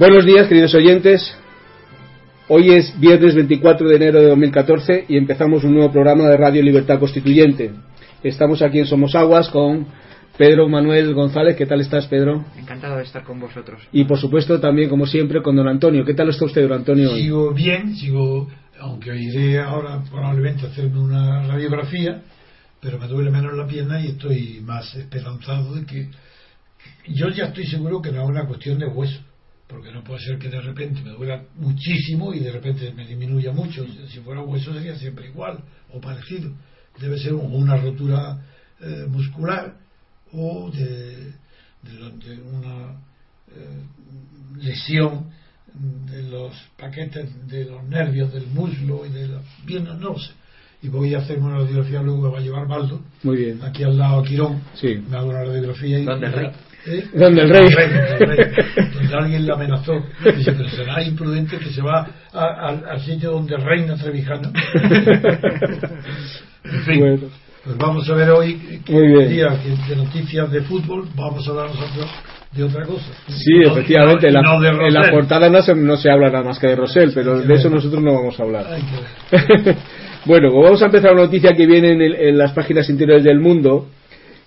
Buenos 0.00 0.24
días, 0.24 0.48
queridos 0.48 0.74
oyentes. 0.74 1.36
Hoy 2.48 2.70
es 2.70 2.98
viernes 2.98 3.34
24 3.34 3.86
de 3.86 3.96
enero 3.96 4.18
de 4.18 4.28
2014 4.28 5.04
y 5.06 5.18
empezamos 5.18 5.62
un 5.62 5.74
nuevo 5.74 5.92
programa 5.92 6.26
de 6.26 6.38
Radio 6.38 6.62
Libertad 6.62 6.98
Constituyente. 6.98 7.72
Estamos 8.22 8.62
aquí 8.62 8.78
en 8.78 8.86
Somos 8.86 9.14
Aguas 9.14 9.50
con 9.50 9.86
Pedro 10.38 10.70
Manuel 10.70 11.12
González. 11.12 11.54
¿Qué 11.54 11.66
tal 11.66 11.82
estás, 11.82 12.06
Pedro? 12.06 12.46
Encantado 12.56 12.96
de 12.96 13.02
estar 13.02 13.22
con 13.24 13.38
vosotros. 13.38 13.82
Y 13.92 14.04
por 14.04 14.18
supuesto 14.18 14.58
también, 14.58 14.88
como 14.88 15.04
siempre, 15.04 15.42
con 15.42 15.54
don 15.54 15.68
Antonio. 15.68 16.02
¿Qué 16.02 16.14
tal 16.14 16.30
está 16.30 16.46
usted, 16.46 16.62
don 16.62 16.78
Antonio? 16.78 17.10
hoy? 17.12 17.20
Sigo 17.20 17.52
bien, 17.52 17.94
sigo, 17.94 18.48
aunque 18.80 19.14
iré 19.14 19.58
ahora 19.58 20.02
probablemente 20.10 20.64
a 20.64 20.70
hacerme 20.70 20.98
una 20.98 21.46
radiografía, 21.46 22.22
pero 22.80 22.98
me 22.98 23.06
duele 23.06 23.30
menos 23.30 23.52
la 23.52 23.66
pierna 23.66 24.00
y 24.00 24.12
estoy 24.12 24.62
más 24.64 24.94
esperanzado 24.94 25.74
de 25.74 25.84
que 25.84 26.08
yo 27.06 27.28
ya 27.28 27.48
estoy 27.48 27.66
seguro 27.66 28.00
que 28.00 28.12
no 28.12 28.22
es 28.22 28.28
una 28.30 28.46
cuestión 28.46 28.78
de 28.78 28.86
hueso, 28.86 29.20
porque 29.70 29.92
no 29.92 30.02
puede 30.02 30.20
ser 30.20 30.38
que 30.38 30.48
de 30.48 30.60
repente 30.60 31.00
me 31.02 31.10
duela 31.10 31.42
muchísimo 31.56 32.34
y 32.34 32.40
de 32.40 32.52
repente 32.52 32.92
me 32.92 33.06
disminuya 33.06 33.52
mucho. 33.52 33.86
Si 34.08 34.18
fuera 34.20 34.42
hueso 34.42 34.72
sería 34.74 34.96
siempre 34.96 35.28
igual 35.28 35.58
o 35.92 36.00
parecido. 36.00 36.50
Debe 37.00 37.18
ser 37.18 37.34
una 37.34 37.76
rotura 37.76 38.38
eh, 38.80 39.06
muscular 39.08 39.76
o 40.32 40.70
de, 40.70 41.32
de, 41.82 42.10
de 42.26 42.42
una 42.42 43.00
eh, 43.54 43.84
lesión 44.60 45.26
de 45.72 46.22
los 46.24 46.52
paquetes 46.76 47.28
de 47.48 47.64
los 47.66 47.84
nervios 47.84 48.32
del 48.32 48.46
muslo 48.48 49.06
y 49.06 49.10
de 49.10 49.28
las 49.28 49.44
piernas, 49.64 49.98
no 50.00 50.10
lo 50.10 50.18
sé. 50.18 50.32
Y 50.82 50.88
voy 50.88 51.14
a 51.14 51.18
hacerme 51.18 51.46
una 51.46 51.58
radiografía, 51.58 52.02
luego 52.02 52.22
me 52.22 52.30
va 52.30 52.38
a 52.38 52.42
llevar 52.42 52.66
Baldo, 52.66 53.02
Muy 53.22 53.36
bien. 53.36 53.62
aquí 53.62 53.82
al 53.84 53.96
lado 53.98 54.20
a 54.20 54.24
Quirón, 54.24 54.62
Sí. 54.74 54.96
me 55.08 55.16
hago 55.16 55.28
una 55.28 55.44
radiografía 55.44 55.98
y... 55.98 56.04
¿Dónde 56.04 56.26
el 56.26 56.32
rey? 56.32 56.50
¿Eh? 56.86 57.08
Donde 57.14 57.42
el 57.42 57.50
rey. 57.50 57.62
Donde 57.62 58.24
el 58.24 58.36
rey, 58.36 58.54
alguien 59.14 59.46
le 59.46 59.52
amenazó. 59.52 59.92
Dice, 60.36 60.52
pero 60.52 60.68
será 60.68 61.02
imprudente 61.02 61.58
que 61.58 61.70
se 61.70 61.82
va 61.82 62.06
a- 62.32 62.68
al- 62.68 62.84
al 62.88 63.00
sitio 63.00 63.32
donde 63.32 63.56
reina 63.56 63.94
Trevijano. 63.96 64.50
En 66.64 66.82
fin, 66.84 67.00
Bueno. 67.00 67.18
pues 67.64 67.76
vamos 67.78 68.08
a 68.08 68.14
ver 68.14 68.30
hoy 68.30 68.80
bien. 68.86 69.28
día 69.28 69.48
de 69.88 69.96
noticias 69.96 70.50
de 70.50 70.62
fútbol, 70.62 71.08
vamos 71.16 71.46
a 71.46 71.50
hablar 71.50 71.66
nosotros 71.68 72.06
de 72.52 72.64
otra 72.64 72.84
cosa. 72.84 73.06
Sí, 73.28 73.58
No- 73.64 73.72
efectivamente. 73.72 74.30
no- 74.30 74.64
en, 74.64 74.94
la, 74.94 75.06
en 75.06 75.10
portada 75.12 75.48
no 75.48 75.62
se, 75.62 75.74
no 75.74 75.96
se 75.96 76.10
habla 76.10 76.30
nada 76.30 76.44
más 76.44 76.58
que 76.58 76.66
de 76.68 76.76
Rosell, 76.76 77.12
pero 77.14 77.40
de 77.40 77.54
eso 77.54 77.70
nosotros 77.70 78.02
no 78.02 78.12
vamos 78.14 78.38
a 78.38 78.42
hablar. 78.42 78.66
Bueno, 80.26 80.52
vamos 80.52 80.82
a 80.82 80.84
empezar 80.84 81.14
una 81.14 81.22
noticia 81.22 81.54
que 81.56 81.66
viene 81.66 81.92
en, 81.92 82.02
el- 82.02 82.14
en 82.14 82.36
las 82.36 82.52
páginas 82.52 82.90
interiores 82.90 83.24
del 83.24 83.40
mundo, 83.40 83.88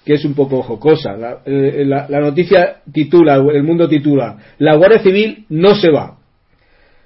que 0.05 0.13
es 0.13 0.25
un 0.25 0.33
poco 0.33 0.61
jocosa. 0.63 1.15
La, 1.17 1.39
eh, 1.45 1.83
la- 1.85 2.07
la 2.09 2.19
noticia 2.19 2.77
titula, 2.91 3.35
el 3.35 3.63
mundo 3.63 3.87
titula, 3.87 4.37
La 4.59 4.75
Guardia 4.75 4.99
Civil 4.99 5.45
no 5.49 5.75
se 5.75 5.89
va. 5.89 6.17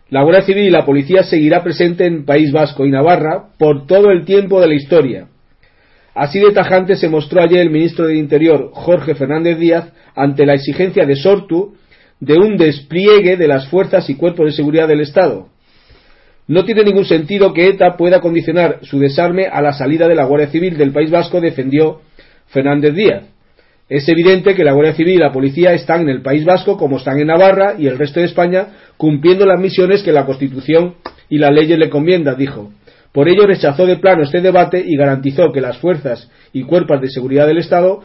La 0.09 0.23
Guardia 0.23 0.43
Civil 0.45 0.63
y 0.63 0.69
la 0.69 0.85
Policía 0.85 1.23
seguirá 1.23 1.63
presente 1.63 2.05
en 2.05 2.25
País 2.25 2.51
Vasco 2.51 2.85
y 2.85 2.91
Navarra 2.91 3.49
por 3.59 3.85
todo 3.87 4.09
el 4.09 4.23
tiempo 4.25 4.61
de 4.61 4.67
la 4.67 4.73
historia. 4.75 5.27
Así 6.15 6.39
de 6.39 6.51
tajante 6.51 6.95
se 6.95 7.09
mostró 7.09 7.41
ayer 7.41 7.59
el 7.59 7.69
ministro 7.69 8.07
del 8.07 8.17
Interior, 8.17 8.71
Jorge 8.73 9.13
Fernández 9.15 9.59
Díaz, 9.59 9.91
ante 10.15 10.45
la 10.45 10.55
exigencia 10.55 11.05
de 11.05 11.15
Sortu 11.15 11.75
de 12.19 12.35
un 12.39 12.57
despliegue 12.57 13.37
de 13.37 13.47
las 13.47 13.67
fuerzas 13.67 14.09
y 14.09 14.15
cuerpos 14.15 14.47
de 14.47 14.51
seguridad 14.53 14.87
del 14.87 15.01
Estado. 15.01 15.49
No 16.47 16.63
tiene 16.63 16.83
ningún 16.85 17.05
sentido 17.05 17.53
que 17.53 17.67
ETA 17.67 17.97
pueda 17.97 18.21
condicionar 18.21 18.79
su 18.81 18.97
desarme 18.99 19.45
a 19.45 19.61
la 19.61 19.73
salida 19.73 20.07
de 20.07 20.15
la 20.15 20.23
Guardia 20.25 20.47
Civil 20.47 20.77
del 20.77 20.91
País 20.93 21.11
Vasco, 21.11 21.41
defendió 21.41 21.99
Fernández 22.47 22.93
Díaz. 22.93 23.23
Es 23.89 24.07
evidente 24.09 24.53
que 24.53 24.65
la 24.65 24.73
Guardia 24.73 24.95
Civil 24.95 25.15
y 25.15 25.19
la 25.19 25.31
Policía 25.31 25.73
están 25.73 26.01
en 26.01 26.09
el 26.09 26.21
País 26.21 26.43
Vasco 26.43 26.77
como 26.77 26.97
están 26.97 27.19
en 27.19 27.27
Navarra 27.27 27.75
y 27.77 27.87
el 27.87 27.97
resto 27.97 28.19
de 28.19 28.25
España 28.25 28.67
cumpliendo 28.97 29.45
las 29.45 29.59
misiones 29.59 30.03
que 30.03 30.11
la 30.11 30.25
Constitución 30.25 30.95
y 31.29 31.37
las 31.37 31.51
leyes 31.51 31.79
le 31.79 31.89
conviendan, 31.89 32.37
dijo. 32.37 32.71
Por 33.13 33.29
ello 33.29 33.47
rechazó 33.47 33.85
de 33.85 33.97
plano 33.97 34.23
este 34.23 34.41
debate 34.41 34.83
y 34.85 34.97
garantizó 34.97 35.51
que 35.51 35.61
las 35.61 35.77
fuerzas 35.77 36.29
y 36.51 36.63
cuerpos 36.63 36.99
de 37.01 37.09
seguridad 37.09 37.47
del 37.47 37.59
Estado 37.59 38.03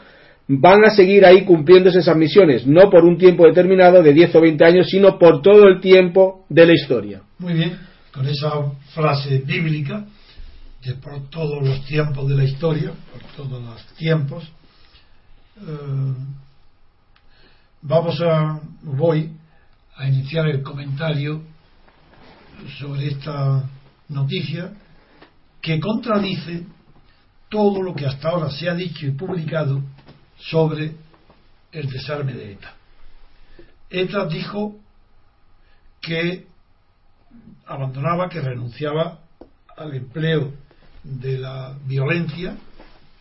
van 0.49 0.85
a 0.85 0.91
seguir 0.91 1.25
ahí 1.25 1.45
cumpliéndose 1.45 1.99
esas 1.99 2.17
misiones, 2.17 2.67
no 2.67 2.89
por 2.91 3.05
un 3.05 3.19
tiempo 3.19 3.47
determinado 3.47 4.03
de 4.03 4.13
10 4.13 4.35
o 4.37 4.41
20 4.41 4.65
años, 4.65 4.87
sino 4.89 5.19
por 5.19 5.43
todo 5.43 5.69
el 5.69 5.81
tiempo 5.81 6.45
de 6.49 6.67
la 6.67 6.75
historia. 6.75 7.23
Muy 7.39 7.55
bien, 7.55 7.73
con 8.13 8.27
esa 8.29 8.51
frase 8.95 9.43
bíblica, 9.45 10.05
de 10.85 10.95
por 10.95 11.29
todos 11.31 11.67
los 11.67 11.85
tiempos 11.85 12.29
de 12.29 12.37
la 12.37 12.45
historia, 12.45 12.93
por 13.13 13.23
todos 13.37 13.63
los 13.63 13.87
tiempos, 13.95 14.45
eh, 15.57 16.15
vamos 17.83 18.21
a, 18.21 18.61
voy 18.83 19.31
a 19.97 20.09
iniciar 20.09 20.49
el 20.49 20.63
comentario 20.63 21.43
sobre 22.79 23.09
esta 23.09 23.69
noticia 24.09 24.73
que 25.61 25.79
contradice 25.79 26.67
todo 27.49 27.83
lo 27.83 27.95
que 27.95 28.07
hasta 28.07 28.31
ahora 28.31 28.51
se 28.51 28.69
ha 28.69 28.75
dicho 28.75 29.07
y 29.07 29.13
publicado 29.13 29.83
sobre 30.37 30.97
el 31.71 31.91
desarme 31.91 32.33
de 32.33 32.53
ETA. 32.53 32.75
ETA 33.91 34.27
dijo 34.27 34.77
que 36.01 36.47
abandonaba, 37.67 38.29
que 38.29 38.41
renunciaba 38.41 39.21
al 39.77 39.95
empleo 39.95 40.53
de 41.03 41.39
la 41.39 41.77
violencia 41.87 42.57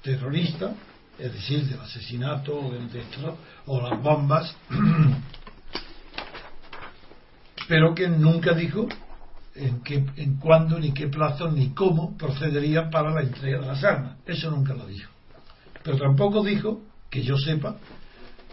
terrorista, 0.01 0.73
es 1.17 1.33
decir, 1.33 1.67
del 1.67 1.79
asesinato 1.79 2.59
o 2.59 2.71
del 2.71 2.91
destro- 2.91 3.35
o 3.65 3.81
las 3.81 4.01
bombas, 4.01 4.55
pero 7.67 7.93
que 7.93 8.07
nunca 8.07 8.53
dijo 8.53 8.87
en 9.55 9.81
qué, 9.81 10.03
en 10.15 10.37
cuándo, 10.37 10.79
ni 10.79 10.93
qué 10.93 11.07
plazo, 11.07 11.51
ni 11.51 11.69
cómo 11.69 12.17
procedería 12.17 12.89
para 12.89 13.11
la 13.11 13.21
entrega 13.21 13.59
de 13.59 13.67
las 13.67 13.83
armas. 13.83 14.17
Eso 14.25 14.49
nunca 14.49 14.73
lo 14.73 14.87
dijo. 14.87 15.11
Pero 15.83 15.97
tampoco 15.97 16.43
dijo, 16.43 16.81
que 17.09 17.23
yo 17.23 17.37
sepa, 17.37 17.75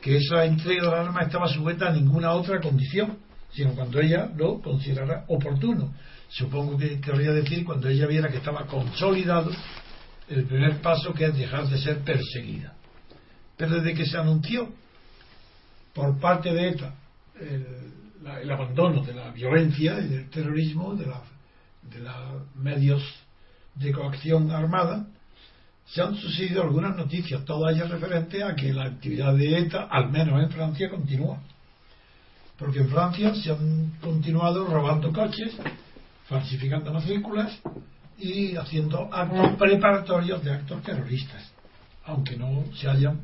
que 0.02 0.16
esa 0.16 0.44
entrega 0.44 0.84
de 0.84 0.90
las 0.90 1.06
armas 1.06 1.26
estaba 1.26 1.48
sujeta 1.48 1.88
a 1.88 1.92
ninguna 1.92 2.32
otra 2.32 2.60
condición, 2.60 3.18
sino 3.52 3.74
cuando 3.74 4.00
ella 4.00 4.30
lo 4.36 4.60
considerara 4.60 5.24
oportuno. 5.28 5.92
Supongo 6.30 6.76
que 6.76 7.00
querría 7.00 7.32
decir 7.32 7.64
cuando 7.64 7.88
ella 7.88 8.06
viera 8.06 8.28
que 8.28 8.36
estaba 8.38 8.66
consolidado 8.66 9.50
el 10.28 10.44
primer 10.44 10.80
paso 10.82 11.14
que 11.14 11.24
es 11.26 11.36
dejar 11.36 11.66
de 11.68 11.78
ser 11.78 11.98
perseguida. 12.00 12.74
Pero 13.56 13.76
desde 13.76 13.94
que 13.94 14.04
se 14.06 14.18
anunció 14.18 14.68
por 15.94 16.18
parte 16.20 16.52
de 16.52 16.68
ETA 16.68 16.94
el, 17.40 17.66
la- 18.22 18.40
el 18.40 18.50
abandono 18.50 19.02
de 19.04 19.14
la 19.14 19.30
violencia 19.30 19.98
y 20.00 20.08
del 20.08 20.28
terrorismo, 20.30 20.94
de, 20.94 21.06
la, 21.06 21.22
de 21.82 21.98
los 22.00 22.56
medios 22.56 23.02
de 23.74 23.92
coacción 23.92 24.50
armada, 24.50 25.06
se 25.86 26.02
han 26.02 26.14
sucedido 26.16 26.62
algunas 26.62 26.94
noticias, 26.96 27.44
todas 27.46 27.74
ellas 27.74 27.88
referentes 27.90 28.42
a 28.42 28.54
que 28.54 28.72
la 28.74 28.84
actividad 28.84 29.34
de 29.34 29.58
ETA, 29.60 29.84
al 29.90 30.10
menos 30.10 30.42
en 30.42 30.50
Francia, 30.50 30.90
continúa. 30.90 31.40
Porque 32.58 32.80
en 32.80 32.88
Francia 32.90 33.34
se 33.34 33.50
han 33.50 33.92
continuado 34.02 34.66
robando 34.66 35.10
coches, 35.12 35.56
falsificando 36.28 36.92
matrículas 36.92 37.58
y 38.18 38.56
haciendo 38.56 39.08
actos 39.12 39.56
preparatorios 39.58 40.44
de 40.44 40.52
actos 40.52 40.82
terroristas, 40.82 41.50
aunque 42.04 42.36
no 42.36 42.64
se 42.74 42.88
hayan 42.88 43.20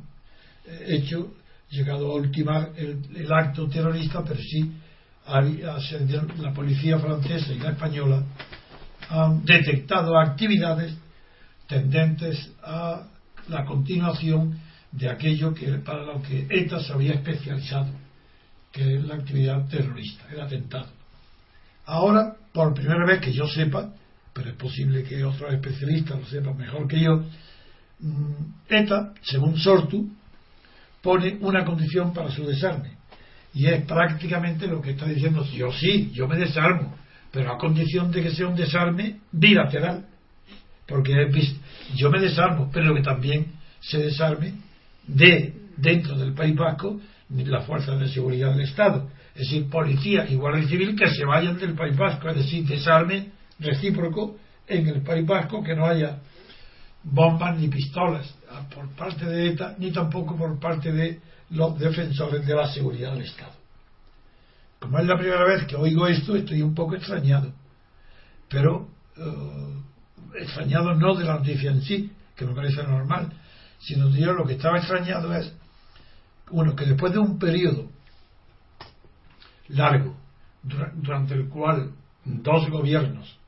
eh, 0.67 0.85
hecho, 0.89 1.35
llegado 1.71 2.13
a 2.13 2.15
ultimar 2.15 2.71
el, 2.77 3.33
acto 3.33 3.69
terrorista, 3.69 4.23
pero 4.23 4.41
sí 4.41 4.73
la 5.27 6.53
policía 6.55 6.99
francesa 6.99 7.53
y 7.53 7.59
la 7.59 7.71
española 7.71 8.23
han 9.09 9.45
detectado 9.45 10.19
actividades 10.19 10.95
tendentes 11.67 12.53
a 12.63 13.07
la 13.49 13.65
continuación 13.65 14.59
de 14.93 15.11
aquello 15.11 15.53
que 15.53 15.67
para 15.79 16.05
lo 16.05 16.23
que 16.23 16.47
ETA 16.49 16.81
se 16.81 16.93
había 16.93 17.15
especializado, 17.15 17.89
que 18.71 18.97
es 18.97 19.05
la 19.05 19.17
actividad 19.17 19.67
terrorista, 19.69 20.25
el 20.31 20.41
atentado. 20.41 20.89
Ahora, 21.87 22.34
por 22.55 22.73
primera 22.73 23.05
vez 23.05 23.21
que 23.21 23.33
yo 23.33 23.49
sepa, 23.49 23.93
pero 24.33 24.51
es 24.51 24.57
posible 24.57 25.03
que 25.03 25.25
otros 25.25 25.53
especialistas 25.53 26.21
lo 26.21 26.25
sepan 26.25 26.57
mejor 26.57 26.87
que 26.87 27.01
yo, 27.01 27.25
mm, 27.99 28.45
ETA, 28.69 29.13
según 29.23 29.59
Sortu, 29.59 30.09
pone 31.03 31.37
una 31.41 31.65
condición 31.65 32.15
para 32.15 32.31
su 32.31 32.47
desarme. 32.47 32.93
Y 33.53 33.67
es 33.67 33.85
prácticamente 33.85 34.69
lo 34.69 34.81
que 34.81 34.93
está 34.93 35.07
diciendo, 35.07 35.45
yo 35.53 35.73
sí, 35.73 36.11
yo 36.13 36.29
me 36.29 36.37
desarmo, 36.37 36.95
pero 37.33 37.53
a 37.53 37.59
condición 37.59 38.13
de 38.13 38.23
que 38.23 38.31
sea 38.31 38.47
un 38.47 38.55
desarme 38.55 39.19
bilateral. 39.33 40.07
Porque 40.87 41.13
yo 41.97 42.11
me 42.11 42.21
desarmo, 42.21 42.71
pero 42.73 42.95
que 42.95 43.03
también 43.03 43.47
se 43.81 43.99
desarme 43.99 44.55
de 45.07 45.55
dentro 45.77 46.17
del 46.17 46.35
País 46.35 46.55
Vasco 46.55 47.01
las 47.31 47.67
fuerzas 47.67 47.99
de 47.99 48.09
seguridad 48.09 48.53
del 48.53 48.63
Estado. 48.63 49.11
Es 49.35 49.41
decir, 49.41 49.69
policía 49.69 50.27
y 50.29 50.37
guardia 50.37 50.69
civil 50.69 50.97
que 50.97 51.11
se 51.11 51.25
vayan 51.25 51.59
del 51.59 51.75
País 51.75 51.97
Vasco, 51.97 52.29
es 52.29 52.37
decir, 52.37 52.65
desarme 52.67 53.33
recíproco 53.59 54.37
en 54.67 54.87
el 54.87 55.03
País 55.03 55.27
Vasco, 55.27 55.63
que 55.63 55.75
no 55.75 55.87
haya 55.87 56.21
bombas 57.03 57.59
ni 57.59 57.69
pistolas 57.69 58.33
ah, 58.51 58.67
por 58.73 58.89
parte 58.91 59.27
de 59.27 59.49
ETA, 59.49 59.75
ni 59.79 59.91
tampoco 59.91 60.37
por 60.37 60.59
parte 60.59 60.93
de 60.93 61.21
los 61.51 61.79
defensores 61.79 62.47
de 62.47 62.55
la 62.55 62.67
seguridad 62.73 63.13
del 63.13 63.25
Estado. 63.25 63.53
como 64.79 64.99
es 64.99 65.07
la 65.07 65.19
primera 65.19 65.45
vez 65.45 65.67
que 65.67 65.77
oigo 65.77 66.07
esto, 66.07 66.37
estoy 66.37 66.63
un 66.63 66.75
poco 66.75 66.95
extrañado. 66.95 67.53
Pero 68.49 68.89
eh, 69.17 70.41
extrañado 70.41 70.95
no 70.95 71.15
de 71.15 71.25
la 71.25 71.35
noticia 71.35 71.71
en 71.71 71.83
sí, 71.83 72.13
que 72.37 72.47
me 72.47 72.55
parece 72.55 72.83
normal, 72.83 73.33
sino 73.79 74.09
yo 74.11 74.33
lo 74.33 74.45
que 74.45 74.55
estaba 74.55 74.79
extrañado 74.79 75.35
es, 75.35 75.53
bueno, 76.51 76.75
que 76.75 76.87
después 76.87 77.13
de 77.13 77.19
un 77.19 77.39
periodo 77.39 77.91
largo, 79.69 80.17
durante 80.63 81.35
el 81.35 81.49
cual 81.49 81.93
dos 82.25 82.69
gobiernos, 82.71 83.39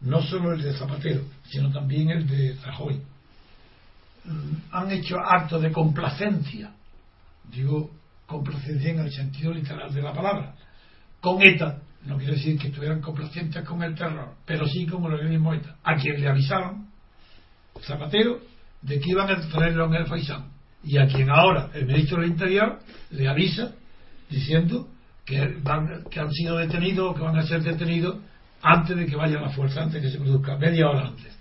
no 0.00 0.22
solo 0.22 0.52
el 0.52 0.62
de 0.62 0.74
Zapatero, 0.74 1.22
sino 1.44 1.70
también 1.72 2.10
el 2.10 2.26
de 2.26 2.56
Rajoy, 2.64 3.00
mm, 4.24 4.54
han 4.72 4.90
hecho 4.92 5.18
actos 5.18 5.62
de 5.62 5.72
complacencia, 5.72 6.72
digo 7.50 7.90
complacencia 8.26 8.90
en 8.90 9.00
el 9.00 9.12
sentido 9.12 9.52
literal 9.52 9.92
de 9.92 10.02
la 10.02 10.12
palabra, 10.12 10.54
con 11.20 11.42
ETA, 11.42 11.78
no 12.04 12.18
quiere 12.18 12.34
decir 12.34 12.58
que 12.58 12.68
estuvieran 12.68 13.00
complacientes 13.00 13.64
con 13.64 13.82
el 13.82 13.94
terror, 13.94 14.34
pero 14.44 14.66
sí 14.66 14.86
con 14.86 15.04
el 15.04 15.14
organismo 15.14 15.54
ETA, 15.54 15.76
a 15.82 15.96
quien 15.96 16.20
le 16.20 16.28
avisaron 16.28 16.86
Zapatero 17.82 18.40
de 18.82 19.00
que 19.00 19.10
iban 19.10 19.30
a 19.30 19.48
tenerlo 19.48 19.86
en 19.86 19.94
el 19.94 20.06
Faisán, 20.06 20.50
y 20.84 20.98
a 20.98 21.06
quien 21.06 21.30
ahora 21.30 21.70
el 21.74 21.86
ministro 21.86 22.20
del 22.20 22.30
Interior 22.30 22.78
le 23.10 23.28
avisa 23.28 23.72
diciendo 24.30 24.88
que, 25.26 25.58
van, 25.62 26.04
que 26.08 26.20
han 26.20 26.30
sido 26.30 26.56
detenidos 26.56 27.10
o 27.10 27.14
que 27.14 27.22
van 27.22 27.36
a 27.36 27.46
ser 27.46 27.62
detenidos 27.62 28.16
antes 28.62 28.96
de 28.96 29.06
que 29.06 29.16
vaya 29.16 29.40
la 29.40 29.50
fuerza, 29.50 29.82
antes 29.82 30.00
de 30.00 30.08
que 30.08 30.12
se 30.12 30.22
produzca, 30.22 30.56
media 30.56 30.88
hora 30.88 31.08
antes. 31.08 31.36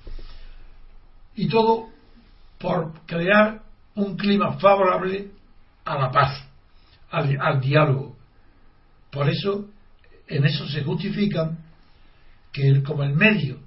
Y 1.35 1.47
todo 1.47 1.89
por 2.59 2.93
crear 3.05 3.61
un 3.93 4.17
clima 4.17 4.57
favorable 4.57 5.29
a 5.85 5.97
la 5.97 6.11
paz, 6.11 6.47
al, 7.11 7.39
al 7.39 7.61
diálogo. 7.61 8.15
Por 9.11 9.29
eso, 9.29 9.67
en 10.27 10.45
eso 10.45 10.67
se 10.67 10.83
justifican 10.83 11.59
que 12.51 12.81
como 12.83 13.03
el 13.03 13.13
medio 13.13 13.59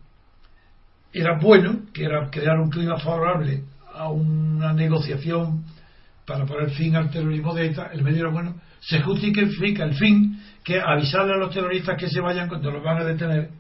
era 1.13 1.39
bueno, 1.39 1.83
que 1.93 2.05
era 2.05 2.29
crear 2.29 2.59
un 2.59 2.71
clima 2.71 2.99
favorable 2.99 3.63
a 3.95 4.11
una 4.11 4.73
negociación 4.73 5.65
para 6.27 6.45
poner 6.45 6.71
fin 6.71 6.97
al 6.97 7.11
terrorismo 7.11 7.55
de 7.55 7.67
ETA, 7.67 7.91
el 7.93 8.03
medio 8.03 8.21
era 8.21 8.31
bueno, 8.31 8.61
se 8.81 9.01
justifica 9.01 9.85
el 9.85 9.95
fin 9.95 10.41
que 10.65 10.81
avisarle 10.81 11.35
a 11.35 11.39
los 11.39 11.53
terroristas 11.53 11.97
que 11.99 12.09
se 12.09 12.21
vayan 12.21 12.49
cuando 12.49 12.71
los 12.71 12.83
van 12.83 12.99
a 12.99 13.05
detener 13.05 13.51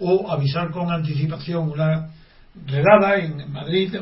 o 0.00 0.30
avisar 0.30 0.70
con 0.70 0.92
anticipación 0.92 1.70
una 1.70 2.10
redada 2.66 3.16
en 3.16 3.50
Madrid, 3.50 3.94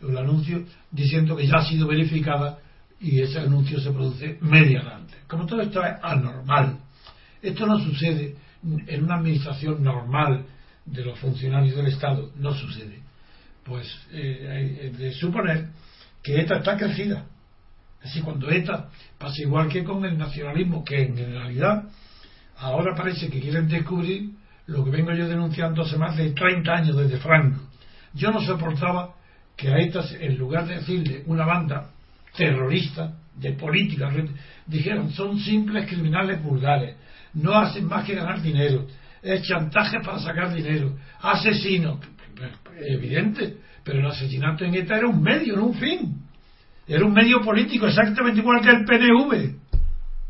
un 0.00 0.16
anuncio 0.16 0.64
diciendo 0.90 1.36
que 1.36 1.46
ya 1.46 1.58
ha 1.58 1.64
sido 1.64 1.86
verificada 1.86 2.58
y 3.00 3.20
ese 3.20 3.38
anuncio 3.38 3.80
se 3.80 3.90
produce 3.92 4.38
media 4.40 4.80
hora 4.80 4.96
antes. 4.96 5.16
Como 5.26 5.46
todo 5.46 5.60
esto 5.62 5.84
es 5.84 5.94
anormal, 6.02 6.78
esto 7.42 7.66
no 7.66 7.78
sucede 7.78 8.36
en 8.62 9.04
una 9.04 9.16
administración 9.16 9.82
normal 9.82 10.44
de 10.84 11.04
los 11.04 11.18
funcionarios 11.18 11.76
del 11.76 11.86
Estado, 11.86 12.30
no 12.36 12.52
sucede. 12.54 12.98
Pues 13.64 13.86
eh, 14.12 14.48
hay 14.50 14.90
de 14.90 15.12
suponer 15.12 15.68
que 16.22 16.40
ETA 16.40 16.58
está 16.58 16.76
crecida 16.76 17.26
Así 18.02 18.20
cuando 18.20 18.50
ETA 18.50 18.88
pasa 19.18 19.42
igual 19.42 19.68
que 19.68 19.84
con 19.84 20.04
el 20.04 20.16
nacionalismo, 20.16 20.84
que 20.84 21.02
en 21.02 21.16
realidad 21.16 21.84
ahora 22.58 22.94
parece 22.94 23.28
que 23.28 23.40
quieren 23.40 23.68
descubrir 23.68 24.30
lo 24.66 24.84
que 24.84 24.90
vengo 24.90 25.12
yo 25.14 25.28
denunciando 25.28 25.82
hace 25.82 25.96
más 25.96 26.16
de 26.16 26.30
30 26.32 26.72
años 26.72 26.96
desde 26.96 27.18
Franco. 27.18 27.60
Yo 28.14 28.30
no 28.30 28.40
soportaba 28.40 29.14
que 29.56 29.68
a 29.68 29.78
ETA, 29.78 30.04
en 30.20 30.38
lugar 30.38 30.66
de 30.66 30.76
decirle 30.76 31.22
una 31.26 31.44
banda 31.44 31.90
terrorista, 32.36 33.14
de 33.40 33.52
política, 33.52 34.10
dijeron 34.66 35.10
son 35.12 35.38
simples 35.38 35.86
criminales 35.86 36.42
vulgares, 36.42 36.96
no 37.34 37.52
hacen 37.56 37.86
más 37.86 38.04
que 38.04 38.14
ganar 38.14 38.42
dinero, 38.42 38.86
es 39.22 39.42
chantaje 39.42 39.98
para 40.04 40.18
sacar 40.18 40.52
dinero, 40.52 40.96
asesinos, 41.20 41.98
evidente, 42.80 43.58
pero 43.84 44.00
el 44.00 44.06
asesinato 44.06 44.64
en 44.64 44.74
ETA 44.74 44.98
era 44.98 45.06
un 45.06 45.22
medio, 45.22 45.56
no 45.56 45.66
un 45.66 45.74
fin. 45.74 46.22
Era 46.88 47.04
un 47.04 47.12
medio 47.12 47.42
político 47.42 47.86
exactamente 47.86 48.40
igual 48.40 48.62
que 48.62 48.70
el 48.70 48.84
PNV. 48.84 49.56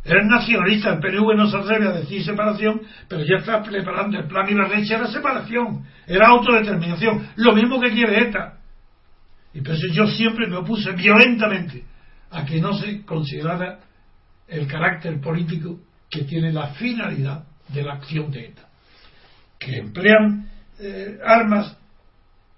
Era 0.04 0.24
nacionalista, 0.24 0.94
el 0.94 1.00
PNV 1.00 1.36
no 1.36 1.48
se 1.48 1.56
atreve 1.56 1.88
a 1.88 1.92
decir 1.92 2.24
separación, 2.24 2.82
pero 3.08 3.22
ya 3.24 3.36
está 3.36 3.62
preparando 3.62 4.18
el 4.18 4.26
plan 4.26 4.48
y 4.48 4.54
la 4.54 4.66
leche 4.66 4.94
era 4.94 5.06
separación, 5.06 5.84
era 6.06 6.28
autodeterminación, 6.28 7.28
lo 7.36 7.54
mismo 7.54 7.80
que 7.80 7.90
quiere 7.90 8.28
ETA. 8.28 8.58
Y 9.54 9.60
por 9.60 9.74
eso 9.74 9.86
yo 9.92 10.06
siempre 10.06 10.48
me 10.48 10.56
opuse 10.56 10.92
violentamente 10.92 11.84
a 12.30 12.44
que 12.44 12.60
no 12.60 12.72
se 12.74 13.04
considerara 13.04 13.80
el 14.48 14.66
carácter 14.66 15.20
político 15.20 15.78
que 16.10 16.24
tiene 16.24 16.52
la 16.52 16.68
finalidad 16.68 17.44
de 17.68 17.82
la 17.82 17.94
acción 17.94 18.30
de 18.30 18.46
ETA. 18.46 18.68
Que 19.58 19.76
emplean 19.76 20.48
eh, 20.80 21.18
armas, 21.24 21.76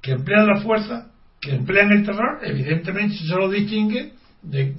que 0.00 0.12
emplean 0.12 0.46
la 0.46 0.60
fuerza 0.60 1.09
que 1.40 1.54
emplean 1.54 1.90
el 1.92 2.04
terror, 2.04 2.38
evidentemente 2.42 3.16
se 3.16 3.34
lo 3.34 3.48
distingue 3.48 4.12
de, 4.42 4.74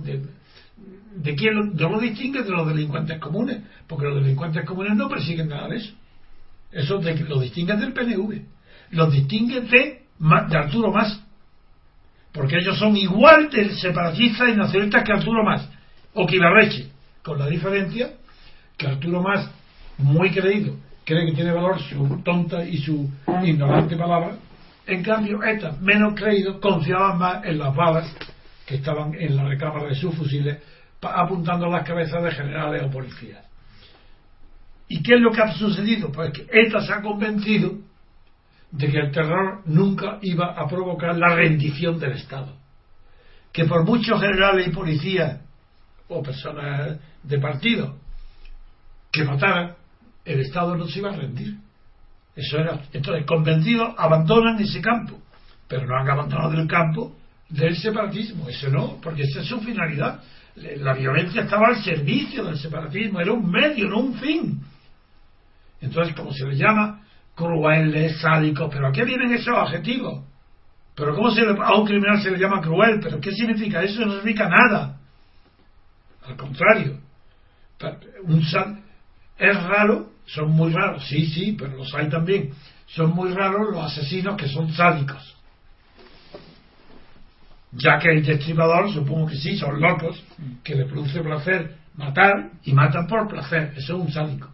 de, 1.15 1.36
quién 1.36 1.56
lo, 1.56 1.89
lo 1.89 2.00
distingue 2.00 2.44
de 2.44 2.50
los 2.50 2.68
delincuentes 2.68 3.20
comunes, 3.20 3.62
porque 3.88 4.06
los 4.06 4.22
delincuentes 4.22 4.65
comunes 4.65 4.96
no 4.96 5.10
persiguen 5.10 5.50
nada 5.50 5.68
de 5.68 5.77
eso. 5.77 5.94
Eso 6.72 7.01
lo 7.01 7.39
distingue 7.41 7.75
del 7.75 7.94
PNV, 7.94 8.41
los 8.91 9.12
distingue 9.12 9.62
de, 9.62 10.03
de 10.20 10.58
Arturo 10.58 10.91
Más, 10.91 11.22
porque 12.32 12.58
ellos 12.60 12.77
son 12.77 12.96
igual 12.96 13.50
de 13.50 13.75
separatistas 13.75 14.50
y 14.50 14.56
nacionalistas 14.56 15.03
que 15.03 15.12
Arturo 15.12 15.44
Más, 15.44 15.68
o 16.13 16.25
que 16.25 16.36
Ibarreche, 16.38 16.89
con 17.24 17.39
la 17.39 17.48
diferencia 17.48 18.12
que 18.77 18.88
Arturo 18.88 19.22
Más, 19.22 19.50
muy 19.98 20.32
creído, 20.32 20.75
cree 21.03 21.25
que 21.25 21.34
tiene 21.34 21.51
valor 21.51 21.82
su 21.82 22.22
tonta 22.24 22.63
y 22.63 22.77
su 22.77 23.10
ignorante 23.44 23.98
palabra, 23.98 24.38
en 24.91 25.03
cambio, 25.03 25.41
estas, 25.43 25.79
menos 25.81 26.13
creídos, 26.15 26.57
confiaban 26.62 27.17
más 27.17 27.45
en 27.45 27.57
las 27.57 27.75
balas 27.75 28.15
que 28.65 28.75
estaban 28.75 29.13
en 29.13 29.36
la 29.36 29.45
recámara 29.45 29.88
de 29.88 29.95
sus 29.95 30.15
fusiles 30.15 30.57
apuntando 31.01 31.65
a 31.65 31.69
las 31.69 31.88
cabezas 31.88 32.24
de 32.24 32.31
generales 32.31 32.83
o 32.83 32.91
policías. 32.91 33.43
¿Y 34.88 35.01
qué 35.01 35.15
es 35.15 35.21
lo 35.21 35.31
que 35.31 35.41
ha 35.41 35.53
sucedido? 35.53 36.12
Pues 36.12 36.31
que 36.33 36.45
ETA 36.51 36.81
se 36.81 36.93
ha 36.93 37.01
convencido 37.01 37.77
de 38.71 38.89
que 38.89 39.00
el 39.00 39.12
terror 39.12 39.62
nunca 39.65 40.19
iba 40.21 40.53
a 40.53 40.67
provocar 40.67 41.17
la 41.17 41.33
rendición 41.36 42.00
del 42.00 42.13
Estado. 42.13 42.53
Que 43.51 43.65
por 43.65 43.86
muchos 43.86 44.19
generales 44.19 44.67
y 44.67 44.71
policías 44.71 45.39
o 46.07 46.21
personas 46.21 47.00
de 47.24 47.39
partido 47.39 47.98
que 49.12 49.24
mataran, 49.24 49.75
el 50.25 50.41
Estado 50.41 50.75
no 50.75 50.88
se 50.88 51.00
iba 51.00 51.12
a 51.12 51.15
rendir. 51.15 51.57
Eso 52.36 52.58
era. 52.58 52.80
Entonces, 52.94 53.26
convencidos, 53.26 53.94
abandonan 53.98 54.60
ese 54.60 54.82
campo, 54.82 55.20
pero 55.68 55.86
no 55.86 55.98
han 55.98 56.10
abandonado 56.10 56.54
el 56.54 56.68
campo 56.68 57.16
del 57.50 57.76
separatismo. 57.76 58.48
Eso 58.50 58.70
no, 58.70 58.98
porque 59.02 59.24
esa 59.24 59.42
es 59.42 59.48
su 59.48 59.60
finalidad. 59.60 60.22
La 60.56 60.94
violencia 60.94 61.44
estaba 61.44 61.68
al 61.68 61.84
servicio 61.84 62.44
del 62.44 62.58
separatismo, 62.58 63.20
era 63.20 63.32
un 63.32 63.50
medio, 63.50 63.88
no 63.88 64.00
un 64.00 64.14
fin. 64.16 64.62
Entonces, 65.80 66.14
como 66.14 66.32
se 66.32 66.46
le 66.46 66.56
llama, 66.56 67.02
crueles, 67.36 68.20
sádicos, 68.20 68.70
pero 68.72 68.88
¿a 68.88 68.92
qué 68.92 69.04
vienen 69.04 69.34
esos 69.34 69.58
adjetivos? 69.58 70.26
Pero 70.96 71.16
¿cómo 71.16 71.32
se 71.32 71.42
le, 71.42 71.56
a 71.60 71.76
un 71.76 71.86
criminal 71.86 72.22
se 72.22 72.32
le 72.32 72.38
llama 72.38 72.62
cruel? 72.62 73.00
¿Pero 73.02 73.20
qué 73.20 73.32
significa? 73.32 73.82
Eso 73.82 74.06
no 74.06 74.14
significa 74.14 74.50
nada. 74.50 74.98
Al 76.26 76.36
contrario. 76.36 77.00
Un, 78.24 78.44
es 79.38 79.64
raro 79.64 80.11
son 80.25 80.51
muy 80.51 80.72
raros, 80.72 81.06
sí, 81.08 81.25
sí, 81.25 81.56
pero 81.58 81.75
los 81.78 81.94
hay 81.94 82.10
también. 82.10 82.51
Son 82.88 83.13
muy 83.13 83.34
raros 83.34 83.72
los 83.72 83.84
asesinos 83.84 84.36
que 84.36 84.48
son 84.48 84.72
sádicos. 84.74 85.36
Ya 87.74 88.00
que 88.00 88.10
el 88.10 88.25
destripador, 88.25 88.92
supongo 88.92 89.28
que 89.28 89.38
sí, 89.38 89.58
son 89.58 89.80
locos, 89.80 90.22
que 90.63 90.75
le 90.75 90.86
produce 90.86 91.22
placer 91.22 91.82
matar 91.96 92.51
y 92.63 92.74
matan 92.74 93.08
por 93.08 93.28
placer. 93.28 93.74
Eso 93.78 93.96
es 93.96 94.01
un 94.01 94.12
sádico. 94.12 94.50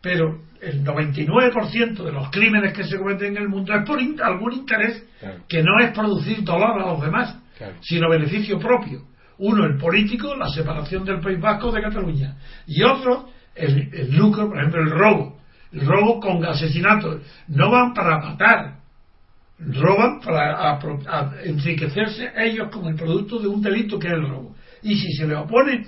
Pero 0.00 0.42
el 0.60 0.84
99% 0.84 2.04
de 2.04 2.12
los 2.12 2.30
crímenes 2.30 2.72
que 2.72 2.84
se 2.84 2.98
cometen 2.98 3.36
en 3.36 3.42
el 3.42 3.48
mundo 3.48 3.74
es 3.74 3.84
por 3.84 3.98
algún 3.98 4.52
interés 4.52 5.04
que 5.48 5.62
no 5.62 5.78
es 5.80 5.92
producir 5.92 6.42
dolor 6.42 6.80
a 6.80 6.92
los 6.92 7.02
demás, 7.02 7.36
sino 7.82 8.08
beneficio 8.08 8.58
propio. 8.58 9.02
Uno, 9.38 9.64
el 9.64 9.78
político, 9.78 10.34
la 10.34 10.48
separación 10.48 11.04
del 11.04 11.20
País 11.20 11.40
Vasco 11.40 11.70
de 11.70 11.82
Cataluña. 11.82 12.36
Y 12.66 12.82
otro, 12.82 13.30
el, 13.54 14.16
lucro, 14.16 14.48
por 14.48 14.58
ejemplo, 14.58 14.82
el 14.82 14.90
robo, 14.90 15.38
el 15.72 15.86
robo 15.86 16.20
con 16.20 16.44
asesinatos, 16.44 17.22
no 17.48 17.70
van 17.70 17.94
para 17.94 18.18
matar, 18.18 18.76
roban 19.58 20.20
para 20.20 20.78
enriquecerse 21.44 22.32
ellos 22.36 22.70
con 22.70 22.86
el 22.86 22.96
producto 22.96 23.38
de 23.38 23.48
un 23.48 23.60
delito 23.60 23.98
que 23.98 24.08
es 24.08 24.14
el 24.14 24.28
robo. 24.28 24.54
Y 24.82 24.96
si 24.96 25.12
se 25.12 25.26
le 25.26 25.36
opone 25.36 25.86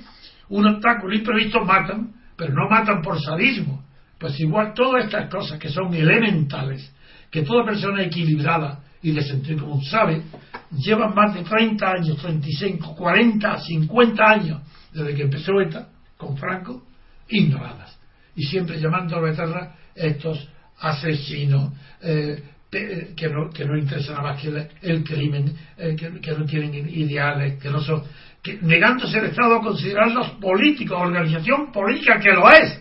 un 0.50 0.66
obstáculo 0.66 1.14
imprevisto, 1.14 1.64
matan, 1.64 2.12
pero 2.36 2.52
no 2.52 2.68
matan 2.68 3.00
por 3.02 3.20
sadismo. 3.20 3.84
Pues 4.18 4.38
igual 4.38 4.72
todas 4.74 5.06
estas 5.06 5.28
cosas 5.30 5.58
que 5.58 5.68
son 5.68 5.92
elementales, 5.94 6.92
que 7.30 7.42
toda 7.42 7.64
persona 7.64 8.02
equilibrada 8.02 8.80
y 9.02 9.10
de 9.10 9.22
sentido 9.22 9.64
común 9.64 9.82
sabe, 9.82 10.22
llevan 10.70 11.14
más 11.14 11.34
de 11.34 11.42
30 11.42 11.90
años, 11.90 12.16
35, 12.18 12.94
40, 12.94 13.58
50 13.58 14.24
años 14.24 14.60
desde 14.92 15.14
que 15.14 15.22
empezó 15.22 15.60
esta 15.60 15.88
con 16.16 16.36
Franco, 16.36 16.84
ignoradas. 17.28 17.98
y 18.34 18.44
siempre 18.44 18.80
llamando 18.80 19.16
a 19.16 19.20
Becerra 19.20 19.74
estos 19.94 20.48
asesinos 20.78 21.72
eh, 22.00 22.42
que, 22.70 23.28
no, 23.28 23.50
que 23.50 23.66
no 23.66 23.76
interesa 23.76 24.12
nada 24.12 24.32
más 24.32 24.40
que 24.40 24.48
el, 24.80 25.04
crimen, 25.04 25.54
eh, 25.76 25.94
que, 25.94 26.32
no 26.32 26.46
tienen 26.46 26.88
ideales, 26.88 27.60
que 27.60 27.68
no 27.68 27.80
son. 27.80 28.02
Que, 28.42 28.58
negándose 28.62 29.18
el 29.18 29.26
Estado 29.26 29.56
a 29.56 29.60
considerarlos 29.60 30.30
políticos, 30.40 30.98
organización 30.98 31.70
política 31.70 32.18
que 32.18 32.30
lo 32.30 32.50
es. 32.50 32.80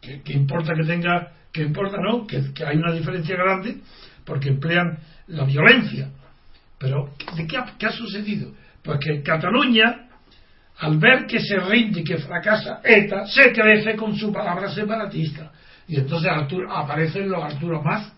Que, 0.00 0.32
importa 0.32 0.72
que 0.74 0.86
tenga, 0.86 1.32
que 1.52 1.62
importa, 1.62 1.96
¿no? 2.00 2.24
Que, 2.26 2.42
hay 2.64 2.76
una 2.76 2.92
diferencia 2.92 3.36
grande 3.36 3.78
porque 4.24 4.50
emplean 4.50 4.98
la 5.26 5.44
violencia. 5.44 6.08
Pero, 6.78 7.14
¿de 7.36 7.46
qué 7.46 7.56
ha, 7.56 7.74
qué 7.76 7.86
ha 7.86 7.92
sucedido? 7.92 8.52
Pues 8.84 9.00
que 9.00 9.22
Cataluña 9.22 10.08
al 10.82 10.98
ver 10.98 11.26
que 11.26 11.38
se 11.38 11.60
rinde 11.60 12.00
y 12.00 12.04
que 12.04 12.18
fracasa 12.18 12.80
ETA, 12.82 13.24
se 13.26 13.52
crece 13.52 13.94
con 13.94 14.16
su 14.16 14.32
palabra 14.32 14.68
separatista. 14.68 15.52
Y 15.86 15.96
entonces 15.96 16.28
aparecen 16.68 17.28
los 17.28 17.40
Arturo 17.40 17.80
más, 17.84 18.12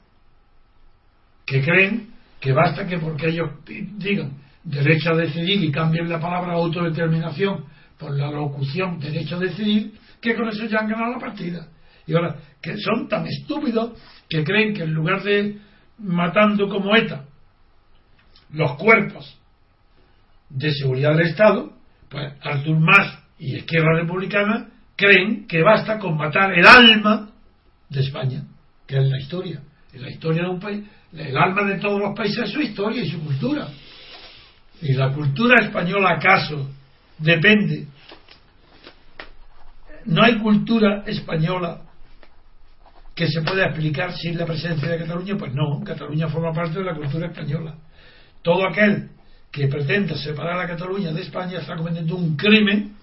que 1.44 1.62
creen 1.62 2.08
que 2.40 2.54
basta 2.54 2.86
que 2.86 2.98
porque 2.98 3.28
ellos 3.28 3.50
digan 3.66 4.32
derecho 4.62 5.12
a 5.12 5.16
decidir 5.16 5.62
y 5.62 5.70
cambien 5.70 6.08
la 6.08 6.18
palabra 6.18 6.54
autodeterminación 6.54 7.66
por 7.98 8.12
la 8.16 8.30
locución 8.30 8.98
derecho 8.98 9.36
a 9.36 9.40
decidir, 9.40 9.92
que 10.22 10.34
con 10.34 10.48
eso 10.48 10.64
ya 10.64 10.78
han 10.78 10.88
ganado 10.88 11.12
la 11.12 11.18
partida. 11.18 11.68
Y 12.06 12.14
ahora, 12.14 12.36
que 12.62 12.78
son 12.78 13.08
tan 13.08 13.26
estúpidos 13.26 13.92
que 14.26 14.42
creen 14.42 14.72
que 14.72 14.84
en 14.84 14.94
lugar 14.94 15.22
de 15.22 15.58
matando 15.98 16.66
como 16.70 16.96
ETA 16.96 17.26
los 18.52 18.76
cuerpos 18.76 19.38
de 20.48 20.72
seguridad 20.72 21.14
del 21.14 21.26
Estado, 21.26 21.83
pues 22.08 22.32
Artur 22.42 22.78
Mas 22.78 23.18
y 23.38 23.56
Izquierda 23.56 23.94
Republicana 23.94 24.68
creen 24.96 25.46
que 25.46 25.62
basta 25.62 25.98
con 25.98 26.16
matar 26.16 26.52
el 26.52 26.66
alma 26.66 27.30
de 27.88 28.00
España, 28.00 28.42
que 28.86 28.98
es 28.98 29.08
la 29.08 29.18
historia. 29.18 29.60
En 29.92 30.02
la 30.02 30.10
historia 30.10 30.42
de 30.42 30.48
un 30.48 30.60
país, 30.60 30.84
el 31.12 31.36
alma 31.36 31.64
de 31.64 31.78
todos 31.78 32.00
los 32.00 32.16
países 32.16 32.44
es 32.44 32.50
su 32.50 32.60
historia 32.60 33.02
y 33.02 33.08
su 33.08 33.22
cultura. 33.22 33.68
¿Y 34.82 34.92
la 34.94 35.12
cultura 35.12 35.64
española 35.64 36.10
acaso 36.16 36.70
depende? 37.18 37.86
No 40.06 40.22
hay 40.22 40.38
cultura 40.38 41.04
española 41.06 41.82
que 43.14 43.28
se 43.28 43.42
pueda 43.42 43.66
explicar 43.66 44.12
sin 44.12 44.36
la 44.36 44.44
presencia 44.44 44.88
de 44.88 44.98
Cataluña. 44.98 45.36
Pues 45.38 45.54
no, 45.54 45.82
Cataluña 45.84 46.28
forma 46.28 46.52
parte 46.52 46.80
de 46.80 46.84
la 46.84 46.94
cultura 46.94 47.28
española. 47.28 47.76
Todo 48.42 48.68
aquel 48.68 49.10
que 49.54 49.68
pretende 49.68 50.16
separar 50.16 50.58
a 50.58 50.66
Cataluña 50.66 51.12
de 51.12 51.22
España 51.22 51.60
está 51.60 51.76
cometiendo 51.76 52.16
un 52.16 52.34
crimen 52.34 52.96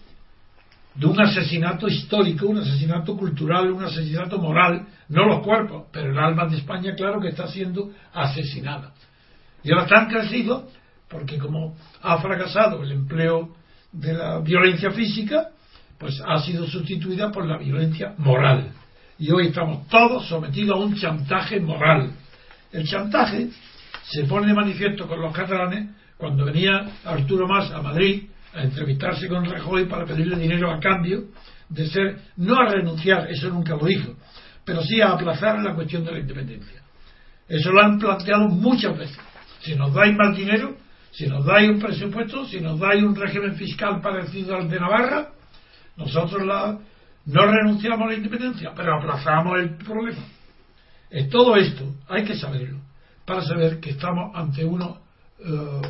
de 0.93 1.05
un 1.05 1.21
asesinato 1.21 1.87
histórico, 1.87 2.45
un 2.45 2.57
asesinato 2.57 3.15
cultural, 3.15 3.71
un 3.71 3.85
asesinato 3.85 4.37
moral, 4.37 4.85
no 5.07 5.27
los 5.27 5.45
cuerpos, 5.45 5.85
pero 5.93 6.11
el 6.11 6.19
alma 6.19 6.47
de 6.47 6.57
España, 6.57 6.93
claro 6.93 7.21
que 7.21 7.29
está 7.29 7.47
siendo 7.47 7.91
asesinada. 8.11 8.91
Y 9.63 9.71
ahora 9.71 9.83
están 9.83 10.09
crecido 10.09 10.67
porque 11.07 11.37
como 11.37 11.77
ha 12.01 12.17
fracasado 12.17 12.83
el 12.83 12.91
empleo 12.91 13.55
de 13.93 14.13
la 14.13 14.39
violencia 14.39 14.91
física, 14.91 15.51
pues 15.97 16.21
ha 16.27 16.37
sido 16.41 16.67
sustituida 16.67 17.31
por 17.31 17.45
la 17.45 17.59
violencia 17.59 18.13
moral. 18.17 18.73
Y 19.17 19.31
hoy 19.31 19.47
estamos 19.47 19.87
todos 19.87 20.27
sometidos 20.27 20.77
a 20.77 20.83
un 20.83 20.97
chantaje 20.97 21.61
moral. 21.61 22.11
El 22.73 22.85
chantaje 22.85 23.47
se 24.03 24.25
pone 24.25 24.47
de 24.47 24.53
manifiesto 24.53 25.07
con 25.07 25.21
los 25.21 25.33
catalanes 25.33 26.00
cuando 26.21 26.45
venía 26.45 26.87
Arturo 27.03 27.47
Mas 27.47 27.71
a 27.71 27.81
Madrid 27.81 28.29
a 28.53 28.61
entrevistarse 28.61 29.27
con 29.27 29.43
Rajoy 29.43 29.85
para 29.85 30.05
pedirle 30.05 30.37
dinero 30.37 30.69
a 30.71 30.79
cambio 30.79 31.23
de 31.67 31.87
ser, 31.87 32.19
no 32.37 32.55
a 32.57 32.69
renunciar, 32.69 33.31
eso 33.31 33.49
nunca 33.49 33.75
lo 33.75 33.87
dijo, 33.87 34.13
pero 34.63 34.83
sí 34.83 35.01
a 35.01 35.13
aplazar 35.13 35.59
la 35.63 35.73
cuestión 35.73 36.05
de 36.05 36.11
la 36.11 36.19
independencia. 36.19 36.83
Eso 37.47 37.71
lo 37.71 37.81
han 37.81 37.97
planteado 37.97 38.49
muchas 38.49 38.95
veces. 38.95 39.17
Si 39.61 39.73
nos 39.75 39.93
dais 39.95 40.15
más 40.15 40.37
dinero, 40.37 40.75
si 41.09 41.25
nos 41.25 41.43
dais 41.43 41.67
un 41.71 41.79
presupuesto, 41.79 42.45
si 42.45 42.61
nos 42.61 42.79
dais 42.79 43.01
un 43.01 43.15
régimen 43.15 43.55
fiscal 43.55 43.99
parecido 43.99 44.55
al 44.57 44.69
de 44.69 44.79
Navarra, 44.79 45.29
nosotros 45.97 46.43
no 47.25 47.45
renunciamos 47.47 48.01
a 48.05 48.09
la 48.11 48.15
independencia, 48.15 48.73
pero 48.75 48.95
aplazamos 48.99 49.57
el 49.59 49.75
problema. 49.75 50.21
En 51.09 51.29
todo 51.31 51.55
esto 51.55 51.95
hay 52.07 52.23
que 52.25 52.35
saberlo, 52.35 52.77
para 53.25 53.41
saber 53.41 53.79
que 53.79 53.89
estamos 53.89 54.35
ante 54.35 54.63
uno 54.63 55.09
eh, 55.43 55.81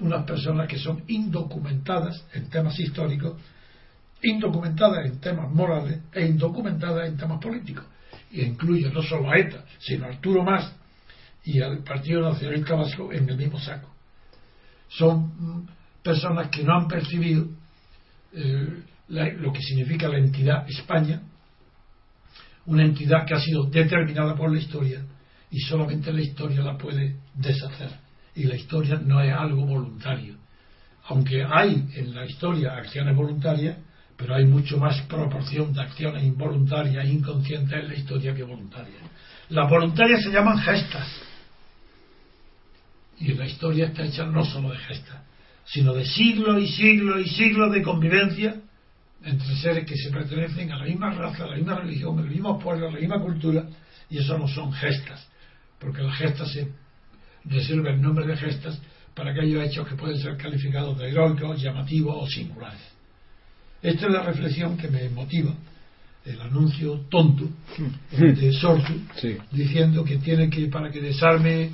unas 0.00 0.26
personas 0.26 0.68
que 0.68 0.78
son 0.78 1.02
indocumentadas 1.06 2.26
en 2.34 2.50
temas 2.50 2.78
históricos, 2.78 3.40
indocumentadas 4.22 5.06
en 5.06 5.20
temas 5.20 5.50
morales 5.50 6.00
e 6.12 6.26
indocumentadas 6.26 7.08
en 7.08 7.16
temas 7.16 7.40
políticos. 7.40 7.84
Y 8.30 8.42
incluye 8.42 8.90
no 8.90 9.02
solo 9.02 9.30
a 9.30 9.38
ETA, 9.38 9.64
sino 9.78 10.04
a 10.04 10.08
Arturo 10.08 10.42
Más 10.42 10.72
y 11.44 11.60
al 11.60 11.78
Partido 11.84 12.22
Nacionalista 12.22 12.74
Vasco 12.74 13.12
en 13.12 13.28
el 13.28 13.36
mismo 13.36 13.58
saco. 13.58 13.88
Son 14.88 15.32
mm, 15.38 15.68
personas 16.02 16.48
que 16.48 16.62
no 16.62 16.74
han 16.74 16.88
percibido 16.88 17.48
eh, 18.32 18.82
lo 19.08 19.52
que 19.52 19.60
significa 19.60 20.08
la 20.08 20.18
entidad 20.18 20.66
España, 20.68 21.22
una 22.66 22.84
entidad 22.84 23.26
que 23.26 23.34
ha 23.34 23.40
sido 23.40 23.64
determinada 23.64 24.34
por 24.34 24.50
la 24.50 24.58
historia 24.58 25.02
y 25.50 25.60
solamente 25.60 26.12
la 26.12 26.22
historia 26.22 26.62
la 26.62 26.76
puede 26.76 27.16
deshacer 27.34 28.03
y 28.34 28.44
la 28.44 28.56
historia 28.56 29.00
no 29.02 29.20
es 29.20 29.32
algo 29.32 29.64
voluntario. 29.64 30.36
Aunque 31.06 31.44
hay 31.44 31.86
en 31.94 32.14
la 32.14 32.26
historia 32.26 32.74
acciones 32.74 33.14
voluntarias, 33.14 33.76
pero 34.16 34.34
hay 34.34 34.44
mucho 34.44 34.78
más 34.78 35.00
proporción 35.02 35.72
de 35.72 35.82
acciones 35.82 36.22
involuntarias 36.24 37.06
inconscientes 37.06 37.72
en 37.72 37.88
la 37.88 37.94
historia 37.94 38.34
que 38.34 38.42
voluntarias. 38.42 39.02
Las 39.50 39.68
voluntarias 39.68 40.22
se 40.22 40.30
llaman 40.30 40.58
gestas. 40.58 41.08
Y 43.18 43.32
la 43.34 43.46
historia 43.46 43.86
está 43.86 44.04
hecha 44.04 44.24
no 44.24 44.44
solo 44.44 44.70
de 44.70 44.78
gestas, 44.78 45.18
sino 45.66 45.92
de 45.92 46.04
siglos 46.04 46.62
y 46.62 46.68
siglos 46.68 47.20
y 47.24 47.28
siglos 47.28 47.72
de 47.72 47.82
convivencia 47.82 48.56
entre 49.22 49.56
seres 49.56 49.86
que 49.86 49.96
se 49.96 50.10
pertenecen 50.10 50.72
a 50.72 50.78
la 50.78 50.84
misma 50.84 51.10
raza, 51.10 51.44
a 51.44 51.48
la 51.48 51.56
misma 51.56 51.76
religión, 51.76 52.18
al 52.18 52.28
mismo 52.28 52.58
pueblo, 52.58 52.88
a 52.88 52.92
la 52.92 52.98
misma 52.98 53.20
cultura, 53.20 53.64
y 54.10 54.18
eso 54.18 54.36
no 54.36 54.46
son 54.48 54.72
gestas, 54.72 55.26
porque 55.78 56.02
las 56.02 56.16
gestas 56.18 56.52
se 56.52 56.68
reserva 57.46 57.90
el 57.90 58.00
nombre 58.00 58.26
de 58.26 58.36
gestas 58.36 58.80
para 59.14 59.30
aquellos 59.30 59.64
hechos 59.64 59.88
que 59.88 59.94
pueden 59.94 60.18
ser 60.18 60.36
calificados 60.36 60.98
de 60.98 61.08
heroicos, 61.08 61.60
llamativos 61.60 62.16
o 62.18 62.26
singulares. 62.26 62.80
Esta 63.82 64.06
es 64.06 64.12
la 64.12 64.22
reflexión 64.22 64.76
que 64.76 64.88
me 64.88 65.08
motiva 65.10 65.54
el 66.24 66.40
anuncio 66.40 67.00
tonto 67.10 67.48
de 68.10 68.52
Sortu 68.52 68.94
diciendo 69.52 70.04
que 70.04 70.16
tiene 70.16 70.48
que 70.48 70.68
para 70.68 70.90
que 70.90 71.00
desarme 71.00 71.70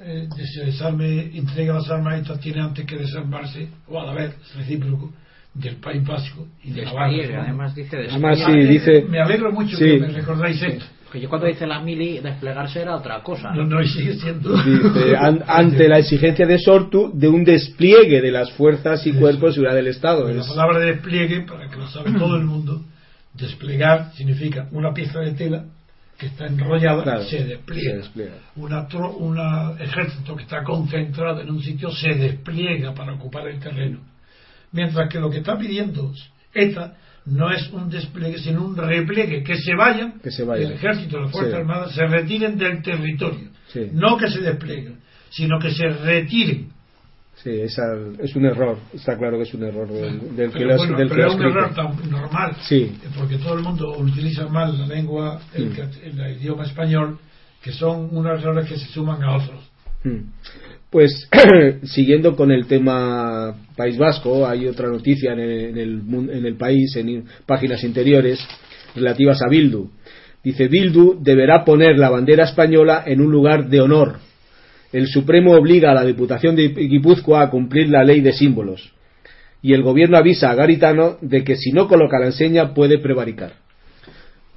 eh, 0.00 0.28
desarme 0.66 1.34
entrega 1.34 1.74
las 1.74 1.88
armas 1.90 2.20
estas 2.20 2.40
tiene 2.40 2.60
antes 2.60 2.84
que 2.84 2.96
desarmarse 2.96 3.68
o 3.88 3.98
a 3.98 4.04
la 4.04 4.12
vez 4.12 4.34
recíproco 4.54 5.10
del 5.54 5.76
País 5.76 6.04
Vasco 6.04 6.46
y 6.62 6.72
de 6.72 6.84
Navarra 6.84 7.42
además 7.42 7.74
dice, 7.74 7.96
además, 8.10 8.38
sí, 8.44 8.52
dice 8.52 9.02
me 9.08 9.20
alegro 9.20 9.50
mucho 9.50 9.78
que 9.78 9.98
me 9.98 10.08
recordáis 10.08 10.62
esto 10.62 10.84
que 11.12 11.20
yo 11.20 11.28
cuando 11.28 11.46
dice 11.46 11.66
la 11.66 11.80
mili, 11.80 12.20
desplegarse 12.20 12.80
era 12.80 12.96
otra 12.96 13.22
cosa. 13.22 13.52
No, 13.52 13.64
no, 13.64 13.84
sigue 13.84 14.14
siendo. 14.14 14.56
ante 15.46 15.86
la 15.86 15.98
exigencia 15.98 16.46
de 16.46 16.58
Sortu 16.58 17.10
de 17.12 17.28
un 17.28 17.44
despliegue 17.44 18.22
de 18.22 18.30
las 18.30 18.50
fuerzas 18.52 19.06
y 19.06 19.12
cuerpos 19.12 19.50
de 19.50 19.52
seguridad 19.52 19.74
del 19.74 19.88
Estado. 19.88 20.26
La 20.32 20.42
palabra 20.42 20.78
de 20.78 20.86
despliegue, 20.86 21.42
para 21.42 21.68
que 21.68 21.76
lo 21.76 21.86
sabe 21.86 22.12
todo 22.12 22.36
el 22.36 22.44
mundo, 22.44 22.82
desplegar 23.34 24.12
significa 24.14 24.68
una 24.72 24.94
pieza 24.94 25.20
de 25.20 25.32
tela 25.32 25.64
que 26.16 26.26
está 26.26 26.46
enrollada 26.46 27.22
se 27.24 27.44
despliega. 27.44 28.04
un 28.56 28.72
Una, 29.18 29.72
ejército 29.78 30.34
que 30.34 30.44
está 30.44 30.62
concentrado 30.62 31.42
en 31.42 31.50
un 31.50 31.60
sitio 31.62 31.90
se 31.90 32.14
despliega 32.14 32.94
para 32.94 33.12
ocupar 33.12 33.48
el 33.48 33.60
terreno. 33.60 34.00
Mientras 34.70 35.10
que 35.10 35.20
lo 35.20 35.28
que 35.28 35.38
está 35.38 35.58
pidiendo 35.58 36.12
ETA 36.54 36.94
no 37.26 37.50
es 37.50 37.70
un 37.70 37.88
despliegue, 37.88 38.38
sino 38.38 38.64
un 38.64 38.76
repliegue, 38.76 39.42
que 39.42 39.56
se 39.56 39.74
vayan, 39.74 40.20
que 40.20 40.30
se 40.30 40.44
vayan. 40.44 40.66
el 40.66 40.72
ejército, 40.72 41.20
las 41.20 41.30
Fuerzas 41.30 41.54
Armadas, 41.54 41.94
se 41.94 42.06
retiren 42.06 42.58
del 42.58 42.82
territorio. 42.82 43.50
No 43.92 44.16
que 44.16 44.28
se 44.28 44.40
desplieguen, 44.40 44.98
sino 45.30 45.58
que 45.58 45.70
se 45.70 45.88
retiren. 45.88 46.70
Sí, 47.36 47.50
esa, 47.50 47.82
es 48.20 48.36
un 48.36 48.44
error, 48.44 48.78
está 48.92 49.16
claro 49.16 49.36
que 49.36 49.44
es 49.44 49.54
un 49.54 49.64
error 49.64 49.88
del, 49.88 50.36
del 50.36 50.52
que 50.52 50.64
lo, 50.64 50.76
del 50.76 51.08
pero 51.08 51.28
es 51.28 51.34
un 51.34 51.42
error 51.42 51.74
tan 51.74 52.10
normal, 52.10 52.56
sí. 52.60 52.94
porque 53.18 53.38
todo 53.38 53.54
el 53.54 53.62
mundo 53.62 53.96
utiliza 53.98 54.46
mal 54.46 54.78
la 54.78 54.86
lengua, 54.86 55.40
el, 55.54 55.70
mm. 55.70 56.20
el, 56.20 56.36
idioma 56.36 56.64
español, 56.64 57.18
que 57.62 57.72
son 57.72 58.10
unos 58.12 58.40
errores 58.40 58.68
que 58.68 58.76
se 58.76 58.86
suman 58.86 59.22
a 59.24 59.36
otros. 59.36 59.72
Pues 60.92 61.26
siguiendo 61.84 62.36
con 62.36 62.52
el 62.52 62.66
tema 62.66 63.56
País 63.74 63.96
Vasco, 63.96 64.46
hay 64.46 64.66
otra 64.66 64.90
noticia 64.90 65.32
en 65.32 65.40
el, 65.40 66.02
en 66.30 66.44
el, 66.44 66.56
país, 66.56 66.94
en 66.96 67.24
páginas 67.46 67.82
interiores, 67.82 68.38
relativas 68.94 69.40
a 69.40 69.48
Bildu. 69.48 69.88
Dice, 70.44 70.68
Bildu 70.68 71.16
deberá 71.18 71.64
poner 71.64 71.98
la 71.98 72.10
bandera 72.10 72.44
española 72.44 73.04
en 73.06 73.22
un 73.22 73.32
lugar 73.32 73.70
de 73.70 73.80
honor. 73.80 74.18
El 74.92 75.06
Supremo 75.06 75.52
obliga 75.52 75.92
a 75.92 75.94
la 75.94 76.04
Diputación 76.04 76.54
de 76.56 76.68
Guipúzcoa 76.68 77.40
a 77.40 77.50
cumplir 77.50 77.88
la 77.88 78.04
ley 78.04 78.20
de 78.20 78.34
símbolos. 78.34 78.92
y 79.62 79.72
el 79.72 79.82
gobierno 79.82 80.18
avisa 80.18 80.50
a 80.50 80.54
Garitano 80.54 81.16
de 81.22 81.42
que 81.42 81.56
si 81.56 81.70
no 81.72 81.88
coloca 81.88 82.18
la 82.18 82.26
enseña 82.26 82.74
puede 82.74 82.98
prevaricar. 82.98 83.61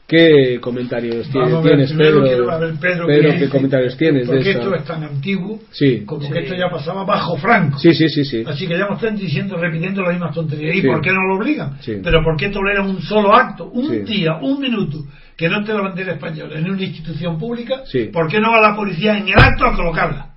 ¿Qué 0.07 0.59
comentarios 0.61 1.31
Vamos 1.33 1.63
ver, 1.63 1.71
tienes, 1.73 1.89
primero 1.91 2.21
Pedro? 2.21 2.23
quiero 2.45 2.59
ver, 2.59 2.73
Pedro, 2.79 3.07
Pedro, 3.07 3.31
que- 3.31 3.39
¿qué 3.39 3.49
comentarios 3.49 3.97
tienes 3.97 4.27
de 4.27 4.33
Porque 4.35 4.49
eso? 4.51 4.59
esto 4.59 4.75
es 4.75 4.83
tan 4.85 5.03
antiguo 5.03 5.59
Sí. 5.71 6.03
como 6.05 6.21
Sí. 6.21 6.31
que 6.31 6.39
esto 6.39 6.53
ya 6.53 6.69
pasaba 6.69 7.03
bajo 7.03 7.35
Franco. 7.37 7.79
Sí, 7.79 7.91
sí, 7.95 8.07
sí, 8.09 8.23
sí. 8.23 8.43
Así 8.45 8.67
que 8.67 8.77
ya 8.77 8.85
nos 8.87 9.01
están 9.01 9.15
diciendo, 9.17 9.57
repitiendo 9.57 10.03
las 10.03 10.11
mismas 10.11 10.35
tonterías. 10.35 10.75
¿Y 10.75 10.81
Sí. 10.81 10.87
por 10.87 11.01
qué 11.01 11.11
no 11.11 11.21
lo 11.27 11.37
obligan? 11.37 11.77
Sí. 11.81 11.97
Pero 12.03 12.23
¿por 12.23 12.37
qué 12.37 12.49
toleran 12.49 12.87
un 12.87 13.01
solo 13.01 13.35
acto, 13.35 13.65
un 13.65 13.89
Sí. 13.89 13.99
día, 14.01 14.35
un 14.35 14.59
minuto, 14.61 14.99
que 15.35 15.49
no 15.49 15.61
esté 15.61 15.73
la 15.73 15.81
bandera 15.81 16.13
española 16.13 16.59
en 16.59 16.69
una 16.69 16.83
institución 16.83 17.39
pública? 17.39 17.81
Sí. 17.85 18.03
¿Por 18.13 18.27
qué 18.29 18.39
no 18.39 18.51
va 18.51 18.61
la 18.61 18.75
policía 18.75 19.17
en 19.17 19.27
el 19.27 19.39
acto 19.39 19.65
a 19.65 19.75
colocarla? 19.75 20.27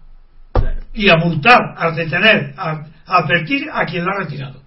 Y 0.95 1.11
a 1.11 1.17
multar, 1.17 1.75
a 1.77 1.91
detener, 1.91 2.55
a, 2.57 2.87
a 3.07 3.19
advertir 3.19 3.67
a 3.71 3.85
quien 3.85 4.07
la 4.07 4.13
ha 4.13 4.19
retirado. 4.25 4.63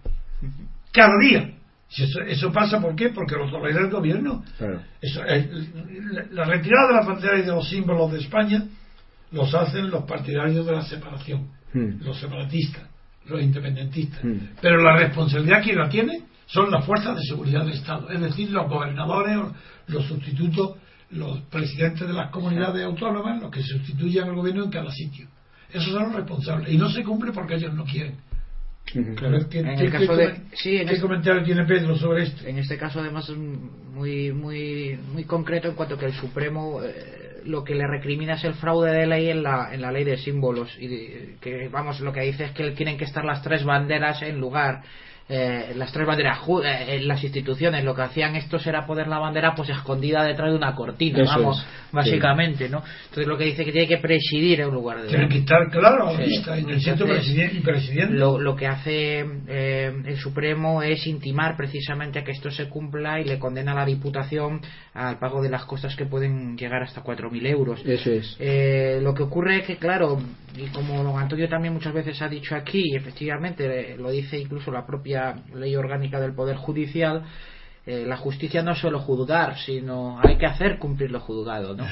Cada 0.93 1.13
día. 1.27 1.50
Si 1.91 2.03
eso, 2.03 2.21
eso 2.21 2.51
pasa, 2.51 2.79
¿por 2.79 2.95
qué? 2.95 3.10
Porque 3.10 3.36
lo 3.36 3.51
tolera 3.51 3.81
el 3.81 3.89
gobierno. 3.89 4.43
Claro. 4.57 4.81
Eso, 5.01 5.21
eh, 5.25 5.50
la, 6.31 6.45
retirada 6.45 6.88
de 6.88 6.93
la 6.93 7.05
bandera 7.05 7.38
y 7.38 7.41
de 7.41 7.51
los 7.51 7.69
símbolos 7.69 8.13
de 8.13 8.19
España 8.19 8.63
los 9.31 9.53
hacen 9.53 9.89
los 9.89 10.05
partidarios 10.05 10.65
de 10.65 10.71
la 10.71 10.81
separación, 10.83 11.50
Hmm. 11.74 12.03
los 12.03 12.19
separatistas, 12.19 12.83
los 13.27 13.41
independentistas. 13.41 14.24
Hmm. 14.24 14.55
Pero 14.62 14.81
la 14.81 14.98
responsabilidad 14.98 15.63
quien 15.63 15.77
la 15.77 15.89
tiene 15.89 16.24
son 16.48 16.69
las 16.69 16.86
fuerzas 16.86 17.15
de 17.15 17.24
seguridad 17.24 17.62
del 17.62 17.74
Estado, 17.74 18.10
es 18.10 18.19
decir, 18.19 18.51
los 18.51 18.67
gobernadores, 18.69 19.38
los 19.88 20.05
sustitutos, 20.05 20.77
los 21.12 21.39
presidentes 21.43 22.07
de 22.07 22.13
las 22.13 22.29
comunidades 22.29 22.83
autónomas, 22.83 23.41
los 23.41 23.51
que 23.51 23.63
sustituyen 23.63 24.25
al 24.25 24.36
gobierno 24.36 24.65
en 24.65 24.69
cada 24.69 24.91
sitio. 24.91 25.27
Esos 25.71 25.93
son 25.93 26.03
los 26.03 26.15
responsables 26.15 26.74
y 26.74 26.77
no 26.77 26.89
se 26.89 27.03
cumple 27.03 27.31
porque 27.31 27.55
ellos 27.55 27.74
no 27.74 27.86
quieren. 27.86 28.17
A 28.93 29.27
ver, 29.29 29.45
¿qué, 29.50 29.59
En 29.59 29.65
qué- 29.65 29.71
el 29.71 29.79
qué 29.79 29.89
caso 29.91 30.15
de- 30.15 30.35
sí, 30.53 30.75
en 30.77 30.88
qué 30.88 30.93
este- 30.95 31.01
comentario 31.01 31.43
tiene 31.43 31.63
Pedro 31.65 31.95
sobre 31.95 32.23
esto? 32.23 32.45
En 32.45 32.57
este 32.57 32.77
caso, 32.77 33.00
además, 33.00 33.29
es 33.29 33.38
muy, 33.38 34.33
muy, 34.33 34.97
muy 35.13 35.23
concreto 35.23 35.69
en 35.69 35.75
cuanto 35.75 35.97
que 35.97 36.07
el 36.07 36.13
Supremo 36.13 36.81
eh, 36.83 37.41
lo 37.45 37.63
que 37.63 37.73
le 37.73 37.88
recrimina 37.88 38.33
es 38.33 38.43
el 38.43 38.53
fraude 38.55 38.91
de 38.91 39.07
ley 39.07 39.29
en 39.29 39.43
la, 39.43 39.73
en 39.73 39.81
la 39.81 39.91
ley 39.91 40.03
de 40.03 40.17
símbolos. 40.17 40.75
Y 40.77 40.87
de- 40.87 41.35
que, 41.39 41.70
vamos, 41.70 42.01
lo 42.01 42.11
que 42.11 42.22
dice 42.22 42.44
es 42.46 42.51
que 42.51 42.72
tienen 42.72 42.98
que 42.98 43.05
estar 43.05 43.24
las 43.24 43.41
tres 43.41 43.63
banderas 43.63 44.22
en 44.24 44.39
lugar. 44.39 44.81
Eh, 45.33 45.74
las 45.77 45.94
tres 45.94 46.05
banderas 46.05 46.39
ju- 46.39 46.61
eh, 46.65 46.96
en 46.96 47.07
las 47.07 47.24
instituciones 47.24 47.85
lo 47.85 47.96
que 47.96 48.01
hacían 48.01 48.35
estos 48.35 48.67
era 48.67 48.85
poner 48.85 49.07
la 49.07 49.17
bandera 49.17 49.55
pues 49.55 49.70
escondida 49.70 50.24
detrás 50.25 50.50
de 50.51 50.57
una 50.57 50.75
cortina 50.75 51.24
Eso 51.24 51.31
vamos 51.39 51.59
es, 51.61 51.94
básicamente 51.94 52.67
no 52.67 52.83
entonces 53.05 53.27
lo 53.27 53.37
que 53.37 53.46
dice 53.46 53.63
que 53.63 53.72
tiene 53.72 53.87
que 53.87 53.98
presidir 54.00 54.59
en 54.59 54.70
lugar 54.72 55.01
de 55.01 55.07
Tiene 55.07 55.29
que 55.29 55.37
estar 55.37 55.70
claro 55.72 56.11
Sí. 56.17 56.24
vista 56.24 56.57
en 56.57 56.70
el 56.70 56.79
sitio 56.79 56.94
Entonces, 56.94 57.17
presiden- 57.25 57.55
y 57.55 57.59
presidiendo. 57.61 58.15
lo, 58.17 58.39
lo 58.39 58.55
que 58.57 58.67
hace 58.67 59.25
eh, 59.48 59.94
el 60.05 60.17
Supremo 60.17 60.81
es 60.83 61.07
intimar 61.07 61.55
precisamente 61.55 62.20
a 62.20 62.24
que 62.25 62.31
esto 62.31 62.51
se 62.51 62.67
cumpla 62.67 63.20
y 63.22 63.24
le 63.24 63.39
condena 63.39 63.72
a 63.72 63.75
la 63.75 63.85
Diputación 63.85 64.59
al 64.94 65.17
pago 65.20 65.41
de 65.41 65.50
las 65.50 65.63
costas 65.65 65.96
que 65.96 66.05
pueden 66.05 66.57
llegar 66.57 66.83
hasta 66.83 67.01
4.000 67.03 67.46
euros. 67.48 67.81
Eso 67.85 68.11
es. 68.11 68.35
Eh, 68.39 69.00
lo 69.01 69.13
que 69.13 69.24
ocurre 69.24 69.59
es 69.59 69.65
que, 69.65 69.77
claro, 69.77 70.20
y 70.57 70.65
como 70.67 71.01
don 71.03 71.17
Antonio 71.17 71.48
también 71.48 71.74
muchas 71.74 71.94
veces 71.94 72.22
ha 72.22 72.27
dicho 72.27 72.55
aquí, 72.55 72.81
y 72.91 72.96
efectivamente 72.96 73.94
eh, 73.94 73.98
lo 73.98 74.09
dice 74.11 74.37
incluso 74.37 74.70
la 74.72 74.85
propia 74.85 75.21
ley 75.53 75.75
orgánica 75.75 76.20
del 76.20 76.34
Poder 76.34 76.57
Judicial, 76.57 77.24
eh, 77.84 78.05
la 78.05 78.16
justicia 78.16 78.62
no 78.62 78.74
es 78.74 78.77
solo 78.77 79.00
juzgar, 79.00 79.57
sino 79.57 80.20
hay 80.22 80.38
que 80.38 80.46
hacer 80.46 80.77
cumplir 80.77 81.10
lo 81.10 81.20
juzgado, 81.20 81.75
¿no? 81.75 81.84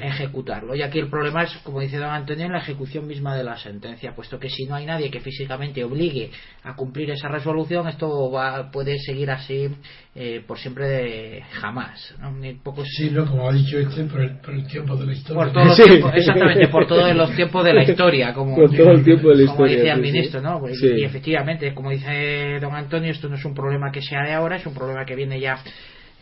ejecutarlo. 0.00 0.74
Y 0.74 0.82
aquí 0.82 0.98
el 0.98 1.08
problema 1.08 1.44
es, 1.44 1.52
como 1.62 1.78
dice 1.78 1.98
don 1.98 2.10
Antonio, 2.10 2.46
en 2.46 2.52
la 2.52 2.58
ejecución 2.58 3.06
misma 3.06 3.36
de 3.36 3.44
la 3.44 3.56
sentencia, 3.56 4.16
puesto 4.16 4.40
que 4.40 4.50
si 4.50 4.64
no 4.64 4.74
hay 4.74 4.84
nadie 4.84 5.12
que 5.12 5.20
físicamente 5.20 5.84
obligue 5.84 6.32
a 6.64 6.74
cumplir 6.74 7.08
esa 7.12 7.28
resolución, 7.28 7.86
esto 7.86 8.32
va, 8.32 8.72
puede 8.72 8.98
seguir 8.98 9.30
así 9.30 9.68
eh, 10.14 10.42
por 10.46 10.58
siempre 10.58 10.86
de 10.86 11.42
jamás. 11.52 12.14
¿no? 12.20 12.30
Ni 12.32 12.52
pocos- 12.54 12.86
Sí, 12.96 13.10
no, 13.10 13.24
como 13.24 13.48
ha 13.48 13.52
dicho 13.52 13.78
este, 13.78 14.04
por 14.04 14.20
el, 14.20 14.38
por 14.40 14.52
el 14.54 14.66
tiempo 14.66 14.94
de 14.96 15.06
la 15.06 15.12
historia. 15.12 15.44
por 15.44 15.52
todos 15.52 15.66
los 15.68 15.76
Sí. 15.76 15.82
tiempos- 15.84 16.12
exactamente, 16.14 16.68
por 16.68 16.86
todos 16.86 17.14
los 17.16 17.30
tiempos 17.36 17.64
de 17.64 17.72
la 17.72 17.82
historia, 17.82 18.34
como, 18.34 18.54
Por 18.56 18.76
todo 18.76 18.90
el 18.90 19.02
tiempo 19.04 19.28
de 19.30 19.36
la 19.36 19.52
como 19.52 19.66
historia, 19.66 19.76
dice 19.76 19.88
el 19.90 19.96
sí. 19.96 20.02
ministro, 20.12 20.40
¿no? 20.42 20.60
Sí. 20.74 20.86
Y 20.98 21.04
efectivamente, 21.04 21.72
como 21.74 21.90
dice 21.90 22.58
don 22.60 22.74
Antonio, 22.74 23.10
esto 23.10 23.28
no 23.28 23.36
es 23.36 23.44
un 23.44 23.54
problema 23.54 23.90
que 23.90 24.02
sea 24.02 24.22
de 24.22 24.32
ahora, 24.34 24.56
es 24.56 24.66
un 24.66 24.74
problema 24.74 25.04
que 25.06 25.16
viene 25.16 25.40
ya 25.40 25.56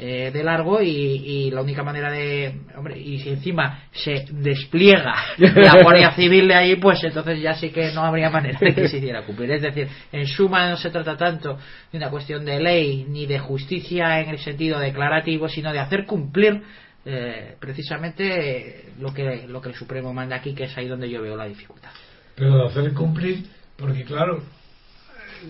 eh, 0.03 0.31
de 0.33 0.43
largo 0.43 0.81
y, 0.81 0.89
y 0.89 1.51
la 1.51 1.61
única 1.61 1.83
manera 1.83 2.11
de 2.11 2.55
hombre 2.75 2.99
y 2.99 3.19
si 3.21 3.29
encima 3.29 3.85
se 3.93 4.25
despliega 4.31 5.15
la 5.37 5.75
Guardia 5.83 6.13
Civil 6.13 6.49
de 6.49 6.55
ahí 6.55 6.77
pues 6.77 7.05
entonces 7.05 7.39
ya 7.43 7.55
sí 7.55 7.69
que 7.69 7.93
no 7.93 8.03
habría 8.03 8.31
manera 8.31 8.59
de 8.59 8.75
que 8.75 8.89
se 8.89 8.97
hiciera 8.97 9.23
cumplir. 9.27 9.51
Es 9.51 9.61
decir 9.63 9.89
en 10.11 10.27
suma 10.27 10.71
no 10.71 10.77
se 10.79 10.89
trata 10.91 11.17
tanto 11.19 11.59
de 11.93 11.99
una 11.99 12.09
cuestión 12.09 12.45
de 12.47 12.59
ley 12.61 13.05
ni 13.09 13.27
de 13.27 13.39
justicia 13.41 14.21
en 14.21 14.31
el 14.31 14.39
sentido 14.39 14.79
declarativo 14.79 15.49
sino 15.51 15.71
de 15.73 15.81
hacer 15.81 16.07
cumplir 16.07 16.63
eh, 17.05 17.57
precisamente 17.61 18.93
lo 19.01 19.13
que 19.13 19.47
lo 19.49 19.61
que 19.61 19.69
el 19.71 19.75
Supremo 19.75 20.13
manda 20.15 20.37
aquí 20.37 20.55
que 20.55 20.65
es 20.65 20.77
ahí 20.79 20.89
donde 20.89 21.11
yo 21.11 21.21
veo 21.21 21.37
la 21.37 21.45
dificultad. 21.47 21.91
Pero 22.37 22.57
de 22.57 22.67
hacer 22.69 22.95
cumplir, 22.95 23.45
porque 23.77 24.05
claro, 24.05 24.43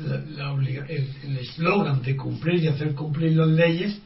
la- 0.07 0.23
la 0.45 0.53
obliga- 0.53 0.87
el 0.89 1.07
el 1.25 1.39
eslogan 1.39 2.03
de 2.03 2.17
cumplir 2.17 2.63
y 2.65 2.69
hacer 2.69 2.95
cumplir 2.95 3.37
las 3.37 3.49
leyes 3.49 4.01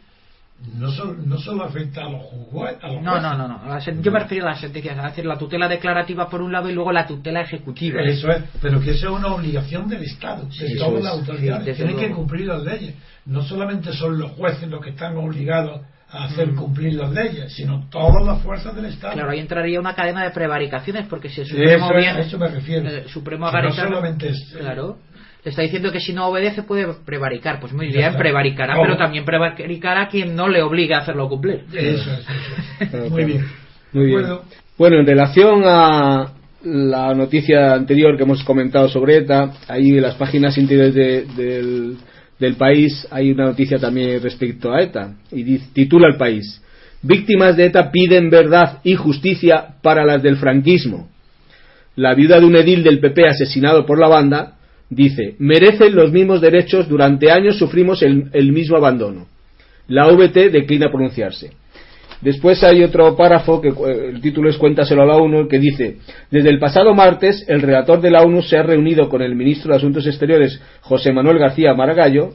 no, 0.78 0.90
solo 0.90 1.14
no 1.26 1.36
solo 1.38 1.64
afecta 1.64 2.02
a 2.06 2.08
los 2.08 2.22
juzgados. 2.22 2.78
A 2.82 2.88
los 2.88 3.02
no 3.02 3.20
no 3.20 3.36
no, 3.36 3.48
no. 3.48 3.78
Yo 4.00 4.12
me 4.12 4.20
refiero 4.20 4.46
a 4.46 4.50
las 4.50 4.60
sentencias 4.60 4.96
es 4.96 5.02
decir 5.02 5.26
la 5.26 5.36
tutela 5.36 5.68
declarativa 5.68 6.28
por 6.30 6.40
un 6.40 6.52
lado 6.52 6.70
y 6.70 6.72
luego 6.74 6.90
la 6.92 7.06
tutela 7.06 7.42
ejecutiva 7.42 8.00
Eso 8.02 8.30
es, 8.30 8.42
pero 8.62 8.80
que 8.80 8.92
eso 8.92 9.08
es 9.10 9.12
una 9.18 9.34
obligación 9.34 9.88
del 9.88 10.04
Estado, 10.04 10.46
de 10.46 10.52
Sí, 10.52 10.76
todas 10.78 10.94
eso 10.94 11.02
las 11.04 11.12
es. 11.14 11.18
autoridades. 11.20 11.76
Sí, 11.76 11.82
Tienen 11.84 11.98
que 11.98 12.10
cumplir 12.14 12.46
las 12.46 12.62
leyes. 12.62 12.94
No 13.26 13.42
solamente 13.42 13.92
son 13.92 14.18
los 14.18 14.30
jueces 14.32 14.68
los 14.68 14.82
que 14.82 14.90
están 14.90 15.16
obligados 15.16 15.82
a 16.10 16.24
hacer 16.24 16.54
cumplir 16.54 16.94
las 16.94 17.10
leyes, 17.10 17.52
sino 17.52 17.88
todas 17.90 18.24
las 18.24 18.40
fuerzas 18.40 18.74
del 18.76 18.84
Estado. 18.86 19.14
Claro, 19.14 19.30
ahí 19.30 19.40
entraría 19.40 19.80
una 19.80 19.94
cadena 19.94 20.22
de 20.22 20.30
prevaricaciones 20.30 21.06
porque 21.08 21.28
si 21.28 21.40
el 21.40 21.46
Supremo 21.48 21.86
Eso 21.86 21.94
es, 21.94 22.04
viene- 22.04 22.18
a 22.18 22.22
eso 22.22 22.38
me 22.38 22.48
refiero. 22.48 22.88
el 22.88 23.08
Supremo 23.08 23.50
no 23.50 23.72
solamente 23.72 24.28
es- 24.28 24.54
claro, 24.56 24.98
le 25.44 25.50
está 25.50 25.62
diciendo 25.62 25.92
que 25.92 26.00
si 26.00 26.12
no 26.12 26.26
obedece 26.28 26.62
puede 26.62 26.86
prevaricar, 27.04 27.60
pues 27.60 27.72
muy 27.72 27.88
bien, 27.88 28.14
prevaricará, 28.16 28.74
¿Cómo? 28.74 28.86
pero 28.86 28.96
también 28.96 29.24
prevaricará 29.24 30.02
a 30.02 30.08
quien 30.08 30.34
no 30.34 30.48
le 30.48 30.62
obliga 30.62 30.98
a 30.98 31.00
hacerlo 31.02 31.28
cumplir. 31.28 31.64
Eso 31.72 32.10
es, 32.80 32.92
eso 32.94 33.10
Muy 33.10 33.24
bien. 33.24 33.44
Muy 33.92 34.02
De 34.04 34.08
bien. 34.08 34.18
acuerdo. 34.24 34.44
Bueno, 34.78 34.96
en 35.00 35.06
relación 35.06 35.62
a 35.66 36.32
la 36.64 37.14
noticia 37.14 37.74
anterior 37.74 38.16
que 38.16 38.22
hemos 38.22 38.42
comentado 38.42 38.88
sobre 38.88 39.18
ETA, 39.18 39.52
ahí 39.68 39.90
en 39.90 40.00
las 40.02 40.14
páginas 40.14 40.56
interiores 40.56 40.94
de- 40.94 41.26
del, 41.36 41.96
del 42.40 42.54
país 42.56 43.06
hay 43.10 43.30
una 43.30 43.44
noticia 43.44 43.78
también 43.78 44.22
respecto 44.22 44.72
a 44.72 44.80
ETA 44.80 45.12
y 45.30 45.42
dice- 45.42 45.68
titula 45.74 46.08
el 46.08 46.16
país 46.16 46.60
Víctimas 47.02 47.54
de 47.58 47.66
ETA 47.66 47.90
piden 47.90 48.30
verdad 48.30 48.78
y 48.82 48.94
justicia 48.94 49.74
para 49.82 50.06
las 50.06 50.22
del 50.22 50.38
franquismo. 50.38 51.10
La 51.96 52.14
viuda 52.14 52.40
de 52.40 52.46
un 52.46 52.56
edil 52.56 52.82
del 52.82 52.98
PP 52.98 53.28
asesinado 53.28 53.84
por 53.84 53.98
la 54.00 54.08
banda 54.08 54.54
dice 54.90 55.34
merecen 55.38 55.94
los 55.94 56.12
mismos 56.12 56.40
derechos, 56.40 56.88
durante 56.88 57.30
años 57.30 57.58
sufrimos 57.58 58.02
el, 58.02 58.52
mismo 58.52 58.76
abandono. 58.76 59.26
La 59.88 60.08
VT 60.08 60.50
declina 60.50 60.90
pronunciarse. 60.90 61.50
Después 62.20 62.62
hay 62.64 62.82
otro 62.82 63.14
párrafo 63.16 63.60
que 63.60 63.68
eh, 63.68 64.10
el 64.14 64.20
título 64.20 64.48
es 64.48 64.56
Cuéntaselo 64.56 65.02
a 65.02 65.06
la 65.06 65.16
ONU 65.16 65.46
que 65.46 65.58
dice 65.58 65.98
Desde 66.30 66.48
el 66.48 66.58
pasado 66.58 66.94
martes 66.94 67.44
el 67.48 67.60
relator 67.60 68.00
de 68.00 68.10
la 68.10 68.22
ONU 68.22 68.40
se 68.40 68.56
ha 68.56 68.62
reunido 68.62 69.08
con 69.08 69.20
el 69.20 69.34
ministro 69.34 69.72
de 69.72 69.76
Asuntos 69.76 70.06
Exteriores 70.06 70.60
José 70.80 71.12
Manuel 71.12 71.38
García 71.38 71.74
Margallo, 71.74 72.34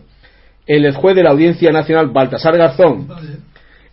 el 0.67 0.91
juez 0.93 1.15
de 1.15 1.23
la 1.23 1.31
Audiencia 1.31 1.71
Nacional 1.71 2.09
Baltasar 2.09 2.55
Garzón, 2.55 3.07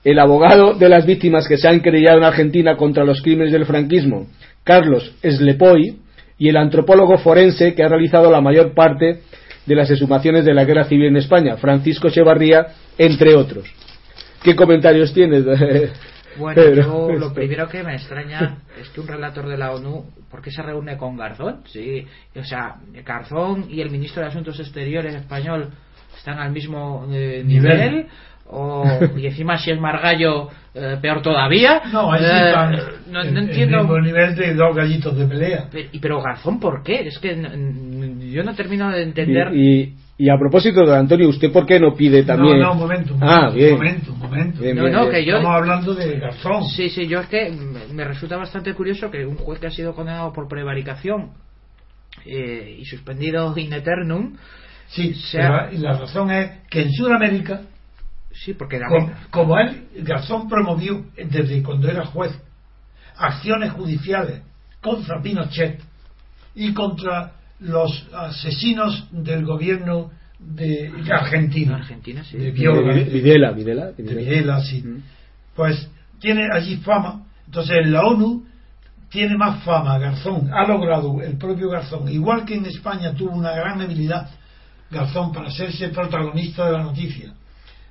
el 0.05 0.19
abogado 0.19 0.75
de 0.75 0.89
las 0.89 1.07
víctimas 1.07 1.49
que 1.49 1.57
se 1.57 1.67
han 1.67 1.81
querellado 1.81 2.19
en 2.19 2.25
Argentina 2.25 2.77
contra 2.77 3.05
los 3.05 3.23
crímenes 3.23 3.53
del 3.53 3.65
franquismo, 3.65 4.27
Carlos 4.63 5.15
Slepoy, 5.23 5.97
y 6.39 6.49
el 6.49 6.57
antropólogo 6.57 7.19
forense 7.19 7.75
que 7.75 7.83
ha 7.83 7.89
realizado 7.89 8.31
la 8.31 8.41
mayor 8.41 8.75
parte 8.75 9.23
de 9.65 9.75
las 9.75 9.91
exhumaciones 9.91 10.45
de 10.45 10.55
la 10.55 10.65
guerra 10.65 10.85
civil 10.85 11.07
en 11.07 11.17
España, 11.17 11.57
Francisco 11.57 12.09
Echevarría, 12.09 12.67
entre 12.99 13.35
otros. 13.35 13.73
¿Qué 14.43 14.55
comentarios 14.55 15.13
tienes? 15.13 15.45
Bueno, 16.39 16.63
yo 16.71 17.13
lo 17.13 17.33
primero 17.33 17.67
que 17.67 17.83
me 17.83 17.95
extraña 17.95 18.59
es 18.79 18.91
que 18.91 19.01
un 19.01 19.09
relator 19.09 19.49
de 19.49 19.57
la 19.57 19.73
ONU, 19.73 20.05
¿por 20.31 20.43
qué 20.43 20.51
se 20.51 20.63
reúne 20.63 20.99
con 20.99 21.17
Garzón? 21.17 21.63
Sí, 21.67 22.07
o 22.35 22.45
sea, 22.45 22.77
Garzón 23.05 23.69
y 23.71 23.81
el 23.81 23.91
ministro 23.91 24.23
de 24.23 24.29
Asuntos 24.29 24.61
Exteriores 24.61 25.15
español 25.15 25.71
están 26.17 26.39
al 26.39 26.53
mismo 26.53 27.07
eh, 27.11 27.43
Nivel. 27.45 27.79
nivel. 27.79 28.07
O, 28.49 28.85
y 29.17 29.27
encima 29.27 29.59
si 29.59 29.73
es 29.73 29.81
Margallo, 29.81 30.49
eh, 30.73 30.99
peor 31.03 31.21
todavía. 31.21 31.83
No, 31.93 32.13
ahí 32.13 32.23
Eh, 32.23 32.47
están 32.49 32.73
no, 32.73 32.79
en- 32.79 33.13
no 33.13 33.23
en 33.23 33.37
entiendo. 33.49 33.77
el 33.79 33.83
mismo 33.83 34.01
nivel 34.01 34.37
de 34.37 34.55
dos 34.55 34.77
gallitos 34.77 35.17
de 35.17 35.27
pelea. 35.27 35.69
Pero, 35.71 35.89
y- 35.93 35.99
pero 35.99 36.23
Garzón, 36.23 36.61
¿por 36.61 36.83
qué? 36.85 37.09
Es 37.09 37.19
que 37.19 37.35
yo 38.33 38.45
no 38.45 38.55
termino 38.55 38.91
de 38.91 39.03
entender. 39.03 39.53
Y, 39.53 39.81
y- 39.81 39.95
y 40.19 40.29
a 40.31 40.39
propósito 40.39 40.87
de 40.87 40.97
Antonio, 40.97 41.29
¿usted 41.29 41.51
por 41.53 41.67
qué 41.67 41.81
no 41.81 41.95
pide 41.95 42.23
también? 42.23 42.61
No, 42.61 42.67
no, 42.67 42.73
un 42.75 42.79
momento. 42.79 43.15
Un 43.15 43.23
Ah, 43.25 43.27
momento, 43.51 43.55
bien. 43.55 43.73
Un 43.73 43.79
momento, 43.79 44.13
un 44.13 44.19
momento. 44.21 44.63
Bien, 44.63 44.77
No, 44.77 44.83
bien, 44.83 44.95
no, 44.95 45.01
bien. 45.03 45.13
que 45.13 45.25
yo- 45.25 45.37
Estamos 45.37 45.57
hablando 45.57 45.95
de 45.95 46.19
Garzón. 46.21 46.65
Sí, 46.67 46.89
sí, 46.89 47.07
yo 47.09 47.21
es 47.21 47.27
que 47.27 47.51
me- 47.93 48.05
resulta 48.05 48.37
bastante 48.37 48.73
curioso 48.75 49.11
que 49.11 49.27
un 49.27 49.37
juez 49.37 49.59
que 49.59 49.67
ha 49.67 49.71
sido 49.71 49.95
condenado 49.95 50.33
por 50.33 50.47
prevaricación 50.49 51.31
eh, 52.25 52.77
y 52.81 52.85
suspendido 52.87 53.53
in 53.59 53.73
eternum 53.73 54.37
Sí, 54.89 55.15
sea- 55.15 55.69
la 55.73 55.93
razón 55.99 56.31
es 56.31 56.51
que 56.71 56.83
en 56.83 56.93
Sudamérica, 56.93 57.63
Sí, 58.45 58.55
porque 58.55 58.79
la- 58.79 58.89
como, 58.89 59.11
como 59.31 59.59
él, 59.59 59.89
Garzón 60.03 60.49
promovió 60.49 61.05
desde 61.17 61.63
cuando 61.63 61.89
era 61.89 62.05
juez 62.07 62.33
acciones 63.17 63.73
judiciales 63.73 64.43
contra 64.81 65.21
Pinochet 65.23 65.81
y 66.55 66.73
contra 66.75 67.33
los 67.61 68.07
asesinos 68.13 69.09
del 69.11 69.45
gobierno 69.45 70.11
de 70.39 70.93
Argentina, 71.11 71.77
Argentina, 71.77 72.23
sí. 72.25 72.37
de 72.37 72.51
Viola, 72.51 72.93
Vide- 72.93 73.05
Videla, 73.11 73.53
Videla, 73.53 73.87
de 73.93 74.03
Videla. 74.03 74.21
Videla, 74.21 74.61
sí. 74.61 74.83
Mm. 74.83 75.03
pues 75.55 75.91
tiene 76.21 76.49
allí 76.53 76.77
fama. 76.77 77.25
Entonces 77.47 77.77
en 77.85 77.93
la 77.93 78.03
ONU 78.05 78.45
tiene 79.09 79.37
más 79.39 79.63
fama 79.65 79.99
Garzón, 79.99 80.51
ha 80.53 80.67
logrado 80.67 81.23
el 81.23 81.39
propio 81.39 81.71
Garzón, 81.71 82.09
igual 82.11 82.45
que 82.45 82.57
en 82.57 82.67
España 82.67 83.15
tuvo 83.15 83.31
una 83.31 83.53
gran 83.53 83.81
habilidad 83.81 84.29
Garzón 84.91 85.33
para 85.33 85.49
hacerse 85.49 85.89
protagonista 85.89 86.67
de 86.67 86.73
la 86.73 86.83
noticia. 86.83 87.33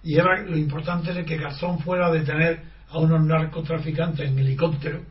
Y 0.05 0.15
era 0.17 0.41
lo 0.43 0.55
importante 0.57 1.11
de 1.13 1.25
que 1.25 1.35
Garzón 1.37 1.79
fuera 1.79 2.07
a 2.07 2.11
detener 2.11 2.61
a 2.89 2.99
unos 2.99 3.25
narcotraficantes 3.25 4.29
en 4.29 4.37
helicóptero, 4.39 5.01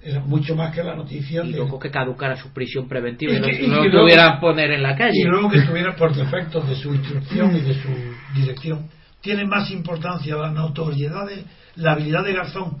era 0.00 0.20
mucho 0.20 0.54
más 0.54 0.72
que 0.72 0.82
la 0.84 0.94
noticia 0.94 1.42
Y 1.44 1.50
de- 1.50 1.58
luego 1.58 1.78
que 1.78 1.90
caducara 1.90 2.36
su 2.36 2.52
prisión 2.52 2.88
preventiva 2.88 3.32
y, 3.34 3.40
que- 3.42 3.64
y 3.64 3.66
no 3.66 3.84
lo 3.84 3.90
tuvieran 4.02 4.38
poner 4.38 4.70
en 4.70 4.82
la 4.84 4.94
calle. 4.96 5.18
y 5.20 5.24
luego 5.24 5.50
que 5.50 5.58
estuviera 5.58 5.94
por 5.96 6.14
defectos 6.14 6.68
de 6.68 6.76
su 6.76 6.94
instrucción 6.94 7.54
y 7.56 7.60
de 7.60 7.74
su 7.74 7.88
dirección. 8.34 8.88
Tiene 9.20 9.44
más 9.44 9.70
importancia 9.72 10.36
la 10.36 10.50
notoriedad 10.52 11.26
de 11.26 11.42
la 11.74 11.92
habilidad 11.92 12.22
de 12.24 12.32
Garzón 12.34 12.78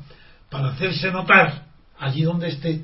para 0.48 0.68
hacerse 0.68 1.10
notar 1.10 1.64
allí 1.98 2.22
donde 2.22 2.48
esté, 2.48 2.82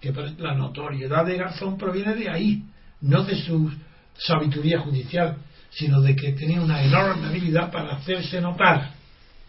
que 0.00 0.12
la 0.38 0.54
notoriedad 0.54 1.26
de 1.26 1.36
Garzón 1.36 1.76
proviene 1.76 2.14
de 2.14 2.30
ahí, 2.30 2.62
no 3.00 3.24
de 3.24 3.34
su 3.34 3.68
sabiduría 4.16 4.78
judicial, 4.78 5.38
sino 5.72 6.00
de 6.00 6.14
que 6.14 6.32
tenía 6.32 6.60
una 6.60 6.82
enorme 6.82 7.26
habilidad 7.28 7.70
para 7.72 7.96
hacerse 7.96 8.40
notar, 8.40 8.90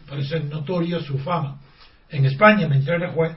para 0.08 0.22
ser 0.24 0.44
notorio 0.44 1.00
su 1.00 1.18
fama. 1.18 1.58
En 2.10 2.24
España, 2.24 2.66
mientras 2.68 2.96
era 3.00 3.12
juez, 3.12 3.32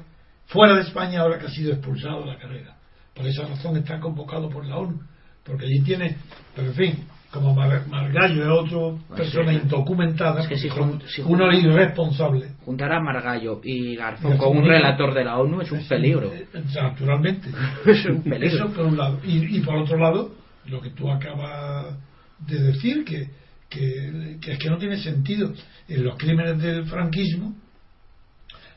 fuera 0.48 0.76
de 0.76 0.82
España 0.82 1.22
ahora 1.22 1.38
que 1.40 1.48
ha 1.48 1.52
sido 1.52 1.74
expulsado 1.74 2.22
de 2.22 2.28
la 2.28 2.38
carrera. 2.38 2.76
Por 3.14 3.26
esa 3.28 3.46
razón 3.48 3.78
está 3.78 4.00
convocado 4.00 4.50
por 4.50 4.66
la 4.66 4.78
ONU, 4.78 5.02
porque 5.44 5.66
allí 5.66 5.82
tiene, 5.82 6.18
pero 6.56 6.68
en 6.68 6.74
fin, 6.76 7.04
como 7.32 7.54
Mar- 7.54 7.86
Margallo 7.90 8.44
es 8.44 8.72
otra 8.74 9.16
persona 9.18 9.52
sí. 9.52 9.60
indocumentada, 9.64 10.42
Es 10.42 10.48
que 10.48 10.58
si 10.58 10.70
son 10.70 11.00
jun- 11.00 11.02
si 11.08 11.22
uno 11.24 11.52
irresponsable. 11.52 12.52
Juntar 12.64 12.94
a 12.94 13.00
Margallo 13.02 13.60
y 13.64 13.96
Garzón 13.98 14.36
Y 14.36 14.38
con 14.38 14.58
un 14.58 14.66
relator 14.66 15.14
de 15.14 15.26
la 15.26 15.38
ONU 15.40 15.60
es 15.62 15.72
un 15.72 15.84
peligro. 15.88 16.32
Eh, 16.34 16.48
Naturalmente. 16.76 17.50
Es 17.86 18.06
un 18.06 18.22
peligro. 18.24 18.48
Eso 18.66 18.70
por 18.74 18.86
un 18.86 18.98
lado. 18.98 19.20
Y, 19.26 19.58
y 19.58 19.60
por 19.62 19.76
otro 19.76 19.98
lado, 19.98 20.32
lo 20.68 20.80
que 20.82 20.92
tú 20.92 21.10
acabas 21.12 21.96
de 22.40 22.60
decir, 22.60 23.04
que, 23.06 23.30
que, 23.70 24.38
es 24.52 24.60
que 24.60 24.70
no 24.70 24.78
tiene 24.78 24.98
sentido. 24.98 25.54
En 25.88 26.04
los 26.04 26.18
crímenes 26.18 26.60
del 26.60 26.86
franquismo, 26.86 27.56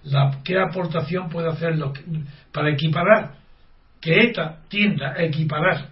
la, 0.04 0.40
¿qué 0.44 0.58
aportación 0.58 1.28
puede 1.28 1.48
hacer 1.48 1.76
lo 1.76 1.92
que- 1.92 2.02
para 2.52 2.70
equiparar? 2.70 3.34
Que 4.00 4.28
ETA 4.28 4.62
tienda 4.68 5.12
a 5.12 5.22
equiparar 5.22 5.90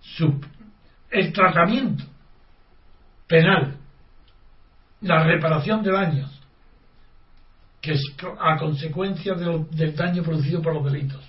su, 0.00 0.40
el 1.10 1.32
tratamiento 1.32 2.04
penal, 3.26 3.76
la 5.00 5.24
reparación 5.24 5.82
de 5.82 5.90
daños, 5.90 6.40
que 7.80 7.92
es 7.92 8.02
a 8.40 8.56
consecuencia 8.58 9.34
del 9.34 9.96
daño 9.96 10.22
producido 10.22 10.62
por 10.62 10.74
los 10.74 10.84
delitos. 10.92 11.20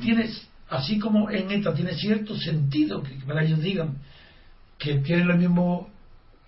Tienes, 0.00 0.48
así 0.76 0.98
como 0.98 1.30
en 1.30 1.50
ETA 1.50 1.74
tiene 1.74 1.94
cierto 1.94 2.36
sentido 2.36 3.02
que 3.02 3.14
para 3.26 3.42
ellos 3.44 3.60
digan 3.60 3.98
que 4.78 4.96
tiene 4.98 5.22
el 5.22 5.38
mismo 5.38 5.88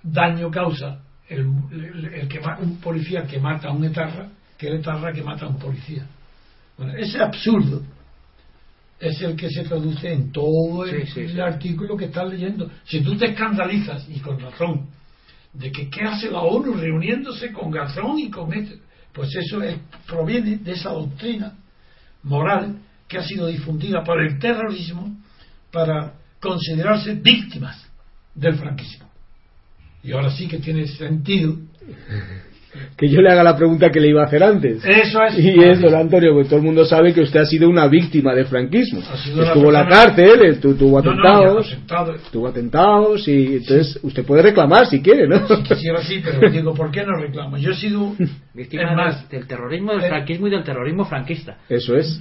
daño 0.02 0.50
causa 0.50 1.00
el, 1.28 1.40
el- 1.72 2.04
el 2.14 2.28
que 2.28 2.38
un 2.60 2.78
policía 2.80 3.26
que 3.26 3.38
mata 3.40 3.68
a 3.68 3.72
un 3.72 3.84
etarra 3.84 4.28
que 4.58 4.68
el 4.68 4.76
etarra 4.76 5.12
que 5.12 5.22
mata 5.22 5.46
a 5.46 5.48
un 5.48 5.58
policía. 5.58 6.06
Bueno, 6.78 6.94
ese 6.96 7.18
absurdo 7.22 7.82
es 8.98 9.20
el 9.20 9.36
que 9.36 9.50
se 9.50 9.64
traduce 9.64 10.10
en 10.12 10.32
todo 10.32 10.84
el, 10.86 11.06
Sí, 11.06 11.12
sí, 11.12 11.20
el 11.20 11.32
sí. 11.32 11.40
artículo 11.40 11.96
que 11.96 12.06
estás 12.06 12.28
leyendo. 12.28 12.70
Si 12.84 13.00
tú 13.02 13.16
te 13.16 13.26
escandalizas, 13.26 14.06
y 14.08 14.20
con 14.20 14.40
razón, 14.40 14.86
de 15.52 15.70
que 15.72 15.90
qué 15.90 16.02
hace 16.04 16.30
la 16.30 16.40
ONU 16.40 16.72
reuniéndose 16.74 17.52
con 17.52 17.70
Garzón 17.70 18.18
y 18.18 18.30
con 18.30 18.52
este, 18.54 18.78
pues 19.12 19.34
eso 19.36 19.62
es- 19.62 19.78
proviene 20.06 20.56
de 20.58 20.72
esa 20.72 20.90
doctrina 20.90 21.54
moral 22.22 22.76
que 23.08 23.18
ha 23.18 23.22
sido 23.22 23.46
difundida 23.46 24.02
por 24.02 24.20
el 24.22 24.38
terrorismo 24.38 25.16
para 25.70 26.14
considerarse 26.40 27.14
víctimas 27.14 27.86
del 28.34 28.56
franquismo. 28.56 29.08
Y 30.02 30.12
ahora 30.12 30.30
sí 30.30 30.46
que 30.46 30.58
tiene 30.58 30.86
sentido. 30.86 31.56
Que 32.96 33.08
yo 33.08 33.20
le 33.20 33.30
haga 33.30 33.42
la 33.42 33.56
pregunta 33.56 33.90
que 33.90 34.00
le 34.00 34.08
iba 34.08 34.22
a 34.22 34.26
hacer 34.26 34.42
antes. 34.42 34.82
Eso 34.84 35.22
es. 35.24 35.38
Y 35.38 35.62
es, 35.62 35.80
don 35.80 35.94
Antonio, 35.94 36.32
porque 36.32 36.48
todo 36.48 36.58
el 36.58 36.64
mundo 36.64 36.84
sabe 36.84 37.12
que 37.12 37.20
usted 37.20 37.40
ha 37.40 37.46
sido 37.46 37.68
una 37.68 37.86
víctima 37.88 38.34
del 38.34 38.46
franquismo. 38.46 39.00
Ha 39.12 39.16
sido 39.16 39.36
una 39.38 39.46
Estuvo 39.48 39.66
en 39.68 39.72
la 39.72 39.86
cárcel, 39.88 40.40
estu- 40.40 40.76
tuvo 40.76 41.02
No, 41.02 41.12
no, 41.14 41.22
ya 41.22 41.28
atentados, 41.30 41.66
aceptado. 41.66 42.14
tuvo 42.32 42.48
atentados, 42.48 43.28
y 43.28 43.56
entonces 43.56 43.98
usted 44.02 44.24
puede 44.24 44.42
reclamar 44.42 44.86
si 44.86 45.00
quiere, 45.02 45.26
¿no? 45.28 45.46
Si 45.46 45.62
quisiera 45.62 46.02
sí, 46.02 46.20
pero 46.24 46.50
digo, 46.50 46.74
¿por 46.74 46.90
qué 46.90 47.04
no 47.04 47.16
reclamo? 47.20 47.56
Yo 47.58 47.70
he 47.72 47.74
sido, 47.76 48.14
Víctima 48.54 48.94
más, 48.94 49.28
del 49.28 49.46
terrorismo, 49.46 49.92
del 49.92 50.04
eh, 50.04 50.08
franquismo 50.08 50.46
y 50.46 50.50
del 50.50 50.64
terrorismo 50.64 51.04
franquista. 51.04 51.58
Eso 51.68 51.94
es. 51.96 52.20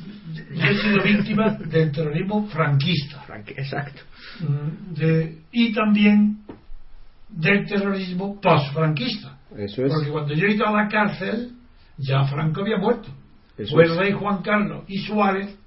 yo 0.53 0.63
he 0.69 0.75
sido 0.75 1.01
víctima 1.03 1.57
del 1.69 1.91
terrorismo 1.91 2.47
franquista. 2.47 3.23
Franqui- 3.27 3.53
Exacto. 3.57 4.01
Mm, 4.41 4.93
de- 4.99 5.37
y 5.53 5.71
también 5.73 6.37
del 7.29 7.65
terrorismo 7.65 8.39
post-franquista. 8.41 9.34
Eso 9.57 9.85
es. 9.85 9.93
Porque 9.93 10.09
cuando 10.09 10.33
yo 10.33 10.47
he 10.47 10.53
ido 10.53 10.65
a 10.67 10.71
la 10.71 10.87
cárcel, 10.87 11.51
ya 11.97 12.23
Franco 12.25 12.61
había 12.61 12.77
muerto. 12.77 13.09
Eso 13.57 13.73
Fue 13.75 13.85
el 13.85 13.91
es. 13.91 13.97
rey 13.97 14.11
Juan 14.11 14.41
Carlos 14.41 14.83
y 14.87 14.97
Suárez. 14.99 15.57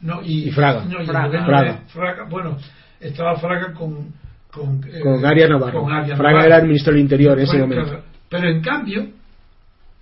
No, 0.00 0.22
y, 0.22 0.48
Y 0.48 0.50
Fraga. 0.50 0.84
no, 0.84 0.98
y 0.98 1.00
el 1.00 1.06
Fraga. 1.06 1.26
gobierno 1.26 1.46
Fraga. 1.46 1.72
de 1.72 1.88
Fraga. 1.88 2.24
Bueno, 2.28 2.56
estaba 3.00 3.36
Fraga 3.36 3.72
con. 3.74 4.12
Con, 4.50 4.82
eh, 4.90 5.00
Con 5.00 5.24
Aria 5.26 5.48
Navarro. 5.48 5.82
con 5.82 5.92
Aria 5.92 6.16
Fraga 6.16 6.30
Navarro. 6.32 6.46
era 6.46 6.56
el 6.58 6.66
ministro 6.66 6.92
del 6.94 7.02
Interior 7.02 7.38
en 7.38 7.44
ese 7.44 7.58
momento. 7.58 7.84
Pero, 7.90 8.02
pero 8.30 8.48
en 8.48 8.62
cambio, 8.62 9.08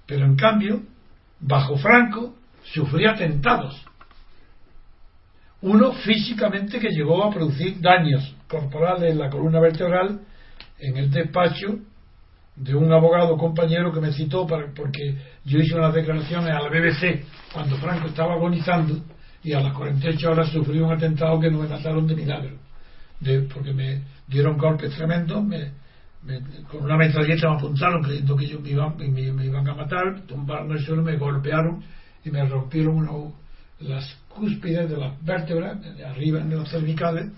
pero 0.07 0.25
en 0.27 0.37
cambio, 0.37 0.83
bajo 1.41 1.77
Franco 1.77 2.35
sufría 2.63 3.13
atentados. 3.13 3.85
Uno 5.63 5.93
físicamente 5.93 6.79
que 6.79 6.91
llegó 6.91 7.25
a 7.25 7.31
producir 7.33 7.81
daños 7.81 8.37
corporales 8.49 9.11
en 9.13 9.19
la 9.19 9.31
columna 9.31 9.61
vertebral 9.61 10.21
en 10.79 10.97
el 10.99 11.11
despacho 11.11 11.79
de 12.57 12.75
un 12.75 12.93
abogado 12.93 13.37
compañero 13.37 13.93
que 13.93 14.01
me 14.01 14.13
citó 14.13 14.47
para, 14.47 14.73
porque 14.73 15.17
yo 15.45 15.59
hice 15.59 15.75
unas 15.75 15.93
declaraciones 15.93 16.51
a 16.51 16.63
la 16.63 16.69
BBC 16.69 17.25
cuando 17.53 17.77
Franco 17.77 18.09
estaba 18.09 18.35
agonizando 18.35 19.03
y 19.43 19.53
a 19.53 19.61
las 19.61 19.75
48 19.75 20.31
horas 20.31 20.51
sufrí 20.51 20.79
un 20.79 20.93
atentado 20.93 21.41
que 21.41 21.51
no 21.51 21.59
me 21.59 21.69
mataron 21.69 22.07
de 22.07 22.15
milagro. 22.15 22.57
De, 23.21 23.41
porque 23.43 23.73
me 23.73 24.03
dieron 24.27 24.57
golpes 24.57 24.95
tremendos 24.95 25.45
me, 25.45 25.73
con 26.71 26.85
una 26.85 26.97
metralleta 26.97 27.51
me 27.51 27.57
apuntaron 27.57 28.03
creyendo 28.03 28.37
que 28.37 28.45
ellos 28.45 28.61
me 28.61 28.71
iban, 28.71 28.97
me, 28.97 29.45
iban 29.45 29.69
a 29.69 29.75
matar 29.75 30.23
tumbaron 30.27 30.73
el 30.73 30.85
suelo, 30.85 31.03
me 31.03 31.17
golpearon 31.17 31.83
y 32.25 32.31
me 32.31 32.45
rompieron 32.45 33.35
las 33.81 34.17
cúspides 34.29 34.89
de 34.89 34.97
las 34.97 35.23
vértebras 35.23 35.79
arriba 36.07 36.41
en 36.41 36.57
las 36.57 36.71
cervicales. 36.71 37.31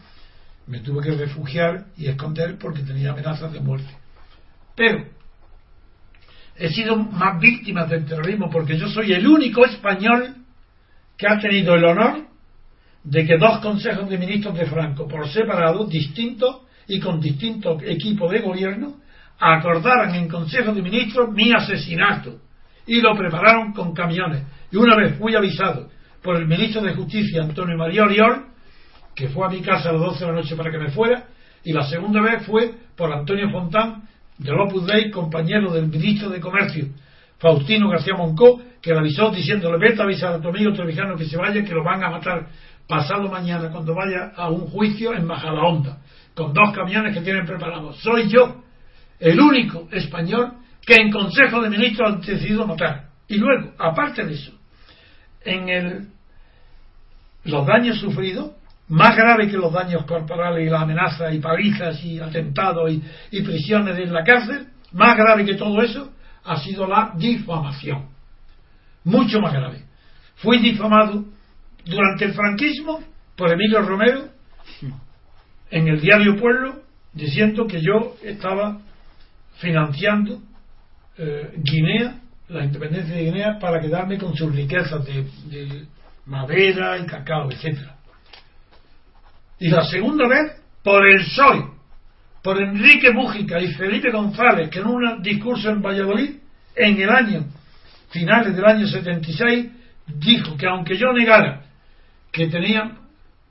Me 0.68 0.80
tuve 0.80 1.02
que 1.02 1.12
refugiar 1.12 1.86
y 1.96 2.06
esconder 2.06 2.56
porque 2.58 2.82
tenía 2.82 3.10
amenazas 3.10 3.52
de 3.52 3.60
muerte 3.60 4.05
pero 4.76 5.04
he 6.56 6.68
sido 6.68 6.96
más 6.96 7.40
víctima 7.40 7.84
del 7.86 8.04
terrorismo 8.04 8.48
porque 8.50 8.78
yo 8.78 8.88
soy 8.88 9.12
el 9.12 9.26
único 9.26 9.64
español 9.64 10.36
que 11.16 11.26
ha 11.26 11.38
tenido 11.38 11.74
el 11.74 11.84
honor 11.84 12.26
de 13.02 13.24
que 13.24 13.38
dos 13.38 13.60
consejos 13.60 14.08
de 14.08 14.18
ministros 14.18 14.56
de 14.56 14.66
Franco, 14.66 15.06
por 15.06 15.28
separado, 15.28 15.86
distintos 15.86 16.62
y 16.88 17.00
con 17.00 17.20
distintos 17.20 17.82
equipos 17.84 18.30
de 18.30 18.40
gobierno, 18.40 18.96
acordaran 19.38 20.14
en 20.14 20.28
Consejo 20.28 20.72
de 20.72 20.82
Ministros 20.82 21.32
mi 21.32 21.52
asesinato 21.52 22.40
y 22.86 23.00
lo 23.00 23.16
prepararon 23.16 23.72
con 23.72 23.92
camiones. 23.94 24.42
Y 24.70 24.76
una 24.76 24.96
vez 24.96 25.18
fui 25.18 25.34
avisado 25.34 25.88
por 26.22 26.36
el 26.36 26.46
ministro 26.46 26.82
de 26.82 26.94
Justicia, 26.94 27.42
Antonio 27.42 27.76
María 27.76 28.04
Oriol, 28.04 28.46
que 29.14 29.28
fue 29.28 29.46
a 29.46 29.50
mi 29.50 29.60
casa 29.60 29.90
a 29.90 29.92
las 29.92 30.02
12 30.02 30.18
de 30.18 30.32
la 30.32 30.36
noche 30.40 30.56
para 30.56 30.70
que 30.70 30.78
me 30.78 30.90
fuera, 30.90 31.24
y 31.64 31.72
la 31.72 31.84
segunda 31.84 32.20
vez 32.20 32.44
fue 32.44 32.74
por 32.96 33.12
Antonio 33.12 33.50
Fontán, 33.50 34.08
de 34.38 34.52
Opus 34.52 34.86
Dei, 34.86 35.10
compañero 35.10 35.72
del 35.72 35.88
ministro 35.88 36.28
de 36.28 36.40
Comercio, 36.40 36.86
Faustino 37.38 37.88
García 37.88 38.14
Moncó, 38.16 38.60
que 38.80 38.92
le 38.92 38.98
avisó 38.98 39.30
diciéndole, 39.30 39.78
vete 39.78 40.00
a 40.00 40.04
avisar 40.04 40.34
a 40.34 40.40
tu 40.40 40.48
amigo 40.48 40.72
Trevijano 40.72 41.16
que 41.16 41.24
se 41.24 41.36
vaya, 41.36 41.64
que 41.64 41.74
lo 41.74 41.84
van 41.84 42.02
a 42.02 42.10
matar 42.10 42.46
pasado 42.86 43.28
mañana 43.28 43.70
cuando 43.70 43.94
vaya 43.94 44.32
a 44.36 44.48
un 44.48 44.68
juicio 44.68 45.14
en 45.14 45.26
Majadahonda, 45.26 45.98
con 46.34 46.52
dos 46.52 46.72
camiones 46.74 47.14
que 47.14 47.22
tienen 47.22 47.44
preparados. 47.46 47.98
Soy 48.00 48.28
yo, 48.28 48.62
el 49.18 49.40
único 49.40 49.88
español 49.90 50.52
que 50.84 50.94
en 50.94 51.10
Consejo 51.10 51.60
de 51.62 51.70
Ministros 51.70 52.12
han 52.12 52.20
decidido 52.20 52.66
matar. 52.66 53.06
Y 53.28 53.38
luego, 53.38 53.72
aparte 53.78 54.24
de 54.24 54.34
eso, 54.34 54.52
en 55.44 55.68
el, 55.68 56.08
los 57.44 57.66
daños 57.66 57.98
sufridos 57.98 58.52
más 58.88 59.16
grave 59.16 59.48
que 59.48 59.56
los 59.56 59.72
daños 59.72 60.04
corporales 60.04 60.66
y 60.66 60.70
las 60.70 60.82
amenazas 60.82 61.34
y 61.34 61.38
palizas 61.38 62.02
y 62.04 62.20
atentados 62.20 62.90
y, 63.30 63.42
prisiones 63.42 63.98
en 63.98 64.12
la 64.12 64.22
cárcel, 64.22 64.68
más 64.92 65.16
grave 65.16 65.44
que 65.44 65.54
todo 65.54 65.82
eso, 65.82 66.12
ha 66.44 66.56
sido 66.58 66.86
la 66.86 67.12
difamación. 67.16 68.06
Mucho 69.04 69.40
más 69.40 69.52
grave. 69.52 69.82
Fui 70.36 70.58
difamado 70.58 71.24
durante 71.84 72.26
el 72.26 72.34
franquismo 72.34 73.02
por 73.36 73.52
Emilio 73.52 73.82
Romero 73.82 74.28
en 75.70 75.88
el 75.88 76.00
diario 76.00 76.36
Pueblo 76.36 76.82
diciendo 77.12 77.66
que 77.66 77.80
yo 77.80 78.16
estaba 78.22 78.80
financiando 79.58 80.40
eh, 81.18 81.54
Guinea, 81.56 82.20
la 82.48 82.64
independencia 82.64 83.14
de 83.14 83.24
Guinea, 83.24 83.58
para 83.58 83.80
quedarme 83.80 84.18
con 84.18 84.36
sus 84.36 84.54
riquezas 84.54 85.04
de, 85.04 85.22
de 85.46 85.86
madera 86.26 86.98
y 86.98 87.06
cacao, 87.06 87.50
etcétera. 87.50 87.95
Y 89.58 89.68
la 89.68 89.84
segunda 89.84 90.28
vez, 90.28 90.52
por 90.82 91.06
el 91.06 91.24
PSOE, 91.24 91.76
por 92.42 92.62
Enrique 92.62 93.10
Mújica 93.12 93.60
y 93.60 93.72
Felipe 93.72 94.10
González, 94.10 94.70
que 94.70 94.78
en 94.78 94.86
un 94.86 95.22
discurso 95.22 95.70
en 95.70 95.82
Valladolid, 95.82 96.36
en 96.76 97.00
el 97.00 97.10
año, 97.10 97.46
finales 98.10 98.54
del 98.54 98.64
año 98.64 98.86
76, 98.86 99.66
dijo 100.06 100.56
que 100.56 100.66
aunque 100.66 100.96
yo 100.96 101.12
negara 101.12 101.62
que 102.30 102.46
tenía, 102.48 102.92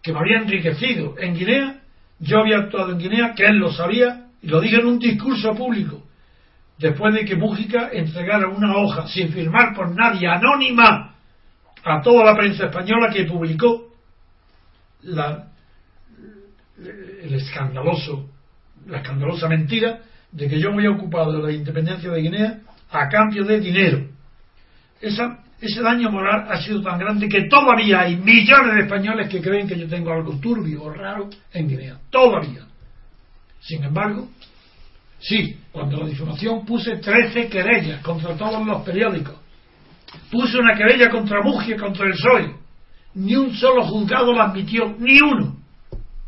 que 0.01 0.13
me 0.13 0.19
había 0.19 0.37
enriquecido 0.37 1.15
en 1.17 1.35
Guinea, 1.35 1.79
yo 2.19 2.39
había 2.39 2.59
actuado 2.59 2.91
en 2.91 2.99
Guinea, 2.99 3.33
que 3.35 3.45
él 3.45 3.57
lo 3.57 3.71
sabía, 3.73 4.27
y 4.41 4.47
lo 4.47 4.61
dije 4.61 4.77
en 4.77 4.85
un 4.85 4.99
discurso 4.99 5.53
público, 5.55 6.03
después 6.77 7.13
de 7.15 7.25
que 7.25 7.35
Mújica 7.35 7.89
entregara 7.91 8.47
una 8.47 8.77
hoja 8.77 9.07
sin 9.07 9.29
firmar 9.33 9.73
por 9.73 9.93
nadie, 9.93 10.27
anónima, 10.27 11.15
a 11.83 12.01
toda 12.01 12.23
la 12.23 12.35
prensa 12.35 12.65
española 12.65 13.11
que 13.11 13.25
publicó 13.25 13.91
la, 15.01 15.49
el 16.77 17.33
escandaloso, 17.33 18.29
la 18.87 18.97
escandalosa 18.97 19.47
mentira 19.47 20.01
de 20.31 20.49
que 20.49 20.59
yo 20.59 20.71
me 20.71 20.85
había 20.85 20.97
ocupado 20.97 21.31
de 21.31 21.43
la 21.43 21.51
independencia 21.51 22.09
de 22.11 22.21
Guinea 22.21 22.59
a 22.91 23.07
cambio 23.07 23.45
de 23.45 23.59
dinero. 23.59 24.07
Esa, 25.01 25.39
ese 25.61 25.81
daño 25.81 26.11
moral 26.11 26.47
ha 26.49 26.61
sido 26.61 26.81
tan 26.81 26.99
grande 26.99 27.29
que 27.29 27.47
todavía 27.47 28.01
hay 28.01 28.17
millones 28.17 28.75
de 28.75 28.81
españoles 28.81 29.29
que 29.29 29.41
creen 29.41 29.67
que 29.67 29.77
yo 29.77 29.87
tengo 29.87 30.11
algo 30.11 30.37
turbio 30.39 30.83
o 30.83 30.89
raro 30.89 31.29
en 31.53 31.67
Guinea. 31.67 31.97
Todavía. 32.09 32.65
Sin 33.61 33.83
embargo, 33.83 34.27
sí, 35.19 35.57
cuando 35.71 35.97
la 35.97 36.07
difamación 36.07 36.65
puse 36.65 36.97
13 36.97 37.47
querellas 37.47 38.01
contra 38.01 38.35
todos 38.35 38.65
los 38.65 38.81
periódicos. 38.83 39.35
Puse 40.31 40.57
una 40.57 40.75
querella 40.75 41.09
contra 41.09 41.41
Mugia, 41.41 41.77
contra 41.77 42.05
el 42.05 42.13
PSOE. 42.13 42.55
Ni 43.15 43.35
un 43.35 43.53
solo 43.55 43.83
juzgado 43.85 44.33
la 44.33 44.45
admitió, 44.45 44.95
ni 44.99 45.19
uno. 45.21 45.64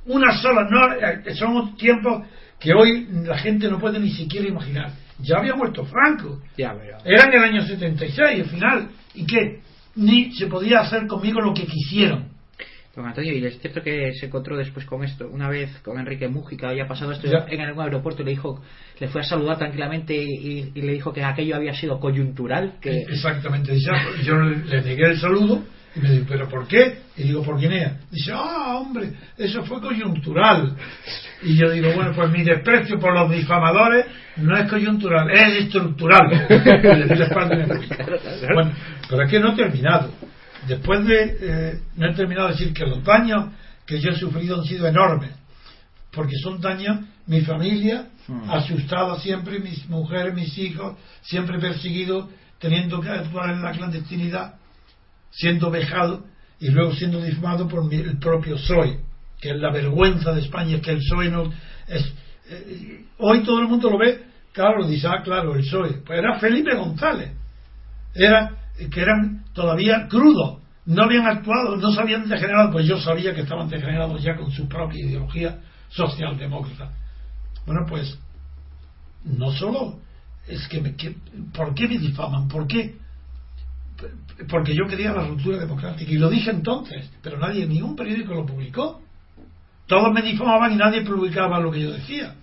Una 0.07 0.35
sola. 0.37 0.67
No, 0.69 0.93
eh, 0.93 1.35
son 1.35 1.75
tiempos 1.75 2.25
que 2.59 2.73
hoy 2.73 3.07
la 3.25 3.37
gente 3.37 3.69
no 3.69 3.79
puede 3.79 3.99
ni 3.99 4.11
siquiera 4.11 4.47
imaginar. 4.47 4.91
Ya 5.19 5.37
había 5.37 5.55
muerto 5.55 5.85
Franco. 5.85 6.41
Ya, 6.57 6.75
pero... 6.77 6.97
Era 7.03 7.25
en 7.25 7.33
el 7.33 7.43
año 7.43 7.61
76, 7.63 8.19
al 8.43 8.49
final. 8.49 8.89
¿Y 9.15 9.25
qué? 9.25 9.59
Ni 9.95 10.31
se 10.33 10.47
podía 10.47 10.79
hacer 10.81 11.07
conmigo 11.07 11.41
lo 11.41 11.53
que 11.53 11.65
quisieron. 11.65 12.35
Don 12.95 13.05
Antonio, 13.05 13.31
y 13.33 13.45
es 13.45 13.59
cierto 13.59 13.83
que 13.83 14.11
se 14.19 14.25
encontró 14.25 14.57
después 14.57 14.83
con 14.87 15.03
esto, 15.03 15.27
una 15.31 15.47
vez 15.49 15.69
con 15.83 15.99
Enrique 15.99 16.27
Mújica, 16.27 16.69
había 16.69 16.87
pasado 16.87 17.11
esto 17.11 17.27
Ya. 17.27 17.45
en 17.47 17.61
algún 17.61 17.83
aeropuerto 17.83 18.23
y 18.23 18.25
le 18.25 18.31
dijo, 18.31 18.59
le 18.99 19.07
fue 19.07 19.21
a 19.21 19.23
saludar 19.23 19.59
tranquilamente 19.59 20.15
y, 20.15 20.71
y 20.73 20.81
le 20.81 20.93
dijo 20.93 21.13
que 21.13 21.23
aquello 21.23 21.55
había 21.55 21.75
sido 21.75 21.99
coyuntural, 21.99 22.73
que 22.81 23.01
Exactamente. 23.03 23.77
Ah, 23.91 24.03
yo 24.23 24.37
le, 24.39 24.65
le 24.65 24.81
negué 24.81 25.11
el 25.11 25.19
saludo 25.19 25.63
y 25.97 26.01
me 26.01 26.11
dijo, 26.11 26.25
¿pero 26.27 26.47
por 26.47 26.67
qué? 26.67 26.99
Y 27.17 27.23
digo, 27.23 27.43
por 27.43 27.59
Guinea. 27.59 27.97
Dice, 28.11 28.31
ah, 28.33 28.77
hombre, 28.77 29.13
eso 29.37 29.63
fue 29.63 29.81
coyuntural. 29.81 30.75
Y 31.43 31.55
yo 31.55 31.71
digo, 31.71 31.91
bueno, 31.93 32.13
pues 32.15 32.29
mi 32.31 32.43
desprecio 32.43 32.99
por 32.99 33.13
los 33.13 33.31
difamadores 33.31 34.05
no 34.37 34.55
es 34.55 34.69
coyuntural, 34.69 35.29
es 35.31 35.63
estructural. 35.63 36.47
Y 36.49 36.95
le 36.95 37.07
di 37.07 37.15
la 37.15 37.25
espalda 37.25 37.55
y 37.55 37.57
me 37.57 37.65
fui. 37.65 37.87
Bueno, 38.53 38.71
pero 39.09 39.23
es 39.23 39.31
que 39.31 39.39
no 39.39 39.53
he 39.53 39.55
terminado. 39.55 40.11
Después 40.67 41.05
de, 41.05 41.37
eh, 41.41 41.79
no 41.95 42.09
he 42.09 42.13
terminado 42.13 42.47
de 42.47 42.53
decir 42.53 42.73
que 42.73 42.85
los 42.85 43.03
daños 43.03 43.45
que 43.85 43.99
yo 43.99 44.11
he 44.11 44.15
sufrido 44.15 44.59
han 44.59 44.65
sido 44.65 44.87
enormes. 44.87 45.31
Porque 46.11 46.35
son 46.41 46.59
daños, 46.61 46.99
mi 47.25 47.41
familia, 47.41 48.07
Hmm. 48.27 48.49
asustada 48.49 49.17
siempre, 49.19 49.59
mis 49.59 49.87
mujeres, 49.87 50.33
mis 50.33 50.57
hijos, 50.57 50.97
siempre 51.21 51.59
perseguidos, 51.59 52.29
teniendo 52.59 52.99
que 52.99 53.09
actuar 53.09 53.51
en 53.51 53.61
la 53.61 53.71
clandestinidad, 53.71 54.55
siendo 55.31 55.69
vejado 55.69 56.25
y 56.59 56.69
luego 56.69 56.93
siendo 56.93 57.21
difamado 57.21 57.67
por 57.67 57.91
el 57.93 58.17
propio 58.17 58.55
PSOE, 58.55 58.99
que 59.39 59.51
es 59.51 59.57
la 59.57 59.71
vergüenza 59.71 60.33
de 60.33 60.41
España, 60.41 60.81
que 60.81 60.91
el 60.91 60.97
PSOE 60.97 61.29
no 61.29 61.51
es. 61.87 62.13
eh, 62.49 63.05
hoy 63.19 63.43
todo 63.43 63.59
el 63.59 63.67
mundo 63.67 63.89
lo 63.89 63.97
ve, 63.97 64.23
claro, 64.53 64.87
dice, 64.87 65.07
ah, 65.07 65.21
claro, 65.23 65.55
el 65.55 65.61
PSOE. 65.61 66.01
Pues 66.05 66.19
era 66.19 66.39
Felipe 66.39 66.75
González, 66.75 67.31
era 68.13 68.55
que 68.91 69.01
eran 69.01 69.43
todavía 69.53 70.07
crudos, 70.07 70.61
no 70.85 71.03
habían 71.03 71.27
actuado, 71.27 71.75
no 71.75 71.91
se 71.91 72.01
habían 72.01 72.27
degenerado, 72.29 72.71
pues 72.71 72.85
yo 72.85 72.97
sabía 72.97 73.33
que 73.33 73.41
estaban 73.41 73.69
degenerados 73.69 74.23
ya 74.23 74.35
con 74.35 74.51
su 74.51 74.67
propia 74.67 75.03
ideología 75.05 75.59
socialdemócrata. 75.89 76.91
Bueno, 77.65 77.85
pues 77.87 78.17
no 79.25 79.51
solo 79.51 79.99
es 80.47 80.67
que, 80.67 80.79
me, 80.79 80.95
que 80.95 81.15
¿por 81.53 81.73
qué 81.73 81.87
me 81.87 81.97
difaman? 81.97 82.47
¿Por 82.47 82.67
qué? 82.67 82.95
Porque 84.49 84.75
yo 84.75 84.85
quería 84.87 85.13
la 85.13 85.27
ruptura 85.27 85.57
democrática 85.57 86.11
y 86.11 86.17
lo 86.17 86.29
dije 86.29 86.51
entonces, 86.51 87.11
pero 87.23 87.39
nadie, 87.39 87.65
ningún 87.65 87.95
periódico 87.95 88.33
lo 88.33 88.45
publicó. 88.45 89.01
Todos 89.87 90.13
me 90.13 90.21
difamaban 90.21 90.73
y 90.73 90.75
nadie 90.75 91.01
publicaba 91.01 91.59
lo 91.59 91.71
que 91.71 91.81
yo 91.81 91.91
decía. 91.91 92.35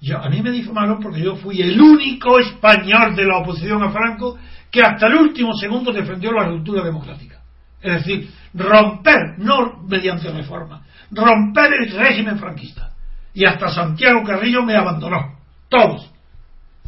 Yo, 0.00 0.18
a 0.18 0.28
mí 0.28 0.42
me 0.42 0.50
difamaron 0.50 1.00
porque 1.00 1.20
yo 1.20 1.36
fui 1.36 1.60
el 1.62 1.80
único 1.80 2.38
español 2.38 3.16
de 3.16 3.24
la 3.24 3.38
oposición 3.38 3.82
a 3.82 3.90
Franco 3.90 4.38
que 4.70 4.82
hasta 4.82 5.06
el 5.06 5.14
último 5.14 5.54
segundo 5.54 5.92
defendió 5.92 6.30
la 6.32 6.44
ruptura 6.44 6.84
democrática. 6.84 7.40
Es 7.80 8.04
decir, 8.04 8.30
romper, 8.54 9.38
no 9.38 9.82
mediante 9.88 10.30
reforma, 10.30 10.84
romper 11.10 11.72
el 11.80 11.90
régimen 11.92 12.38
franquista. 12.38 12.90
Y 13.34 13.44
hasta 13.44 13.68
Santiago 13.68 14.22
Carrillo 14.24 14.62
me 14.62 14.74
abandonó. 14.76 15.38
Todos. 15.68 16.10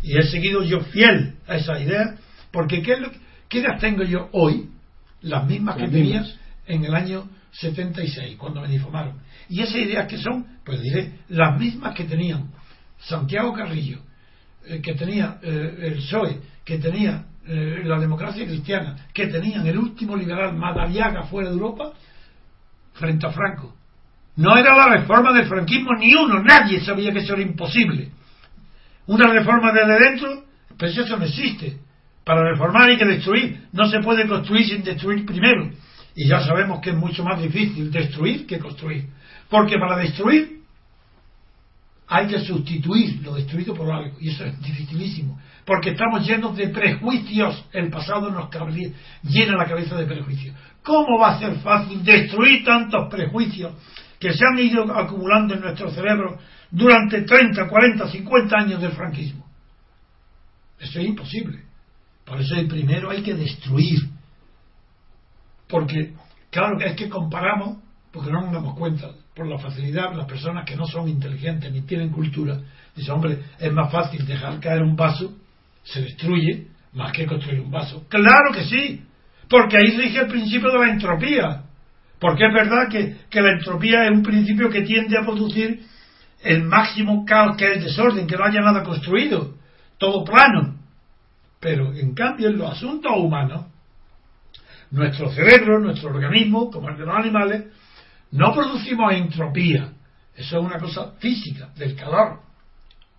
Y 0.03 0.19
he 0.19 0.23
seguido 0.23 0.63
yo 0.63 0.81
fiel 0.81 1.37
a 1.47 1.57
esa 1.57 1.79
idea, 1.79 2.17
porque 2.51 2.83
¿qué, 2.83 2.95
es 2.95 3.01
lo 3.01 3.11
que- 3.11 3.19
qué 3.51 3.59
ideas 3.59 3.79
tengo 3.79 4.03
yo 4.05 4.31
hoy? 4.33 4.71
Las 5.23 5.47
mismas 5.47 5.77
que 5.77 5.89
tenía 5.89 6.25
en 6.67 6.85
el 6.85 6.95
año 6.95 7.29
76, 7.53 8.37
cuando 8.39 8.63
me 8.63 8.69
difamaron. 8.69 9.19
Y 9.49 9.61
esas 9.61 9.77
ideas 9.77 10.07
que 10.07 10.17
son, 10.17 10.47
pues 10.65 10.81
diré, 10.81 11.19
las 11.29 11.59
mismas 11.59 11.95
que 11.95 12.05
tenían 12.05 12.51
Santiago 12.99 13.53
Carrillo, 13.53 13.99
eh, 14.65 14.81
que 14.81 14.95
tenía 14.95 15.39
eh, 15.43 15.77
el 15.83 15.95
PSOE, 15.97 16.41
que 16.65 16.79
tenía 16.79 17.27
eh, 17.47 17.83
la 17.85 17.99
democracia 17.99 18.47
cristiana, 18.47 19.09
que 19.13 19.27
tenían 19.27 19.67
el 19.67 19.77
último 19.77 20.17
liberal 20.17 20.57
Madariaga 20.57 21.25
fuera 21.25 21.51
de 21.51 21.57
Europa, 21.57 21.93
frente 22.95 23.27
a 23.27 23.31
Franco. 23.31 23.75
No 24.37 24.57
era 24.57 24.77
la 24.77 24.97
reforma 24.97 25.33
del 25.33 25.47
franquismo 25.47 25.95
ni 25.99 26.15
uno, 26.15 26.43
nadie 26.43 26.81
sabía 26.81 27.13
que 27.13 27.19
eso 27.19 27.35
era 27.35 27.43
imposible. 27.43 28.11
Una 29.07 29.33
reforma 29.33 29.73
desde 29.73 29.99
dentro, 29.99 30.45
pues 30.79 30.97
eso 30.97 31.17
no 31.17 31.25
existe. 31.25 31.79
Para 32.25 32.45
reformar 32.51 32.91
hay 32.91 32.99
que 32.99 33.07
destruir. 33.07 33.69
No 33.73 33.89
se 33.89 34.01
puede 34.01 34.27
construir 34.27 34.67
sin 34.67 34.83
destruir 34.83 35.25
primero. 35.25 35.71
Y 36.15 36.29
ya 36.29 36.41
sabemos 36.41 36.81
que 36.81 36.91
es 36.91 36.97
mucho 36.97 37.25
más 37.25 37.41
difícil 37.41 37.91
destruir 37.91 38.47
que 38.47 38.59
construir. 38.59 39.07
Porque 39.49 39.79
para 39.79 39.97
destruir 39.97 40.61
hay 42.09 42.27
que 42.27 42.41
sustituir 42.41 43.23
lo 43.23 43.35
destruido 43.35 43.73
por 43.75 43.91
algo. 43.91 44.17
Y 44.21 44.31
eso 44.31 44.45
es 44.45 44.61
dificilísimo. 44.61 45.41
Porque 45.65 45.91
estamos 45.91 46.27
llenos 46.27 46.57
de 46.57 46.69
prejuicios. 46.69 47.65
El 47.73 47.89
pasado 47.91 48.31
nos 48.31 48.51
llena 49.23 49.57
la 49.57 49.67
cabeza 49.67 49.97
de 49.97 50.07
prejuicios. 50.07 50.55
¿Cómo 50.83 51.19
va 51.19 51.37
a 51.37 51.39
ser 51.39 51.55
fácil 51.61 52.03
destruir 52.03 52.65
tantos 52.65 53.09
prejuicios 53.09 53.75
que 54.19 54.33
se 54.33 54.45
han 54.45 54.59
ido 54.59 54.93
acumulando 54.93 55.55
en 55.55 55.61
nuestro 55.61 55.91
cerebro 55.91 56.39
durante 56.71 57.23
30, 57.23 57.69
40, 57.69 58.09
50 58.09 58.57
años 58.57 58.83
del 58.83 58.93
franquismo? 58.93 59.47
Eso 60.81 60.99
es 60.99 61.07
imposible. 61.07 61.70
Por 62.31 62.41
eso 62.41 62.55
primero 62.69 63.11
hay 63.11 63.23
que 63.23 63.35
destruir. 63.35 63.99
Porque, 65.69 66.15
claro 66.49 66.79
es 66.79 66.95
que 66.95 67.09
comparamos, 67.09 67.79
porque 68.13 68.31
no 68.31 68.43
nos 68.43 68.53
damos 68.53 68.79
cuenta, 68.79 69.09
por 69.35 69.49
la 69.49 69.59
facilidad, 69.59 70.15
las 70.15 70.27
personas 70.27 70.65
que 70.65 70.77
no 70.77 70.87
son 70.87 71.09
inteligentes 71.09 71.73
ni 71.73 71.83
tienen 71.83 72.11
cultura, 72.11 72.61
dicen, 72.95 73.15
hombre, 73.15 73.41
es 73.59 73.73
más 73.73 73.91
fácil 73.91 74.25
dejar 74.25 74.61
caer 74.61 74.81
un 74.81 74.95
vaso, 74.95 75.37
se 75.83 76.03
destruye, 76.03 76.69
más 76.93 77.11
que 77.11 77.27
construir 77.27 77.63
un 77.63 77.71
vaso. 77.73 78.07
Claro 78.09 78.53
que 78.55 78.63
sí, 78.63 79.03
porque 79.49 79.79
ahí 79.79 79.97
rige 79.97 80.21
el 80.21 80.29
principio 80.29 80.71
de 80.71 80.79
la 80.79 80.93
entropía. 80.93 81.65
Porque 82.21 82.47
es 82.47 82.55
verdad 82.55 82.89
que, 82.89 83.17
que 83.29 83.41
la 83.41 83.55
entropía 83.55 84.05
es 84.05 84.13
un 84.13 84.23
principio 84.23 84.71
que 84.71 84.83
tiende 84.83 85.19
a 85.19 85.23
producir 85.23 85.81
el 86.45 86.63
máximo 86.63 87.25
caos 87.25 87.57
que 87.57 87.73
es 87.73 87.79
el 87.79 87.83
desorden, 87.83 88.29
que 88.29 88.37
no 88.37 88.45
haya 88.45 88.61
nada 88.61 88.85
construido, 88.85 89.57
todo 89.99 90.23
plano. 90.23 90.80
Pero 91.61 91.93
en 91.93 92.15
cambio 92.15 92.49
en 92.49 92.59
los 92.59 92.73
asuntos 92.73 93.13
humanos, 93.15 93.67
nuestro 94.91 95.31
cerebro, 95.31 95.79
nuestro 95.79 96.11
organismo, 96.11 96.71
como 96.71 96.89
el 96.89 96.97
de 96.97 97.07
los 97.07 97.17
animales, 97.17 97.65
No 98.33 98.55
producimos 98.55 99.13
entropía. 99.13 99.93
Eso 100.37 100.59
es 100.59 100.65
una 100.65 100.79
cosa 100.79 101.13
física, 101.19 101.71
del 101.77 101.97
calor, 101.97 102.41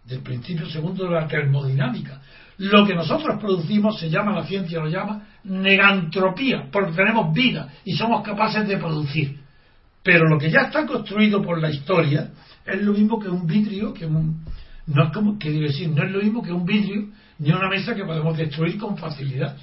del 0.05 0.21
principio 0.21 0.69
segundo 0.69 1.03
de 1.03 1.11
la 1.11 1.27
termodinámica. 1.27 2.21
Lo 2.57 2.85
que 2.85 2.95
nosotros 2.95 3.37
producimos 3.39 3.99
se 3.99 4.09
llama, 4.09 4.31
la 4.33 4.45
ciencia 4.45 4.79
lo 4.79 4.87
llama, 4.87 5.27
negantropía, 5.43 6.69
porque 6.71 6.93
tenemos 6.93 7.33
vida 7.33 7.67
y 7.83 7.95
somos 7.95 8.23
capaces 8.23 8.67
de 8.67 8.77
producir. 8.77 9.39
Pero 10.03 10.27
lo 10.27 10.39
que 10.39 10.49
ya 10.49 10.61
está 10.61 10.85
construido 10.85 11.41
por 11.41 11.59
la 11.59 11.69
historia 11.69 12.31
es 12.65 12.81
lo 12.81 12.93
mismo 12.93 13.19
que 13.19 13.29
un 13.29 13.45
vidrio, 13.45 13.93
que 13.93 14.05
un, 14.05 14.45
no 14.87 15.03
es 15.03 15.13
como, 15.13 15.37
que 15.37 15.51
decir, 15.51 15.89
no 15.89 16.03
es 16.03 16.11
lo 16.11 16.21
mismo 16.21 16.41
que 16.41 16.53
un 16.53 16.65
vidrio 16.65 17.09
ni 17.41 17.51
una 17.51 17.67
mesa 17.67 17.95
que 17.95 18.05
podemos 18.05 18.37
destruir 18.37 18.77
con 18.77 18.95
facilidad, 18.95 19.57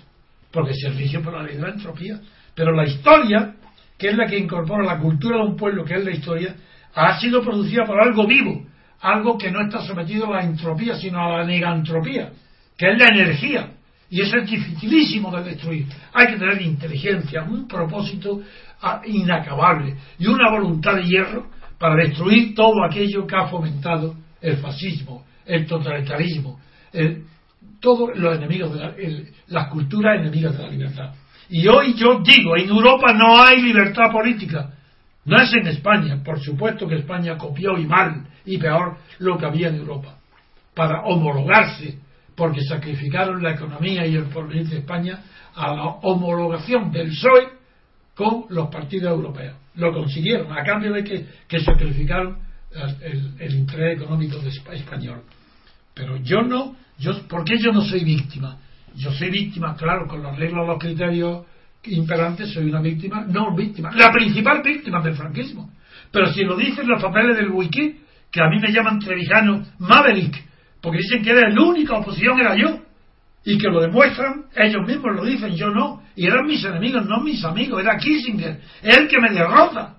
porque 0.51 0.75
se 0.75 0.91
rige 0.91 1.21
por 1.21 1.33
la 1.33 1.45
ley 1.45 1.55
de 1.55 1.63
la 1.63 1.71
entropía. 1.71 2.21
Pero 2.53 2.73
la 2.73 2.85
historia, 2.85 3.55
que 3.97 4.09
es 4.09 4.17
la 4.17 4.27
que 4.27 4.37
incorpora 4.37 4.85
la 4.85 4.99
cultura 4.99 5.37
de 5.37 5.45
un 5.45 5.57
pueblo, 5.57 5.85
que 5.85 5.95
es 5.95 6.05
la 6.05 6.11
historia, 6.11 6.57
ha 6.93 7.21
sido 7.21 7.41
producida 7.41 7.85
por 7.85 8.01
algo 8.01 8.27
vivo, 8.27 8.67
algo 9.01 9.39
que 9.39 9.53
no 9.53 9.65
está 9.65 9.81
sometido 9.83 10.27
a 10.27 10.39
la 10.39 10.45
entropía, 10.45 10.97
sino 10.97 11.21
a 11.21 11.39
la 11.39 11.45
negantropía, 11.45 12.33
que 12.77 12.91
es 12.91 12.99
la 12.99 13.15
energía. 13.15 13.71
Y 14.11 14.23
eso 14.23 14.39
es 14.39 14.51
dificilísimo 14.51 15.31
de 15.37 15.45
destruir. 15.45 15.87
Hay 16.15 16.27
que 16.27 16.37
tener 16.37 16.61
inteligencia, 16.61 17.45
un 17.45 17.69
propósito 17.69 18.41
ah, 18.83 19.03
inacabable 19.07 19.95
y 20.19 20.27
una 20.27 20.51
voluntad 20.51 20.97
de 20.97 21.05
hierro 21.05 21.47
para 21.79 21.95
destruir 21.95 22.57
todo 22.57 22.85
aquello 22.85 23.25
que 23.25 23.37
ha 23.37 23.47
fomentado 23.47 24.17
el 24.41 24.57
fascismo, 24.57 25.25
el 25.47 25.65
totalitarismo, 25.65 26.59
todos 27.81 28.17
los 28.17 28.37
enemigos 28.37 28.75
de 28.75 28.81
la, 28.81 28.95
las 29.49 29.69
culturas 29.69 30.21
enemigas 30.21 30.57
de 30.57 30.63
la 30.63 30.71
libertad. 30.71 31.15
Y 31.49 31.67
hoy 31.69 31.95
yo 31.95 32.21
digo, 32.21 32.57
en 32.57 32.69
Europa 32.69 33.13
no 33.13 33.43
hay 33.43 33.63
libertad 33.63 34.11
política. 34.13 34.75
No 35.25 35.37
es 35.41 35.53
en 35.55 35.67
España, 35.67 36.23
por 36.25 36.41
supuesto 36.41 36.87
que 36.87 36.97
España 36.97 37.37
copió 37.37 37.77
y 37.77 37.87
mal 37.87 38.27
y 38.45 38.59
peor 38.59 38.97
lo 39.19 39.37
que 39.37 39.47
había 39.47 39.69
en 39.69 39.77
Europa, 39.77 40.17
para 40.75 41.03
homologarse, 41.03 41.99
porque 42.35 42.63
sacrificaron 42.63 43.43
la 43.43 43.53
economía 43.53 44.07
y 44.07 44.15
el 44.15 44.25
porvenir 44.25 44.69
de 44.69 44.79
España 44.79 45.21
a 45.55 45.75
la 45.75 45.85
homologación 46.03 46.91
del 46.91 47.09
PSOE 47.09 47.49
con 48.15 48.47
los 48.49 48.69
partidos 48.69 49.13
europeos. 49.13 49.57
Lo 49.75 49.93
consiguieron, 49.93 50.51
a 50.51 50.65
cambio 50.65 50.93
de 50.93 51.05
que, 51.05 51.61
sacrificaron 51.61 52.39
el, 53.39 53.55
interés 53.55 54.01
económico 54.01 54.39
de 54.39 54.49
español. 54.49 55.23
Pero 55.95 56.17
yo 56.19 56.43
no, 56.43 56.77
yo, 56.99 57.23
¿por 57.29 57.45
qué 57.45 57.59
yo 57.59 57.73
no 57.73 57.83
soy 57.83 58.05
víctima? 58.05 58.59
Yo 58.95 59.13
soy 59.13 59.31
víctima, 59.31 59.77
claro, 59.77 60.07
con 60.09 60.23
los 60.23 60.37
reglas, 60.37 60.67
los 60.67 60.79
criterios 60.79 61.47
imperantes, 61.85 62.53
soy 62.53 62.69
una 62.69 62.81
víctima, 62.81 63.25
no 63.27 63.55
víctima, 63.55 63.91
la 63.93 64.11
principal 64.11 64.63
víctima 64.63 65.01
del 65.01 65.15
franquismo. 65.15 65.71
Pero 66.11 66.33
si 66.33 66.43
lo 66.43 66.57
dicen 66.57 66.89
los 66.89 67.01
papeles 67.01 67.37
del 67.37 67.51
wiki, 67.51 68.01
que 68.31 68.41
a 68.41 68.49
mí 68.49 68.59
me 68.61 68.73
llaman 68.73 68.99
Trevijano 68.99 69.65
Maverick, 69.79 70.45
porque 70.81 70.99
dicen 70.99 71.23
que 71.23 71.31
era 71.31 71.49
la 71.49 71.63
única 71.63 71.95
oposición, 71.97 72.39
era 72.41 72.57
yo, 72.57 72.81
y 73.45 73.57
que 73.57 73.69
lo 73.69 73.81
demuestran, 73.81 74.47
ellos 74.55 74.87
mismos 74.87 75.17
lo 75.17 75.25
dicen, 75.25 75.55
yo 75.55 75.71
no, 75.71 76.03
y 76.17 76.27
eran 76.27 76.47
mis 76.47 76.65
enemigos, 76.65 77.07
no 77.07 77.21
mis 77.21 77.43
amigos, 77.45 77.81
era 77.81 77.97
Kissinger, 77.97 78.61
el 78.83 79.09
que 79.09 79.21
me 79.21 79.31
derrota. 79.31 79.95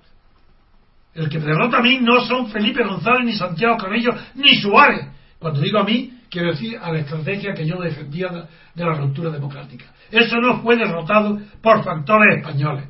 El 1.13 1.27
que 1.27 1.39
me 1.39 1.45
derrota 1.45 1.77
a 1.77 1.81
mí 1.81 1.99
no 2.01 2.21
son 2.21 2.49
Felipe 2.49 2.83
González, 2.83 3.25
ni 3.25 3.33
Santiago 3.33 3.77
Carrillo, 3.77 4.11
ni 4.35 4.55
Suárez. 4.55 5.07
Cuando 5.39 5.59
digo 5.59 5.79
a 5.79 5.83
mí, 5.83 6.13
quiero 6.29 6.51
decir 6.51 6.77
a 6.81 6.91
la 6.91 6.99
estrategia 6.99 7.53
que 7.53 7.65
yo 7.65 7.77
defendía 7.79 8.29
de 8.75 8.85
la 8.85 8.93
ruptura 8.93 9.29
democrática. 9.29 9.85
Eso 10.11 10.37
no 10.37 10.61
fue 10.61 10.77
derrotado 10.77 11.39
por 11.61 11.83
factores 11.83 12.37
españoles. 12.37 12.85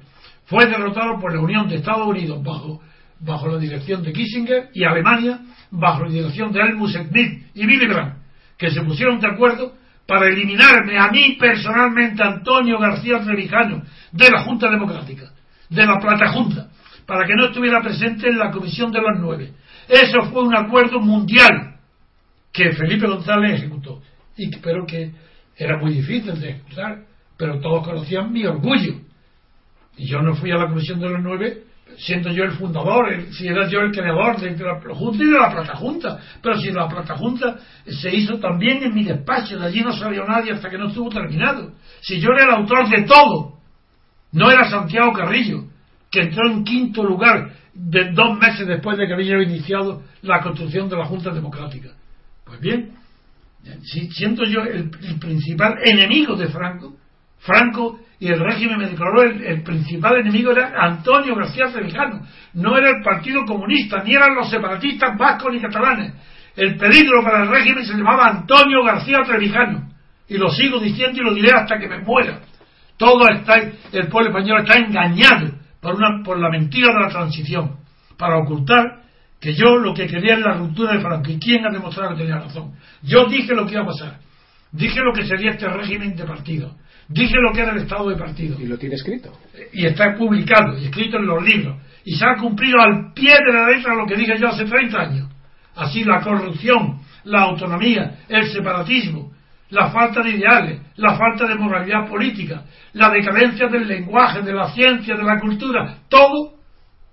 Fue 0.45 0.65
derrotado 0.65 1.19
por 1.19 1.34
la 1.34 1.41
Unión 1.41 1.67
de 1.67 1.75
Estados 1.75 2.08
Unidos 2.08 2.41
bajo, 2.43 2.82
bajo 3.19 3.47
la 3.47 3.58
dirección 3.58 4.04
de 4.04 4.13
Kissinger 4.13 4.69
y 4.73 4.84
Alemania 4.84 5.39
bajo 5.71 6.04
la 6.06 6.12
dirección 6.12 6.52
de 6.52 6.62
Helmut 6.62 6.89
Schmidt 6.89 7.52
y 7.54 7.65
Willy 7.65 7.88
Brandt, 7.88 8.15
que 8.58 8.71
se 8.71 8.82
pusieron 8.82 9.19
de 9.19 9.28
acuerdo 9.28 9.73
para 10.08 10.28
eliminarme 10.28 10.97
a 10.97 11.10
mí 11.10 11.38
personalmente, 11.39 12.23
Antonio 12.23 12.80
García 12.80 13.19
Trevijano, 13.19 13.84
de 14.12 14.30
la 14.30 14.41
Junta 14.43 14.69
Democrática, 14.69 15.32
de 15.69 15.86
la 15.86 15.99
Plata 15.99 16.32
Junta, 16.32 16.69
para 17.06 17.28
que 17.28 17.36
no 17.36 17.45
estuviera 17.45 17.82
presente 17.82 18.28
en 18.28 18.39
la 18.39 18.49
Comisión 18.49 18.91
de 18.91 19.02
los 19.02 19.19
Nueve. 19.19 19.54
Eso 19.88 20.32
fue 20.32 20.43
un 20.43 20.56
acuerdo 20.56 20.99
mundial 20.99 21.78
que 22.51 22.71
Felipe 22.73 23.07
González 23.07 23.59
ejecutó, 23.59 24.01
y, 24.38 24.49
pero 24.57 24.85
que 24.85 25.12
era 25.57 25.77
muy 25.77 25.93
difícil 25.93 26.39
de 26.39 26.49
ejecutar, 26.49 27.03
pero 27.38 27.59
todos 27.59 27.85
conocían 27.85 28.31
mi 28.31 28.45
orgullo. 28.45 28.95
Y 29.97 30.07
yo 30.07 30.21
no 30.21 30.35
fui 30.35 30.51
a 30.51 30.57
la 30.57 30.69
Comisión 30.69 30.99
de 30.99 31.09
los 31.09 31.21
Nueve 31.21 31.63
siendo 31.97 32.31
yo 32.31 32.43
el 32.43 32.51
fundador, 32.51 33.07
si 33.31 33.47
era 33.47 33.67
yo 33.67 33.81
el 33.81 33.91
creador 33.91 34.39
de 34.39 34.55
la 34.55 34.79
Junta 34.95 35.23
y 35.23 35.27
de 35.27 35.39
la 35.39 35.49
Plata 35.49 35.75
Junta. 35.75 36.19
Pero 36.41 36.57
si 36.57 36.71
la 36.71 36.88
Plata 36.88 37.15
Junta 37.17 37.57
se 37.85 38.15
hizo 38.15 38.39
también 38.39 38.83
en 38.83 38.93
mi 38.93 39.03
despacho, 39.03 39.57
de 39.57 39.65
allí 39.65 39.81
no 39.81 39.91
salió 39.91 40.25
nadie 40.25 40.53
hasta 40.53 40.69
que 40.69 40.77
no 40.77 40.88
estuvo 40.88 41.09
terminado. 41.09 41.73
Si 42.01 42.19
yo 42.19 42.29
era 42.31 42.45
el 42.45 42.51
autor 42.62 42.89
de 42.89 43.03
todo, 43.03 43.59
no 44.31 44.51
era 44.51 44.69
Santiago 44.69 45.12
Carrillo, 45.13 45.65
que 46.12 46.21
entró 46.21 46.49
en 46.49 46.63
quinto 46.63 47.03
lugar 47.03 47.51
de 47.73 48.12
dos 48.12 48.38
meses 48.38 48.67
después 48.67 48.97
de 48.97 49.07
que 49.07 49.13
había 49.13 49.41
iniciado 49.41 50.03
la 50.21 50.41
construcción 50.41 50.89
de 50.89 50.97
la 50.97 51.05
Junta 51.05 51.31
Democrática. 51.31 51.89
Pues 52.49 52.62
bien, 52.62 52.93
siento 54.12 54.43
yo 54.43 54.62
el, 54.62 54.89
principal 55.19 55.75
enemigo 55.85 56.35
de 56.35 56.47
Franco, 56.47 56.95
Franco 57.38 57.99
y 58.19 58.27
el 58.27 58.39
régimen 58.39 58.79
me 58.79 58.88
declaró 58.88 59.21
el, 59.21 59.62
principal 59.62 60.17
enemigo 60.17 60.51
era 60.51 60.73
Antonio 60.75 61.35
García 61.35 61.67
Trevijano, 61.71 62.25
no 62.55 62.75
era 62.75 62.89
el 62.89 63.03
Partido 63.03 63.45
Comunista, 63.45 64.01
ni 64.03 64.15
eran 64.15 64.33
los 64.33 64.49
separatistas 64.49 65.15
vascos 65.15 65.53
ni 65.53 65.62
catalanes. 65.62 66.13
El 66.55 66.75
peligro 66.75 67.23
para 67.23 67.43
el 67.43 67.49
régimen 67.49 67.85
se 67.85 67.93
llamaba 67.93 68.29
Antonio 68.29 68.83
García 68.83 69.19
Trevijano, 69.27 69.88
y 70.27 70.35
lo 70.38 70.49
sigo 70.49 70.79
diciendo 70.79 71.21
y 71.21 71.25
lo 71.25 71.35
diré 71.35 71.51
hasta 71.55 71.77
que 71.77 71.88
me 71.88 71.99
muera. 71.99 72.39
Todo 72.97 73.29
está, 73.29 73.57
el 73.57 74.07
pueblo 74.07 74.31
español 74.31 74.62
está 74.62 74.79
engañado 74.79 75.51
por, 75.79 75.93
una, 75.93 76.23
por 76.23 76.39
la 76.39 76.49
mentira 76.49 76.91
de 76.95 76.99
la 76.99 77.09
transición, 77.09 77.77
para 78.17 78.39
ocultar 78.39 79.03
que 79.39 79.54
yo 79.54 79.78
lo 79.78 79.93
que 79.93 80.08
quería 80.08 80.35
es 80.35 80.42
la 80.42 80.54
ruptura 80.54 80.94
de 80.94 81.00
Franco. 81.00 81.31
¿Y 81.31 81.40
quién 81.40 81.65
ha 81.65 81.71
demostrado 81.71 82.12
que 82.12 82.23
tenía 82.23 82.40
razón? 82.40 82.73
Yo 83.02 83.25
dije 83.25 83.54
lo 83.54 83.65
que 83.65 83.73
iba 83.73 83.83
a 83.83 83.87
pasar. 83.87 84.19
Dije 84.71 85.00
lo 85.00 85.13
que 85.13 85.25
sería 85.25 85.52
este 85.52 85.67
régimen 85.67 86.15
de 86.15 86.25
partido. 86.25 86.75
Dije 87.08 87.35
lo 87.40 87.54
que 87.54 87.62
era 87.62 87.71
el 87.71 87.79
estado 87.79 88.10
de 88.10 88.17
partido. 88.17 88.60
Y 88.60 88.67
lo 88.67 88.77
tiene 88.77 88.96
escrito. 88.96 89.31
Y 89.73 89.85
está 89.85 90.15
publicado 90.15 90.77
y 90.77 90.85
escrito 90.85 91.17
en 91.17 91.25
los 91.25 91.44
libros. 91.44 91.77
Y 92.06 92.15
se 92.15 92.25
ha 92.25 92.35
cumplido 92.35 92.79
al 92.79 93.13
pie 93.13 93.33
de 93.46 93.54
la 93.54 93.69
letra 93.69 93.96
lo 93.96 94.06
que 94.06 94.15
dije 94.15 94.37
yo 94.40 94.50
hace 94.50 94.65
30 94.65 95.00
años. 95.00 95.29
Así 95.75 96.04
la 96.04 96.21
corrupción, 96.21 97.00
la 97.23 97.44
autonomía, 97.44 98.19
el 98.27 98.52
separatismo, 98.52 99.31
la 99.69 99.92
falta 99.92 100.21
de 100.21 100.31
ideales, 100.31 100.81
la 100.98 101.15
falta 101.15 101.46
de 101.46 101.56
moralidad 101.56 102.08
política, 102.08 102.63
la 102.94 103.10
decadencia 103.10 103.67
del 103.67 103.87
lenguaje, 103.87 104.42
de 104.42 104.54
la 104.54 104.71
ciencia, 104.73 105.15
de 105.15 105.23
la 105.23 105.40
cultura, 105.40 106.00
todo, 106.10 106.56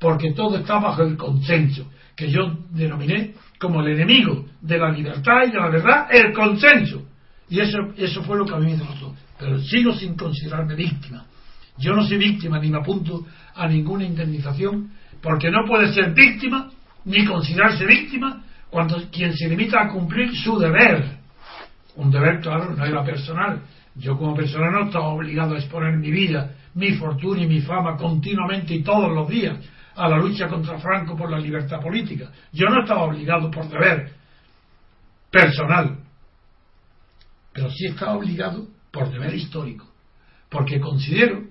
porque 0.01 0.33
todo 0.33 0.59
está 0.59 0.79
bajo 0.79 1.03
el 1.03 1.17
consenso, 1.17 1.91
que 2.17 2.31
yo 2.31 2.59
denominé 2.71 3.35
como 3.59 3.81
el 3.81 3.89
enemigo 3.89 4.47
de 4.61 4.79
la 4.79 4.91
libertad 4.91 5.43
y 5.47 5.51
de 5.51 5.59
la 5.59 5.69
verdad, 5.69 6.09
el 6.11 6.33
consenso. 6.33 7.07
Y 7.49 7.61
eso, 7.61 7.79
eso 7.97 8.23
fue 8.23 8.39
lo 8.39 8.47
que 8.47 8.55
a 8.55 8.59
mí 8.59 8.73
me 8.73 8.77
derrotó 8.77 9.15
pero 9.39 9.59
sigo 9.61 9.95
sin 9.95 10.17
considerarme 10.17 10.75
víctima. 10.75 11.25
Yo 11.79 11.95
no 11.95 12.05
soy 12.07 12.19
víctima 12.19 12.59
ni 12.59 12.71
me 12.71 12.79
apunto 12.79 13.27
a 13.55 13.69
ninguna 13.69 14.05
indemnización, 14.05 14.91
porque 15.23 15.51
no 15.51 15.65
puede 15.67 15.93
ser 15.93 16.15
víctima 16.15 16.71
ni 17.05 17.25
considerarse 17.25 17.85
víctima 17.85 18.43
cuando 18.71 18.97
quien 19.11 19.35
se 19.37 19.49
limita 19.49 19.83
a 19.83 19.89
cumplir 19.89 20.35
su 20.35 20.59
deber. 20.59 21.19
Un 21.97 22.11
deber, 22.11 22.41
claro, 22.41 22.75
no 22.75 22.85
era 22.85 23.05
personal. 23.05 23.63
Yo 23.95 24.17
como 24.19 24.35
persona 24.35 24.71
no 24.71 24.87
estaba 24.87 25.09
obligado 25.09 25.55
a 25.55 25.59
exponer 25.59 25.97
mi 25.97 26.11
vida, 26.11 26.55
mi 26.75 26.93
fortuna 26.93 27.43
y 27.43 27.47
mi 27.47 27.61
fama 27.61 27.97
continuamente 27.97 28.75
y 28.75 28.83
todos 28.83 29.11
los 29.13 29.29
días 29.29 29.59
a 29.97 30.09
la 30.09 30.19
lucha 30.19 30.47
contra 30.47 30.79
Franco 30.79 31.17
por 31.17 31.31
la 31.31 31.39
libertad 31.39 31.81
política. 31.81 32.31
Yo 32.53 32.67
no 32.69 32.83
estaba 32.83 33.05
obligado 33.05 33.51
por 33.51 33.69
deber 33.69 34.13
personal, 35.31 35.99
pero 37.53 37.71
sí 37.71 37.87
estaba 37.87 38.13
obligado 38.13 38.69
por 38.91 39.11
deber 39.11 39.35
histórico, 39.35 39.87
porque 40.51 40.79
considero 40.79 41.45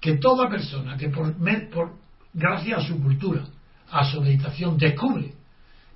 que 0.00 0.16
toda 0.16 0.48
persona 0.48 0.96
que 0.96 1.10
por, 1.10 1.34
por 1.70 1.96
gracias 2.32 2.84
a 2.84 2.86
su 2.86 3.02
cultura, 3.02 3.44
a 3.90 4.04
su 4.04 4.20
meditación, 4.20 4.78
descubre 4.78 5.34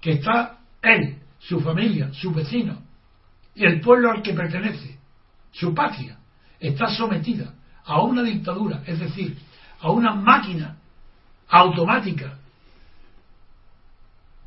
que 0.00 0.12
está 0.12 0.58
él, 0.82 1.18
su 1.38 1.60
familia, 1.60 2.12
su 2.12 2.32
vecino, 2.32 2.82
y 3.54 3.64
el 3.64 3.80
pueblo 3.80 4.10
al 4.10 4.22
que 4.22 4.34
pertenece, 4.34 4.98
su 5.52 5.74
patria, 5.74 6.18
está 6.60 6.88
sometida 6.88 7.54
a 7.84 8.02
una 8.02 8.22
dictadura, 8.22 8.82
es 8.86 8.98
decir, 8.98 9.38
a 9.80 9.90
una 9.90 10.14
máquina 10.14 10.76
automática 11.48 12.38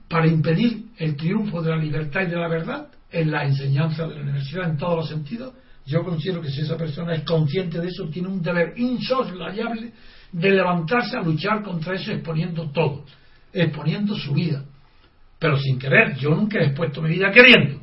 para 0.07 0.27
impedir 0.27 0.85
el 0.97 1.15
triunfo 1.15 1.61
de 1.61 1.71
la 1.71 1.77
libertad 1.77 2.21
y 2.21 2.27
de 2.27 2.37
la 2.37 2.47
verdad 2.47 2.87
en 3.11 3.31
la 3.31 3.43
enseñanza 3.45 4.07
de 4.07 4.15
la 4.15 4.21
universidad 4.21 4.69
en 4.69 4.77
todos 4.77 4.97
los 4.97 5.09
sentidos, 5.09 5.53
yo 5.85 6.03
considero 6.03 6.41
que 6.41 6.49
si 6.49 6.61
esa 6.61 6.77
persona 6.77 7.13
es 7.13 7.23
consciente 7.23 7.79
de 7.79 7.87
eso, 7.87 8.09
tiene 8.09 8.27
un 8.27 8.41
deber 8.41 8.73
insoslayable 8.77 9.93
de 10.31 10.51
levantarse 10.51 11.17
a 11.17 11.21
luchar 11.21 11.63
contra 11.63 11.95
eso 11.95 12.11
exponiendo 12.11 12.69
todo, 12.71 13.05
exponiendo 13.53 14.15
su 14.15 14.33
vida, 14.33 14.63
pero 15.39 15.57
sin 15.57 15.79
querer. 15.79 16.15
Yo 16.17 16.31
nunca 16.31 16.59
he 16.59 16.65
expuesto 16.65 17.01
mi 17.01 17.11
vida 17.11 17.31
queriendo. 17.31 17.81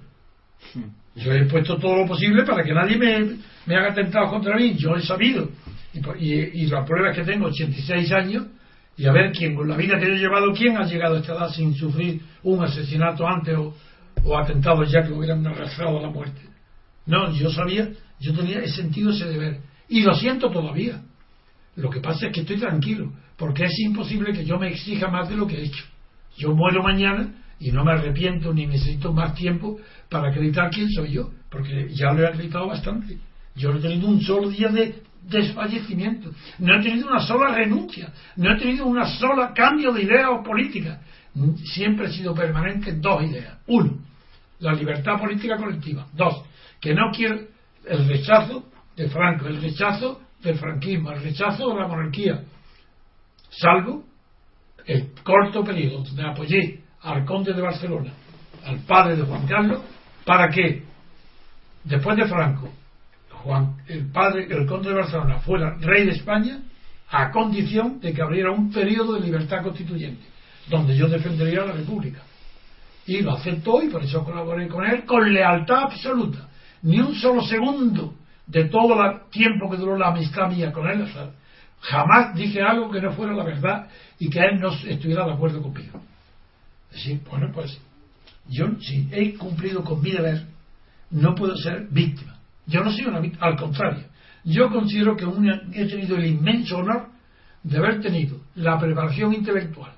Yo 1.16 1.32
he 1.32 1.46
puesto 1.46 1.78
todo 1.78 1.96
lo 1.96 2.06
posible 2.06 2.44
para 2.44 2.64
que 2.64 2.74
nadie 2.74 2.98
me, 2.98 3.36
me 3.66 3.76
haga 3.76 3.92
atentado 3.92 4.28
contra 4.28 4.56
mí. 4.56 4.74
Yo 4.76 4.96
he 4.96 5.02
sabido. 5.02 5.48
Y, 6.18 6.32
y, 6.32 6.66
la 6.66 6.84
prueba 6.84 7.10
es 7.10 7.16
que 7.16 7.24
tengo 7.24 7.46
86 7.46 8.12
años 8.12 8.46
y 8.96 9.06
a 9.06 9.12
ver 9.12 9.32
quién, 9.32 9.54
con 9.54 9.68
la 9.68 9.76
vida 9.76 9.98
que 9.98 10.06
he 10.06 10.18
llevado, 10.18 10.52
quién 10.52 10.76
ha 10.76 10.84
llegado 10.84 11.16
a 11.16 11.18
esta 11.18 11.32
edad 11.34 11.50
sin 11.50 11.74
sufrir 11.74 12.20
un 12.42 12.62
asesinato 12.62 13.26
antes 13.26 13.56
o, 13.56 13.74
o 14.24 14.38
atentados 14.38 14.90
ya 14.90 15.02
que 15.02 15.12
hubieran 15.12 15.46
arrastrado 15.46 15.98
a 15.98 16.02
la 16.02 16.10
muerte. 16.10 16.40
No, 17.06 17.32
yo 17.32 17.50
sabía, 17.50 17.90
yo 18.20 18.34
tenía, 18.34 18.60
he 18.60 18.68
sentido 18.68 19.10
ese 19.10 19.26
deber. 19.26 19.60
Y 19.88 20.02
lo 20.02 20.14
siento 20.14 20.50
todavía. 20.50 21.02
Lo 21.76 21.90
que 21.90 22.00
pasa 22.00 22.26
es 22.26 22.32
que 22.32 22.42
estoy 22.42 22.58
tranquilo, 22.58 23.12
porque 23.36 23.64
es 23.64 23.78
imposible 23.80 24.32
que 24.32 24.44
yo 24.44 24.58
me 24.58 24.68
exija 24.68 25.08
más 25.08 25.28
de 25.28 25.36
lo 25.36 25.46
que 25.46 25.56
he 25.56 25.64
hecho. 25.64 25.84
Yo 26.36 26.54
muero 26.54 26.82
mañana 26.82 27.34
y 27.58 27.72
no 27.72 27.84
me 27.84 27.92
arrepiento 27.92 28.52
ni 28.52 28.66
necesito 28.66 29.12
más 29.12 29.34
tiempo 29.34 29.78
para 30.08 30.28
acreditar 30.28 30.70
quién 30.70 30.88
soy 30.90 31.12
yo, 31.12 31.30
porque 31.50 31.88
ya 31.92 32.12
lo 32.12 32.22
he 32.22 32.28
acreditado 32.28 32.68
bastante. 32.68 33.18
Yo 33.56 33.72
no 33.72 33.78
he 33.78 33.82
tenido 33.82 34.08
un 34.08 34.20
solo 34.20 34.48
día 34.48 34.68
de 34.68 35.02
desfallecimiento, 35.28 36.30
no 36.58 36.78
he 36.78 36.82
tenido 36.82 37.08
una 37.08 37.20
sola 37.20 37.54
renuncia, 37.54 38.12
no 38.36 38.52
he 38.52 38.58
tenido 38.58 38.86
una 38.86 39.06
sola 39.06 39.52
cambio 39.54 39.92
de 39.92 40.02
idea 40.02 40.30
o 40.30 40.42
política. 40.42 41.00
Siempre 41.72 42.06
he 42.06 42.12
sido 42.12 42.34
permanente 42.34 42.92
dos 42.92 43.22
ideas. 43.22 43.58
Uno, 43.66 43.98
la 44.60 44.72
libertad 44.72 45.18
política 45.18 45.56
colectiva. 45.56 46.06
Dos, 46.12 46.44
que 46.80 46.94
no 46.94 47.10
quiero 47.14 47.40
el 47.86 48.08
rechazo 48.08 48.64
de 48.96 49.08
Franco, 49.08 49.46
el 49.46 49.60
rechazo 49.60 50.20
del 50.42 50.58
franquismo, 50.58 51.10
el 51.10 51.22
rechazo 51.22 51.70
de 51.70 51.80
la 51.80 51.88
monarquía, 51.88 52.42
salvo 53.50 54.04
el 54.86 55.12
corto 55.22 55.64
periodo 55.64 56.04
donde 56.04 56.22
apoyé 56.26 56.80
al 57.02 57.24
conde 57.24 57.52
de 57.52 57.62
Barcelona, 57.62 58.12
al 58.64 58.78
padre 58.80 59.16
de 59.16 59.22
Juan 59.22 59.46
Carlos, 59.46 59.80
para 60.24 60.48
que 60.50 60.84
después 61.84 62.16
de 62.16 62.26
Franco, 62.26 62.70
Juan, 63.44 63.76
el 63.88 64.10
padre, 64.10 64.46
el 64.48 64.66
conde 64.66 64.88
de 64.88 64.94
Barcelona 64.94 65.38
fuera 65.40 65.76
rey 65.78 66.06
de 66.06 66.12
España 66.12 66.62
a 67.10 67.30
condición 67.30 68.00
de 68.00 68.14
que 68.14 68.22
abriera 68.22 68.50
un 68.50 68.72
periodo 68.72 69.14
de 69.14 69.20
libertad 69.20 69.62
constituyente, 69.62 70.24
donde 70.68 70.96
yo 70.96 71.08
defendería 71.08 71.66
la 71.66 71.72
República. 71.72 72.22
Y 73.06 73.20
lo 73.20 73.32
aceptó 73.32 73.82
y 73.82 73.90
por 73.90 74.02
eso 74.02 74.24
colaboré 74.24 74.66
con 74.66 74.86
él 74.86 75.04
con 75.04 75.30
lealtad 75.30 75.84
absoluta. 75.84 76.48
Ni 76.82 76.98
un 77.00 77.14
solo 77.14 77.42
segundo 77.42 78.14
de 78.46 78.64
todo 78.64 78.94
el 79.04 79.30
tiempo 79.30 79.70
que 79.70 79.76
duró 79.76 79.98
la 79.98 80.08
amistad 80.08 80.48
mía 80.48 80.72
con 80.72 80.88
él, 80.88 81.06
jamás 81.80 82.34
dije 82.34 82.62
algo 82.62 82.90
que 82.90 83.02
no 83.02 83.12
fuera 83.12 83.34
la 83.34 83.44
verdad 83.44 83.88
y 84.18 84.30
que 84.30 84.40
él 84.40 84.58
no 84.58 84.72
estuviera 84.72 85.26
de 85.26 85.32
acuerdo 85.32 85.60
conmigo. 85.60 86.00
Sí, 86.92 87.20
bueno, 87.30 87.50
pues 87.52 87.78
yo 88.48 88.68
si 88.80 89.06
he 89.12 89.34
cumplido 89.34 89.84
con 89.84 90.00
mi 90.00 90.12
deber, 90.12 90.46
no 91.10 91.34
puedo 91.34 91.54
ser 91.56 91.88
víctima. 91.90 92.33
Yo 92.66 92.82
no 92.82 92.90
soy 92.90 93.04
una 93.06 93.20
víctima, 93.20 93.46
al 93.46 93.56
contrario. 93.56 94.04
Yo 94.44 94.70
considero 94.70 95.16
que 95.16 95.24
he 95.72 95.86
tenido 95.86 96.16
el 96.16 96.26
inmenso 96.26 96.78
honor 96.78 97.08
de 97.62 97.78
haber 97.78 98.00
tenido 98.00 98.40
la 98.56 98.78
preparación 98.78 99.32
intelectual, 99.32 99.92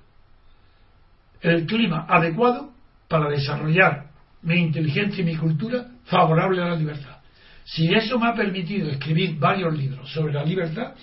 el 1.40 1.66
clima 1.66 2.06
adecuado 2.08 2.72
para 3.08 3.28
desarrollar 3.28 4.06
mi 4.42 4.56
inteligencia 4.56 5.22
y 5.22 5.24
mi 5.26 5.36
cultura 5.36 5.86
favorable 6.04 6.62
a 6.62 6.68
la 6.68 6.76
libertad. 6.76 7.16
Si 7.64 7.92
eso 7.92 8.18
me 8.18 8.28
ha 8.28 8.34
permitido 8.34 8.88
escribir 8.88 9.36
varios 9.38 9.76
libros 9.76 10.08
sobre 10.12 10.32
la 10.32 10.44
libertad, 10.44 10.94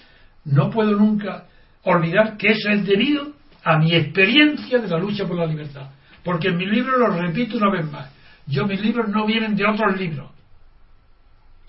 no 0.45 0.69
puedo 0.69 0.97
nunca 0.97 1.45
olvidar 1.83 2.37
que 2.37 2.51
eso 2.51 2.69
es 2.69 2.85
debido 2.85 3.33
a 3.63 3.77
mi 3.77 3.93
experiencia 3.93 4.79
de 4.79 4.87
la 4.87 4.97
lucha 4.97 5.25
por 5.27 5.37
la 5.37 5.45
libertad. 5.45 5.89
Porque 6.23 6.47
en 6.47 6.57
mis 6.57 6.69
libros, 6.69 6.97
lo 6.97 7.07
repito 7.07 7.57
una 7.57 7.69
vez 7.69 7.91
más, 7.91 8.09
yo 8.47 8.65
mis 8.65 8.79
libros 8.81 9.09
no 9.09 9.25
vienen 9.25 9.55
de 9.55 9.65
otros 9.65 9.97
libros. 9.99 10.31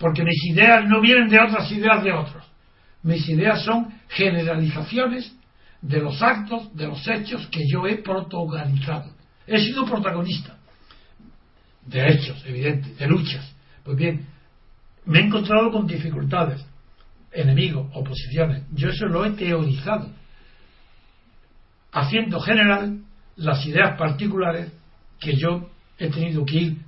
Porque 0.05 0.23
mis 0.23 0.45
ideas 0.45 0.87
no 0.87 1.01
vienen 1.01 1.27
de 1.29 1.39
otras 1.39 1.71
ideas 1.71 2.03
de 2.03 2.11
otros. 2.11 2.43
Mis 3.01 3.27
ideas 3.27 3.63
son 3.63 3.91
generalizaciones 4.07 5.35
de 5.81 5.99
los 5.99 6.21
actos, 6.21 6.75
de 6.77 6.85
los 6.85 7.07
hechos 7.07 7.47
que 7.47 7.63
yo 7.67 7.87
he 7.87 7.95
protagonizado. 8.03 9.11
He 9.47 9.57
sido 9.57 9.83
protagonista 9.83 10.57
de 11.87 12.07
hechos, 12.07 12.39
evidente, 12.45 12.93
de 12.93 13.07
luchas. 13.07 13.51
Pues 13.83 13.97
bien, 13.97 14.27
me 15.05 15.21
he 15.21 15.23
encontrado 15.23 15.71
con 15.71 15.87
dificultades, 15.87 16.63
enemigos, 17.31 17.89
oposiciones. 17.95 18.61
Yo 18.73 18.89
eso 18.89 19.07
lo 19.07 19.25
he 19.25 19.31
teorizado 19.31 20.11
haciendo 21.91 22.39
general 22.41 22.99
las 23.37 23.65
ideas 23.65 23.97
particulares 23.97 24.71
que 25.19 25.35
yo 25.35 25.67
he 25.97 26.11
tenido 26.11 26.45
que 26.45 26.57
ir 26.57 26.84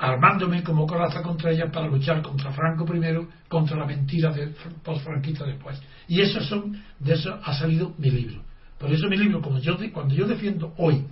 armándome 0.00 0.62
como 0.62 0.86
coraza 0.86 1.20
contra 1.20 1.50
ellas 1.50 1.70
para 1.70 1.86
luchar 1.86 2.22
contra 2.22 2.50
Franco 2.52 2.86
primero, 2.86 3.28
contra 3.48 3.76
la 3.76 3.84
mentira 3.84 4.32
de 4.32 4.48
postfranquista 4.82 5.44
después. 5.44 5.80
Y 6.08 6.22
eso 6.22 6.40
son, 6.40 6.82
de 6.98 7.12
eso 7.12 7.38
ha 7.44 7.52
salido 7.52 7.94
mi 7.98 8.10
libro. 8.10 8.42
Por 8.78 8.90
eso 8.90 9.08
mi 9.08 9.18
libro, 9.18 9.42
como 9.42 9.58
yo, 9.58 9.76
cuando 9.92 10.14
yo 10.14 10.26
defiendo 10.26 10.72
hoy 10.78 11.04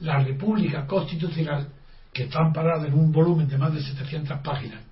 la 0.00 0.18
República 0.20 0.86
Constitucional, 0.86 1.68
que 2.10 2.24
está 2.24 2.40
amparada 2.40 2.86
en 2.86 2.94
un 2.94 3.12
volumen 3.12 3.48
de 3.48 3.58
más 3.58 3.74
de 3.74 3.82
700 3.82 4.38
páginas, 4.38 4.82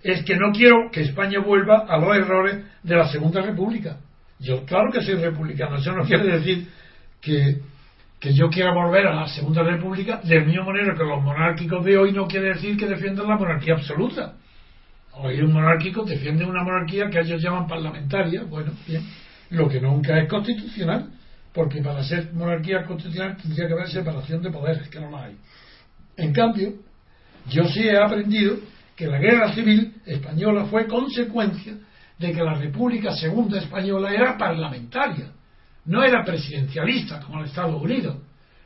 es 0.00 0.22
que 0.24 0.36
no 0.36 0.52
quiero 0.52 0.90
que 0.92 1.00
España 1.00 1.40
vuelva 1.40 1.86
a 1.88 1.98
los 1.98 2.16
errores 2.16 2.64
de 2.82 2.94
la 2.94 3.08
Segunda 3.08 3.42
República. 3.42 3.98
Yo, 4.38 4.64
claro 4.64 4.92
que 4.92 5.02
soy 5.02 5.16
republicano, 5.16 5.76
eso 5.76 5.92
no 5.92 6.04
quiere 6.04 6.38
decir 6.38 6.68
que, 7.20 7.60
que 8.24 8.32
yo 8.32 8.48
quiera 8.48 8.72
volver 8.72 9.06
a 9.06 9.14
la 9.14 9.28
Segunda 9.28 9.62
República 9.62 10.18
del 10.24 10.46
mismo 10.46 10.64
manera 10.64 10.94
que 10.94 11.04
los 11.04 11.22
monárquicos 11.22 11.84
de 11.84 11.98
hoy 11.98 12.10
no 12.10 12.26
quiere 12.26 12.54
decir 12.54 12.74
que 12.74 12.86
defiendan 12.86 13.28
la 13.28 13.36
monarquía 13.36 13.74
absoluta. 13.74 14.36
Hoy 15.12 15.42
un 15.42 15.52
monárquico 15.52 16.04
defiende 16.04 16.46
una 16.46 16.64
monarquía 16.64 17.10
que 17.10 17.20
ellos 17.20 17.42
llaman 17.42 17.66
parlamentaria, 17.66 18.44
bueno, 18.44 18.72
bien, 18.88 19.02
lo 19.50 19.68
que 19.68 19.78
nunca 19.78 20.18
es 20.18 20.26
constitucional, 20.26 21.10
porque 21.52 21.82
para 21.82 22.02
ser 22.02 22.32
monarquía 22.32 22.86
constitucional 22.86 23.36
tendría 23.36 23.66
que 23.66 23.72
haber 23.74 23.88
separación 23.90 24.40
de 24.40 24.50
poderes, 24.50 24.88
que 24.88 25.00
no 25.00 25.10
la 25.10 25.24
hay. 25.24 25.36
En 26.16 26.32
cambio, 26.32 26.72
yo 27.50 27.64
sí 27.68 27.86
he 27.86 27.98
aprendido 27.98 28.56
que 28.96 29.06
la 29.06 29.18
guerra 29.18 29.52
civil 29.52 29.96
española 30.06 30.64
fue 30.64 30.86
consecuencia 30.86 31.74
de 32.18 32.32
que 32.32 32.42
la 32.42 32.54
República 32.54 33.14
Segunda 33.14 33.58
Española 33.58 34.14
era 34.14 34.38
parlamentaria, 34.38 35.26
no 35.86 36.02
era 36.02 36.24
presidencialista 36.24 37.20
como 37.20 37.40
el 37.40 37.46
Estados 37.46 37.80
Unidos, 37.80 38.16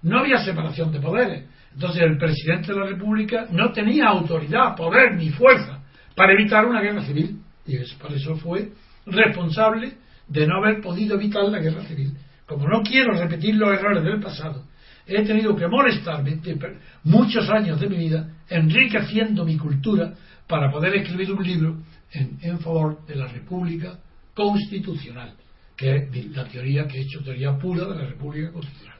no 0.02 0.20
había 0.20 0.38
separación 0.38 0.92
de 0.92 1.00
poderes. 1.00 1.44
Entonces 1.74 2.02
el 2.02 2.16
presidente 2.16 2.72
de 2.72 2.78
la 2.78 2.86
República 2.86 3.46
no 3.50 3.72
tenía 3.72 4.08
autoridad, 4.08 4.74
poder 4.76 5.14
ni 5.16 5.30
fuerza 5.30 5.82
para 6.14 6.32
evitar 6.32 6.64
una 6.66 6.80
guerra 6.80 7.02
civil. 7.02 7.40
Y 7.66 7.76
por 7.96 8.12
eso 8.12 8.36
fue 8.36 8.70
responsable 9.06 9.94
de 10.26 10.46
no 10.46 10.56
haber 10.58 10.80
podido 10.80 11.16
evitar 11.16 11.44
la 11.44 11.58
guerra 11.58 11.82
civil. 11.84 12.16
Como 12.46 12.66
no 12.66 12.82
quiero 12.82 13.12
repetir 13.12 13.54
los 13.56 13.70
errores 13.78 14.02
del 14.02 14.20
pasado, 14.20 14.64
he 15.06 15.22
tenido 15.24 15.56
que 15.56 15.66
molestarme 15.66 16.40
muchos 17.04 17.48
años 17.50 17.80
de 17.80 17.88
mi 17.88 17.96
vida 17.96 18.28
enriqueciendo 18.48 19.44
mi 19.44 19.56
cultura 19.56 20.14
para 20.46 20.70
poder 20.70 20.96
escribir 20.96 21.32
un 21.32 21.42
libro 21.42 21.76
en, 22.12 22.58
favor 22.60 23.04
de 23.06 23.16
la 23.16 23.26
República 23.26 23.98
Constitucional, 24.34 25.34
que 25.78 25.94
es 25.94 26.36
la 26.36 26.44
teoría 26.44 26.88
que 26.88 26.98
he 26.98 27.02
hecho, 27.02 27.22
teoría 27.22 27.56
pura 27.56 27.84
de 27.84 27.94
la 27.94 28.08
República 28.08 28.50
Constitucional, 28.50 28.98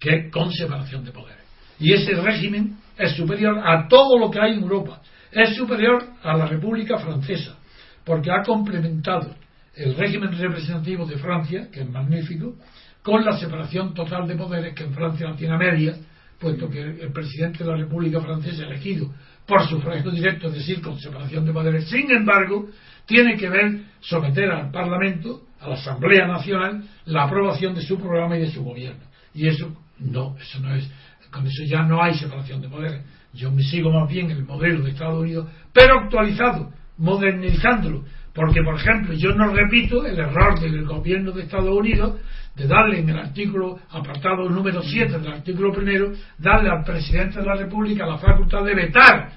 que 0.00 0.16
es 0.16 0.32
con 0.32 0.50
separación 0.50 1.04
de 1.04 1.12
poderes. 1.12 1.44
Y 1.78 1.92
ese 1.92 2.12
régimen 2.20 2.76
es 2.98 3.12
superior 3.12 3.56
a 3.64 3.86
todo 3.86 4.18
lo 4.18 4.28
que 4.28 4.40
hay 4.40 4.54
en 4.54 4.62
Europa, 4.62 5.00
es 5.30 5.54
superior 5.54 6.04
a 6.22 6.36
la 6.36 6.46
República 6.46 6.98
Francesa, 6.98 7.56
porque 8.04 8.32
ha 8.32 8.42
complementado 8.42 9.36
el 9.76 9.94
régimen 9.94 10.36
representativo 10.36 11.06
de 11.06 11.18
Francia, 11.18 11.68
que 11.70 11.82
es 11.82 11.88
magnífico, 11.88 12.56
con 13.00 13.24
la 13.24 13.38
separación 13.38 13.94
total 13.94 14.26
de 14.26 14.34
poderes 14.34 14.74
que 14.74 14.82
en 14.82 14.92
Francia 14.92 15.28
no 15.28 15.36
tiene 15.36 15.56
media, 15.56 15.94
puesto 16.40 16.68
que 16.68 16.80
el 16.80 17.12
presidente 17.12 17.62
de 17.62 17.70
la 17.70 17.76
República 17.76 18.20
Francesa 18.20 18.64
elegido 18.64 19.14
por 19.46 19.66
sufragio 19.68 20.10
directo, 20.10 20.48
es 20.48 20.54
decir, 20.54 20.82
con 20.82 20.98
separación 20.98 21.46
de 21.46 21.52
poderes. 21.52 21.88
Sin 21.88 22.10
embargo, 22.10 22.68
tiene 23.06 23.36
que 23.36 23.48
ver 23.48 23.82
someter 24.00 24.50
al 24.50 24.70
Parlamento, 24.72 25.47
a 25.60 25.68
la 25.68 25.74
Asamblea 25.74 26.26
Nacional, 26.26 26.84
la 27.06 27.24
aprobación 27.24 27.74
de 27.74 27.82
su 27.82 27.98
programa 27.98 28.36
y 28.36 28.40
de 28.40 28.50
su 28.50 28.64
gobierno. 28.64 29.02
Y 29.34 29.48
eso 29.48 29.72
no, 29.98 30.36
eso 30.38 30.60
no 30.60 30.74
es, 30.74 30.90
con 31.30 31.46
eso 31.46 31.62
ya 31.66 31.82
no 31.82 32.02
hay 32.02 32.14
separación 32.14 32.60
de 32.60 32.68
poderes. 32.68 33.04
Yo 33.32 33.50
me 33.50 33.62
sigo 33.62 33.90
más 33.90 34.08
bien 34.08 34.30
el 34.30 34.44
modelo 34.44 34.82
de 34.82 34.90
Estados 34.90 35.20
Unidos, 35.20 35.48
pero 35.72 36.00
actualizado, 36.00 36.72
modernizándolo. 36.96 38.04
Porque, 38.34 38.62
por 38.62 38.76
ejemplo, 38.76 39.14
yo 39.14 39.32
no 39.34 39.52
repito 39.52 40.06
el 40.06 40.18
error 40.18 40.60
del 40.60 40.84
gobierno 40.84 41.32
de 41.32 41.42
Estados 41.42 41.76
Unidos 41.76 42.20
de 42.54 42.66
darle 42.66 43.00
en 43.00 43.08
el 43.08 43.18
artículo, 43.18 43.78
apartado 43.90 44.48
número 44.48 44.82
7 44.82 45.18
del 45.18 45.32
artículo 45.32 45.72
primero, 45.72 46.12
darle 46.38 46.70
al 46.70 46.84
presidente 46.84 47.40
de 47.40 47.46
la 47.46 47.54
República 47.54 48.06
la 48.06 48.18
facultad 48.18 48.64
de 48.64 48.74
vetar 48.74 49.32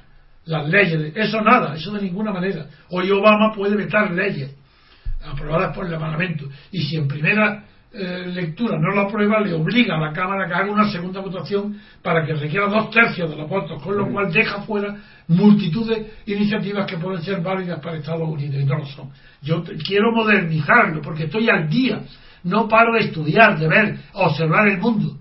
las 0.45 0.67
leyes. 0.67 1.13
Eso 1.15 1.41
nada, 1.41 1.76
eso 1.76 1.91
de 1.91 2.01
ninguna 2.01 2.32
manera. 2.32 2.67
Hoy 2.89 3.09
Obama 3.11 3.53
puede 3.53 3.76
vetar 3.76 4.11
leyes. 4.11 4.55
Aprobadas 5.24 5.76
por 5.76 5.86
el 5.86 5.99
Parlamento, 5.99 6.45
y 6.72 6.82
si 6.84 6.97
en 6.97 7.07
primera 7.07 7.65
eh, 7.93 8.26
lectura 8.34 8.78
no 8.80 8.95
lo 8.95 9.01
aprueba, 9.01 9.41
le 9.41 9.53
obliga 9.53 9.95
a 9.95 9.99
la 9.99 10.13
Cámara 10.13 10.45
a 10.45 10.47
que 10.47 10.53
haga 10.53 10.72
una 10.72 10.89
segunda 10.89 11.19
votación 11.19 11.78
para 12.01 12.26
que 12.26 12.34
requiera 12.34 12.67
dos 12.67 12.89
tercios 12.89 13.30
de 13.30 13.36
los 13.36 13.49
votos, 13.49 13.84
con 13.84 13.97
lo 13.97 14.09
cual 14.09 14.32
deja 14.32 14.61
fuera 14.61 14.95
multitud 15.28 15.89
de 15.89 16.11
iniciativas 16.26 16.86
que 16.86 16.97
pueden 16.97 17.22
ser 17.22 17.41
válidas 17.41 17.82
para 17.82 17.97
Estados 17.97 18.28
Unidos 18.30 18.61
y 18.61 18.65
no 18.65 18.78
lo 18.78 18.86
son. 18.86 19.09
Yo 19.41 19.61
quiero 19.86 20.13
modernizarlo 20.13 21.01
porque 21.01 21.26
estoy 21.26 21.49
al 21.49 21.69
día, 21.69 22.01
no 22.43 22.67
paro 22.69 22.93
de 22.93 23.07
estudiar, 23.07 23.59
de 23.59 23.67
ver, 23.67 23.97
observar 24.13 24.69
el 24.69 24.78
mundo. 24.78 25.17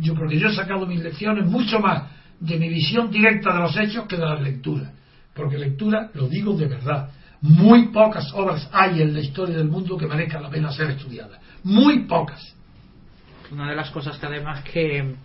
Yo, 0.00 0.14
porque 0.14 0.36
yo 0.36 0.48
he 0.48 0.54
sacado 0.54 0.86
mis 0.86 1.00
lecciones 1.00 1.46
mucho 1.46 1.78
más 1.78 2.10
de 2.40 2.58
mi 2.58 2.68
visión 2.68 3.10
directa 3.10 3.52
de 3.54 3.60
los 3.60 3.76
hechos 3.76 4.06
que 4.06 4.16
de 4.16 4.24
las 4.24 4.40
lecturas. 4.40 4.92
Porque 5.32 5.58
lectura, 5.58 6.10
lo 6.14 6.26
digo 6.26 6.56
de 6.56 6.66
verdad, 6.66 7.10
muy 7.42 7.88
pocas 7.88 8.32
obras 8.34 8.68
hay 8.72 9.02
en 9.02 9.14
la 9.14 9.20
historia 9.20 9.56
del 9.56 9.68
mundo 9.68 9.96
que 9.96 10.06
merezcan 10.06 10.42
la 10.42 10.50
pena 10.50 10.70
ser 10.72 10.90
estudiadas 10.90 11.40
muy 11.62 12.00
pocas. 12.00 12.54
Una 13.50 13.68
de 13.68 13.76
las 13.76 13.90
cosas 13.90 14.16
que 14.18 14.26
además 14.26 14.62
que, 14.64 15.16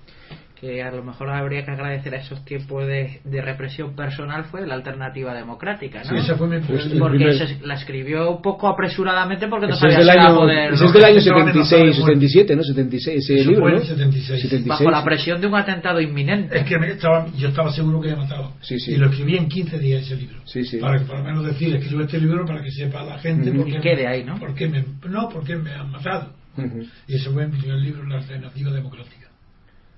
que 0.60 0.82
a 0.82 0.90
lo 0.90 1.04
mejor 1.04 1.30
habría 1.30 1.66
que 1.66 1.72
agradecer 1.72 2.16
a 2.16 2.18
esos 2.20 2.44
tiempos 2.46 2.88
de, 2.88 3.20
de 3.26 3.42
represión 3.42 3.94
personal 3.96 4.46
fue 4.46 4.66
la 4.66 4.74
alternativa 4.76 5.34
democrática, 5.34 6.00
¿no? 6.04 6.10
Sí, 6.12 6.16
esa 6.16 6.36
fue 6.36 6.48
mi 6.48 6.60
primer- 6.66 6.98
porque 6.98 7.18
primer- 7.18 7.36
se- 7.48 7.60
la 7.68 7.74
escribió 7.74 8.32
un 8.32 8.42
poco 8.42 8.70
apresuradamente 8.70 9.48
porque 9.50 9.68
no 9.68 9.74
Ese 9.74 9.88
es 9.88 9.94
sabía 9.94 9.98
del 10.06 10.14
si 10.14 10.26
año, 10.28 10.36
poder 10.36 10.74
ese 10.74 10.86
es 10.86 10.94
del 10.94 11.04
año 11.04 11.18
Estaba 11.18 11.42
amenazado 11.42 11.62
de 11.86 11.94
76, 11.94 12.00
muerte. 12.00 12.28
77, 12.30 12.56
¿no? 12.56 12.64
76, 12.64 13.18
ese 13.18 13.34
Eso 13.42 13.50
libro, 13.50 13.64
fue 13.66 13.72
¿no? 13.74 13.78
el 13.80 13.84
76. 13.86 14.42
76. 14.42 14.68
bajo 14.68 14.90
la 14.92 15.04
presión 15.04 15.42
de 15.42 15.48
un 15.48 15.56
atentado 15.56 16.00
inminente. 16.02 16.58
Es 16.58 16.66
que 16.66 16.80
me 16.80 16.88
estaba, 16.92 17.28
yo 17.38 17.50
estaba 17.50 17.72
seguro 17.74 18.00
que 18.02 18.12
había 18.12 18.24
matado. 18.24 18.54
Sí, 18.62 18.80
sí. 18.80 18.92
Y 18.94 18.96
lo 18.98 19.08
escribí 19.08 19.36
en 19.38 19.50
15 19.50 19.78
días 19.78 20.04
ese 20.04 20.16
libro. 20.16 20.38
Sí, 20.46 20.64
sí. 20.64 20.78
Para 20.78 21.00
que 21.00 21.06
por 21.06 21.18
lo 21.18 21.24
menos 21.26 21.46
decir, 21.46 21.76
escribo 21.76 22.02
este 22.04 22.18
libro 22.20 22.46
para 22.46 22.62
que 22.64 22.72
sepa 22.72 23.04
la 23.04 23.20
gente 23.20 23.52
por 23.52 23.66
qué 23.66 23.78
Y 23.78 23.80
quede 23.82 24.08
ahí, 24.08 24.24
¿no? 24.24 24.40
por 24.40 24.54
qué 24.56 24.68
me, 24.70 24.86
no, 25.10 25.28
porque 25.30 25.58
me 25.58 25.72
han 25.74 25.92
matado. 25.92 26.32
Ujú. 26.58 26.86
Y 27.10 27.16
ese 27.16 27.30
fue 27.30 27.46
mi 27.48 27.58
primer 27.60 27.80
libro, 27.80 28.06
La 28.08 28.16
Alternativa 28.18 28.72
Democrática. 28.72 29.25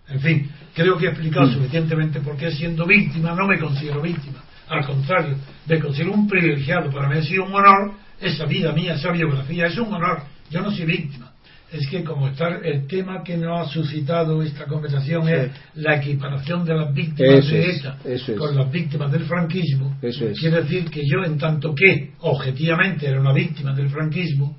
En 0.10 0.20
fin, 0.22 0.50
creo 0.74 0.98
que 0.98 1.06
he 1.08 1.10
explicado 1.10 1.48
Mm. 1.48 1.54
suficientemente 1.54 2.22
por 2.22 2.38
qué 2.38 2.52
siendo 2.52 2.86
víctima 2.86 3.34
no 3.36 3.48
me 3.48 3.60
considero 3.60 4.02
víctima. 4.02 4.44
Al 4.70 4.86
contrario, 4.86 5.36
me 5.66 5.80
considero 5.80 6.14
un 6.14 6.28
privilegiado. 6.28 6.90
Para 6.92 7.10
mí 7.10 7.18
ha 7.18 7.22
sido 7.24 7.46
un 7.46 7.54
honor 7.54 7.94
esa 8.20 8.46
vida 8.46 8.72
mía, 8.74 8.96
esa 8.96 9.12
biografía. 9.12 9.68
Es 9.68 9.78
un 9.78 9.94
honor. 9.94 10.24
Yo 10.50 10.62
no 10.62 10.72
soy 10.72 10.86
víctima. 10.86 11.32
Es 11.70 11.86
que 11.90 12.02
como 12.02 12.30
está 12.30 12.48
el 12.64 12.88
tema 12.88 13.22
que 13.24 13.36
nos 13.36 13.68
ha 13.68 13.72
suscitado 13.72 14.42
esta 14.42 14.64
conversación 14.66 15.28
es 15.28 15.52
la 15.76 15.98
equiparación 15.98 16.64
de 16.64 16.74
las 16.74 16.94
víctimas 16.94 17.40
Eso 17.46 17.56
de 17.56 17.72
ETA 17.76 17.98
es. 18.06 18.32
con 18.38 18.56
las 18.56 18.72
víctimas 18.72 19.12
del 19.12 19.26
franquismo, 19.26 19.98
Eso 20.02 20.26
es. 20.30 20.40
quiere 20.40 20.62
decir 20.62 20.90
que 20.90 21.04
yo, 21.06 21.26
en 21.26 21.38
tanto 21.38 21.76
que 21.76 22.12
objetivamente 22.20 23.06
era 23.08 23.20
una 23.20 23.34
víctima 23.34 23.74
del 23.74 23.90
franquismo, 23.90 24.58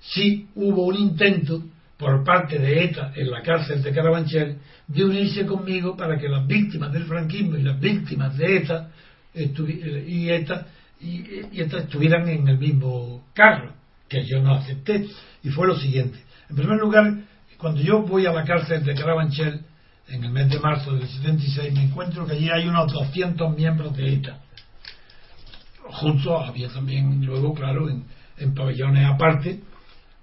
sí 0.00 0.46
hubo 0.54 0.86
un 0.86 0.94
intento 0.94 1.62
por 1.96 2.24
parte 2.24 2.58
de 2.58 2.84
ETA 2.84 3.12
en 3.14 3.30
la 3.30 3.42
cárcel 3.42 3.82
de 3.82 3.92
Carabanchel 3.92 4.58
de 4.86 5.04
unirse 5.04 5.46
conmigo 5.46 5.96
para 5.96 6.18
que 6.18 6.28
las 6.28 6.46
víctimas 6.46 6.92
del 6.92 7.04
franquismo 7.04 7.56
y 7.56 7.62
las 7.62 7.80
víctimas 7.80 8.36
de 8.36 8.56
ETA 8.56 8.90
eh, 9.34 10.04
y 10.06 10.28
ETA 10.28 10.66
y, 11.00 11.60
ETA 11.60 11.78
estuvieran 11.78 12.28
en 12.28 12.48
el 12.48 12.58
mismo 12.58 13.26
carro, 13.34 13.74
que 14.08 14.24
yo 14.24 14.40
no 14.40 14.54
acepté. 14.54 15.06
Y 15.42 15.50
fue 15.50 15.66
lo 15.66 15.76
siguiente. 15.76 16.18
En 16.48 16.56
primer 16.56 16.78
lugar, 16.78 17.18
cuando 17.58 17.80
yo 17.80 18.02
voy 18.02 18.26
a 18.26 18.32
la 18.32 18.44
cárcel 18.44 18.82
de 18.84 18.94
Carabanchel 18.94 19.60
en 20.08 20.24
el 20.24 20.30
mes 20.30 20.48
de 20.48 20.58
marzo 20.58 20.94
del 20.94 21.06
76, 21.06 21.72
me 21.74 21.84
encuentro 21.84 22.26
que 22.26 22.32
allí 22.32 22.48
hay 22.48 22.66
unos 22.66 22.92
200 22.92 23.56
miembros 23.56 23.96
de 23.96 24.14
ETA 24.14 24.40
junto 25.90 26.38
había 26.38 26.68
también 26.68 27.24
luego 27.24 27.54
claro 27.54 27.88
en, 27.88 28.04
en 28.38 28.54
pabellones 28.54 29.06
aparte 29.06 29.60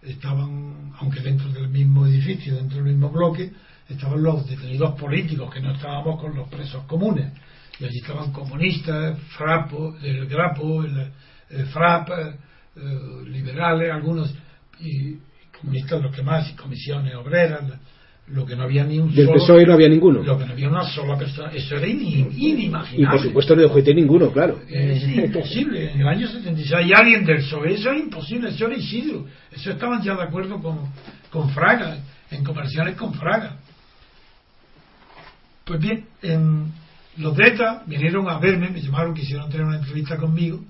estaban 0.05 0.91
aunque 0.99 1.21
dentro 1.21 1.49
del 1.49 1.69
mismo 1.69 2.05
edificio 2.05 2.55
dentro 2.55 2.77
del 2.77 2.93
mismo 2.93 3.09
bloque 3.09 3.51
estaban 3.89 4.23
los 4.23 4.47
detenidos 4.47 4.99
políticos 4.99 5.53
que 5.53 5.61
no 5.61 5.73
estábamos 5.73 6.19
con 6.19 6.35
los 6.35 6.47
presos 6.49 6.83
comunes. 6.85 7.31
Y 7.79 7.85
allí 7.85 7.97
estaban 7.99 8.31
comunistas 8.31 9.19
frapo 9.35 9.95
el 10.01 10.27
grapo 10.27 10.83
el, 10.83 11.11
el 11.49 11.65
frap 11.67 12.09
eh, 12.09 12.35
eh, 12.75 13.23
liberales 13.27 13.91
algunos 13.91 14.33
y, 14.79 15.17
comunistas 15.59 16.01
los 16.01 16.13
que 16.13 16.23
más 16.23 16.49
y 16.49 16.55
comisiones 16.55 17.15
obreras 17.15 17.61
lo 18.27 18.45
que 18.45 18.55
no 18.55 18.63
había 18.63 18.85
ni 18.85 18.99
un 18.99 19.13
Del 19.13 19.25
solo 19.27 19.37
PSOE 19.39 19.65
no 19.65 19.73
había 19.73 19.89
ninguno. 19.89 20.23
lo 20.23 20.37
que 20.37 20.45
no 20.45 20.53
había 20.53 20.69
una 20.69 20.83
sola 20.85 21.17
persona 21.17 21.51
eso 21.51 21.75
era 21.75 21.85
in- 21.87 22.31
inimaginable 22.31 23.01
Y 23.01 23.05
por 23.05 23.21
supuesto 23.21 23.55
no 23.55 23.65
OGT 23.65 23.87
ninguno, 23.93 24.31
claro. 24.31 24.61
es 24.69 25.03
imposible. 25.17 25.91
En 25.91 26.01
el 26.01 26.07
año 26.07 26.27
76 26.27 26.73
hay 26.73 26.91
alguien 26.95 27.25
del 27.25 27.37
PSOE, 27.37 27.73
eso 27.73 27.91
es 27.91 27.99
imposible, 28.01 28.49
eso 28.49 28.65
era 28.67 28.75
Isidro. 28.77 29.25
Eso 29.51 29.71
estaban 29.71 30.01
ya 30.01 30.15
de 30.15 30.23
acuerdo 30.23 30.59
con, 30.61 30.79
con 31.29 31.49
Fraga, 31.49 31.97
en 32.31 32.43
conversaciones 32.43 32.95
con 32.95 33.13
Fraga. 33.13 33.57
Pues 35.65 35.79
bien, 35.79 36.05
en, 36.21 36.71
los 37.17 37.35
de 37.37 37.47
ETA 37.47 37.83
vinieron 37.85 38.27
a 38.29 38.39
verme, 38.39 38.69
me 38.69 38.81
llamaron, 38.81 39.13
quisieron 39.13 39.49
tener 39.49 39.65
una 39.65 39.77
entrevista 39.77 40.17
conmigo 40.17 40.61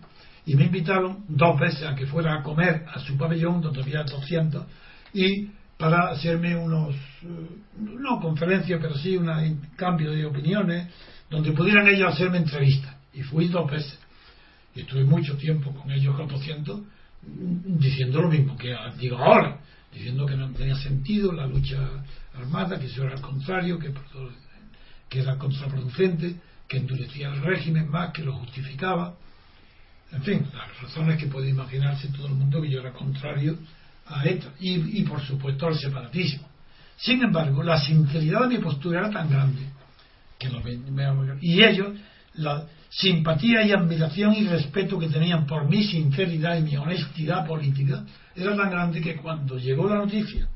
y 0.45 0.55
me 0.55 0.65
invitaron 0.65 1.23
dos 1.27 1.59
veces 1.59 1.83
a 1.83 1.95
que 1.95 2.05
fuera 2.05 2.35
a 2.35 2.43
comer 2.43 2.83
a 2.93 2.99
su 2.99 3.17
pabellón, 3.17 3.61
donde 3.61 3.81
había 3.81 4.03
200, 4.03 4.65
y 5.13 5.47
para 5.77 6.09
hacerme 6.09 6.55
unos, 6.55 6.95
eh, 6.95 7.49
no 7.77 8.19
conferencias, 8.19 8.79
pero 8.81 8.95
sí 8.95 9.17
un 9.17 9.61
cambio 9.75 10.11
de 10.11 10.25
opiniones, 10.25 10.87
donde 11.29 11.51
pudieran 11.51 11.87
ellos 11.87 12.13
hacerme 12.13 12.37
entrevistas. 12.37 12.95
Y 13.13 13.21
fui 13.21 13.47
dos 13.47 13.69
veces. 13.69 13.99
Y 14.75 14.81
estuve 14.81 15.03
mucho 15.03 15.35
tiempo 15.37 15.71
con 15.73 15.91
ellos, 15.91 16.15
con 16.15 16.27
200, 16.27 16.79
mm, 16.79 17.77
diciendo 17.79 18.21
lo 18.21 18.29
mismo 18.29 18.57
que 18.57 18.75
digo 18.97 19.17
ahora, 19.17 19.59
diciendo 19.91 20.25
que 20.25 20.35
no 20.35 20.49
tenía 20.51 20.75
sentido 20.75 21.31
la 21.31 21.47
lucha 21.47 21.77
armada, 22.35 22.79
que 22.79 22.87
eso 22.87 23.03
era 23.03 23.13
al 23.13 23.21
contrario, 23.21 23.77
que 23.77 25.19
era 25.19 25.37
contraproducente, 25.37 26.35
que 26.67 26.77
endurecía 26.77 27.31
el 27.31 27.41
régimen 27.41 27.89
más, 27.89 28.11
que 28.11 28.23
lo 28.23 28.33
justificaba. 28.33 29.15
En 30.11 30.23
fin, 30.23 30.47
las 30.53 30.81
razones 30.81 31.19
que 31.19 31.27
puede 31.27 31.49
imaginarse 31.49 32.07
todo 32.09 32.27
el 32.27 32.33
mundo 32.33 32.61
que 32.61 32.69
yo 32.69 32.79
era 32.79 32.93
contrario 32.93 33.57
a 34.07 34.25
ETA 34.25 34.49
y, 34.59 34.99
y 34.99 35.03
por 35.03 35.21
supuesto 35.21 35.67
al 35.67 35.75
separatismo. 35.75 36.47
Sin 36.97 37.21
embargo, 37.23 37.63
la 37.63 37.79
sinceridad 37.79 38.41
de 38.41 38.57
mi 38.57 38.57
postura 38.59 38.99
era 38.99 39.09
tan 39.09 39.29
grande 39.29 39.61
que 40.37 40.49
lo 40.49 40.61
y 41.41 41.63
ellos 41.63 41.95
la 42.35 42.65
simpatía 42.89 43.63
y 43.63 43.71
admiración 43.71 44.33
y 44.33 44.47
respeto 44.47 44.99
que 44.99 45.09
tenían 45.09 45.45
por 45.45 45.67
mi 45.67 45.83
sinceridad 45.83 46.57
y 46.57 46.63
mi 46.63 46.77
honestidad 46.77 47.45
política 47.45 48.03
era 48.35 48.55
tan 48.55 48.69
grande 48.69 49.01
que 49.01 49.15
cuando 49.15 49.57
llegó 49.57 49.87
la 49.87 49.97
noticia 49.97 50.47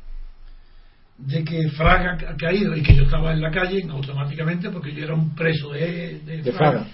de 1.18 1.44
que 1.44 1.70
Fraga 1.70 2.18
ha 2.30 2.36
caído 2.36 2.76
y 2.76 2.84
que 2.84 2.96
yo 2.96 3.04
estaba 3.04 3.34
en 3.34 3.42
la 3.42 3.52
calle 3.52 3.84
automáticamente 3.90 4.70
porque 4.70 4.94
yo 4.94 5.04
era 5.04 5.16
un 5.16 5.34
preso 5.34 5.72
de, 5.72 6.20
de 6.20 6.42
De 6.44 6.52
Fraga, 6.52 6.84
Fraga. 6.84 6.88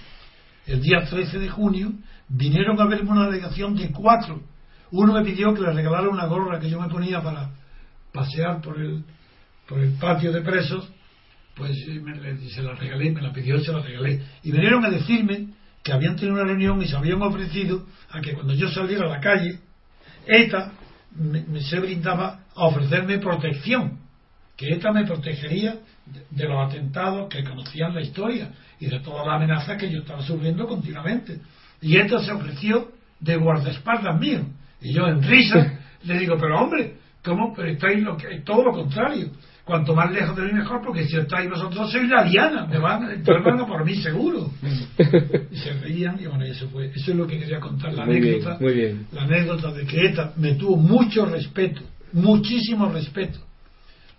el 0.68 0.82
día 0.82 1.04
13 1.10 1.40
de 1.40 1.50
junio 1.50 1.92
vinieron 2.30 2.80
a 2.80 2.86
verme 2.86 3.12
una 3.12 3.26
delegación 3.26 3.76
de 3.76 3.92
cuatro 3.92 4.42
uno 5.02 5.14
me 5.14 5.24
pidió 5.24 5.54
que 5.54 5.62
le 5.62 5.72
regalara 5.74 6.10
una 6.10 6.26
gorra 6.26 6.60
que 6.60 6.70
yo 6.70 6.80
me 6.80 6.90
ponía 6.90 7.22
para 7.22 7.50
pasear 8.14 8.62
por 8.62 8.80
el 8.80 9.04
por 9.68 9.80
el 9.80 9.94
patio 9.94 10.32
de 10.32 10.42
presos 10.42 10.92
pues 11.56 11.72
eh, 11.88 12.00
me, 12.02 12.16
le- 12.16 12.50
se 12.50 12.62
la 12.64 12.74
regalé, 12.74 13.12
me 13.12 13.22
la 13.22 13.32
pidió 13.32 13.58
y 13.58 13.64
se 13.64 13.72
la 13.72 13.80
regalé. 13.82 14.22
Y 14.44 14.52
vinieron 14.52 14.84
a 14.86 14.90
decirme 14.90 15.50
que 15.84 15.94
habían 15.94 16.16
tenido 16.16 16.34
una 16.36 16.44
reunión 16.46 16.82
y 16.82 16.88
se 16.88 16.96
habían 16.96 17.22
ofrecido 17.22 17.86
a 18.10 18.22
que 18.22 18.34
cuando 18.34 18.54
yo 18.56 18.70
saliera 18.70 19.06
a 19.06 19.10
la 19.10 19.20
calle, 19.20 19.60
ETA 20.26 20.72
me, 21.16 21.42
me 21.44 21.62
se 21.62 21.80
brindaba 21.80 22.40
a 22.56 22.66
ofrecerme 22.66 23.20
protección, 23.20 24.00
que 24.58 24.74
ETA 24.74 24.92
me 24.92 25.06
protegería 25.06 25.78
de, 26.06 26.26
de 26.32 26.48
los 26.50 26.68
atentados 26.68 27.30
que 27.30 27.44
conocían 27.44 27.94
la 27.94 28.02
historia 28.02 28.52
y 28.80 28.88
de 28.88 29.00
todas 29.02 29.26
las 29.28 29.36
amenazas 29.36 29.78
que 29.78 29.92
yo 29.92 30.00
estaba 30.00 30.24
sufriendo 30.24 30.68
continuamente. 30.68 31.40
Y 31.82 31.98
ETA 31.98 32.20
se 32.24 32.32
ofreció 32.32 32.92
de 33.20 33.36
guardaespaldas 33.38 34.20
mío. 34.20 34.42
Y 34.84 34.94
yo 34.94 35.08
en 35.08 35.24
risa 35.24 35.80
le 36.04 36.20
digo, 36.20 36.36
pero 36.40 36.60
hombre, 36.62 36.98
¿cómo? 37.24 37.54
Pero 37.56 37.70
estáis 37.70 38.04
lo 38.04 38.18
que, 38.18 38.42
todo 38.42 38.64
lo 38.66 38.72
contrario. 38.72 39.32
Cuanto 39.64 39.96
más 39.96 40.12
lejos 40.12 40.36
de 40.36 40.44
mí 40.44 40.52
mejor, 40.52 40.82
porque 40.86 41.06
si 41.06 41.16
estáis 41.16 41.50
vosotros 41.50 41.90
sois 41.90 42.10
la 42.10 42.26
diana, 42.26 42.66
me 42.68 42.80
van, 42.80 43.10
entonces 43.10 43.46
van 43.46 43.62
a 43.62 43.66
por 43.66 43.86
mí 43.86 43.96
seguro. 43.96 44.52
Y 45.52 45.56
se 45.56 45.72
reían 45.80 46.20
y 46.20 46.26
bueno, 46.26 46.44
eso 46.44 46.68
fue, 46.68 46.88
eso 46.88 47.12
es 47.12 47.18
lo 47.18 47.26
que 47.26 47.40
quería 47.40 47.62
contar, 47.62 47.94
la 47.94 48.06
Muy 48.06 48.20
bien, 48.20 48.34
anécdota, 48.36 48.58
muy 48.60 48.74
bien. 48.74 49.08
la 49.14 49.22
anécdota 49.24 49.72
de 49.72 49.86
que 49.86 50.06
ETA 50.08 50.34
me 50.36 50.56
tuvo 50.56 50.76
mucho 50.76 51.26
respeto, 51.26 51.82
muchísimo 52.12 52.90
respeto 52.90 53.40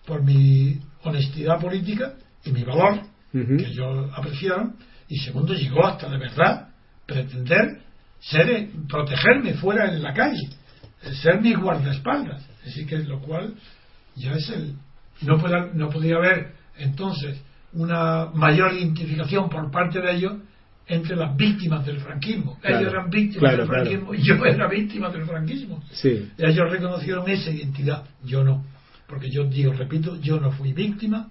por 0.07 0.23
mi 0.23 0.79
honestidad 1.03 1.61
política 1.61 2.15
y 2.43 2.51
mi 2.51 2.63
valor, 2.63 3.01
que 3.31 3.67
ellos 3.67 4.11
apreciaron, 4.17 4.77
y 5.09 5.19
segundo 5.19 5.53
llegó 5.53 5.85
hasta 5.87 6.09
de 6.09 6.19
verdad 6.19 6.69
pretender 7.07 7.83
ser, 8.31 8.69
protegerme 8.89 9.55
fuera 9.55 9.93
en 9.93 10.03
la 10.03 10.13
calle, 10.13 10.49
eh, 11.03 11.15
ser 11.15 11.41
mi 11.41 11.55
guardaespaldas, 11.55 12.47
así 12.67 12.87
que 12.87 12.99
lo 12.99 13.21
cual 13.21 13.55
ya 14.17 14.33
es 14.33 14.49
el 14.51 14.77
no 15.23 15.39
puede, 15.39 15.75
no 15.75 15.89
podía 15.91 16.17
haber 16.17 16.55
entonces 16.77 17.41
una 17.73 18.27
mayor 18.35 18.73
identificación 18.73 19.49
por 19.49 19.71
parte 19.71 20.01
de 20.01 20.13
ellos 20.13 20.33
entre 20.87 21.17
las 21.17 21.37
víctimas 21.37 21.85
del 21.87 22.01
franquismo. 22.01 22.59
Claro, 22.61 22.79
Ellos 22.79 22.93
eran 22.93 23.11
víctimas 23.11 23.41
claro, 23.41 23.57
del 23.57 23.69
claro. 23.69 23.85
franquismo 23.85 24.15
y 24.15 24.23
yo 24.23 24.45
era 24.45 24.69
víctima 24.69 25.09
del 25.11 25.25
franquismo. 25.25 25.83
Sí. 25.93 26.31
Ellos 26.39 26.71
reconocieron 26.71 27.29
esa 27.29 27.51
identidad, 27.51 28.05
yo 28.23 28.45
no. 28.45 28.65
Porque 29.07 29.31
yo 29.31 29.45
digo, 29.45 29.73
repito, 29.73 30.21
yo 30.21 30.41
no 30.41 30.51
fui 30.53 30.73
víctima, 30.73 31.29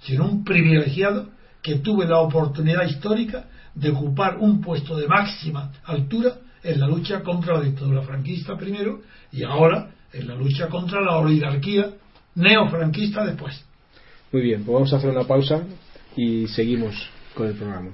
sino 0.00 0.26
un 0.26 0.44
privilegiado 0.44 1.28
que 1.62 1.76
tuve 1.76 2.06
la 2.06 2.18
oportunidad 2.18 2.84
histórica 2.84 3.46
de 3.74 3.90
ocupar 3.90 4.38
un 4.38 4.60
puesto 4.60 4.96
de 4.96 5.08
máxima 5.08 5.72
altura 5.84 6.36
en 6.62 6.80
la 6.80 6.86
lucha 6.86 7.22
contra 7.22 7.58
la 7.58 7.64
dictadura 7.64 8.02
franquista 8.02 8.56
primero 8.56 9.02
y 9.32 9.42
ahora 9.44 9.90
en 10.12 10.28
la 10.28 10.34
lucha 10.34 10.68
contra 10.68 11.00
la 11.00 11.16
oligarquía 11.16 11.90
neofranquista 12.36 13.24
después. 13.24 13.64
Muy 14.32 14.42
bien, 14.42 14.64
pues 14.64 14.74
vamos 14.74 14.92
a 14.92 14.96
hacer 14.96 15.10
una 15.10 15.24
pausa 15.24 15.62
y 16.16 16.46
seguimos 16.48 16.94
con 17.34 17.48
el 17.48 17.54
programa. 17.54 17.90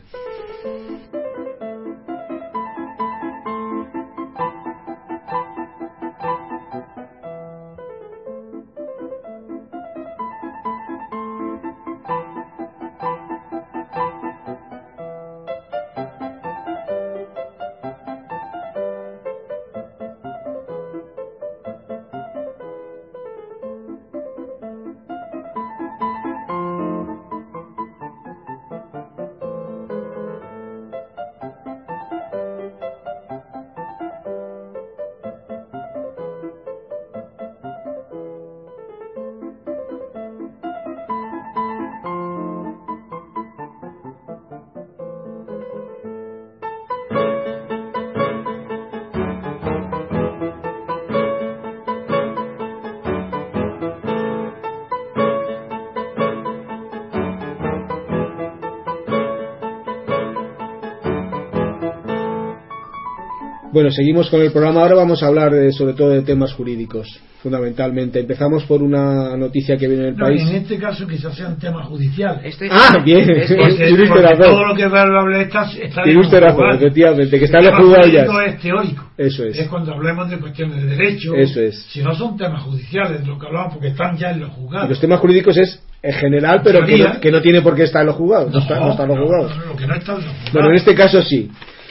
Bueno, 63.72 63.90
seguimos 63.92 64.28
con 64.28 64.40
el 64.42 64.50
programa. 64.50 64.82
Ahora 64.82 64.96
vamos 64.96 65.22
a 65.22 65.28
hablar 65.28 65.54
eh, 65.54 65.70
sobre 65.70 65.92
todo 65.94 66.10
de 66.10 66.22
temas 66.22 66.52
jurídicos, 66.54 67.06
fundamentalmente. 67.40 68.18
Empezamos 68.18 68.64
por 68.64 68.82
una 68.82 69.36
noticia 69.36 69.76
que 69.76 69.86
viene 69.86 70.06
del 70.06 70.16
No, 70.16 70.26
país. 70.26 70.42
en 70.42 70.56
este 70.56 70.76
caso 70.76 71.06
quizás 71.06 71.36
sean 71.36 71.56
temas 71.56 71.86
judiciales. 71.86 72.40
Este- 72.44 72.68
Ah, 72.68 72.98
bien. 73.04 73.30
es- 73.30 73.48
usted 73.48 74.08
porque 74.08 74.22
razón. 74.22 74.38
todo 74.38 74.64
lo 74.66 74.74
que 74.74 74.82
hable 74.82 75.42
está, 75.42 75.70
está 75.80 76.02
en 76.02 76.14
los 76.16 76.30
razón, 76.32 76.70
efectivamente, 76.74 77.38
que 77.38 77.44
está 77.44 77.58
El 77.58 77.66
en 77.66 77.70
tema 77.70 77.82
juzgados 77.84 78.06
ya. 78.12 78.26
jurídico 78.26 78.40
es 78.40 78.58
teórico. 78.60 79.10
Eso 79.16 79.44
es. 79.44 79.58
Es 79.60 79.68
cuando 79.68 79.94
hablemos 79.94 80.28
de 80.30 80.38
cuestiones 80.38 80.76
de 80.82 80.86
derecho. 80.96 81.34
Eso 81.36 81.60
es. 81.60 81.80
Si 81.92 82.02
no 82.02 82.12
son 82.16 82.36
temas 82.36 82.64
judiciales, 82.64 83.24
lo 83.24 83.38
que 83.38 83.46
hablamos, 83.46 83.74
porque 83.74 83.88
están 83.88 84.16
ya 84.16 84.32
en 84.32 84.40
los 84.40 84.50
Y 84.50 84.54
juzgados. 84.54 84.88
los 84.88 85.00
temas 85.00 85.20
jurídicos 85.20 85.56
es 85.56 85.80
en 86.02 86.12
general, 86.14 86.62
pero 86.64 86.84
que 86.84 86.96
no, 86.98 87.20
que 87.20 87.30
no 87.30 87.40
tiene 87.40 87.62
por 87.62 87.76
qué 87.76 87.84
estar 87.84 88.00
en 88.00 88.08
los 88.08 88.16
juzgados. 88.16 88.52
No, 88.52 88.58
está, 88.58 88.80
no 88.80 88.90
está 88.90 89.02
en 89.04 89.08
los 89.10 89.18
no, 89.18 89.24
juzgados. 89.26 89.56
no, 89.58 89.64
lo 89.66 89.76
que 89.76 89.86
no 89.86 89.94
está 89.94 90.12
en 90.12 90.18
los 90.18 90.26
juzgados. 90.26 90.52
Bueno, 90.54 90.68
en 90.70 90.74
este 90.74 90.94
caso 90.96 91.22
sí. 91.22 91.48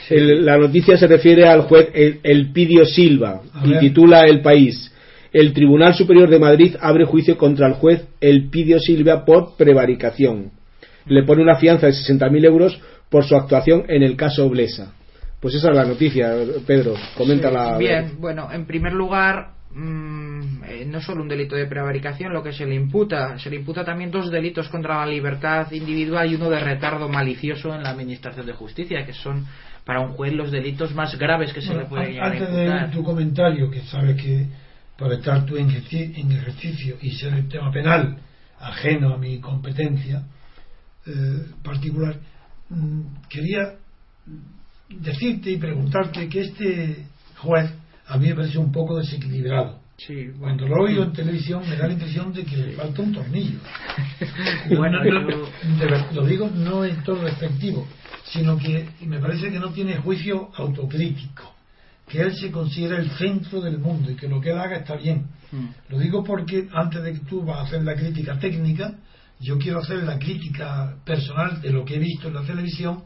El- 0.10 0.46
la 0.46 0.58
noticia 0.58 0.98
se 0.98 1.08
refiere 1.08 1.48
al 1.48 1.62
juez 1.62 1.90
El- 1.94 2.20
Elpidio 2.24 2.86
Silva 2.86 3.42
y 3.64 3.78
titula 3.80 4.22
El 4.26 4.42
País. 4.42 4.92
El 5.32 5.54
Tribunal 5.54 5.94
Superior 5.94 6.30
de 6.30 6.40
Madrid 6.40 6.76
abre 6.82 7.06
juicio 7.06 7.38
contra 7.38 7.68
el 7.68 7.74
juez 7.74 8.08
Elpidio 8.20 8.80
Silva 8.80 9.24
por 9.26 9.56
prevaricación. 9.58 10.52
Le 11.06 11.24
pone 11.24 11.42
una 11.44 11.56
fianza 11.56 11.88
de 11.88 11.94
60.000 11.94 12.46
euros 12.46 12.80
por 13.10 13.24
su 13.26 13.36
actuación 13.36 13.86
en 13.88 14.04
el 14.04 14.16
caso 14.16 14.50
Blesa. 14.50 14.94
Pues 15.40 15.56
esa 15.56 15.70
es 15.70 15.76
la 15.76 15.86
noticia, 15.86 16.34
Pedro. 16.68 16.96
Coméntala. 17.16 17.78
Bien, 17.78 18.14
bueno, 18.20 18.50
en 18.52 18.66
primer 18.66 18.94
lugar, 18.94 19.52
mm, 19.72 20.64
eh, 20.68 20.86
no 20.86 21.00
solo 21.00 21.22
un 21.22 21.30
delito 21.30 21.56
de 21.56 21.66
prevaricación, 21.66 22.34
lo 22.34 22.44
que 22.44 22.52
se 22.52 22.66
le 22.66 22.76
imputa, 22.76 23.38
se 23.40 23.50
le 23.50 23.56
imputa 23.56 23.86
también 23.86 24.12
dos 24.12 24.30
delitos 24.32 24.68
contra 24.68 24.98
la 25.00 25.06
libertad 25.06 25.72
individual 25.72 26.30
y 26.30 26.36
uno 26.36 26.50
de 26.50 26.60
retardo 26.60 27.08
malicioso 27.08 27.74
en 27.74 27.84
la 27.84 27.92
administración 27.92 28.46
de 28.46 28.54
justicia, 28.54 29.06
que 29.06 29.14
son 29.14 29.46
para 29.90 30.02
un 30.02 30.12
juez 30.12 30.34
los 30.34 30.52
delitos 30.52 30.94
más 30.94 31.18
graves 31.18 31.52
que 31.52 31.62
se 31.62 31.70
Bueno, 31.70 31.82
le 31.82 31.88
puede 31.90 32.04
an- 32.04 32.12
llegar 32.12 32.28
a 32.28 32.32
antes 32.32 32.52
de 32.52 32.96
tu 32.96 33.04
comentario, 33.04 33.72
que 33.72 33.82
sabes 33.82 34.22
que 34.22 34.46
por 34.96 35.12
estar 35.12 35.44
tú 35.48 35.58
en 35.58 35.72
ejercicio 36.32 36.98
y 37.02 37.10
ser 37.14 37.34
el 37.34 37.48
tema 37.50 37.72
penal 37.72 38.20
ajeno 38.60 39.16
a 39.16 39.18
mi 39.18 39.40
competencia 39.40 40.22
eh, 41.08 41.44
particular, 41.64 42.18
mm, 42.70 43.02
quería 43.30 43.78
decirte 44.90 45.50
y 45.50 45.58
preguntarte 45.58 46.30
que 46.30 46.42
este 46.42 47.06
juez 47.38 47.72
a 48.06 48.18
mí 48.20 48.28
me 48.28 48.36
parece 48.36 48.60
un 48.60 48.72
poco 48.72 48.98
desequilibrado. 49.00 49.80
Sí, 50.06 50.32
Cuando 50.40 50.66
lo 50.66 50.84
oigo 50.84 51.04
en 51.04 51.12
televisión 51.12 51.68
me 51.68 51.76
da 51.76 51.88
la 51.88 51.94
impresión 51.94 52.32
de 52.32 52.46
que 52.46 52.56
le 52.56 52.72
falta 52.74 53.02
un 53.02 53.14
tornillo. 53.14 53.60
Bueno, 54.70 55.00
lo 56.14 56.26
digo 56.26 56.50
no 56.54 56.86
en 56.86 57.04
todo 57.04 57.24
respectivo, 57.24 57.86
sino 58.24 58.58
que 58.58 58.88
me 59.02 59.20
parece 59.20 59.52
que 59.52 59.60
no 59.60 59.72
tiene 59.72 59.98
juicio 59.98 60.52
autocrítico, 60.56 61.54
que 62.08 62.22
él 62.22 62.34
se 62.36 62.52
considera 62.52 62.98
el 62.98 63.10
centro 63.12 63.60
del 63.60 63.80
mundo 63.80 64.12
y 64.12 64.16
que 64.16 64.28
lo 64.28 64.40
que 64.40 64.52
él 64.52 64.60
haga 64.60 64.78
está 64.78 64.96
bien. 64.96 65.28
Mm. 65.52 65.68
Lo 65.90 66.00
digo 66.00 66.24
porque 66.24 66.68
antes 66.72 67.04
de 67.04 67.14
que 67.14 67.20
tú 67.20 67.44
vas 67.44 67.58
a 67.58 67.62
hacer 67.64 67.84
la 67.84 67.96
crítica 67.96 68.40
técnica, 68.40 68.94
yo 69.40 69.58
quiero 69.58 69.80
hacer 69.80 70.04
la 70.04 70.18
crítica 70.18 70.96
personal 71.04 71.62
de 71.62 71.72
lo 71.72 71.84
que 71.84 71.96
he 71.96 72.00
visto 72.00 72.28
en 72.28 72.36
la 72.36 72.44
televisión, 72.44 73.04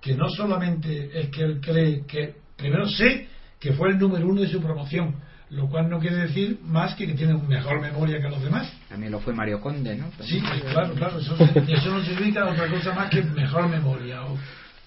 que 0.00 0.14
no 0.14 0.28
solamente 0.28 1.18
es 1.18 1.30
que 1.30 1.42
él 1.42 1.60
cree 1.60 2.04
que, 2.06 2.34
primero 2.56 2.88
sé 2.88 3.28
que 3.58 3.72
fue 3.72 3.90
el 3.90 3.98
número 3.98 4.26
uno 4.26 4.40
de 4.40 4.48
su 4.48 4.60
promoción, 4.60 5.14
lo 5.50 5.68
cual 5.68 5.90
no 5.90 5.98
quiere 5.98 6.16
decir 6.16 6.60
más 6.64 6.94
que 6.94 7.06
que 7.06 7.14
tiene 7.14 7.34
mejor 7.34 7.80
memoria 7.80 8.20
que 8.20 8.28
los 8.28 8.42
demás. 8.42 8.72
También 8.88 9.12
lo 9.12 9.20
fue 9.20 9.34
Mario 9.34 9.60
Conde, 9.60 9.96
¿no? 9.96 10.10
Sí, 10.22 10.40
pues, 10.40 10.72
claro, 10.72 10.94
claro, 10.94 11.18
eso, 11.18 11.36
eso 11.68 11.90
no 11.90 12.04
significa 12.04 12.46
otra 12.48 12.68
cosa 12.68 12.94
más 12.94 13.10
que 13.10 13.22
mejor 13.22 13.68
memoria, 13.68 14.22
o 14.24 14.38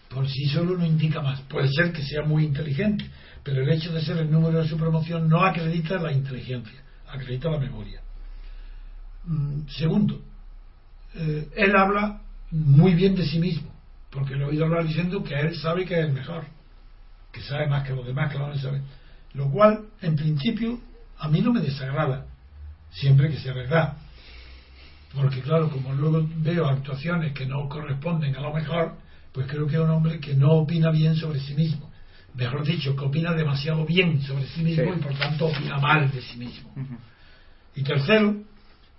por 0.10 0.28
sí 0.28 0.46
solo 0.46 0.78
no 0.78 0.86
indica 0.86 1.22
más. 1.22 1.42
Puede 1.42 1.68
ser 1.70 1.92
que 1.92 2.02
sea 2.02 2.24
muy 2.24 2.46
inteligente, 2.46 3.06
pero 3.44 3.62
el 3.62 3.70
hecho 3.72 3.92
de 3.92 4.02
ser 4.02 4.18
el 4.18 4.32
número 4.32 4.62
de 4.62 4.70
su 4.70 4.78
promoción 4.78 5.28
no 5.28 5.44
acredita 5.44 5.98
la 5.98 6.14
inteligencia, 6.14 6.82
acredita 7.08 7.50
la 7.50 7.60
memoria. 7.60 8.02
Mm, 9.26 9.68
Segundo, 9.68 10.22
eh, 11.16 11.50
él 11.56 11.76
habla 11.76 12.22
muy 12.52 12.94
bien 12.94 13.16
de 13.16 13.26
sí 13.26 13.38
mismo, 13.40 13.70
porque 14.12 14.36
lo 14.36 14.46
he 14.46 14.50
oído 14.52 14.66
hablar 14.66 14.88
diciendo 14.88 15.24
que 15.24 15.38
él 15.38 15.56
sabe 15.58 15.86
que 15.86 16.00
es 16.00 16.06
el 16.06 16.14
mejor, 16.14 16.46
que 17.34 17.42
sabe 17.42 17.68
más 17.68 17.86
que 17.86 17.94
los 17.94 18.06
demás, 18.06 18.32
que 18.32 18.40
no 18.40 18.56
sabe. 18.56 18.82
Lo 19.34 19.50
cual, 19.50 19.86
en 20.02 20.16
principio, 20.16 20.80
a 21.18 21.28
mí 21.28 21.42
no 21.42 21.52
me 21.54 21.62
desagrada, 21.62 22.26
siempre 22.92 23.30
que 23.30 23.38
sea 23.38 23.54
verdad. 23.54 23.94
Porque 25.14 25.42
claro, 25.42 25.70
como 25.70 25.94
luego 25.94 26.28
veo 26.38 26.66
actuaciones 26.68 27.34
que 27.34 27.46
no 27.46 27.68
corresponden 27.70 28.36
a 28.36 28.42
lo 28.42 28.54
mejor, 28.54 28.96
pues 29.32 29.48
creo 29.48 29.68
que 29.68 29.76
es 29.76 29.82
un 29.82 29.90
hombre 29.90 30.20
que 30.20 30.36
no 30.36 30.52
opina 30.52 30.90
bien 30.92 31.16
sobre 31.16 31.40
sí 31.40 31.54
mismo. 31.54 31.92
Mejor 32.36 32.64
dicho, 32.66 32.96
que 32.96 33.06
opina 33.06 33.34
demasiado 33.34 33.86
bien 33.86 34.22
sobre 34.22 34.46
sí 34.48 34.64
mismo 34.64 34.86
Sí. 34.86 35.00
y 35.00 35.04
por 35.04 35.14
tanto 35.14 35.46
opina 35.48 35.78
mal 35.78 36.12
de 36.12 36.22
sí 36.22 36.38
mismo. 36.38 36.74
Y 37.76 37.84
tercero, 37.84 38.36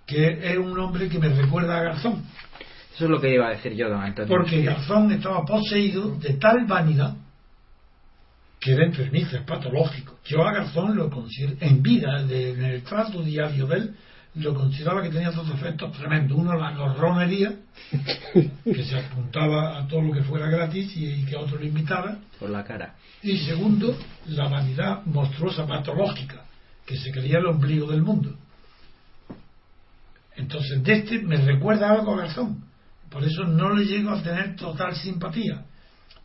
que 0.05 0.51
es 0.51 0.57
un 0.57 0.77
hombre 0.79 1.09
que 1.09 1.19
me 1.19 1.29
recuerda 1.29 1.77
a 1.79 1.83
Garzón, 1.83 2.23
Eso 2.93 3.05
es 3.05 3.09
lo 3.11 3.19
que 3.19 3.33
iba 3.33 3.47
a 3.47 3.49
decir 3.49 3.73
yo, 3.73 3.89
don 3.89 4.01
Antonio. 4.01 4.29
porque 4.37 4.61
Garzón 4.63 5.11
estaba 5.11 5.43
poseído 5.45 6.15
de 6.15 6.35
tal 6.35 6.65
vanidad 6.65 7.13
que 8.65 8.73
era 8.73 8.83
enfermizo, 8.83 9.37
es 9.37 9.43
patológico. 9.43 10.17
Yo 10.25 10.43
a 10.43 10.51
Garzón 10.51 10.95
lo 10.95 11.07
considero, 11.11 11.55
en 11.59 11.83
vida, 11.83 12.23
de- 12.23 12.53
en 12.53 12.65
el 12.65 12.81
trato 12.81 13.21
diario 13.21 13.67
de 13.67 13.75
él, 13.77 13.95
lo 14.33 14.55
consideraba 14.55 15.03
que 15.03 15.09
tenía 15.09 15.29
dos 15.29 15.47
defectos 15.47 15.91
tremendos. 15.95 16.35
Uno, 16.35 16.55
la 16.57 16.71
gorronería, 16.75 17.53
que 18.63 18.83
se 18.83 18.97
apuntaba 18.97 19.77
a 19.77 19.87
todo 19.87 20.01
lo 20.01 20.11
que 20.11 20.23
fuera 20.23 20.47
gratis 20.49 20.97
y, 20.97 21.05
y 21.05 21.25
que 21.25 21.35
otro 21.35 21.59
lo 21.59 21.63
invitara. 21.65 22.17
Por 22.39 22.49
la 22.49 22.63
cara. 22.63 22.95
Y 23.21 23.37
segundo, 23.37 23.95
la 24.29 24.47
vanidad 24.49 25.05
monstruosa, 25.05 25.67
patológica, 25.67 26.43
que 26.87 26.97
se 26.97 27.11
creía 27.11 27.37
el 27.37 27.45
ombligo 27.45 27.85
del 27.91 28.01
mundo. 28.01 28.35
Entonces, 30.37 30.81
de 30.83 30.93
este 30.93 31.19
me 31.19 31.37
recuerda 31.37 31.91
algo 31.91 32.15
a 32.15 32.17
Garzón. 32.17 32.65
Por 33.11 33.23
eso 33.23 33.43
no 33.43 33.75
le 33.75 33.85
llego 33.85 34.09
a 34.09 34.23
tener 34.23 34.55
total 34.55 34.95
simpatía. 34.95 35.65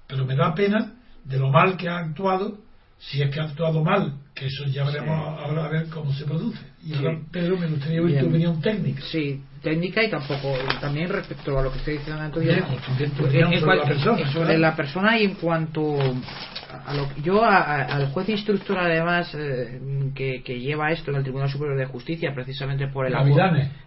Pero 0.06 0.24
me 0.24 0.34
da 0.34 0.54
pena 0.54 0.94
de 1.24 1.38
lo 1.38 1.50
mal 1.50 1.76
que 1.76 1.88
ha 1.88 1.98
actuado, 1.98 2.58
si 2.98 3.22
es 3.22 3.30
que 3.30 3.40
ha 3.40 3.44
actuado 3.44 3.82
mal, 3.82 4.18
que 4.40 4.46
eso 4.46 4.64
ya 4.66 4.84
veremos 4.84 5.38
ahora 5.38 5.66
a 5.66 5.68
ver 5.68 5.86
cómo 5.90 6.10
se 6.14 6.24
produce. 6.24 6.58
Y 6.82 6.94
ahora, 6.94 7.10
Sí. 7.18 7.24
Pedro, 7.30 7.58
me 7.58 7.66
gustaría 7.66 8.00
oír 8.02 8.18
tu 8.20 8.26
opinión 8.28 8.60
técnica. 8.62 9.02
Sí, 9.12 9.42
técnica 9.62 10.02
y 10.02 10.08
tampoco 10.10 10.54
también 10.80 11.10
respecto 11.10 11.58
a 11.58 11.62
lo 11.62 11.70
que 11.70 11.76
estoy 11.78 11.98
diciendo 11.98 12.22
Antonio 12.22 12.52
en 12.52 13.12
sobre 13.12 13.76
la 13.76 13.84
persona, 13.84 14.32
sobre 14.32 14.44
claro. 14.46 14.58
la 14.60 14.76
persona 14.76 15.18
y 15.18 15.24
en 15.24 15.34
cuanto 15.34 15.98
a 16.86 16.94
lo 16.94 17.08
yo 17.22 17.44
a- 17.44 17.58
a- 17.58 17.82
al 17.96 18.06
juez 18.12 18.28
instructor 18.30 18.78
además 18.78 19.30
eh, 19.34 19.78
que, 20.14 20.42
que 20.42 20.58
lleva 20.60 20.90
esto 20.92 21.10
en 21.10 21.18
el 21.18 21.22
Tribunal 21.24 21.50
Superior 21.50 21.76
de 21.76 21.84
Justicia 21.84 22.32
precisamente 22.34 22.86
por 22.88 23.06
el, 23.06 23.14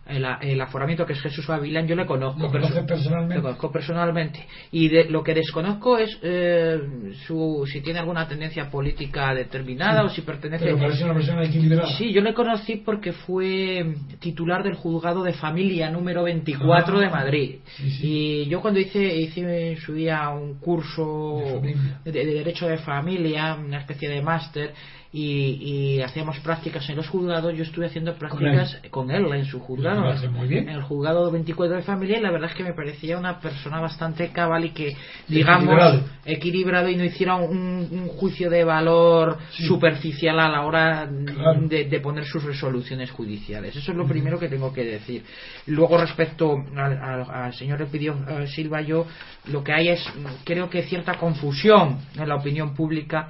el, 0.08 0.26
el 0.42 0.62
aforamiento 0.62 1.06
que 1.06 1.14
es 1.14 1.22
Jesús 1.22 1.48
Gavilán 1.48 1.88
yo 1.88 1.96
le 1.96 2.06
conozco 2.06 2.40
¿Lo 2.42 2.52
perso- 2.52 2.68
conoces 2.70 2.84
personalmente? 2.86 3.36
lo 3.38 3.42
conozco 3.42 3.72
personalmente 3.72 4.46
y 4.72 4.90
de, 4.90 5.06
lo 5.10 5.24
que 5.24 5.34
desconozco 5.34 5.98
es 5.98 6.20
eh, 6.22 6.80
su, 7.26 7.68
si 7.72 7.82
tiene 7.82 8.00
alguna 8.00 8.28
tendencia 8.28 8.70
política 8.70 9.34
determinada 9.34 10.04
o 10.04 10.10
si 10.10 10.22
pertenece 10.22 10.43
Pero 10.50 10.78
parece 10.78 11.04
una 11.04 11.14
persona 11.14 11.44
equilibrada. 11.44 11.88
Sí, 11.98 12.12
yo 12.12 12.22
le 12.22 12.34
conocí 12.34 12.78
porque 12.78 13.12
fue 13.14 13.96
titular 14.20 14.64
del 14.64 14.76
juzgado 14.76 15.24
de 15.24 15.34
familia 15.34 15.90
número 15.90 16.24
24 16.24 16.98
Ah, 16.98 17.02
de 17.02 17.10
Madrid. 17.10 17.56
sí, 17.78 17.90
sí. 17.92 18.08
Y 18.08 18.46
yo 18.48 18.62
cuando 18.62 18.80
hice, 18.80 19.16
hice 19.16 19.72
en 19.72 19.78
su 19.78 19.94
día 19.94 20.30
un 20.30 20.56
curso 20.60 21.62
de, 22.04 22.12
de 22.12 22.26
Derecho 22.26 22.68
de 22.68 22.78
Familia, 22.78 23.56
una 23.56 23.80
especie 23.80 24.10
de 24.10 24.22
máster, 24.22 24.74
y, 25.16 25.96
y 25.98 26.02
hacíamos 26.02 26.40
prácticas 26.40 26.90
en 26.90 26.96
los 26.96 27.08
juzgados, 27.08 27.56
yo 27.56 27.64
estuve 27.64 27.86
haciendo 27.86 28.16
prácticas 28.16 28.82
con 28.90 29.12
él, 29.12 29.32
en 29.32 29.46
su 29.46 29.60
juzgado, 29.60 30.12
muy 30.32 30.48
bien. 30.48 30.68
en 30.68 30.76
el 30.76 30.82
juzgado 30.82 31.30
24 31.30 31.76
de 31.78 31.84
familia, 31.84 32.18
y 32.18 32.22
la 32.22 32.32
verdad 32.32 32.50
es 32.50 32.56
que 32.58 32.64
me 32.64 32.74
parecía 32.74 33.18
una 33.20 33.40
persona 33.40 33.80
bastante 33.80 34.30
cabal 34.32 34.66
y 34.66 34.70
que, 34.72 34.96
digamos, 35.28 35.66
equilibrado. 35.66 36.04
equilibrado 36.26 36.90
y 36.90 36.96
no 36.96 37.04
hiciera 37.06 37.36
un, 37.36 37.88
un 37.92 38.08
juicio 38.08 38.50
de 38.50 38.64
valor 38.64 39.38
Sí. 39.52 39.66
superficial 39.68 40.40
a 40.40 40.50
la 40.50 40.62
hora 40.66 41.08
Claro. 41.26 41.62
de, 41.68 41.86
de 41.86 42.00
poner 42.00 42.26
sus 42.26 42.44
resoluciones 42.44 43.12
judiciales. 43.12 43.76
Eso 43.76 43.92
es 43.92 43.98
lo 43.98 44.08
primero 44.08 44.40
que 44.40 44.50
tengo 44.50 44.74
que 44.74 44.84
decir. 44.84 45.24
Luego, 45.68 45.98
respecto 45.98 46.56
al, 46.76 46.98
al- 46.98 47.30
al 47.30 47.54
señor 47.54 47.80
Epidio 47.84 48.16
eh, 48.28 48.48
Silva, 48.48 48.82
yo 48.82 49.06
lo 49.52 49.64
que 49.64 49.74
hay 49.74 49.90
es, 49.90 50.04
mm, 50.16 50.44
creo 50.44 50.70
que 50.72 50.82
cierta 50.84 51.14
confusión 51.20 52.00
en 52.18 52.28
la 52.28 52.36
opinión 52.36 52.74
pública, 52.74 53.30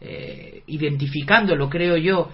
eh, 0.00 0.62
identificándolo, 0.66 1.68
creo 1.68 1.96
yo, 1.96 2.30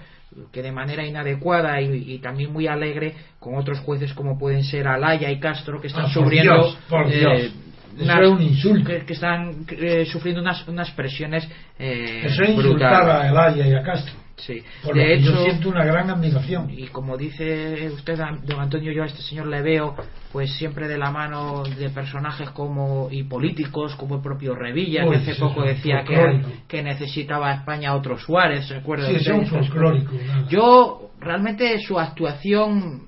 que 0.51 0.61
de 0.61 0.71
manera 0.71 1.05
inadecuada 1.05 1.81
y, 1.81 2.13
y 2.13 2.19
también 2.19 2.51
muy 2.51 2.67
alegre 2.67 3.13
con 3.39 3.55
otros 3.55 3.79
jueces 3.79 4.13
como 4.13 4.37
pueden 4.37 4.63
ser 4.63 4.87
Alaya 4.87 5.31
y 5.31 5.39
Castro 5.39 5.79
que 5.81 5.87
están 5.87 6.05
Ah, 6.05 6.09
sufriendo 6.09 6.53
Dios, 6.53 6.77
por 6.89 7.07
eh, 7.11 7.17
Dios. 7.19 7.51
Unas- 7.99 8.19
es 8.21 8.29
un 8.29 8.41
insulto. 8.41 8.89
que, 8.89 9.05
que 9.05 9.13
están 9.13 9.65
eh, 9.71 10.05
sufriendo 10.05 10.41
unas, 10.41 10.67
unas 10.67 10.91
presiones 10.91 11.47
eh, 11.79 12.21
Eso 12.25 12.43
es 12.43 12.49
insultar 12.49 13.03
brutales. 13.03 13.15
a 13.25 13.29
Elaya 13.29 13.67
y 13.67 13.73
a 13.73 13.81
Castro. 13.81 14.13
Sí. 14.37 14.61
Por 14.83 14.95
lo 14.95 15.01
De 15.01 15.07
que 15.07 15.13
hecho, 15.15 15.31
yo 15.31 15.41
siento 15.43 15.69
una 15.69 15.83
gran 15.83 16.09
admiración. 16.11 16.69
y 16.69 16.87
como 16.87 17.17
dice 17.17 17.89
usted, 17.91 18.19
don 18.43 18.59
Antonio, 18.59 18.91
yo 18.91 19.01
a 19.03 19.07
este 19.07 19.21
señor 19.23 19.47
le 19.47 19.61
veo 19.63 19.95
pues 20.31 20.53
siempre 20.57 20.87
de 20.87 20.97
la 20.97 21.09
mano 21.09 21.63
de 21.63 21.89
personajes 21.89 22.51
como 22.51 23.07
y 23.11 23.23
políticos 23.23 23.95
como 23.95 24.15
el 24.17 24.21
propio 24.21 24.53
Revilla, 24.53 25.05
Uy, 25.05 25.09
que 25.11 25.17
hace 25.17 25.33
sí, 25.33 25.41
poco 25.41 25.63
decía 25.63 26.03
que, 26.03 26.41
que 26.67 26.83
necesitaba 26.83 27.49
a 27.49 27.55
España 27.55 27.95
otro 27.95 28.17
Suárez, 28.19 28.67
¿se 28.67 28.75
acuerda 28.75 29.07
Sí, 29.07 29.15
es 29.15 29.27
un 29.27 29.47
folclórico. 29.47 30.13
nada. 30.27 30.47
Yo, 30.49 31.09
realmente, 31.19 31.79
su 31.79 31.99
actuación 31.99 33.07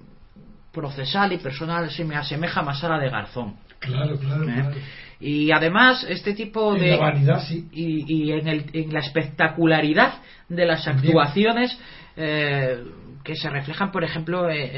procesal 0.73 1.33
y 1.33 1.37
personal 1.37 1.89
se 1.91 2.05
me 2.05 2.15
asemeja 2.15 2.61
más 2.63 2.83
a 2.83 2.89
la 2.89 2.99
de 2.99 3.09
Garzón. 3.09 3.55
Claro, 3.79 4.17
claro, 4.17 4.43
¿eh? 4.43 4.53
claro. 4.53 4.75
Y 5.19 5.51
además, 5.51 6.05
este 6.07 6.33
tipo 6.33 6.75
En 6.75 6.81
de 6.81 6.87
la 6.91 6.97
vanidad, 6.97 7.43
sí. 7.45 7.67
y, 7.73 8.05
y 8.27 8.31
en, 8.31 8.47
el- 8.47 8.65
en 8.73 8.93
la 8.93 8.99
espectacularidad 8.99 10.13
de 10.47 10.65
las 10.65 10.85
También. 10.85 11.07
actuaciones 11.09 11.77
eh, 12.15 12.77
que 13.23 13.35
se 13.35 13.49
reflejan, 13.49 13.91
por 13.91 14.03
ejemplo, 14.03 14.49
en, 14.49 14.75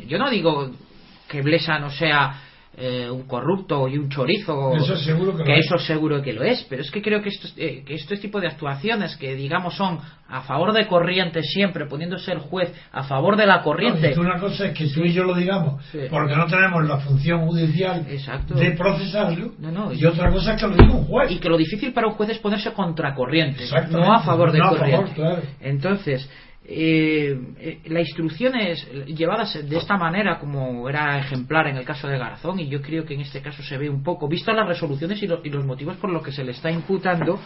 en- 0.00 0.08
yo 0.08 0.18
no 0.18 0.30
digo 0.30 0.70
que 1.28 1.42
Blesa 1.42 1.78
no 1.78 1.90
sea 1.90 2.40
eh, 2.76 3.10
un 3.10 3.24
corrupto 3.24 3.86
y 3.86 3.98
un 3.98 4.08
chorizo, 4.08 4.74
Eso 4.74 4.96
seguro 4.96 5.36
que 5.36 5.44
lo 5.44 5.52
es. 5.54 5.66
eso 5.66 5.78
seguro 5.78 6.22
que 6.22 6.32
lo 6.32 6.42
es, 6.42 6.64
pero 6.70 6.80
es 6.82 6.90
que 6.90 7.02
creo 7.02 7.20
que 7.22 7.28
estos, 7.28 7.52
eh, 7.58 7.82
que 7.84 7.94
este 7.94 8.16
tipo 8.16 8.40
de 8.40 8.46
actuaciones 8.46 9.14
que 9.16 9.34
digamos 9.34 9.74
son 9.76 9.98
a 10.28 10.40
favor 10.40 10.72
de 10.72 10.86
corriente 10.86 11.42
siempre, 11.42 11.84
poniéndose 11.86 12.32
el 12.32 12.38
juez 12.38 12.72
a 12.92 13.02
favor 13.02 13.36
de 13.36 13.44
la 13.46 13.60
corriente, 13.62 14.18
una 14.18 14.38
cosa 14.40 14.68
es 14.68 14.72
que 14.78 14.86
tú 14.86 15.00
y 15.04 15.12
yo 15.12 15.24
lo 15.24 15.34
digamos, 15.34 15.84
Sí. 15.92 15.98
porque 16.10 16.34
no 16.34 16.46
tenemos 16.46 16.88
la 16.88 16.96
función 16.98 17.46
judicial 17.46 18.06
Exacto. 18.08 18.54
de 18.54 18.70
procesarlo, 18.70 19.52
No, 19.58 19.70
no, 19.70 19.92
y 19.92 20.02
otra 20.06 20.30
cosa 20.30 20.54
es 20.54 20.60
que 20.62 20.68
lo 20.68 20.74
diga 20.74 20.94
un 20.94 21.04
juez. 21.04 21.30
y 21.30 21.38
que 21.38 21.48
lo 21.50 21.58
difícil 21.58 21.92
para 21.92 22.06
un 22.06 22.14
juez 22.14 22.30
es 22.30 22.38
ponerse 22.38 22.72
contra 22.72 23.14
corriente, 23.14 23.64
no 23.90 24.14
a 24.14 24.20
favor 24.22 24.50
de 24.50 24.58
favor, 24.60 24.78
corriente. 24.78 25.12
claro. 25.14 25.42
Entonces, 25.60 26.26
eh, 26.64 27.36
eh, 27.58 27.80
la 27.86 28.00
instrucción 28.00 28.54
es 28.56 28.86
llevada 29.06 29.44
de 29.62 29.76
esta 29.76 29.96
manera 29.96 30.38
como 30.38 30.88
era 30.88 31.18
ejemplar 31.18 31.66
en 31.66 31.76
el 31.76 31.84
caso 31.84 32.06
de 32.08 32.18
Garzón 32.18 32.60
y 32.60 32.68
yo 32.68 32.80
creo 32.80 33.04
que 33.04 33.14
en 33.14 33.20
este 33.20 33.42
caso 33.42 33.62
se 33.62 33.76
ve 33.78 33.90
un 33.90 34.02
poco, 34.02 34.28
visto 34.28 34.52
las 34.52 34.68
resoluciones 34.68 35.20
y, 35.22 35.26
lo- 35.26 35.40
y 35.44 35.50
los 35.50 35.64
motivos 35.64 35.96
por 35.96 36.10
los 36.10 36.22
que 36.22 36.30
se 36.32 36.44
le 36.44 36.52
está 36.52 36.70
imputando, 36.70 37.40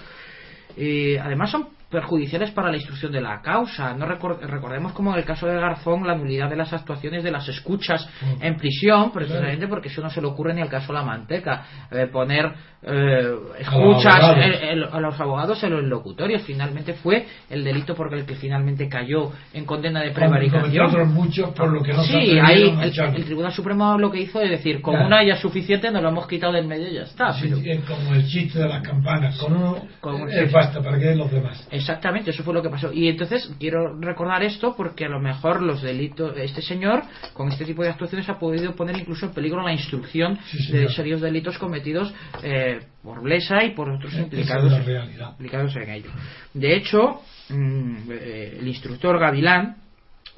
eh, 0.77 1.19
además 1.19 1.51
son 1.51 1.69
perjudiciales 1.89 2.51
para 2.51 2.69
la 2.69 2.77
instrucción 2.77 3.13
de 3.13 3.21
la 3.21 3.41
causa. 3.41 3.95
No 3.95 4.07
recor- 4.07 4.41
recordemos 4.41 4.93
como 4.93 5.13
en 5.13 5.21
el 5.21 5.25
caso 5.25 5.47
de 5.47 5.55
Garzón 5.55 6.05
la 6.07 6.17
nulidad 6.17 6.51
de 6.51 6.57
las 6.57 6.73
actuaciones 6.73 7.23
de 7.23 7.31
las 7.31 7.49
escuchas 7.49 8.07
en 8.41 8.57
prisión, 8.57 9.13
precisamente 9.13 9.69
porque 9.69 9.89
eso 9.89 10.03
no 10.03 10.11
se 10.11 10.21
le 10.21 10.27
ocurre 10.27 10.53
ni 10.53 10.61
al 10.61 10.69
caso 10.69 10.93
La 10.93 11.05
Manteca. 11.05 11.65
Eh, 11.93 12.09
poner 12.09 12.53
eh, 12.87 13.35
escuchas 13.59 14.15
abogados. 14.15 14.45
en- 14.63 14.79
en- 14.79 14.85
a 14.85 15.01
los 15.01 15.21
abogados 15.21 15.63
en 15.65 15.71
los 15.71 15.85
locutorios. 15.85 16.43
Finalmente 16.43 16.95
fue 16.95 17.27
el 17.51 17.65
delito 17.65 17.95
por 17.95 18.13
el 18.15 18.25
que 18.25 18.37
finalmente 18.37 18.89
cayó 18.89 19.33
en 19.53 19.65
condena 19.65 20.01
de 20.03 20.13
prevaricación. 20.13 20.87
otros 20.87 21.09
muchos 21.09 21.51
por 21.51 21.73
lo 21.73 21.83
que 21.83 21.93
no 21.93 22.03
Sí, 22.05 22.39
ahí 22.39 22.71
a 22.79 22.85
el, 22.85 23.17
el 23.17 23.25
Tribunal 23.25 23.53
Supremo 23.53 23.99
lo 23.99 24.11
que 24.11 24.21
hizo 24.21 24.41
es 24.41 24.51
decir, 24.51 24.81
con 24.81 24.95
Claro. 24.95 25.07
una 25.09 25.25
ya 25.25 25.35
es 25.35 25.41
suficiente, 25.41 25.91
nos 25.91 26.03
lo 26.03 26.11
hemos 26.11 26.29
quitado 26.29 26.53
del 26.53 26.67
medio 26.67 26.89
y 26.89 26.95
ya 26.95 27.03
está. 27.03 27.33
Sí, 27.35 27.49
pero- 27.49 27.57
es 27.73 27.81
como 27.85 28.15
el 28.15 28.27
chiste 28.27 28.59
de 28.61 28.69
las 28.69 28.83
campanas, 28.83 29.37
con 29.39 29.53
uno 29.55 29.77
Con- 30.01 30.29
es 30.31 30.53
basta 30.53 30.81
para 30.81 30.99
que 30.99 31.07
den 31.07 31.19
los 31.19 31.31
demás. 31.31 31.67
Exactamente, 31.71 32.31
eso 32.31 32.45
fue 32.45 32.55
lo 32.55 32.63
que 32.63 32.71
pasó. 32.71 32.93
Y 32.93 33.09
entonces 33.09 33.53
quiero 33.59 33.99
recordar 34.01 34.43
esto 34.45 34.75
porque 34.77 35.05
a 35.07 35.09
lo 35.09 35.19
mejor 35.19 35.61
los 35.63 35.83
delitos, 35.83 36.37
este 36.39 36.63
señor 36.63 37.03
con 37.33 37.49
este 37.49 37.65
tipo 37.65 37.83
de 37.83 37.89
actuaciones 37.91 38.29
ha 38.29 38.39
podido 38.39 38.75
poner 38.77 38.97
incluso 38.97 39.27
en 39.27 39.33
peligro 39.33 39.63
la 39.63 39.73
instrucción 39.73 40.39
Sí, 40.47 40.73
de 40.73 40.89
serios 40.91 41.21
delitos 41.21 41.59
cometidos 41.59 42.13
eh, 42.43 42.76
por 43.03 43.23
Blesa 43.23 43.65
y 43.65 43.71
por 43.71 43.91
otros 43.91 44.15
implicados, 44.15 44.73
implicados 45.33 45.77
en 45.77 45.91
ello. 45.91 46.11
De 46.55 46.77
hecho, 46.77 47.23
mm, 47.49 47.97
eh, 48.11 48.57
el 48.61 48.69
instructor 48.69 49.19
Gavilán 49.19 49.77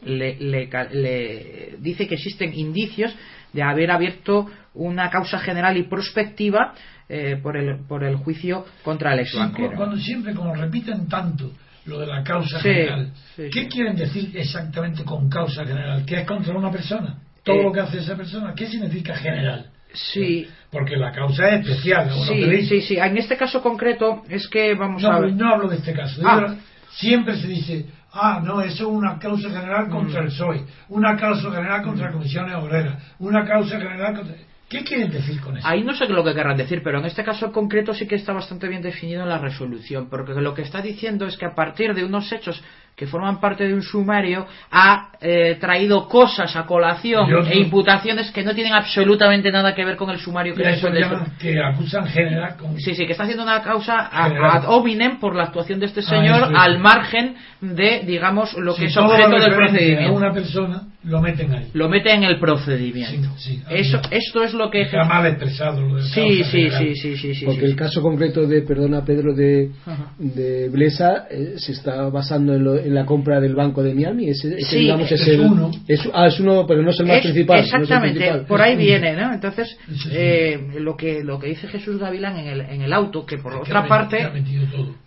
le, 0.05 0.37
le 0.37 0.69
le 0.93 1.77
dice 1.79 2.07
que 2.07 2.15
existen 2.15 2.55
indicios 2.55 3.15
de 3.53 3.63
haber 3.63 3.91
abierto 3.91 4.47
una 4.75 5.11
causa 5.11 5.39
general 5.39 5.77
y 5.77 5.85
prospectiva 5.85 6.75
eh, 7.09 7.39
por, 7.43 7.57
el, 7.57 7.85
por 7.87 8.05
el 8.05 8.17
juicio 8.17 8.67
contra 8.83 9.15
el 9.15 9.27
Sí, 9.27 9.39
cuando 9.77 9.97
siempre, 9.97 10.35
como 10.35 10.55
repiten 10.55 11.09
tanto 11.09 11.51
lo 11.87 12.01
de 12.01 12.07
la 12.07 12.23
causa 12.23 12.61
Sí, 12.61 12.69
general, 12.69 13.13
sí, 13.35 13.49
¿qué 13.51 13.67
quieren 13.67 13.97
decir 13.97 14.31
exactamente 14.37 15.05
con 15.05 15.29
causa 15.31 15.65
general? 15.65 16.05
¿Qué 16.05 16.21
es 16.21 16.27
contra 16.27 16.55
una 16.57 16.71
persona? 16.71 17.19
Todo 17.43 17.57
Eh, 17.57 17.63
lo 17.63 17.73
que 17.73 17.81
hace 17.81 17.99
esa 17.99 18.15
persona, 18.15 18.55
¿qué 18.55 18.67
significa 18.67 19.17
general? 19.17 19.71
Sí, 19.93 20.47
Porque 20.71 20.97
la 20.97 21.13
causa 21.13 21.49
es 21.49 21.67
especial. 21.67 22.09
¿no? 22.09 22.15
Sí, 22.25 22.67
sí, 22.67 22.81
sí. 22.83 22.97
En 22.99 23.17
este 23.17 23.37
caso 23.37 23.63
concreto 23.63 24.23
es 24.29 24.47
que 24.49 24.75
vamos 24.75 25.03
No, 25.03 25.11
a 25.13 25.21
ver. 25.21 25.33
no 25.33 25.53
hablo 25.55 25.69
de 25.69 25.77
este 25.77 25.93
caso. 25.95 26.21
Ah. 26.25 26.55
Siempre 26.91 27.37
se 27.37 27.47
dice, 27.49 27.87
ah, 28.13 28.41
no, 28.45 28.61
eso 28.61 28.75
es 28.75 28.81
una 28.83 29.19
causa 29.19 29.49
general 29.49 29.89
contra 29.89 30.21
Mm. 30.21 30.25
el 30.25 30.29
PSOE, 30.31 30.65
una 30.91 31.17
causa 31.17 31.51
general 31.51 31.83
contra 31.83 32.13
comisiones 32.13 32.55
obreras, 32.57 32.95
una 33.19 33.45
causa 33.47 33.79
general 33.79 34.15
contra... 34.15 34.35
¿Qué 34.69 34.85
quieren 34.85 35.11
decir 35.11 35.41
con 35.41 35.57
eso? 35.57 35.67
Ahí 35.67 35.83
no 35.83 35.95
sé 35.95 36.07
lo 36.09 36.23
que 36.23 36.35
querrán 36.35 36.59
decir, 36.59 36.83
pero 36.85 36.99
en 36.99 37.07
este 37.07 37.25
caso 37.25 37.51
concreto 37.53 37.95
sí 37.95 38.07
que 38.07 38.17
está 38.17 38.35
bastante 38.35 38.69
bien 38.69 38.83
definido 38.83 39.23
en 39.23 39.31
la 39.31 39.39
resolución, 39.39 40.11
porque 40.11 40.35
lo 40.35 40.53
que 40.53 40.61
está 40.63 40.83
diciendo 40.83 41.27
es 41.27 41.39
que 41.39 41.47
a 41.47 41.55
partir 41.55 41.95
de 41.95 42.05
unos 42.05 42.31
hechos 42.33 42.63
que 42.99 43.07
forman 43.07 43.39
parte 43.41 43.65
de 43.67 43.75
un 43.75 43.83
sumario 43.83 44.45
ha 44.73 45.13
eh, 45.21 45.57
traído 45.61 46.09
cosas 46.09 46.55
a 46.57 46.67
colación 46.67 47.29
e 47.49 47.57
imputaciones 47.59 48.31
que 48.33 48.43
no 48.43 48.55
tienen 48.55 48.73
absolutamente 48.75 49.53
nada 49.53 49.73
que 49.75 49.85
ver 49.85 49.97
con 49.97 50.11
el 50.11 50.19
sumario 50.19 50.55
que 50.55 50.69
eso 50.69 50.91
de 50.91 51.01
llaman 51.01 51.33
que 51.39 51.61
acusan 51.63 52.07
general 52.09 52.57
con... 52.57 52.77
Sí, 52.81 52.95
sí, 52.97 53.07
que 53.07 53.13
está 53.13 53.23
haciendo 53.23 53.45
una 53.45 53.63
causa 53.63 54.09
ad 54.13 54.65
hominem 54.69 55.21
por 55.21 55.37
la 55.37 55.45
actuación 55.45 55.79
de 55.79 55.87
este 55.87 56.01
Ah, 56.01 56.11
señor 56.11 56.37
eso 56.43 56.51
es. 56.51 56.59
al 56.59 56.79
margen 56.81 57.37
de, 57.61 58.03
digamos, 58.05 58.55
lo 58.59 58.75
que 58.75 58.87
es 58.87 58.95
todo 58.95 59.07
lo 59.07 59.11
objeto 59.15 59.45
del 59.45 59.55
procedimiento. 59.55 60.09
A 60.09 60.17
una 60.17 60.33
persona 60.33 60.83
lo 61.05 61.21
meten 61.21 61.53
ahí. 61.55 61.69
Lo 61.75 61.89
mete 61.89 62.13
en 62.13 62.25
el 62.25 62.39
procedimiento. 62.41 63.29
Sí, 63.37 63.57
sí, 63.57 63.63
Eso, 63.71 64.01
esto 64.11 64.43
es 64.43 64.53
lo 64.55 64.71
que 64.71 64.83
Está 64.83 65.05
mal 65.05 65.25
expresado 65.27 65.81
lo 65.81 66.01
Sí, 66.03 66.43
sí, 66.45 66.69
sí, 66.71 66.95
sí, 66.97 67.17
sí, 67.17 67.35
sí, 67.35 67.45
Porque 67.47 67.61
sí. 67.61 67.67
el 67.67 67.77
caso 67.77 68.03
concreto 68.03 68.47
de, 68.47 68.63
perdona 68.63 69.05
Pedro, 69.05 69.35
de, 69.35 69.71
Ajá. 69.87 70.13
de 70.19 70.69
Blesa 70.69 71.27
eh, 71.31 71.55
se 71.57 71.73
está 71.73 72.09
basando 72.11 72.55
en, 72.55 72.65
lo- 72.65 72.77
la 72.95 73.05
compra 73.07 73.41
del 73.41 73.55
Banco 73.55 73.83
de 73.83 73.95
Miami. 73.95 74.29
Ese, 74.31 74.49
ese, 74.59 74.65
Sí, 74.71 74.79
digamos, 74.81 75.11
es 75.11 75.29
el- 75.29 75.41
uno. 75.41 75.71
es- 75.87 76.09
ah, 76.15 76.27
es 76.27 76.39
uno, 76.41 76.67
pero 76.67 76.83
no 76.83 76.91
es 76.91 77.01
el 77.01 77.07
más 77.07 77.17
Es- 77.19 77.23
principal. 77.23 77.57
no 77.59 77.63
es 77.65 77.73
el 77.75 77.81
exactamente, 77.83 78.19
principal. 78.21 78.47
por 78.47 78.61
ahí 78.63 78.73
Es 78.73 78.79
viene, 78.79 79.13
¿no? 79.17 79.33
Entonces, 79.33 79.79
Sí, 79.89 79.95
sí, 79.95 80.09
sí. 80.09 80.09
eh, 80.13 80.61
lo 80.81 80.97
que 80.97 81.23
lo 81.23 81.39
que 81.39 81.49
dice 81.49 81.69
Jesús 81.69 81.99
Gavilán 81.99 82.37
en 82.39 82.47
el, 82.49 82.61
en 82.63 82.83
el 82.83 82.93
auto, 82.93 83.25
que 83.27 83.39
por 83.39 83.55
otra 83.55 83.81
ha 83.81 83.89
parte 83.89 84.29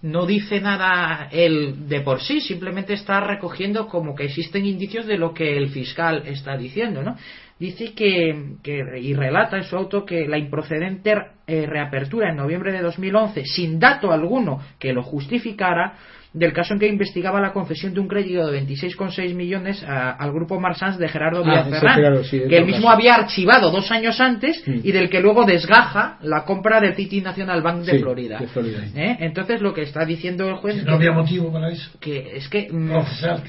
no 0.01 0.25
dice 0.25 0.59
nada 0.61 1.27
él 1.31 1.87
de 1.87 2.01
por 2.01 2.21
sí, 2.21 2.41
simplemente 2.41 2.93
está 2.93 3.19
recogiendo 3.21 3.87
como 3.87 4.15
que 4.15 4.25
existen 4.25 4.65
indicios 4.65 5.05
de 5.05 5.17
lo 5.17 5.33
que 5.33 5.57
el 5.57 5.69
fiscal 5.69 6.23
está 6.25 6.57
diciendo, 6.57 7.03
¿no? 7.03 7.15
dice 7.59 7.93
que, 7.93 8.55
que, 8.63 8.81
y 8.99 9.13
relata 9.13 9.55
en 9.55 9.63
su 9.65 9.75
auto 9.75 10.03
que 10.03 10.27
la 10.27 10.39
improcedente 10.39 11.13
eh, 11.45 11.67
reapertura 11.67 12.31
en 12.31 12.37
noviembre 12.37 12.71
de 12.71 12.81
2011 12.81 13.43
sin 13.45 13.79
dato 13.79 14.11
alguno 14.11 14.59
que 14.79 14.93
lo 14.93 15.03
justificara 15.03 15.93
del 16.33 16.53
caso 16.53 16.73
en 16.73 16.79
que 16.79 16.87
investigaba 16.87 17.41
la 17.41 17.51
concesión 17.51 17.93
de 17.93 17.99
un 17.99 18.07
crédito 18.07 18.47
de 18.49 18.61
26,6 18.65 19.33
millones 19.35 19.83
a, 19.83 20.11
al 20.11 20.31
grupo 20.31 20.59
Marsans 20.61 20.97
de 20.97 21.09
Gerardo 21.09 21.43
Ah, 21.45 21.65
Ferrán, 21.65 21.95
Gerardo, 21.95 22.23
sí, 22.23 22.41
que 22.47 22.57
él 22.57 22.65
mismo 22.65 22.83
caso. 22.83 22.95
había 22.95 23.15
archivado 23.15 23.69
dos 23.69 23.91
años 23.91 24.19
antes 24.21 24.63
Mm. 24.65 24.79
y 24.83 24.91
del 24.93 25.09
que 25.09 25.19
luego 25.19 25.43
desgaja 25.45 26.17
la 26.21 26.45
compra 26.45 26.79
del 26.79 26.95
City 26.95 27.19
National 27.21 27.61
Bank 27.61 27.83
de 27.83 27.91
Sí, 27.91 27.99
Florida. 27.99 28.39
de 28.39 28.47
Florida. 28.47 28.79
¿Eh? 28.95 29.17
Entonces 29.19 29.61
lo 29.61 29.73
que 29.73 29.81
está 29.81 30.05
diciendo 30.05 30.47
el 30.47 30.55
juez 30.55 30.75
Que 30.75 30.79
es 30.81 30.85
no 30.85 30.91
que- 30.97 31.07
había 31.07 31.11
motivo 31.11 31.51
para 31.51 31.69
eso. 31.69 31.91
que 31.99 32.37
es 32.37 32.47
que 32.47 32.69
mm, 32.71 32.91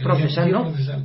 Procesal, 0.03 0.55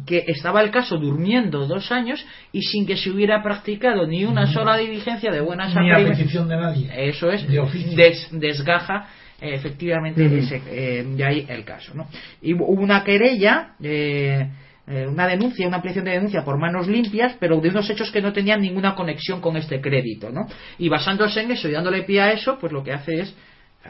que 0.06 0.24
estaba 0.28 0.62
el 0.62 0.72
caso 0.72 0.98
durmiendo 0.98 1.68
dos 1.68 1.92
años 1.92 2.26
y 2.52 2.62
sin 2.64 2.86
que 2.88 2.98
se 2.98 3.10
hubiera 3.12 3.44
practicado 3.44 4.08
ni 4.08 4.26
una 4.26 4.48
sola 4.48 4.78
diligencia 4.78 5.32
de 5.32 5.42
buenas 5.42 5.76
Ni 5.76 5.92
a 5.92 5.98
petición 5.98 6.48
de 6.48 6.56
nadie. 6.58 6.90
eso 7.10 7.30
es 7.32 7.48
De 7.48 7.60
oficio. 7.60 7.96
des- 7.96 8.30
desgaja 8.32 9.08
eh, 9.42 9.56
efectivamente 9.56 10.26
ese, 10.26 10.62
eh, 10.68 11.04
de 11.04 11.24
ahí 11.24 11.46
el 11.48 11.64
caso 11.64 11.94
¿no? 11.94 12.08
y 12.42 12.54
hubo 12.54 12.68
una 12.68 13.04
querella 13.04 13.76
eh, 13.82 14.48
eh, 14.90 15.06
una 15.06 15.28
denuncia, 15.28 15.68
una 15.68 15.78
ampliación 15.78 16.06
de 16.06 16.12
denuncia 16.12 16.46
por 16.46 16.58
manos 16.58 16.88
limpias, 16.88 17.36
pero 17.42 17.60
de 17.60 17.68
unos 17.68 17.90
hechos 17.90 18.10
que 18.10 18.22
no 18.22 18.32
tenían 18.32 18.62
ninguna 18.62 18.96
conexión 18.96 19.42
con 19.42 19.58
este 19.58 19.82
crédito, 19.82 20.30
¿no? 20.30 20.48
Y 20.78 20.88
basándose 20.88 21.42
en 21.42 21.52
eso 21.52 21.68
y 21.68 21.74
dándole 21.74 22.04
pie 22.04 22.22
a 22.22 22.32
eso, 22.32 22.58
pues 22.58 22.72
lo 22.72 22.86
que 22.86 22.94
hace 22.94 23.20
es 23.20 23.36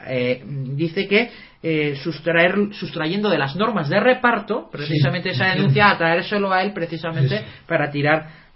eh, 0.07 0.43
dice 0.45 1.07
que 1.07 1.29
eh, 1.61 1.95
sustraer, 2.03 2.55
sustrayendo 2.71 3.29
de 3.29 3.37
las 3.37 3.55
normas 3.55 3.89
de 3.89 3.99
reparto, 3.99 4.69
precisamente 4.71 5.29
Sí, 5.29 5.35
esa 5.35 5.53
denuncia, 5.53 5.91
atraérselo 5.91 6.51
a 6.51 6.63
él 6.63 6.73
precisamente 6.73 7.45
para 7.67 7.91
tirar. 7.91 8.46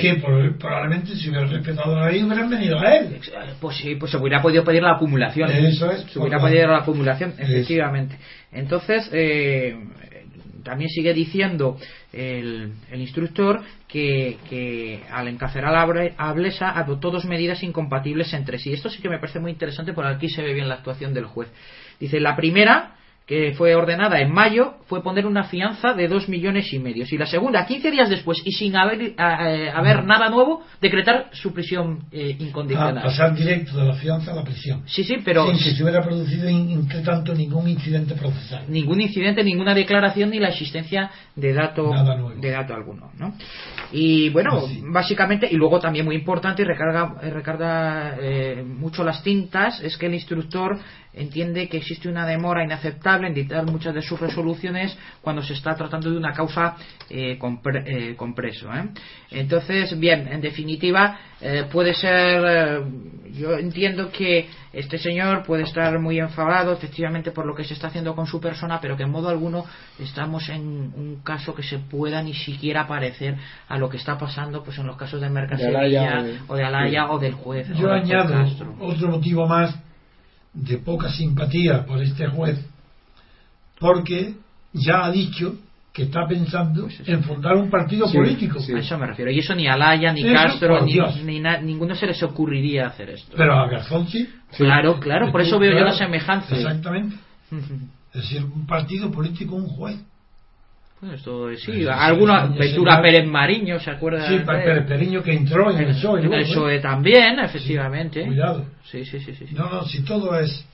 Que 0.00 0.14
por- 0.16 0.56
probablemente 0.58 1.16
si 1.16 1.28
hubieran 1.28 1.50
respetado 1.50 1.96
la 1.98 2.10
ley 2.10 2.22
hubieran 2.22 2.48
venido 2.48 2.78
a 2.78 2.94
él. 2.96 3.18
Pues 3.60 3.76
sí, 3.76 3.96
pues 3.96 4.12
se 4.12 4.18
hubiera 4.18 4.40
podido 4.40 4.64
pedir 4.64 4.82
la 4.82 4.92
acumulación. 4.92 5.50
Eso 5.50 5.90
es, 5.90 6.02
Se 6.02 6.18
hubiera 6.18 6.38
podido 6.38 6.68
la 6.68 6.78
acumulación, 6.78 7.34
efectivamente. 7.38 8.16
Entonces, 8.52 9.08
eh, 9.12 9.76
también 10.62 10.90
sigue 10.90 11.12
diciendo 11.12 11.76
el, 12.12 12.72
el 12.90 13.00
instructor 13.00 13.62
que, 13.88 14.38
que 14.48 15.02
al 15.10 15.26
encarcelar 15.26 15.74
a 16.16 16.32
Blesa 16.32 16.70
adoptó 16.78 17.10
dos 17.10 17.24
medidas 17.24 17.62
incompatibles 17.64 18.32
entre 18.34 18.58
sí. 18.58 18.72
Esto 18.72 18.88
sí 18.88 19.02
que 19.02 19.08
me 19.08 19.18
parece 19.18 19.40
muy 19.40 19.50
interesante 19.50 19.92
porque 19.92 20.14
aquí 20.14 20.28
se 20.28 20.42
ve 20.42 20.54
bien 20.54 20.68
la 20.68 20.76
actuación 20.76 21.12
del 21.14 21.24
juez. 21.24 21.48
Dice, 21.98 22.20
la 22.20 22.36
primera 22.36 22.94
que 23.26 23.52
fue 23.52 23.74
ordenada 23.74 24.20
en 24.20 24.32
mayo 24.32 24.74
fue 24.86 25.02
poner 25.02 25.26
una 25.26 25.44
fianza 25.44 25.94
de 25.94 26.08
dos 26.08 26.28
millones 26.28 26.72
y 26.72 26.78
medio. 26.78 27.04
Y 27.08 27.18
la 27.18 27.26
segunda, 27.26 27.64
15 27.64 27.90
días 27.90 28.10
después 28.10 28.42
y 28.44 28.52
sin 28.52 28.76
haber, 28.76 29.00
eh, 29.00 29.70
haber 29.74 30.04
nada 30.04 30.28
nuevo, 30.28 30.62
decretar 30.80 31.30
su 31.32 31.52
prisión 31.52 32.00
eh, 32.10 32.36
incondicional. 32.38 33.02
pasar 33.02 33.34
directo 33.34 33.78
de 33.78 33.84
la 33.86 33.94
fianza 33.94 34.32
a 34.32 34.34
la 34.34 34.44
prisión. 34.44 34.82
Sí, 34.86 35.04
sí, 35.04 35.16
pero 35.24 35.46
sin 35.46 35.58
que 35.58 35.76
se 35.76 35.82
hubiera 35.82 36.02
producido, 36.02 36.48
entre 36.48 37.00
tanto, 37.02 37.34
ningún 37.34 37.68
incidente 37.68 38.14
procesal. 38.14 38.64
ningún 38.68 39.00
incidente, 39.00 39.44
ninguna 39.44 39.74
declaración 39.74 40.30
ni 40.30 40.38
la 40.38 40.48
existencia 40.48 41.10
de 41.36 41.52
dato 41.52 41.90
de 42.38 42.50
dato 42.50 42.74
alguno, 42.74 43.12
¿no? 43.18 43.34
Y 43.92 44.30
bueno, 44.30 44.60
Pues 44.60 44.72
sí. 44.72 44.82
básicamente 44.84 45.48
y 45.50 45.56
luego 45.56 45.78
también 45.80 46.04
muy 46.04 46.16
importante 46.16 46.62
y 46.62 46.64
recarga 46.64 47.14
recarga 47.22 48.16
eh, 48.20 48.62
mucho 48.66 49.04
las 49.04 49.22
tintas 49.22 49.80
es 49.82 49.96
que 49.96 50.06
el 50.06 50.14
instructor 50.14 50.78
entiende 51.14 51.68
que 51.68 51.76
existe 51.76 52.08
una 52.08 52.26
demora 52.26 52.64
inaceptable 52.64 53.28
en 53.28 53.34
dictar 53.34 53.64
muchas 53.66 53.94
de 53.94 54.02
sus 54.02 54.18
resoluciones 54.18 54.96
cuando 55.20 55.42
se 55.42 55.52
está 55.54 55.74
tratando 55.74 56.10
de 56.10 56.16
una 56.16 56.32
causa 56.32 56.76
eh, 57.10 57.36
con, 57.38 57.60
pre- 57.62 57.84
eh, 57.86 58.16
con 58.16 58.34
preso. 58.34 58.72
¿eh? 58.74 58.88
Entonces, 59.30 59.98
bien, 59.98 60.28
en 60.30 60.40
definitiva, 60.40 61.18
eh, 61.40 61.64
puede 61.70 61.94
ser. 61.94 62.42
eh, 62.46 62.80
yo 63.34 63.56
entiendo 63.58 64.10
que 64.12 64.46
este 64.74 64.98
señor 64.98 65.42
puede 65.44 65.62
estar 65.62 65.98
muy 65.98 66.18
enfadado, 66.18 66.70
efectivamente, 66.72 67.30
por 67.30 67.46
lo 67.46 67.54
que 67.54 67.64
se 67.64 67.72
está 67.72 67.86
haciendo 67.86 68.14
con 68.14 68.26
su 68.26 68.40
persona, 68.40 68.78
pero 68.80 68.94
que 68.96 69.04
en 69.04 69.10
modo 69.10 69.30
alguno 69.30 69.64
estamos 69.98 70.48
en 70.50 70.60
un 70.60 71.20
caso 71.24 71.54
que 71.54 71.62
se 71.62 71.78
pueda 71.78 72.22
ni 72.22 72.34
siquiera 72.34 72.86
parecer 72.86 73.36
a 73.68 73.78
lo 73.78 73.88
que 73.88 73.96
está 73.96 74.18
pasando 74.18 74.62
pues 74.62 74.76
en 74.78 74.86
los 74.86 74.96
casos 74.98 75.20
de 75.20 75.30
Merca 75.30 75.56
De 75.56 75.66
Alaya 75.66 76.20
Sevilla, 76.20 76.40
o 76.46 76.56
de- 76.56 76.64
Alaya 76.64 77.02
sí. 77.04 77.08
o 77.10 77.18
del 77.18 77.32
juez. 77.32 77.70
o 77.70 77.74
Yo 77.74 77.88
del 77.88 78.00
juez 78.02 78.12
añado 78.12 78.32
Castro. 78.34 78.74
otro 78.80 79.08
motivo 79.08 79.46
más 79.46 79.74
de 80.54 80.78
poca 80.78 81.10
simpatía 81.10 81.84
por 81.86 82.02
este 82.02 82.26
juez, 82.26 82.58
porque 83.78 84.34
ya 84.72 85.04
ha 85.04 85.10
dicho 85.10 85.56
que 85.92 86.04
está 86.04 86.26
pensando 86.26 86.84
Pues 86.84 87.06
en 87.06 87.22
fundar 87.22 87.54
un 87.56 87.68
partido 87.68 88.06
Sí, 88.08 88.16
político. 88.16 88.60
sí. 88.60 88.72
A 88.72 88.78
eso 88.78 88.96
me 88.96 89.06
refiero. 89.06 89.30
Y 89.30 89.40
eso 89.40 89.54
ni 89.54 89.66
Alaya, 89.66 90.12
ni 90.12 90.22
Eso, 90.22 90.32
Castro, 90.32 90.84
ni, 90.86 90.92
Dios. 90.94 91.22
ni 91.22 91.38
na- 91.40 91.58
ninguno 91.60 91.94
se 91.94 92.06
les 92.06 92.22
ocurriría 92.22 92.86
hacer 92.86 93.10
esto. 93.10 93.34
Pero 93.36 93.54
a 93.54 93.68
Garzón 93.68 94.08
sí. 94.08 94.24
Sí. 94.52 94.64
Claro, 94.64 94.98
claro, 95.00 95.30
por 95.30 95.42
eso 95.42 95.58
veo 95.58 95.72
yo 95.78 95.84
la 95.84 95.92
semejanza. 95.92 96.54
Exactamente. 96.56 97.16
Es 98.14 98.20
decir, 98.24 98.44
un 98.44 98.66
partido 98.66 99.10
político, 99.10 99.54
un 99.54 99.66
juez. 99.68 99.98
Pues 101.02 101.14
esto, 101.14 101.50
sí, 101.50 101.56
Sí, 101.56 101.72
sí, 101.82 101.86
alguna 101.88 102.46
sí, 102.46 102.52
sí, 102.52 102.58
Ventura 102.60 102.96
sí. 102.96 103.02
Pérez 103.02 103.26
Mariño, 103.26 103.80
¿se 103.80 103.90
acuerda? 103.90 104.28
Sí, 104.28 104.38
Pérez 104.46 104.86
Periño 104.86 105.20
que 105.20 105.32
entró 105.32 105.68
en 105.72 105.78
el 105.78 105.86
PSOE. 105.96 106.20
en 106.24 106.32
el. 106.32 106.44
PSOE 106.44 106.78
también, 106.78 107.40
efectivamente. 107.40 108.24
Cuidado. 108.24 108.66
Sí, 108.84 109.04
sí, 109.04 109.18
sí, 109.18 109.34
sí. 109.34 109.46
sí. 109.48 109.54
No, 109.56 109.68
no, 109.68 109.82
si 109.84 110.04
todo 110.04 110.38
es. 110.38 110.64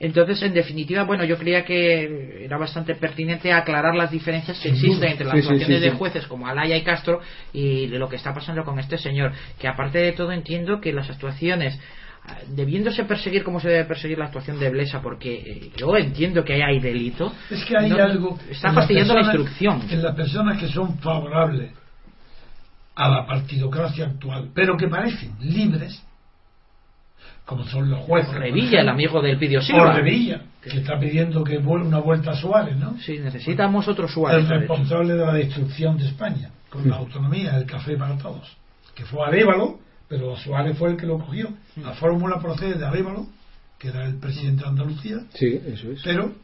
Entonces, 0.00 0.42
en 0.42 0.54
definitiva, 0.54 1.04
bueno, 1.04 1.24
yo 1.24 1.36
creía 1.38 1.66
que 1.66 2.44
era 2.46 2.56
bastante 2.56 2.94
pertinente 2.94 3.52
aclarar 3.52 3.94
las 3.94 4.10
diferencias 4.10 4.58
que 4.58 4.70
existen 4.70 5.10
entre 5.10 5.26
las 5.26 5.34
Sí, 5.34 5.42
sí, 5.42 5.46
actuaciones 5.48 5.78
sí, 5.80 5.84
de 5.84 5.90
sí. 5.90 5.96
jueces 5.98 6.26
como 6.26 6.48
Alaya 6.48 6.76
y 6.76 6.82
Castro 6.82 7.20
y 7.52 7.88
de 7.88 7.98
lo 7.98 8.08
que 8.08 8.16
está 8.16 8.32
pasando 8.32 8.64
con 8.64 8.78
este 8.78 8.96
señor. 8.96 9.32
Que 9.60 9.68
aparte 9.68 9.98
de 9.98 10.12
todo 10.12 10.32
entiendo 10.32 10.80
que 10.80 10.94
las 10.94 11.10
actuaciones 11.10 11.78
debiéndose 12.48 13.04
perseguir 13.04 13.42
como 13.42 13.58
se 13.60 13.68
debe 13.68 13.84
perseguir 13.84 14.18
la 14.18 14.26
actuación 14.26 14.58
de 14.60 14.70
Blesa 14.70 15.00
porque 15.02 15.34
eh, 15.34 15.70
yo 15.76 15.96
entiendo 15.96 16.44
que 16.44 16.54
ahí 16.54 16.62
hay 16.62 16.80
delito 16.80 17.32
Es 17.50 17.64
que 17.64 17.76
hay 17.76 17.90
no- 17.90 17.96
algo. 17.96 18.38
está 18.48 18.72
fastidiando 18.72 19.14
la 19.14 19.22
instrucción 19.22 19.82
En 19.90 20.02
las 20.02 20.14
personas 20.14 20.58
que 20.58 20.68
son 20.68 20.98
favorables 20.98 21.72
a 22.94 23.08
la 23.08 23.26
partidocracia 23.26 24.04
actual, 24.06 24.50
pero 24.54 24.76
que 24.76 24.86
parecen 24.86 25.32
libres, 25.40 26.02
como 27.46 27.64
son 27.64 27.88
los 27.90 28.00
jueces. 28.00 28.32
Revilla 28.34 28.82
el 28.82 28.88
amigo 28.88 29.20
del 29.22 29.38
Pidio 29.38 29.62
Silva 29.62 29.92
Revilla, 29.94 30.42
que 30.62 30.68
está 30.78 30.98
pidiendo 31.00 31.42
que 31.42 31.58
vuelva 31.58 31.86
una 31.88 31.98
vuelta 31.98 32.32
a 32.32 32.36
Suárez, 32.36 32.76
¿no? 32.76 32.96
sí 32.98 33.18
necesitamos 33.18 33.88
otro 33.88 34.04
el 34.06 34.10
Suárez 34.12 34.44
hecho. 34.44 34.54
responsable 34.54 35.14
de 35.14 35.24
la 35.26 35.32
destrucción 35.32 35.96
de 35.96 36.06
España, 36.06 36.50
con 36.68 36.88
la 36.88 36.96
autonomía, 36.96 37.56
el 37.56 37.64
café 37.66 37.96
para 37.96 38.16
todos, 38.18 38.56
que 38.94 39.04
fue 39.06 39.26
Arévalo, 39.26 39.80
pero 40.12 40.36
Suárez 40.36 40.76
fue 40.76 40.90
el 40.90 40.98
que 40.98 41.06
lo 41.06 41.18
cogió. 41.18 41.48
La 41.76 41.92
fórmula 41.94 42.38
procede 42.38 42.74
de 42.74 42.84
Arévalo, 42.84 43.28
que 43.78 43.88
era 43.88 44.04
el 44.04 44.16
presidente 44.16 44.62
de 44.62 44.68
Andalucía, 44.68 45.20
Sí, 45.32 45.58
eso 45.64 45.90
es. 45.90 46.02
pero 46.04 46.34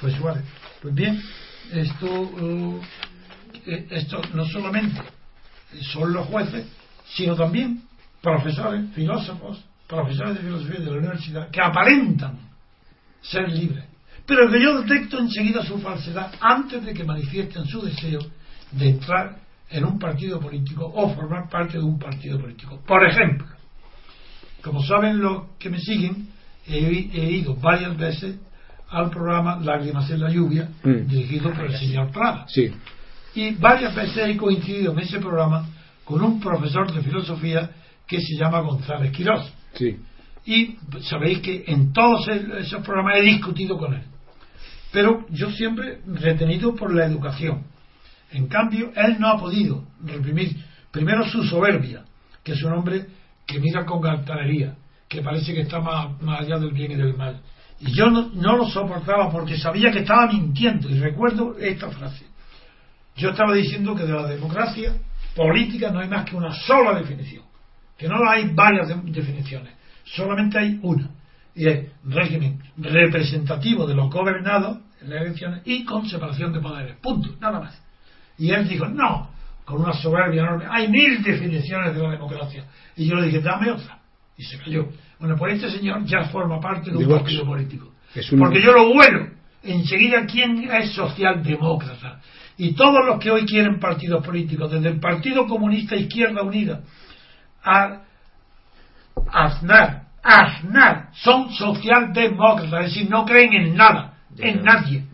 fue 0.00 0.10
Suárez. 0.10 0.42
Pues 0.80 0.92
bien, 0.92 1.22
esto, 1.72 2.06
eh, 2.08 2.80
eh, 3.66 3.86
esto 3.90 4.20
no 4.34 4.44
solamente 4.46 5.00
son 5.92 6.12
los 6.12 6.26
jueces, 6.26 6.66
sino 7.14 7.36
también 7.36 7.84
profesores, 8.20 8.90
filósofos, 8.92 9.64
profesores 9.86 10.34
de 10.34 10.40
filosofía 10.40 10.80
de 10.80 10.90
la 10.90 10.98
universidad, 10.98 11.48
que 11.52 11.60
aparentan 11.60 12.40
ser 13.20 13.48
libres, 13.52 13.84
pero 14.26 14.50
que 14.50 14.60
yo 14.60 14.82
detecto 14.82 15.20
enseguida 15.20 15.64
su 15.64 15.78
falsedad 15.78 16.32
antes 16.40 16.84
de 16.84 16.92
que 16.92 17.04
manifiesten 17.04 17.66
su 17.66 17.82
deseo 17.82 18.18
de 18.72 18.88
entrar 18.88 19.41
en 19.72 19.84
un 19.84 19.98
partido 19.98 20.38
político 20.40 20.90
o 20.94 21.14
formar 21.14 21.48
parte 21.48 21.78
de 21.78 21.84
un 21.84 21.98
partido 21.98 22.38
político. 22.40 22.80
Por 22.86 23.04
ejemplo, 23.06 23.46
como 24.62 24.82
saben 24.82 25.18
los 25.20 25.44
que 25.58 25.70
me 25.70 25.78
siguen, 25.78 26.28
he, 26.66 26.78
he 27.12 27.30
ido 27.32 27.54
varias 27.56 27.96
veces 27.96 28.36
al 28.90 29.10
programa 29.10 29.58
Lágrimas 29.60 30.08
en 30.10 30.20
la 30.20 30.30
lluvia, 30.30 30.68
Mm. 30.84 31.06
dirigido 31.08 31.50
por 31.52 31.64
el 31.64 31.76
señor 31.76 32.10
Prada. 32.12 32.44
Sí. 32.48 32.70
Y 33.34 33.54
varias 33.54 33.94
veces 33.94 34.28
he 34.28 34.36
coincidido 34.36 34.92
en 34.92 34.98
ese 34.98 35.18
programa 35.18 35.66
con 36.04 36.22
un 36.22 36.38
profesor 36.40 36.92
de 36.92 37.00
filosofía 37.00 37.70
que 38.06 38.20
se 38.20 38.36
llama 38.36 38.60
González 38.60 39.10
Quirós. 39.12 39.50
Sí. 39.74 39.96
Y 40.44 40.76
sabéis 41.08 41.38
que 41.38 41.64
en 41.66 41.92
todos 41.92 42.28
esos 42.28 42.82
programas 42.84 43.16
he 43.18 43.22
discutido 43.22 43.78
con 43.78 43.94
él. 43.94 44.02
Pero 44.92 45.24
yo 45.30 45.50
siempre 45.50 46.00
retenido 46.06 46.74
por 46.74 46.92
la 46.94 47.06
educación. 47.06 47.62
En 48.32 48.48
cambio, 48.48 48.92
él 48.94 49.16
no 49.18 49.28
ha 49.28 49.38
podido 49.38 49.84
reprimir 50.04 50.56
primero 50.90 51.24
su 51.26 51.42
soberbia, 51.44 52.04
que 52.42 52.52
es 52.52 52.62
un 52.62 52.72
hombre 52.72 53.06
que 53.46 53.58
mira 53.60 53.84
con 53.84 54.04
altanería, 54.06 54.74
que 55.08 55.20
parece 55.22 55.52
que 55.54 55.60
está 55.62 55.80
más, 55.80 56.08
allá 56.40 56.58
del 56.58 56.72
bien 56.72 56.92
y 56.92 56.96
del 56.96 57.14
mal. 57.16 57.40
Y 57.80 57.92
yo 57.92 58.08
no, 58.10 58.30
no 58.34 58.56
lo 58.56 58.66
soportaba 58.68 59.30
porque 59.30 59.58
sabía 59.58 59.90
que 59.90 60.00
estaba 60.00 60.26
mintiendo. 60.28 60.88
Y 60.88 60.98
recuerdo 61.00 61.56
esta 61.58 61.90
frase. 61.90 62.24
Yo 63.16 63.30
estaba 63.30 63.52
diciendo 63.54 63.94
que 63.94 64.04
de 64.04 64.12
la 64.12 64.26
democracia 64.26 64.94
política 65.34 65.90
no 65.90 66.00
hay 66.00 66.08
más 66.08 66.24
que 66.24 66.36
una 66.36 66.52
sola 66.54 66.94
definición. 66.98 67.44
Que 67.98 68.08
no 68.08 68.16
hay 68.28 68.48
varias 68.54 68.88
de- 68.88 69.10
definiciones. 69.10 69.74
Solamente 70.04 70.58
hay 70.58 70.78
una. 70.82 71.10
Y 71.54 71.66
es 71.68 71.88
régimen 72.04 72.62
representativo 72.78 73.86
de 73.86 73.94
los 73.94 74.10
gobernados 74.10 74.78
en 75.02 75.10
las 75.10 75.22
elecciones 75.22 75.62
y 75.66 75.84
con 75.84 76.08
separación 76.08 76.52
de 76.52 76.60
poderes. 76.60 76.96
Punto. 77.02 77.34
Nada 77.40 77.60
más. 77.60 77.82
Y 78.38 78.50
él 78.50 78.68
dijo, 78.68 78.86
no, 78.86 79.30
con 79.64 79.80
una 79.82 79.92
soberbia 79.92 80.42
enorme, 80.42 80.64
hay 80.70 80.88
mil 80.88 81.22
definiciones 81.22 81.94
de 81.94 82.02
la 82.02 82.10
democracia. 82.12 82.64
Y 82.96 83.06
yo 83.06 83.16
le 83.16 83.26
dije, 83.26 83.40
dame 83.40 83.70
otra. 83.70 83.98
Y 84.36 84.42
se 84.44 84.58
cayó. 84.58 84.88
Bueno, 85.20 85.36
pues 85.36 85.54
este 85.54 85.70
señor 85.70 86.04
ya 86.04 86.24
forma 86.24 86.60
parte 86.60 86.90
de 86.90 86.96
un 86.96 87.06
De 87.08 87.14
partido 87.14 87.44
político. 87.44 87.92
Un- 88.32 88.38
Porque 88.38 88.60
yo 88.60 88.72
lo 88.72 88.92
vuelo. 88.92 89.28
Enseguida, 89.62 90.26
¿quién 90.26 90.68
es 90.70 90.92
socialdemócrata? 90.92 92.20
Y 92.58 92.72
todos 92.72 93.04
los 93.06 93.18
que 93.20 93.30
hoy 93.30 93.46
quieren 93.46 93.78
partidos 93.78 94.24
políticos, 94.24 94.70
desde 94.72 94.88
el 94.88 95.00
Partido 95.00 95.46
Comunista 95.46 95.94
Izquierda 95.96 96.42
Unida 96.42 96.80
a 97.64 98.00
Aznar, 99.30 100.02
Aznar, 100.22 101.08
son 101.14 101.50
socialdemócratas, 101.52 102.86
es 102.86 102.94
decir, 102.94 103.10
no 103.10 103.24
creen 103.24 103.52
en 103.54 103.76
nada, 103.76 104.14
en 104.38 104.62
nadie. 104.62 105.04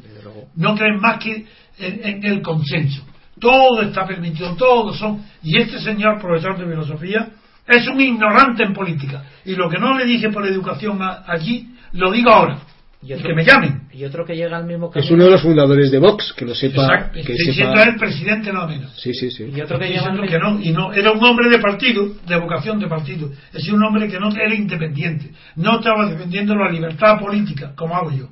No 0.54 0.74
creen 0.74 0.98
más 1.00 1.22
que 1.22 1.46
en, 1.78 2.00
en 2.04 2.24
el 2.24 2.42
consenso. 2.42 3.02
Todo 3.40 3.82
está 3.82 4.06
permitido, 4.06 4.54
todo 4.56 4.92
son. 4.92 5.22
Y 5.42 5.58
este 5.58 5.78
señor, 5.78 6.20
profesor 6.20 6.58
de 6.58 6.66
filosofía, 6.66 7.28
es 7.66 7.86
un 7.86 8.00
ignorante 8.00 8.64
en 8.64 8.72
política. 8.72 9.22
Y 9.44 9.54
lo 9.54 9.68
que 9.68 9.78
no 9.78 9.96
le 9.96 10.04
dije 10.04 10.30
por 10.30 10.46
educación 10.46 11.00
a- 11.02 11.22
allí, 11.26 11.68
lo 11.92 12.10
digo 12.10 12.30
ahora. 12.30 12.58
Y 13.00 13.12
otro- 13.12 13.28
que 13.28 13.34
me 13.36 13.44
llamen. 13.44 13.82
Y 13.92 14.04
otro 14.04 14.24
que 14.24 14.34
llega 14.34 14.56
al 14.56 14.64
mismo 14.66 14.88
Es 14.88 14.94
camino. 14.94 15.14
uno 15.14 15.24
de 15.26 15.30
los 15.30 15.42
fundadores 15.42 15.90
de 15.92 15.98
Vox, 16.00 16.32
que 16.36 16.44
lo 16.44 16.52
sepa. 16.52 16.82
Exacto. 16.82 17.12
que 17.12 17.20
Estoy 17.20 17.36
sepa- 17.36 17.54
siendo 17.54 17.82
el 17.82 17.96
presidente 17.96 18.52
nada 18.52 18.66
menos. 18.66 19.00
Sí, 19.00 19.14
sí, 19.14 19.30
sí. 19.30 19.44
Y 19.54 19.60
otro 19.60 19.78
que 19.78 19.94
Estoy 19.94 20.04
al 20.20 20.28
que 20.28 20.38
no, 20.40 20.60
y 20.60 20.72
no, 20.72 20.92
era 20.92 21.12
un 21.12 21.22
hombre 21.22 21.48
de 21.48 21.58
partido, 21.60 22.08
de 22.26 22.36
vocación 22.40 22.80
de 22.80 22.88
partido. 22.88 23.30
Es 23.54 23.68
un 23.68 23.84
hombre 23.84 24.08
que 24.08 24.18
no 24.18 24.30
era 24.30 24.52
independiente. 24.52 25.30
No 25.54 25.78
estaba 25.78 26.06
defendiendo 26.10 26.56
la 26.56 26.72
libertad 26.72 27.20
política, 27.20 27.72
como 27.76 27.94
hago 27.96 28.10
yo. 28.10 28.28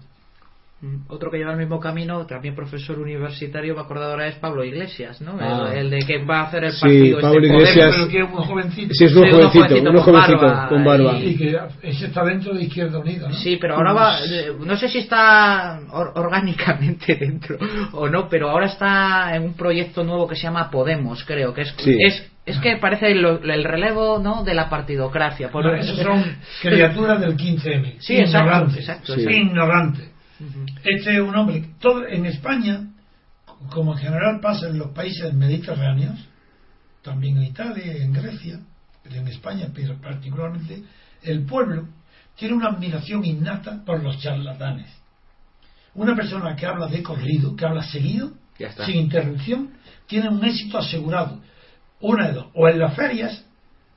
Mm, 0.78 1.06
Otro 1.08 1.30
que 1.30 1.38
lleva 1.38 1.52
el 1.52 1.56
mismo 1.58 1.80
camino, 1.80 2.26
también 2.26 2.54
profesor 2.54 2.98
universitario, 2.98 3.74
me 3.74 3.80
acuerdo 3.80 4.10
ahora, 4.10 4.26
es 4.28 4.34
Pablo 4.34 4.62
Iglesias, 4.62 5.22
¿no? 5.22 5.38
Ah. 5.40 5.70
El, 5.72 5.78
el 5.86 5.90
de 5.90 5.98
que 6.00 6.22
va 6.22 6.40
a 6.40 6.42
hacer 6.48 6.64
el 6.64 6.72
Sí, 6.72 6.80
partido. 6.82 7.20
Pablo 7.22 7.40
este 7.40 7.46
Iglesias. 7.54 7.94
Pero 7.96 8.08
que 8.08 8.18
es 8.18 8.24
un 8.24 8.44
jovencito. 8.44 8.92
Sí, 8.94 9.04
es 9.06 9.12
un 9.16 9.24
Sí, 9.24 9.30
jovencito, 9.30 9.64
jovencito 9.68 9.92
con 9.94 10.02
jovencito, 10.02 10.38
barba 10.46 10.68
con 10.68 10.84
barba. 10.84 11.18
Y 11.18 11.34
que 11.38 11.58
ese 11.82 12.06
está 12.08 12.24
dentro 12.26 12.52
de 12.54 12.62
Izquierda 12.64 12.98
Unida, 12.98 13.26
¿no? 13.28 13.34
Sí, 13.34 13.56
pero 13.58 13.76
ahora 13.76 13.94
va, 13.94 14.16
no 14.66 14.76
sé 14.76 14.88
si 14.90 14.98
está 14.98 15.80
or- 15.92 16.12
orgánicamente 16.14 17.14
dentro 17.20 17.56
o 17.92 18.08
no, 18.10 18.28
pero 18.28 18.50
ahora 18.50 18.66
está 18.66 19.34
en 19.34 19.44
un 19.44 19.54
proyecto 19.54 20.04
nuevo 20.04 20.28
que 20.28 20.36
se 20.36 20.42
llama 20.42 20.70
Podemos, 20.70 21.24
creo, 21.24 21.54
que 21.54 21.62
es 21.62 21.74
Sí. 21.78 21.96
es, 22.06 22.30
es 22.44 22.58
que 22.58 22.76
parece 22.76 23.14
lo- 23.14 23.42
el 23.42 23.64
relevo, 23.64 24.18
¿no, 24.18 24.44
de 24.44 24.52
la 24.52 24.68
partidocracia. 24.68 25.48
Por- 25.50 25.64
No, 25.64 25.74
esos 25.74 25.96
son 26.00 26.22
criaturas 26.60 27.18
del 27.18 27.34
15M. 27.34 27.94
Sí, 27.98 28.18
exacto, 28.18 28.46
ignorantes. 28.50 28.76
exacto, 28.80 29.14
Sí. 29.14 29.22
Este 30.84 31.14
es 31.14 31.20
un 31.20 31.34
hombre. 31.34 31.70
Todo, 31.80 32.06
en 32.06 32.26
España, 32.26 32.88
como 33.70 33.92
en 33.92 33.98
general 33.98 34.40
pasa 34.40 34.68
en 34.68 34.78
los 34.78 34.90
países 34.90 35.32
mediterráneos, 35.32 36.18
también 37.02 37.38
en 37.38 37.44
Italia 37.44 37.84
en 38.02 38.12
Grecia, 38.12 38.60
pero 39.02 39.16
en 39.16 39.28
España 39.28 39.68
pero 39.74 40.00
particularmente, 40.00 40.82
el 41.22 41.44
pueblo 41.46 41.88
tiene 42.36 42.54
una 42.54 42.68
admiración 42.68 43.24
innata 43.24 43.82
por 43.84 44.02
los 44.02 44.20
charlatanes. 44.20 44.92
Una 45.94 46.14
persona 46.14 46.54
que 46.54 46.66
habla 46.66 46.88
de 46.88 47.02
corrido, 47.02 47.56
que 47.56 47.64
habla 47.64 47.82
seguido, 47.82 48.32
sin 48.84 48.96
interrupción, 48.96 49.70
tiene 50.06 50.28
un 50.28 50.44
éxito 50.44 50.78
asegurado. 50.78 51.40
Una 52.00 52.28
de 52.28 52.34
dos. 52.34 52.46
O 52.54 52.68
en 52.68 52.78
las 52.78 52.94
ferias, 52.94 53.45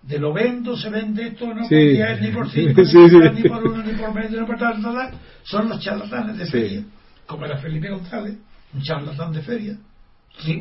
de 0.01 0.17
lo 0.17 0.33
vendo, 0.33 0.77
se 0.77 0.89
vende 0.89 1.27
esto, 1.27 1.47
no 1.53 1.61
por 1.61 1.69
10, 1.69 2.21
ni 2.21 2.31
por 2.31 2.49
5, 2.49 2.85
Sí, 2.85 2.97
ni, 2.97 3.09
por 3.09 3.21
tal, 3.21 3.35
ni 3.35 3.49
por 3.49 3.67
1, 3.67 3.83
ni 3.83 3.93
por 3.93 4.13
20, 4.13 4.39
ni 4.39 4.45
por 4.45 4.57
tal, 4.57 4.81
tal, 4.81 4.95
tal. 4.95 5.13
Son 5.43 5.69
los 5.69 5.79
charlatanes 5.79 6.37
de 6.37 6.45
feria, 6.45 6.83
como 7.25 7.45
era 7.45 7.57
Felipe 7.57 7.89
González, 7.89 8.37
un 8.73 8.81
charlatán 8.81 9.33
de 9.33 9.41
feria, 9.41 9.77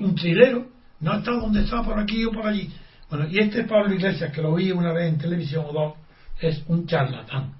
un 0.01 0.15
trilero, 0.15 0.67
no 1.01 1.15
está 1.15 1.33
donde 1.33 1.63
está, 1.63 1.83
por 1.83 1.99
aquí 1.99 2.25
o 2.25 2.33
por 2.33 2.47
allí. 2.47 2.71
Bueno, 3.09 3.27
y 3.31 3.39
este 3.39 3.65
Pablo 3.65 3.95
Iglesias, 3.95 4.33
que 4.33 4.43
lo 4.43 4.55
vi 4.55 4.71
una 4.71 4.93
vez 4.93 5.09
en 5.13 5.19
televisión 5.19 5.65
o 5.67 5.73
dos, 5.73 5.95
es 6.41 6.63
un 6.67 6.87
charlatán, 6.87 7.55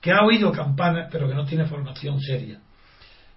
que 0.00 0.12
ha 0.12 0.22
oído 0.24 0.52
campanas, 0.52 1.08
pero 1.10 1.28
que 1.28 1.34
no 1.34 1.44
tiene 1.44 1.66
formación 1.66 2.20
seria. 2.20 2.60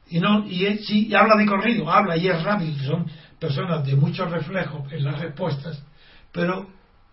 Y 0.10 0.20
no 0.20 0.48
y 0.48 0.66
él 0.66 0.80
sí 0.80 1.08
y 1.08 1.16
habla 1.16 1.36
de 1.36 1.46
corrido, 1.46 1.92
habla 1.92 2.16
y 2.16 2.28
es 2.28 2.42
rápido, 2.44 2.78
son 2.84 3.08
personas 3.40 3.86
de 3.86 3.96
muchos 3.96 4.32
reflejos 4.32 4.92
en 4.94 5.04
las 5.04 5.20
respuestas, 5.20 5.84
pero 6.32 6.68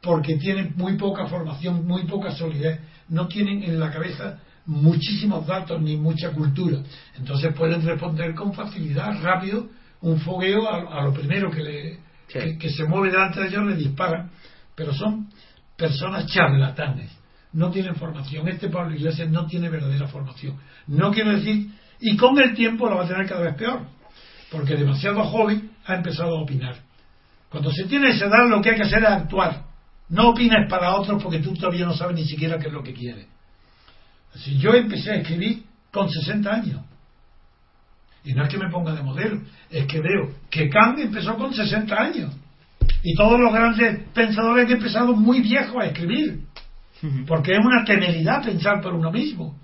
porque 0.05 0.37
tienen 0.37 0.75
muy 0.77 0.97
poca 0.97 1.27
formación, 1.27 1.87
muy 1.87 2.05
poca 2.05 2.31
solidez, 2.33 2.81
no 3.09 3.27
tienen 3.27 3.63
en 3.63 3.81
la 3.81 3.91
cabeza 3.91 4.39
muchísimos 4.67 5.47
datos 5.47 5.81
ni 5.81 5.97
mucha 5.97 6.31
cultura. 6.33 6.79
Entonces 7.17 7.55
pueden 7.55 7.83
responder 7.85 8.35
con 8.35 8.53
facilidad, 8.53 9.21
rápido, 9.23 9.67
un 10.03 10.21
fogueo 10.21 10.69
a, 10.69 10.99
a 11.01 11.05
lo 11.05 11.13
primero 11.13 11.51
que, 11.51 11.63
le, 11.63 11.99
Sí. 12.29 12.39
que, 12.39 12.59
que 12.59 12.71
se 12.71 12.85
mueve 12.85 13.11
delante 13.11 13.41
de 13.41 13.49
ellos 13.49 13.67
le 13.67 13.77
disparan, 13.77 14.31
pero 14.75 14.93
son 14.95 15.29
personas 15.77 16.27
charlatanes, 16.27 17.11
no 17.53 17.71
tienen 17.71 17.95
formación. 17.97 18.49
Este 18.49 18.69
Pablo 18.69 18.95
Iglesias 18.95 19.29
no 19.31 19.47
tiene 19.47 19.69
verdadera 19.69 20.09
formación. 20.09 20.59
No 20.87 21.11
quiero 21.13 21.33
decir, 21.33 21.69
y 22.01 22.17
con 22.17 22.39
el 22.41 22.55
tiempo 22.55 22.89
lo 22.89 22.97
va 22.97 23.05
a 23.05 23.09
tener 23.09 23.27
cada 23.27 23.43
vez 23.43 23.55
peor, 23.57 23.87
porque 24.51 24.77
demasiado 24.77 25.23
joven 25.25 25.71
ha 25.87 25.95
empezado 25.97 26.37
a 26.37 26.43
opinar. 26.43 26.77
Cuando 27.51 27.71
se 27.71 27.85
tiene 27.85 28.11
esa 28.11 28.27
edad 28.27 28.49
lo 28.49 28.61
que 28.61 28.71
hay 28.71 28.77
que 28.77 28.83
hacer 28.83 29.03
es 29.03 29.09
actuar. 29.09 29.74
No 30.15 30.29
opines 30.31 30.69
para 30.71 30.95
otros 30.95 31.23
porque 31.23 31.41
tú 31.41 31.55
todavía 31.55 31.87
no 31.87 31.95
sabes 31.95 32.15
ni 32.17 32.25
siquiera 32.25 32.59
qué 32.59 32.69
es 32.69 32.73
lo 32.73 32.83
que 32.83 32.93
quieres. 32.95 33.27
Así, 34.35 34.59
yo 34.59 34.73
empecé 34.75 35.11
a 35.13 35.17
escribir 35.17 35.65
con 35.91 36.09
60 36.09 36.51
años. 36.53 36.81
Y 38.25 38.33
no 38.33 38.45
es 38.45 38.49
que 38.49 38.59
me 38.59 38.71
ponga 38.71 38.95
de 38.95 39.03
modelo, 39.03 39.41
es 39.71 39.87
que 39.87 40.01
veo 40.01 40.33
que 40.51 40.69
Kant 40.71 40.99
empezó 40.99 41.37
con 41.37 41.53
60 41.53 41.95
años. 41.95 42.33
Y 43.03 43.15
todos 43.15 43.39
los 43.39 43.53
grandes 43.53 44.09
pensadores 44.15 44.67
han 44.67 44.73
empezado 44.73 45.15
muy 45.15 45.41
viejos 45.41 45.77
a 45.83 45.87
escribir. 45.87 46.41
Porque 47.27 47.53
es 47.53 47.59
una 47.59 47.85
temeridad 47.85 48.43
pensar 48.43 48.81
por 48.81 48.95
uno 48.95 49.11
mismo. 49.13 49.59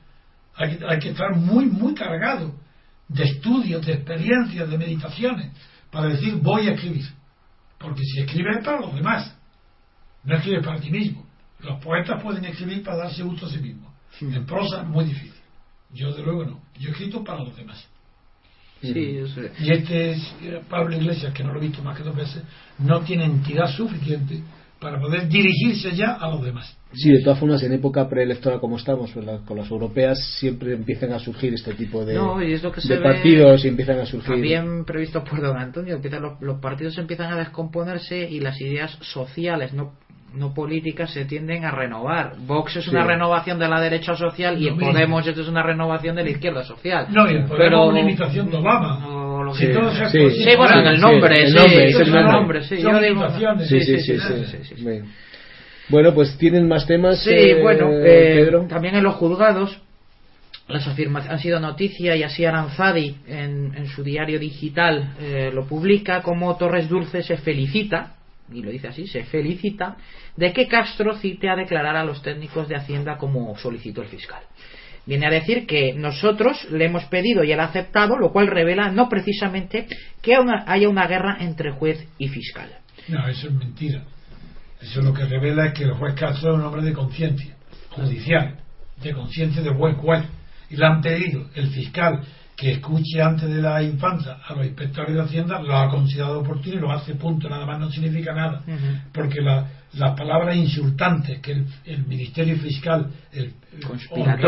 Hay, 0.57 0.76
que- 0.76 0.84
hay 0.86 0.98
que 0.98 1.11
estar 1.11 1.34
muy, 1.36 1.64
muy 1.66 1.94
cargado 1.94 2.55
de 3.09 3.24
estudios, 3.24 3.84
de 3.86 3.94
experiencias, 3.94 4.68
de 4.68 4.76
meditaciones, 4.76 5.53
para 5.90 6.09
decir 6.09 6.34
voy 6.34 6.68
a 6.68 6.72
escribir. 6.72 7.07
Porque 7.78 8.03
si 8.05 8.20
escribes 8.20 8.59
es 8.59 8.64
para 8.64 8.80
los 8.80 8.94
demás, 8.94 9.34
no 10.25 10.37
escribes 10.37 10.64
para 10.64 10.81
ti 10.81 10.91
mismo. 10.91 11.27
Los 11.61 11.83
poetas 11.83 12.23
pueden 12.23 12.45
escribir 12.45 12.83
para 12.83 12.99
darse 12.99 13.23
gusto 13.23 13.47
a 13.47 13.51
sí 13.51 13.59
mismos. 13.59 13.93
En 14.21 14.45
prosa 14.45 14.83
muy 14.83 15.05
difícil. 15.05 15.41
Yo, 15.93 16.12
de 16.12 16.23
luego, 16.23 16.45
no. 16.45 16.61
Yo 16.79 16.89
he 16.89 16.93
escrito 16.93 17.25
para 17.25 17.43
los 17.43 17.57
demás. 17.57 17.87
Sí, 18.81 19.14
yo 19.14 19.29
sé. 19.29 19.53
Y 19.59 19.73
este 19.73 20.12
es, 20.12 20.35
eh, 20.43 20.62
Pablo 20.68 20.97
Iglesias, 20.97 21.35
que 21.35 21.45
no 21.45 21.53
lo 21.53 21.59
he 21.59 21.66
visto 21.66 21.83
más 21.83 21.97
que 21.97 22.03
dos 22.03 22.16
veces, 22.16 22.43
no 22.79 23.01
tiene 23.01 23.25
entidad 23.25 23.68
suficiente 23.75 24.43
para 24.79 24.99
poder 24.99 25.29
dirigirse 25.29 25.95
ya 25.95 26.14
a 26.14 26.31
los 26.31 26.43
demás. 26.43 26.77
Sí, 26.93 27.12
de 27.12 27.22
todas 27.22 27.38
formas, 27.38 27.62
en 27.62 27.72
época 27.72 28.09
preelectoral 28.09 28.59
como 28.61 28.76
estamos, 28.76 29.12
pues, 29.12 29.24
la- 29.24 29.38
con 29.38 29.57
las 29.57 29.70
europeas, 29.70 30.18
siempre 30.41 30.72
empiezan 30.74 31.12
a 31.12 31.18
surgir 31.20 31.55
este 31.55 31.72
tipo 31.74 32.05
de, 32.05 32.14
No, 32.14 32.43
y 32.43 32.53
es 32.53 32.62
lo 32.64 32.72
que 32.72 32.80
de 32.80 32.97
partidos 32.97 33.64
y 33.64 33.68
empiezan 33.68 34.01
a 34.01 34.07
surgir. 34.07 34.30
También 34.32 34.84
previsto 34.84 35.22
por 35.22 35.41
don 35.41 35.57
Antonio, 35.57 35.95
empiezan 35.95 36.22
los, 36.22 36.41
los 36.41 36.59
partidos 36.61 36.99
empiezan 36.99 37.32
a 37.32 37.36
descomponerse 37.38 38.28
y 38.28 38.41
las 38.41 38.61
ideas 38.61 38.91
sociales, 39.03 39.72
no, 39.72 39.93
no 40.34 40.53
políticas, 40.53 41.12
se 41.12 41.24
tienden 41.24 41.64
a 41.64 41.70
renovar. 41.70 42.34
Vox 42.47 42.76
es 42.76 42.84
Sí. 42.84 42.91
una 42.91 43.05
renovación 43.05 43.59
de 43.59 43.68
la 43.68 43.80
derecha 43.80 44.14
social 44.16 44.61
y 44.61 44.68
en. 44.68 44.78
Podemos 44.78 45.26
esto 45.26 45.43
es 45.43 45.49
una 45.49 45.62
renovación 45.62 46.16
de 46.16 46.24
la 46.24 46.30
izquierda 46.30 46.64
social. 46.64 47.07
No, 47.11 47.28
y 47.30 47.34
el 47.36 47.45
Pero- 47.45 47.57
Podemos 47.57 47.84
es 47.86 47.91
una 47.91 48.01
imitación 48.01 48.51
de 48.51 48.57
Obama. 48.57 48.99
No, 49.01 49.55
Sí. 49.55 49.66
así, 49.66 50.30
Sí, 50.30 50.57
bueno, 50.57 50.80
en 50.80 50.86
el 50.86 50.97
Sí, 50.97 51.03
nombre, 51.03 51.43
el 51.43 51.49
sí, 51.49 51.55
nombre, 51.55 51.84
el 51.91 52.24
nombre. 52.26 52.62
sí, 52.62 52.80
Son 52.80 52.93
yo 52.93 53.01
digo- 53.01 53.14
imitaciones. 53.22 53.68
Sí, 53.68 53.80
sí, 53.80 53.99
sí, 53.99 54.18
sí, 54.18 54.74
Bueno, 55.91 56.14
pues 56.14 56.36
tienen 56.38 56.68
más 56.68 56.86
temas. 56.86 57.22
Sí, 57.22 57.30
eh, 57.30 57.62
bueno, 57.62 57.91
eh, 57.93 58.45
Pedro. 58.45 58.66
también 58.68 58.95
en 58.95 59.05
los 59.05 59.16
juzgados 59.16 59.80
las 60.70 60.86
afirmaciones 60.86 61.32
han 61.32 61.43
sido 61.43 61.61
noticia 61.61 62.16
y 62.16 62.22
así 62.22 62.45
Aranzadi 62.45 63.16
en, 63.26 63.74
en 63.74 63.86
su 63.88 64.03
diario 64.03 64.38
digital 64.38 65.14
eh, 65.20 65.51
lo 65.53 65.66
publica 65.66 66.22
como 66.22 66.57
Torres 66.57 66.88
Dulce 66.88 67.22
se 67.22 67.36
felicita, 67.38 68.14
y 68.53 68.62
lo 68.62 68.70
dice 68.70 68.88
así, 68.88 69.07
se 69.07 69.24
felicita 69.24 69.97
de 70.36 70.53
que 70.53 70.68
Castro 70.68 71.16
cite 71.16 71.49
a 71.49 71.57
declarar 71.57 71.97
a 71.97 72.05
los 72.05 72.22
técnicos 72.22 72.68
de 72.68 72.76
Hacienda 72.76 73.16
como 73.16 73.57
solicitó 73.59 74.03
el 74.03 74.09
fiscal. 74.09 74.43
Viene 75.07 75.26
a 75.26 75.30
decir 75.30 75.66
que 75.66 75.93
nosotros 75.95 76.68
le 76.70 76.84
hemos 76.84 77.05
pedido 77.07 77.43
y 77.43 77.53
él 77.53 77.61
ha 77.61 77.64
aceptado, 77.64 78.16
lo 78.16 78.32
cual 78.32 78.47
revela 78.47 78.93
no 78.93 79.09
precisamente 79.09 79.86
que 80.22 80.36
haya 80.36 80.88
una 80.88 81.07
guerra 81.07 81.38
entre 81.41 81.72
juez 81.72 82.07
y 82.18 82.28
fiscal. 82.28 82.70
No, 83.09 83.26
eso 83.26 83.49
es 83.49 83.55
mentira. 83.55 84.05
Eso 84.83 85.03
lo 85.03 85.12
que 85.12 85.24
revela 85.24 85.66
es 85.66 85.74
que 85.74 85.85
el 85.85 85.93
juez 85.93 86.14
Castro 86.14 86.53
es 86.53 86.59
un 86.59 86.64
hombre 86.64 86.83
de 86.83 86.93
conciencia 86.93 87.55
judicial, 87.91 88.57
de 89.03 89.12
conciencia 89.12 89.62
de 89.62 89.70
buen 89.70 89.95
juez. 89.97 90.24
Y 90.70 90.76
le 90.76 90.87
han 90.87 91.01
pedido 91.01 91.47
el 91.55 91.68
fiscal 91.68 92.20
que 92.57 92.72
escuche 92.72 93.20
antes 93.22 93.49
de 93.49 93.61
la 93.62 93.83
infancia 93.83 94.37
a 94.47 94.55
los 94.55 94.66
inspectores 94.66 95.14
de 95.14 95.22
Hacienda, 95.22 95.61
lo 95.62 95.76
ha 95.76 95.89
considerado 95.91 96.41
oportuno 96.41 96.74
y 96.76 96.78
lo 96.78 96.93
hace 96.93 97.14
punto, 97.14 97.49
nada 97.49 97.64
más 97.64 97.81
no 97.81 97.91
significa 97.91 98.35
nada. 98.35 98.62
Porque 99.12 99.41
la- 99.41 99.66
las 99.95 100.16
palabras 100.16 100.55
insultantes 100.55 101.41
que 101.41 101.53
el, 101.53 101.66
el 101.87 102.07
Ministerio 102.07 102.57
Fiscal 102.59 103.11
el, 103.33 103.55
Conspiratorio. 103.85 104.47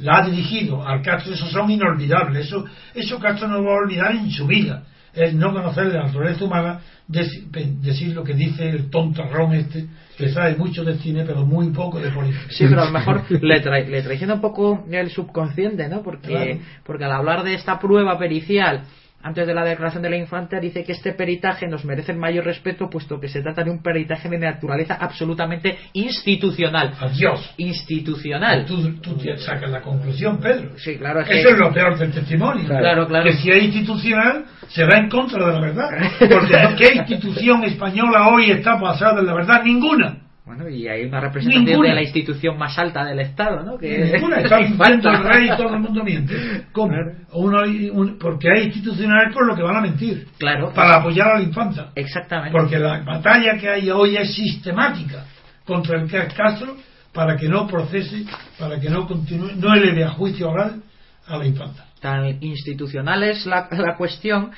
la 0.00 0.18
ha 0.18 0.26
dirigido 0.30 0.86
al 0.86 1.02
Castro, 1.02 1.34
eso 1.34 1.46
son 1.50 1.70
inolvidables. 1.70 2.46
Eso, 2.46 2.64
eso 2.94 3.18
Castro 3.18 3.48
no 3.48 3.62
va 3.62 3.72
a 3.72 3.82
olvidar 3.84 4.12
en 4.12 4.30
su 4.30 4.46
vida. 4.46 4.84
Es 5.14 5.34
no 5.34 5.52
conocer 5.52 5.86
la 5.86 6.04
naturaleza 6.04 6.44
humana, 6.44 6.80
decir 7.06 8.14
lo 8.14 8.22
que 8.22 8.34
dice 8.34 8.68
el 8.68 8.90
tontarrón 8.90 9.54
este, 9.54 9.86
que 10.16 10.28
sabe 10.28 10.56
mucho 10.56 10.84
de 10.84 10.96
cine, 10.98 11.24
pero 11.24 11.46
muy 11.46 11.68
poco 11.70 12.00
de 12.00 12.10
política. 12.10 12.44
Sí, 12.50 12.66
pero 12.68 12.82
a 12.82 12.86
lo 12.86 12.92
mejor 12.92 13.22
le, 13.42 13.86
le 13.86 14.02
traiciona 14.02 14.34
un 14.34 14.40
poco 14.40 14.84
el 14.90 15.10
subconsciente, 15.10 15.88
¿no? 15.88 16.02
Porque, 16.02 16.60
porque 16.84 17.04
al 17.04 17.12
hablar 17.12 17.44
de 17.44 17.54
esta 17.54 17.78
prueba 17.78 18.18
pericial 18.18 18.84
antes 19.20 19.46
de 19.46 19.54
la 19.54 19.64
declaración 19.64 20.02
de 20.02 20.10
la 20.10 20.16
infanta, 20.16 20.60
dice 20.60 20.84
que 20.84 20.92
este 20.92 21.12
peritaje 21.12 21.66
nos 21.66 21.84
merece 21.84 22.12
el 22.12 22.18
mayor 22.18 22.44
respeto, 22.44 22.88
puesto 22.88 23.18
que 23.18 23.28
se 23.28 23.42
trata 23.42 23.64
de 23.64 23.70
un 23.70 23.82
peritaje 23.82 24.28
de 24.28 24.38
naturaleza 24.38 24.94
absolutamente 24.94 25.76
institucional. 25.92 26.94
Adiós. 27.00 27.52
Institucional. 27.56 28.64
Tú, 28.64 28.94
tú 29.00 29.18
sacas 29.38 29.70
la 29.70 29.82
conclusión, 29.82 30.38
Pedro. 30.38 30.78
Sí, 30.78 30.96
claro. 30.96 31.20
Eso 31.20 31.48
es 31.48 31.58
lo 31.58 31.72
peor 31.72 31.98
del 31.98 32.12
testimonio. 32.12 32.64
Claro, 32.66 33.08
claro. 33.08 33.24
Que 33.24 33.32
si 33.32 33.50
es 33.50 33.64
institucional, 33.64 34.44
se 34.68 34.84
va 34.84 34.98
en 34.98 35.08
contra 35.08 35.46
de 35.46 35.52
la 35.52 35.60
verdad. 35.60 35.90
Porque 36.18 36.56
¿qué 36.78 36.94
institución 36.94 37.64
española 37.64 38.28
hoy 38.28 38.52
está 38.52 38.76
basada 38.76 39.20
en 39.20 39.26
la 39.26 39.34
verdad? 39.34 39.62
Ninguna. 39.64 40.27
Bueno, 40.48 40.66
y 40.66 40.88
hay 40.88 41.04
una 41.04 41.20
representación 41.20 41.82
de 41.82 41.94
la 41.94 42.00
institución 42.00 42.56
más 42.56 42.78
alta 42.78 43.04
del 43.04 43.20
Estado, 43.20 43.62
¿no? 43.62 43.76
Que 43.76 44.12
Ninguna, 44.14 44.40
está 44.40 44.56
el 44.58 45.22
rey 45.22 45.50
y 45.52 45.56
todo 45.58 45.74
el 45.74 45.80
mundo 45.80 46.02
miente. 46.02 46.64
¿Cómo? 46.72 46.94
Uno, 47.32 48.16
porque 48.18 48.48
hay 48.50 48.64
institucionales 48.64 49.34
por 49.34 49.46
lo 49.46 49.54
que 49.54 49.62
van 49.62 49.76
a 49.76 49.82
mentir. 49.82 50.26
Claro. 50.38 50.72
Para 50.72 50.96
apoyar 50.96 51.32
a 51.32 51.38
la 51.38 51.42
infanta. 51.42 51.92
Exactamente. 51.94 52.58
Porque 52.58 52.78
la 52.78 53.00
batalla 53.00 53.58
que 53.58 53.68
hay 53.68 53.90
hoy 53.90 54.16
es 54.16 54.34
sistemática 54.34 55.26
contra 55.66 56.00
el 56.00 56.10
Castro 56.10 56.78
para 57.12 57.36
que 57.36 57.46
no 57.46 57.66
procese, 57.66 58.24
para 58.58 58.80
que 58.80 58.88
no 58.88 59.06
continúe, 59.06 59.52
no 59.54 59.74
eleve 59.74 60.02
a 60.02 60.12
juicio 60.12 60.48
oral 60.48 60.80
a 61.26 61.36
la 61.36 61.46
infanta. 61.46 61.84
Tan 62.00 62.24
institucional 62.42 63.22
es 63.22 63.44
la, 63.44 63.68
la 63.70 63.96
cuestión 63.98 64.50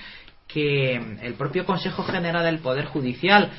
que 0.46 0.94
el 1.20 1.34
propio 1.34 1.66
Consejo 1.66 2.04
General 2.04 2.44
del 2.44 2.60
Poder 2.60 2.84
Judicial 2.84 3.50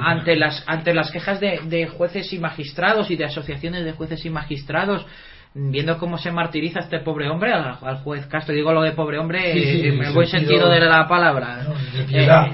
ante 0.00 0.36
las 0.36 0.64
ante 0.66 0.94
las 0.94 1.10
quejas 1.10 1.40
de, 1.40 1.86
jueces 1.86 2.32
y 2.32 2.38
magistrados 2.38 3.10
y 3.10 3.16
de 3.16 3.24
asociaciones 3.24 3.84
de 3.84 3.92
jueces 3.92 4.24
y 4.24 4.30
magistrados 4.30 5.06
viendo 5.54 5.98
cómo 5.98 6.18
se 6.18 6.32
martiriza 6.32 6.80
este 6.80 6.98
pobre 6.98 7.28
hombre 7.28 7.52
al, 7.52 7.96
juez 7.98 8.26
Castro 8.26 8.54
digo 8.54 8.72
lo 8.72 8.82
de 8.82 8.92
pobre 8.92 9.18
hombre 9.18 9.88
en 9.88 10.02
el 10.02 10.12
buen 10.12 10.26
sentido 10.26 10.68
de 10.68 10.80
la 10.80 11.06
palabra 11.06 11.66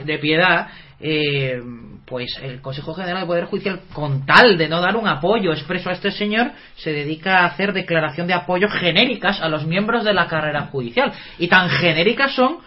de 0.04 0.18
piedad, 0.18 0.68
eh, 1.00 1.40
eh, 1.50 1.62
pues 2.10 2.38
el 2.42 2.60
Consejo 2.60 2.92
General 2.92 3.20
de 3.20 3.26
Poder 3.26 3.44
Judicial, 3.44 3.82
con 3.92 4.26
tal 4.26 4.58
de 4.58 4.68
no 4.68 4.80
dar 4.80 4.96
un 4.96 5.06
apoyo 5.06 5.52
expreso 5.52 5.90
a 5.90 5.92
este 5.92 6.10
señor, 6.10 6.50
se 6.74 6.92
dedica 6.92 7.38
a 7.38 7.46
hacer 7.46 7.72
declaración 7.72 8.26
de 8.26 8.34
apoyo 8.34 8.68
genéricas 8.68 9.40
a 9.40 9.48
los 9.48 9.64
miembros 9.64 10.04
de 10.04 10.12
la 10.12 10.26
carrera 10.26 10.62
judicial. 10.66 11.12
Y 11.38 11.46
tan 11.46 11.68
genéricas 11.68 12.34
son 12.34 12.58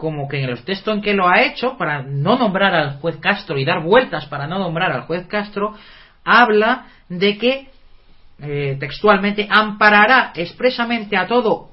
como 0.00 0.26
que 0.26 0.42
en 0.42 0.50
los 0.50 0.64
textos 0.64 0.94
en 0.94 1.02
que 1.02 1.12
lo 1.12 1.28
ha 1.28 1.42
hecho, 1.42 1.76
para 1.76 2.02
no 2.02 2.38
nombrar 2.38 2.74
al 2.74 2.94
juez 3.00 3.18
Castro 3.18 3.58
y 3.58 3.66
dar 3.66 3.82
vueltas 3.82 4.24
para 4.26 4.46
no 4.46 4.58
nombrar 4.58 4.90
al 4.92 5.02
juez 5.02 5.26
Castro, 5.26 5.74
habla 6.24 6.86
de 7.10 7.36
que 7.36 7.68
eh, 8.40 8.76
textualmente 8.80 9.46
amparará 9.50 10.32
expresamente 10.34 11.16
a 11.18 11.26
todo 11.26 11.68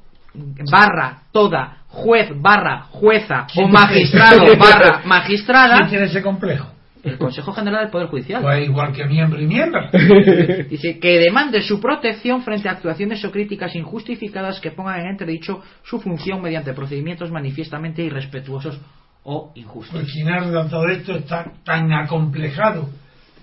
barra 0.69 1.21
toda 1.31 1.77
juez 1.87 2.29
barra 2.35 2.81
jueza 2.91 3.47
o 3.55 3.67
magistrado 3.67 4.45
barra 4.57 5.01
magistrada 5.05 5.77
¿Quién 5.77 5.89
tiene 5.89 6.05
ese 6.05 6.21
complejo? 6.21 6.67
El 7.07 7.17
Consejo 7.17 7.53
General 7.53 7.81
del 7.81 7.91
Poder 7.91 8.07
Judicial. 8.07 8.41
Pues 8.41 8.67
igual 8.67 8.93
que 8.93 9.05
miembro 9.05 9.41
y 9.41 9.47
miembro. 9.47 9.89
Dice 10.69 10.99
que 10.99 11.19
demande 11.19 11.61
su 11.61 11.79
protección 11.79 12.43
frente 12.43 12.69
a 12.69 12.73
actuaciones 12.73 13.23
o 13.25 13.31
críticas 13.31 13.75
injustificadas 13.75 14.59
que 14.59 14.71
pongan 14.71 15.01
en 15.01 15.07
entredicho 15.07 15.61
su 15.83 15.99
función 15.99 16.41
mediante 16.41 16.73
procedimientos 16.73 17.31
manifiestamente 17.31 18.01
irrespetuosos 18.01 18.79
o 19.23 19.51
injustos. 19.55 20.01
Pues 20.01 20.11
quien 20.11 20.29
ha 20.29 20.39
redactado 20.39 20.87
esto 20.89 21.15
está 21.15 21.51
tan 21.63 21.91
acomplejado 21.91 22.89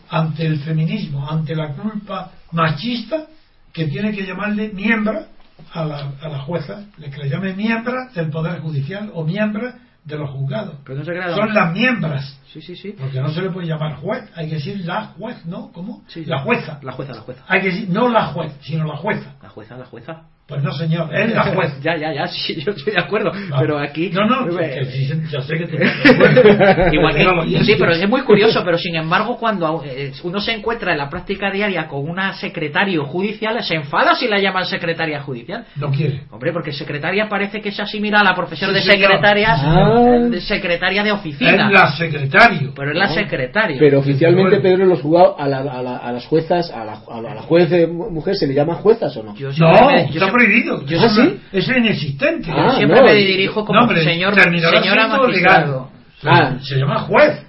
ante 0.09 0.47
el 0.47 0.59
feminismo, 0.61 1.29
ante 1.29 1.55
la 1.55 1.75
culpa 1.75 2.31
machista, 2.53 3.27
que 3.73 3.87
tiene 3.87 4.13
que 4.13 4.25
llamarle 4.25 4.69
miembro 4.69 5.25
a 5.73 5.85
la, 5.85 6.13
a 6.21 6.29
la 6.29 6.39
jueza, 6.41 6.87
que 6.97 7.23
le 7.23 7.29
llame 7.29 7.55
miembro 7.55 7.95
del 8.15 8.31
Poder 8.31 8.61
Judicial 8.61 9.11
o 9.13 9.25
miembro 9.25 9.73
de 10.05 10.19
los 10.19 10.31
juzgados. 10.31 10.77
Son 11.37 11.55
las 11.55 11.73
miembros. 11.73 12.39
Sí, 12.53 12.61
sí, 12.61 12.77
sí. 12.77 12.95
Porque 12.99 13.21
no 13.21 13.31
se 13.31 13.43
le 13.43 13.51
puede 13.51 13.67
llamar 13.67 13.97
juez, 13.97 14.31
hay 14.35 14.49
que 14.49 14.57
decir 14.57 14.85
la 14.85 15.07
juez, 15.07 15.45
¿no? 15.45 15.73
¿Cómo? 15.73 16.05
la 16.27 16.41
jueza. 16.41 16.79
La 16.83 16.93
jueza, 16.93 17.13
la 17.15 17.21
jueza. 17.23 17.45
Hay 17.49 17.61
que 17.63 17.67
decir, 17.69 17.89
no 17.91 18.09
la 18.09 18.27
juez, 18.27 18.53
sino 18.61 18.85
la 18.85 18.97
jueza. 18.97 19.35
La 19.43 19.49
jueza, 19.49 19.77
la 19.77 19.87
jueza. 19.87 20.23
Pues 20.47 20.63
no, 20.63 20.73
señor, 20.73 21.09
es 21.15 21.35
la 21.35 21.43
juez. 21.55 21.73
ya, 21.83 21.97
ya, 21.97 22.13
ya, 22.13 22.27
sí, 22.27 22.63
yo 22.63 22.73
estoy 22.73 22.93
de 22.93 23.01
acuerdo. 23.01 23.33
Ah. 23.51 23.57
Pero 23.61 23.79
aquí. 23.79 24.11
No, 24.11 24.27
no, 24.27 24.61
ya 24.61 25.41
sé 25.41 25.57
que 25.57 25.67
tú. 25.67 25.77
Igual 26.93 27.15
que, 27.15 27.65
sí, 27.65 27.77
pero 27.79 27.93
es 27.93 28.07
muy 28.07 28.21
curioso, 28.23 28.63
pero 28.63 28.77
sin 28.77 28.95
embargo, 28.95 29.39
cuando 29.39 29.83
eh, 29.87 30.13
uno 30.23 30.41
se 30.41 30.53
encuentra 30.53 30.93
en 30.93 30.99
la 30.99 31.09
práctica 31.09 31.51
diaria 31.51 31.89
con 31.89 32.07
una 32.07 32.35
secretario 32.35 33.07
judicial, 33.07 33.63
se 33.65 33.75
enfada 33.75 34.15
si 34.15 34.29
la 34.29 34.39
llaman 34.39 34.67
secretaria 34.67 35.23
judicial. 35.23 35.65
No 35.77 35.91
quiere. 35.91 36.25
Hombre, 36.31 36.53
porque 36.53 36.73
secretaria 36.73 37.27
parece 37.27 37.63
que 37.63 37.73
se 37.73 37.81
asimila 37.81 38.21
a 38.21 38.25
la 38.25 38.35
profesión 38.35 38.75
de 38.75 38.83
secretaria, 38.83 39.55
ah. 39.57 40.19
de 40.31 40.43
secretaria 40.43 41.03
de 41.03 41.13
oficina. 41.13 41.69
Es 41.69 41.73
la 41.73 41.93
secretario. 41.93 42.73
Pero 42.77 42.91
es 42.91 42.99
la 42.99 43.09
secretaria. 43.09 43.79
Pero 43.79 44.01
oficialmente, 44.01 44.61
Pedro, 44.61 44.83
en 44.83 44.91
los 44.91 45.01
juzgados, 45.01 45.37
a, 45.39 45.49
la, 45.49 45.61
a, 45.61 46.13
las 46.13 46.27
juezas, 46.27 46.71
a 46.71 46.85
la, 46.85 47.01
a 47.09 47.21
la 47.23 47.43
juez 47.43 47.71
de 47.71 47.87
mujer, 47.87 48.37
¿se 48.37 48.47
le 48.47 48.53
llama 48.53 48.75
juezas 48.75 49.17
o 49.17 49.23
no? 49.23 49.35
no, 49.35 50.34
prohibido. 50.35 50.85
Yo 50.87 50.99
¿Ah, 51.01 51.09
sí? 51.09 51.41
Es 51.53 51.69
inexistente. 51.69 52.49
Yo 52.49 52.57
ah, 52.57 52.77
siempre 52.77 53.03
me 53.03 53.15
dirijo 53.15 53.65
como 53.65 53.89
señor, 53.89 54.35
señora 54.35 55.09
magistrado. 55.09 55.91
Ah. 56.25 56.57
Se 56.61 56.77
llama 56.77 57.01
juez. 57.01 57.45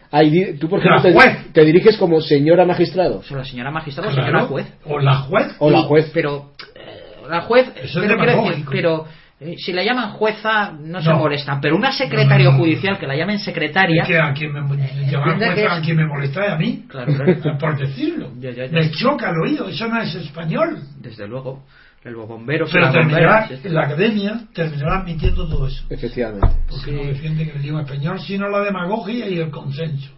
tú, 0.60 0.70
por 0.70 0.80
ejemplo, 0.80 1.24
te, 1.54 1.66
diriges 1.66 1.98
como 1.98 2.22
señora 2.22 2.66
magistrado. 2.66 3.22
O 3.30 3.36
la 3.36 3.46
señora 3.46 3.72
magistrado 3.72 4.12
o 4.12 4.14
señora 4.14 4.42
juez. 4.44 4.68
O 4.86 5.00
la 5.00 5.16
juez. 5.16 5.56
O 5.60 5.70
la 5.70 5.82
juez. 5.84 6.12
Pero, 6.14 6.52
eh, 6.76 7.24
la 7.30 7.42
juez. 7.42 7.72
Eso 7.82 8.02
pero, 8.02 8.18
decir, 8.18 8.66
pero 8.70 9.06
eh, 9.40 9.56
si 9.58 9.74
la 9.74 9.84
llaman 9.84 10.12
jueza 10.12 10.72
no, 10.80 11.02
se 11.02 11.14
molestan, 11.14 11.60
pero 11.60 11.76
una 11.76 11.92
secretario 11.92 12.54
judicial 12.54 12.98
que 12.98 13.08
la 13.08 13.16
llamen 13.16 13.40
secretaria. 13.40 14.04
que 14.04 14.18
a 14.18 14.34
quien 14.34 14.54
me, 14.54 14.62
jueza, 14.62 15.76
a 15.76 15.82
quien 15.82 15.98
me 15.98 16.06
molesta 16.06 16.46
es 16.46 16.52
a 16.52 16.58
mí. 16.58 16.86
Claro, 16.88 17.14
claro. 17.14 17.58
Por 17.58 17.78
decirlo. 17.78 18.32
Me 18.36 18.92
choca 18.92 19.30
el 19.30 19.38
oído, 19.38 19.68
eso 19.68 19.88
no 19.88 20.02
es 20.02 20.14
español. 20.16 20.80
Desde 21.00 21.28
luego 21.28 21.64
el 22.06 22.16
bombero 22.16 22.68
pero 22.72 22.92
terminará, 22.92 23.50
la 23.64 23.82
academia 23.82 24.42
terminará 24.54 25.00
admitiendo 25.00 25.48
todo 25.48 25.68
eso. 25.68 25.84
Efectivamente. 25.90 26.48
Porque 26.70 26.92
no 26.92 27.04
defiende 27.04 27.46
que 27.46 27.58
el 27.58 27.62
idioma 27.62 27.82
español 27.82 28.20
sino 28.22 28.48
la 28.48 28.62
demagogia 28.62 29.28
y 29.28 29.40
el 29.40 29.50
consenso. 29.50 30.12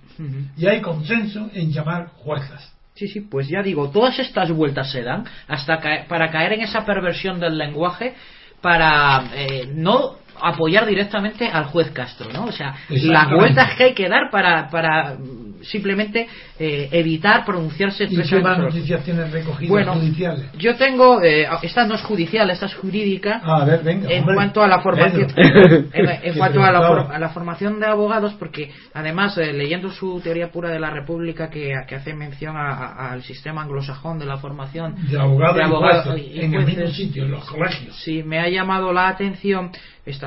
Y 0.58 0.66
hay 0.66 0.82
consenso 0.82 1.50
en 1.54 1.72
llamar 1.72 2.08
juezas 2.16 2.74
Sí, 2.98 3.08
sí, 3.08 3.22
pues 3.22 3.48
ya 3.48 3.62
digo, 3.62 3.92
todas 3.92 4.18
estas 4.18 4.52
vueltas 4.52 4.92
se 4.92 5.04
dan 5.04 5.24
hasta 5.48 5.80
para 6.08 6.32
caer 6.32 6.54
en 6.54 6.62
esa 6.62 6.84
perversión 6.84 7.40
del 7.40 7.56
lenguaje 7.56 8.16
para 8.60 9.24
eh, 9.36 9.70
no 9.72 10.16
apoyar 10.42 10.86
directamente 10.86 11.48
al 11.48 11.66
juez 11.66 11.92
Castro, 11.92 12.28
¿no? 12.32 12.46
O 12.46 12.52
sea, 12.52 12.76
las 12.90 13.30
vueltas 13.32 13.76
que 13.76 13.86
hay 13.86 13.94
que 13.94 14.10
dar 14.10 14.30
para, 14.32 14.70
para 14.70 15.18
simplemente 15.62 16.28
eh, 16.60 16.90
evitar 16.92 17.46
pronunciarse 17.46 18.06
¿Y 18.06 18.22
qué 18.22 18.40
más 18.42 18.58
noticias 18.58 19.04
tienes 19.04 19.32
recogidas 19.32 19.70
bueno, 19.70 19.94
judiciales? 19.94 20.46
Yo 20.58 20.76
tengo, 20.76 21.22
eh, 21.22 21.48
esta 21.62 21.86
no 21.86 21.96
es 21.96 22.02
judicial, 22.02 22.50
esta 22.50 22.66
es 22.66 22.76
jurídica. 22.76 23.42
Ah, 23.44 23.62
a 23.62 23.66
ver, 23.66 23.84
venga, 23.84 24.10
en 24.10 24.24
cuanto 24.24 24.62
a 24.62 24.68
la 24.68 24.82
formación, 24.82 25.28
en, 25.38 26.38
cuanto 26.38 26.64
a 26.64 26.72
la, 27.20 27.30
formación 27.30 27.80
de 27.80 27.86
abogados, 27.86 28.34
porque 28.34 28.72
además 28.94 29.38
eh, 29.38 29.54
leyendo 29.54 29.92
su 29.92 30.20
teoría 30.22 30.52
pura 30.52 30.70
de 30.70 30.80
la 30.80 30.90
República 30.90 31.50
que, 31.50 31.74
que 31.88 31.96
hace 31.96 32.14
mención 32.14 32.56
al 32.58 33.22
sistema 33.24 33.62
anglosajón 33.62 34.20
de 34.20 34.26
la 34.26 34.38
formación 34.38 34.96
de 35.08 35.20
abogados, 35.20 36.08
en 36.18 36.54
el 36.54 36.66
mismo 36.66 36.88
sitio, 36.88 37.26
en 37.26 37.32
los 37.32 37.46
colegios. 37.46 37.96
Sí, 38.04 38.24
me 38.24 38.40
ha 38.40 38.50
llamado 38.50 38.92
la 38.94 39.10
atención 39.10 39.72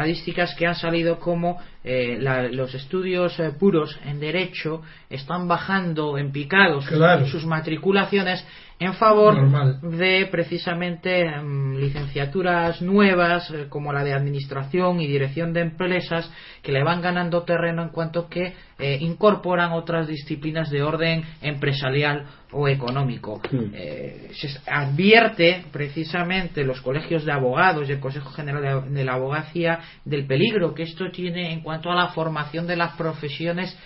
estadísticas 0.00 0.54
que 0.54 0.66
han 0.66 0.74
salido 0.74 1.18
como 1.18 1.60
eh, 1.84 2.18
los 2.52 2.74
estudios 2.74 3.38
eh, 3.38 3.52
puros 3.58 3.98
en 4.06 4.18
derecho 4.18 4.82
están 5.10 5.46
bajando 5.46 6.16
en 6.16 6.32
picados 6.32 6.86
sus 7.30 7.44
matriculaciones 7.44 8.44
en 8.80 8.94
favor 8.94 9.80
de 9.82 10.26
precisamente 10.30 11.20
em, 11.20 11.76
licenciaturas 11.76 12.80
nuevas 12.80 13.50
eh, 13.50 13.66
como 13.68 13.92
la 13.92 14.02
de 14.02 14.14
administración 14.14 15.02
y 15.02 15.06
dirección 15.06 15.52
de 15.52 15.60
empresas 15.60 16.32
que 16.62 16.72
le 16.72 16.82
van 16.82 17.02
ganando 17.02 17.42
terreno 17.42 17.82
en 17.82 17.90
cuanto 17.90 18.28
que 18.30 18.54
eh, 18.78 18.96
incorporan 19.02 19.72
otras 19.72 20.08
disciplinas 20.08 20.70
de 20.70 20.82
orden 20.82 21.22
empresarial 21.42 22.24
o 22.52 22.68
económico. 22.68 23.42
Eh, 23.52 24.30
se 24.32 24.48
advierte 24.66 25.66
precisamente 25.70 26.64
los 26.64 26.80
colegios 26.80 27.26
de 27.26 27.32
abogados 27.32 27.86
y 27.86 27.92
el 27.92 28.00
Consejo 28.00 28.30
General 28.30 28.92
de 28.92 29.04
la 29.04 29.12
Abogacía 29.12 29.80
del 30.06 30.26
peligro 30.26 30.72
que 30.72 30.84
esto 30.84 31.10
tiene 31.10 31.52
en 31.52 31.60
cuanto 31.60 31.92
a 31.92 31.94
la 31.94 32.08
formación 32.08 32.66
de 32.66 32.76
las 32.76 32.96
profesiones 32.96 33.78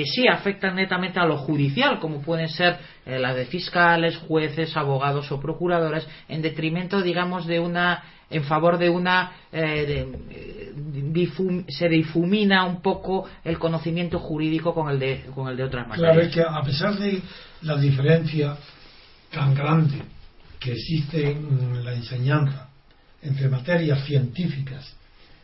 que 0.00 0.06
sí 0.06 0.26
afectan 0.26 0.76
netamente 0.76 1.20
a 1.20 1.26
lo 1.26 1.36
judicial, 1.36 2.00
como 2.00 2.22
pueden 2.22 2.48
ser 2.48 2.78
eh, 3.04 3.18
las 3.18 3.36
de 3.36 3.44
fiscales, 3.44 4.16
jueces, 4.16 4.74
abogados 4.74 5.30
o 5.30 5.38
procuradores, 5.38 6.08
en 6.26 6.40
detrimento, 6.40 7.02
digamos, 7.02 7.46
de 7.46 7.60
una 7.60 8.02
en 8.30 8.44
favor 8.44 8.78
de 8.78 8.88
una 8.88 9.32
eh, 9.52 10.06
eh, 10.30 11.64
se 11.68 11.88
difumina 11.88 12.64
un 12.64 12.80
poco 12.80 13.28
el 13.44 13.58
conocimiento 13.58 14.20
jurídico 14.20 14.72
con 14.72 14.88
el 14.88 14.98
de 14.98 15.26
con 15.34 15.48
el 15.48 15.56
de 15.56 15.64
otras 15.64 15.86
materias. 15.86 16.12
Claro, 16.12 16.26
es 16.26 16.34
que 16.34 16.40
a 16.40 16.62
pesar 16.62 16.96
de 16.96 17.20
la 17.62 17.76
diferencia 17.76 18.56
tan 19.30 19.54
grande 19.54 20.00
que 20.58 20.72
existe 20.72 21.32
en 21.32 21.84
la 21.84 21.92
enseñanza 21.92 22.70
entre 23.20 23.48
materias 23.48 24.06
científicas 24.06 24.96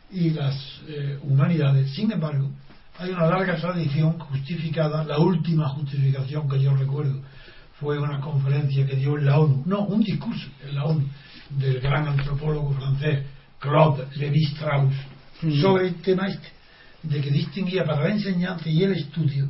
y 0.09 0.31
las 0.31 0.81
eh, 0.87 1.19
humanidades, 1.21 1.91
sin 1.93 2.11
embargo, 2.11 2.49
hay 2.99 3.11
una 3.11 3.27
larga 3.27 3.55
tradición 3.57 4.17
justificada, 4.17 5.03
la 5.03 5.19
última 5.19 5.69
justificación 5.69 6.49
que 6.49 6.59
yo 6.59 6.75
recuerdo 6.75 7.21
fue 7.79 7.99
una 7.99 8.19
conferencia 8.19 8.85
que 8.85 8.95
dio 8.95 9.17
en 9.17 9.25
la 9.25 9.39
ONU, 9.39 9.63
no, 9.65 9.85
un 9.85 10.01
discurso 10.01 10.47
en 10.67 10.75
la 10.75 10.85
ONU 10.85 11.07
del 11.51 11.79
gran 11.79 12.07
antropólogo 12.07 12.73
francés 12.73 13.25
Claude 13.59 14.07
Lévi-Strauss 14.15 14.95
sobre 15.61 15.89
el 15.89 15.95
tema 16.01 16.27
este, 16.27 16.47
de 17.03 17.21
que 17.21 17.29
distinguía 17.29 17.85
para 17.85 18.03
la 18.03 18.09
enseñanza 18.09 18.67
y 18.67 18.83
el 18.83 18.93
estudio 18.93 19.49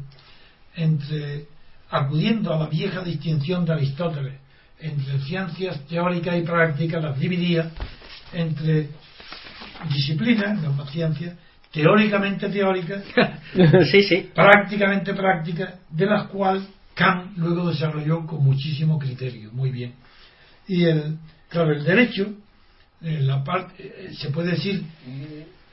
entre 0.75 1.47
acudiendo 1.89 2.53
a 2.53 2.59
la 2.59 2.67
vieja 2.67 3.01
distinción 3.01 3.63
de 3.63 3.73
Aristóteles 3.73 4.39
entre 4.79 5.19
ciencias 5.21 5.79
teóricas 5.87 6.37
y 6.37 6.41
prácticas, 6.41 7.03
las 7.03 7.17
dividía 7.17 7.71
entre 8.33 8.89
disciplinas, 9.89 10.61
no 10.61 10.73
más 10.73 10.91
ciencias, 10.91 11.35
teóricamente 11.81 12.49
sí, 13.91 14.01
sí. 14.03 14.29
prácticamente 14.33 15.13
prácticas, 15.13 15.75
de 15.89 16.05
las 16.05 16.27
cuales 16.27 16.63
Kant 16.93 17.37
luego 17.37 17.69
desarrolló 17.69 18.25
con 18.25 18.43
muchísimo 18.43 18.97
criterio, 18.97 19.51
muy 19.51 19.71
bien. 19.71 19.93
Y 20.67 20.85
el, 20.85 21.17
claro, 21.49 21.71
el 21.71 21.83
derecho, 21.83 22.33
la 23.01 23.43
parte, 23.43 23.73
eh, 23.77 24.09
se 24.13 24.31
puede 24.31 24.51
decir 24.51 24.83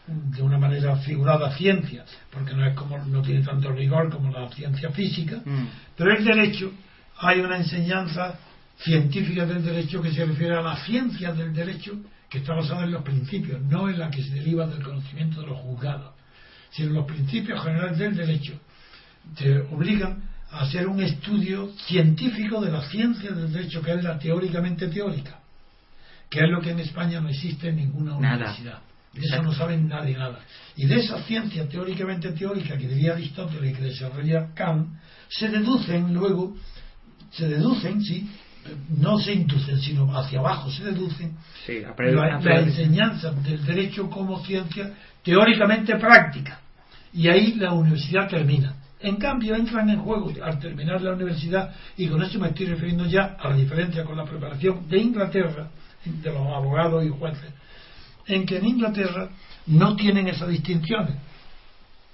de 0.07 0.43
una 0.43 0.59
manera 0.59 0.97
figurada 0.97 1.57
ciencia, 1.57 2.05
porque 2.31 2.53
no 2.53 2.67
es 2.67 2.75
como 2.75 2.99
no 2.99 3.23
tiene 3.23 3.43
tanto 3.43 3.73
rigor 3.73 4.11
como 4.11 4.31
la 4.31 4.51
ciencia 4.51 4.91
física, 4.91 5.41
mm. 5.45 5.67
pero 5.97 6.15
el 6.15 6.25
derecho 6.25 6.73
hay 7.19 7.41
una 7.41 7.57
enseñanza 7.57 8.39
científica 8.79 9.47
del 9.47 9.65
derecho 9.65 10.03
que 10.03 10.13
se 10.13 10.27
refiere 10.27 10.57
a 10.57 10.61
la 10.61 10.77
ciencia 10.85 11.33
del 11.33 11.55
derecho 11.55 11.93
que 12.35 12.41
está 12.41 12.53
basada 12.53 12.83
en 12.83 12.91
los 12.91 13.05
principios, 13.05 13.63
no 13.63 13.89
en 13.89 13.97
la 13.97 14.11
que 14.11 14.21
se 14.21 14.35
deriva 14.35 14.67
del 14.67 14.83
conocimiento 14.83 15.41
de 15.41 15.47
los 15.47 15.61
juzgados, 15.61 16.15
sino 16.71 16.89
en 16.89 16.95
los 16.95 17.07
principios 17.07 17.63
generales 17.63 17.97
del 17.97 18.17
derecho. 18.17 18.59
Te 19.37 19.61
obligan 19.61 20.21
a 20.51 20.63
hacer 20.63 20.89
un 20.89 21.01
estudio 21.01 21.71
científico 21.87 22.61
de 22.61 22.73
la 22.73 22.83
ciencia 22.89 23.31
del 23.31 23.53
derecho, 23.53 23.81
que 23.83 23.93
es 23.93 24.03
la 24.03 24.19
teóricamente 24.19 24.89
teórica, 24.89 25.39
que 26.29 26.41
es 26.41 26.51
lo 26.51 26.61
que 26.61 26.71
en 26.71 26.81
España 26.81 27.21
no 27.21 27.29
existe 27.29 27.69
en 27.69 27.77
ninguna 27.77 28.17
universidad. 28.17 28.81
De 29.13 29.21
eso 29.21 29.41
no 29.41 29.53
saben 29.53 29.87
nadie 29.87 30.19
nada. 30.19 30.41
Y 30.75 30.87
de 30.87 30.97
esa 30.97 31.23
ciencia 31.23 31.69
teóricamente 31.69 32.33
teórica 32.33 32.77
que 32.77 32.89
diría 32.89 33.13
Aristóteles 33.13 33.71
y 33.71 33.75
que 33.75 33.83
desarrolla 33.83 34.53
Kant, 34.55 34.89
se 35.29 35.51
deducen 35.51 36.13
luego, 36.13 36.57
se 37.31 37.47
deducen, 37.47 38.03
sí, 38.03 38.29
no 38.97 39.19
se 39.19 39.33
inducen, 39.33 39.81
sino 39.81 40.17
hacia 40.17 40.39
abajo 40.39 40.71
se 40.71 40.85
deducen 40.85 41.37
la, 41.67 42.61
enseñanza 42.61 43.33
del 43.33 43.65
derecho 43.65 44.09
como 44.09 44.45
ciencia 44.45 44.93
teóricamente 45.23 45.97
práctica. 45.97 46.61
Y 47.13 47.29
ahí 47.29 47.55
la 47.55 47.73
universidad 47.73 48.29
termina. 48.29 48.75
En 49.01 49.17
cambio, 49.17 49.55
entran 49.55 49.91
en 49.91 50.01
juego 50.01 50.33
al 50.43 50.59
terminar 50.59 51.03
la 51.03 51.13
universidad, 51.13 51.75
y 51.97 52.09
con 52.09 52.23
esto 52.23 52.39
me 52.39 52.49
estoy 52.49 52.67
refiriendo 52.67 53.05
ya 53.05 53.37
a 53.39 53.51
la 53.51 53.57
diferencia 53.57 54.05
con 54.05 54.17
la 54.17 54.25
preparación 54.25 54.89
de 54.89 54.99
Inglaterra, 54.99 55.69
de 56.05 56.33
los 56.33 56.47
abogados 56.47 57.05
y 57.05 57.09
jueces, 57.11 57.51
en 58.27 58.47
que 58.47 58.57
en 58.57 58.67
Inglaterra 58.67 59.29
no 59.67 59.95
tienen 59.97 60.29
esas 60.29 60.49
distinciones 60.49 61.17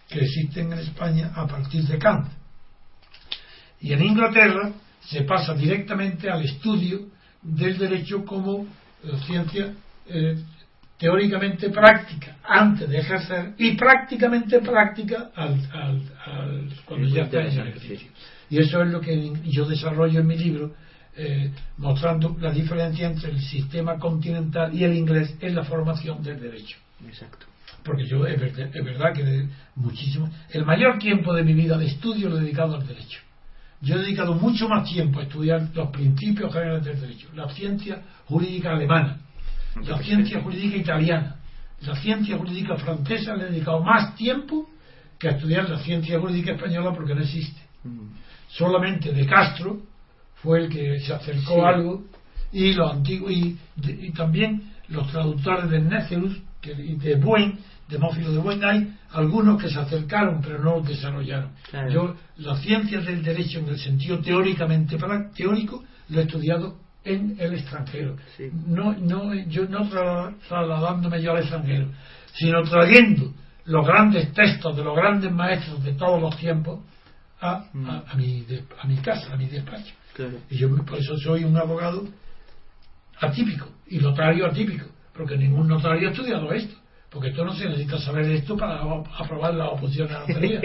que 0.08 0.20
existen 0.20 0.72
en 0.72 0.80
España 0.80 1.30
a 1.34 1.46
partir 1.46 1.84
de 1.84 1.98
Kant. 1.98 2.28
Y 3.80 3.92
en 3.92 4.02
Inglaterra 4.02 4.72
se 5.00 5.22
pasa 5.22 5.54
directamente 5.54 6.30
al 6.30 6.44
estudio 6.44 7.08
del 7.42 7.78
derecho 7.78 8.24
como 8.24 8.66
eh, 9.02 9.12
ciencia 9.26 9.72
eh, 10.06 10.36
teóricamente 10.98 11.70
práctica 11.70 12.36
antes 12.44 12.88
de 12.88 12.98
ejercer 12.98 13.54
y 13.56 13.74
prácticamente 13.74 14.60
práctica 14.60 15.30
al, 15.34 16.02
cuando 16.84 17.08
ya 17.08 17.22
está 17.22 17.40
en 17.40 17.46
ejercicio. 17.46 18.10
Y 18.50 18.58
eso 18.58 18.82
es 18.82 18.90
lo 18.90 19.00
que 19.00 19.32
yo 19.44 19.64
desarrollo 19.64 20.20
en 20.20 20.26
mi 20.26 20.36
libro, 20.36 20.74
eh, 21.16 21.50
mostrando 21.78 22.36
la 22.40 22.50
diferencia 22.50 23.06
entre 23.06 23.30
el 23.30 23.40
sistema 23.40 23.98
continental 23.98 24.74
y 24.74 24.84
el 24.84 24.94
inglés 24.94 25.34
en 25.40 25.54
la 25.54 25.64
formación 25.64 26.22
del 26.22 26.38
derecho. 26.38 26.76
Exacto. 27.06 27.46
Porque 27.82 28.04
yo 28.06 28.26
es 28.26 28.38
verdad, 28.38 29.14
que 29.14 29.46
muchísimo, 29.76 30.28
el 30.50 30.66
mayor 30.66 30.98
tiempo 30.98 31.32
de 31.32 31.44
mi 31.44 31.54
vida 31.54 31.78
de 31.78 31.86
estudio 31.86 32.28
lo 32.28 32.36
he 32.36 32.42
dedicado 32.42 32.76
al 32.76 32.86
derecho. 32.86 33.20
Yo 33.82 33.96
he 33.96 33.98
dedicado 33.98 34.34
mucho 34.34 34.68
más 34.68 34.88
tiempo 34.88 35.20
a 35.20 35.22
estudiar 35.22 35.68
los 35.74 35.88
principios 35.90 36.52
generales 36.52 36.84
del 36.84 37.00
derecho, 37.00 37.28
la 37.34 37.48
ciencia 37.48 38.02
jurídica 38.26 38.72
alemana, 38.72 39.20
la 39.82 39.98
ciencia 40.02 40.40
jurídica 40.42 40.76
italiana, 40.76 41.36
la 41.80 41.96
ciencia 41.96 42.36
jurídica 42.36 42.76
francesa, 42.76 43.34
le 43.36 43.44
he 43.44 43.50
dedicado 43.50 43.82
más 43.82 44.14
tiempo 44.16 44.68
que 45.18 45.28
a 45.28 45.30
estudiar 45.32 45.68
la 45.68 45.78
ciencia 45.78 46.20
jurídica 46.20 46.52
española 46.52 46.92
porque 46.94 47.14
no 47.14 47.22
existe. 47.22 47.60
Mm. 47.84 48.08
Solamente 48.48 49.12
de 49.12 49.26
Castro 49.26 49.80
fue 50.42 50.64
el 50.64 50.68
que 50.68 51.00
se 51.00 51.14
acercó 51.14 51.64
a 51.64 51.70
algo 51.70 52.04
y 52.52 52.72
los 52.74 52.92
antiguos 52.92 53.32
y, 53.32 53.56
también 54.14 54.72
los 54.88 55.10
traductores 55.10 55.70
de 55.70 55.80
Nécelus 55.80 56.36
que, 56.60 56.74
de 56.74 57.14
Buen 57.16 57.58
Demófilo 57.90 58.32
de 58.32 58.38
Buen 58.38 58.64
hay 58.64 58.96
algunos 59.12 59.60
que 59.60 59.68
se 59.68 59.78
acercaron 59.78 60.40
pero 60.40 60.62
no 60.62 60.80
desarrollaron. 60.80 61.50
Yo 61.90 62.14
la 62.36 62.56
ciencia 62.56 63.00
del 63.00 63.22
derecho 63.22 63.58
en 63.58 63.68
el 63.68 63.78
sentido 63.78 64.20
teóricamente 64.20 64.96
teórico 65.34 65.84
lo 66.08 66.20
he 66.20 66.22
estudiado 66.22 66.76
en 67.04 67.36
el 67.38 67.54
extranjero. 67.54 68.16
No, 68.66 68.92
no, 68.92 69.34
yo 69.34 69.66
no 69.66 69.88
trasladándome 70.48 71.22
yo 71.22 71.32
al 71.32 71.38
extranjero, 71.38 71.88
sino 72.34 72.62
trayendo 72.62 73.32
los 73.64 73.86
grandes 73.86 74.32
textos 74.32 74.76
de 74.76 74.84
los 74.84 74.96
grandes 74.96 75.32
maestros 75.32 75.82
de 75.82 75.92
todos 75.92 76.20
los 76.20 76.36
tiempos 76.36 76.80
a, 77.40 77.64
mm. 77.72 77.88
a, 77.88 78.14
mi, 78.16 78.46
a 78.82 78.86
mi 78.86 78.96
casa, 78.98 79.32
a 79.32 79.36
mi 79.36 79.46
despacho. 79.46 79.94
Y 80.50 80.58
yo 80.58 80.68
por 80.84 80.98
eso 80.98 81.16
soy 81.16 81.44
un 81.44 81.56
abogado 81.56 82.06
atípico 83.20 83.68
y 83.86 83.98
notario 83.98 84.46
atípico, 84.46 84.86
porque 85.14 85.36
ningún 85.36 85.68
notario 85.68 86.08
ha 86.08 86.12
estudiado 86.12 86.52
esto. 86.52 86.79
Porque 87.10 87.32
tú 87.32 87.44
no 87.44 87.52
se 87.52 87.66
necesita 87.66 87.98
saber 87.98 88.24
esto 88.30 88.56
para 88.56 88.80
aprobar 89.18 89.54
la 89.54 89.70
oposición 89.70 90.08
a 90.10 90.20
la 90.20 90.26
notaría. 90.26 90.60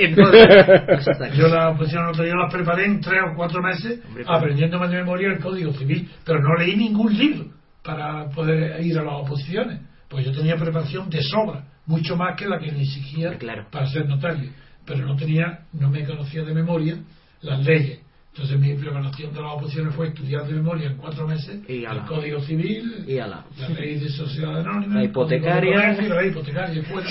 yo 1.35 1.47
la 1.47 1.69
oposición 1.69 2.03
a 2.03 2.05
la 2.05 2.11
notaría 2.11 2.35
la 2.35 2.49
preparé 2.49 2.85
en 2.85 3.01
tres 3.01 3.19
o 3.31 3.35
cuatro 3.35 3.63
meses 3.63 3.99
aprendiéndome 4.27 4.87
de 4.87 4.97
memoria 4.97 5.29
el 5.29 5.39
Código 5.39 5.73
Civil, 5.73 6.07
pero 6.23 6.39
no 6.39 6.55
leí 6.55 6.75
ningún 6.75 7.17
libro 7.17 7.45
para 7.83 8.29
poder 8.29 8.79
ir 8.85 8.97
a 8.99 9.03
las 9.03 9.15
oposiciones. 9.21 9.81
Pues 10.07 10.23
yo 10.23 10.31
tenía 10.31 10.55
preparación 10.55 11.09
de 11.09 11.23
sobra, 11.23 11.65
mucho 11.87 12.15
más 12.15 12.37
que 12.37 12.47
la 12.47 12.59
que 12.59 12.71
me 12.71 12.83
exigía 12.83 13.35
para 13.71 13.87
ser 13.87 14.07
notario. 14.07 14.51
Pero 14.85 15.03
no 15.03 15.15
tenía, 15.15 15.61
no 15.73 15.89
me 15.89 16.05
conocía 16.05 16.43
de 16.43 16.53
memoria 16.53 16.97
las 17.41 17.65
leyes 17.65 18.04
entonces 18.35 18.59
mi 18.59 18.73
preparación 18.73 19.33
de 19.33 19.41
las 19.41 19.53
oposiciones 19.53 19.95
fue 19.95 20.09
estudiar 20.09 20.45
de 20.45 20.55
memoria 20.55 20.89
en 20.89 20.97
cuatro 20.97 21.25
meses 21.25 21.57
el 21.69 22.01
Código 22.05 22.41
Civil, 22.41 23.05
y 23.07 23.15
la 23.15 23.45
ley 23.79 23.97
de 23.97 24.09
sociedad 24.09 24.59
anónima, 24.59 24.95
la 24.95 25.03
hipotecaria, 25.05 25.97
y 25.97 26.09
la 26.09 26.25
hipotecaria 26.25 26.83
fuera. 26.83 27.07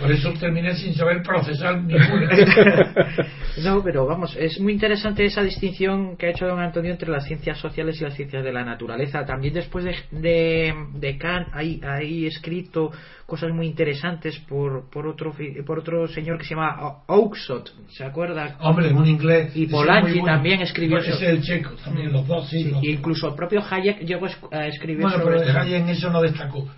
Por 0.00 0.12
eso 0.12 0.32
terminé 0.34 0.76
sin 0.76 0.94
saber 0.94 1.24
procesar 1.24 1.82
ninguna. 1.82 2.30
no, 3.64 3.82
pero 3.82 4.06
vamos, 4.06 4.36
es 4.38 4.60
muy 4.60 4.74
interesante 4.74 5.24
esa 5.24 5.42
distinción 5.42 6.16
que 6.16 6.26
ha 6.26 6.30
hecho 6.30 6.46
don 6.46 6.60
Antonio 6.60 6.92
entre 6.92 7.10
las 7.10 7.24
ciencias 7.24 7.58
sociales 7.58 8.00
y 8.00 8.04
las 8.04 8.14
ciencias 8.14 8.44
de 8.44 8.52
la 8.52 8.64
naturaleza. 8.64 9.24
También 9.24 9.54
después 9.54 9.84
de, 9.84 9.96
de, 10.12 10.72
de 10.94 11.18
Kant 11.18 11.48
hay, 11.52 11.80
hay 11.82 12.26
escrito 12.26 12.92
cosas 13.26 13.50
muy 13.52 13.66
interesantes 13.66 14.38
por, 14.40 14.90
por 14.90 15.06
otro 15.06 15.34
por 15.64 15.78
otro 15.78 16.06
señor 16.06 16.36
que 16.38 16.44
se 16.44 16.54
llama 16.54 17.02
Oakshott, 17.06 17.70
¿se 17.88 18.04
acuerda? 18.04 18.58
Hombre, 18.60 18.90
en 18.90 18.96
un 18.98 19.06
inglés. 19.06 19.56
Y 19.56 19.68
Polanyi 19.68 20.11
también 20.20 20.60
escribió 20.60 20.98
eso. 20.98 21.12
Es 21.12 21.22
el 21.22 21.42
checo, 21.42 21.70
también 21.84 22.12
los 22.12 22.26
dos, 22.26 22.48
sí. 22.48 22.72
incluso 22.82 23.28
el 23.28 23.34
propio 23.34 23.62
Hayek 23.68 24.00
llegó 24.00 24.26
a 24.50 24.66
escribir 24.66 25.02
bueno, 25.02 25.22
pero 25.24 25.60
Hayek 25.60 25.82
en 25.82 25.88
eso 25.88 26.10
no 26.10 26.20
destacó, 26.20 26.68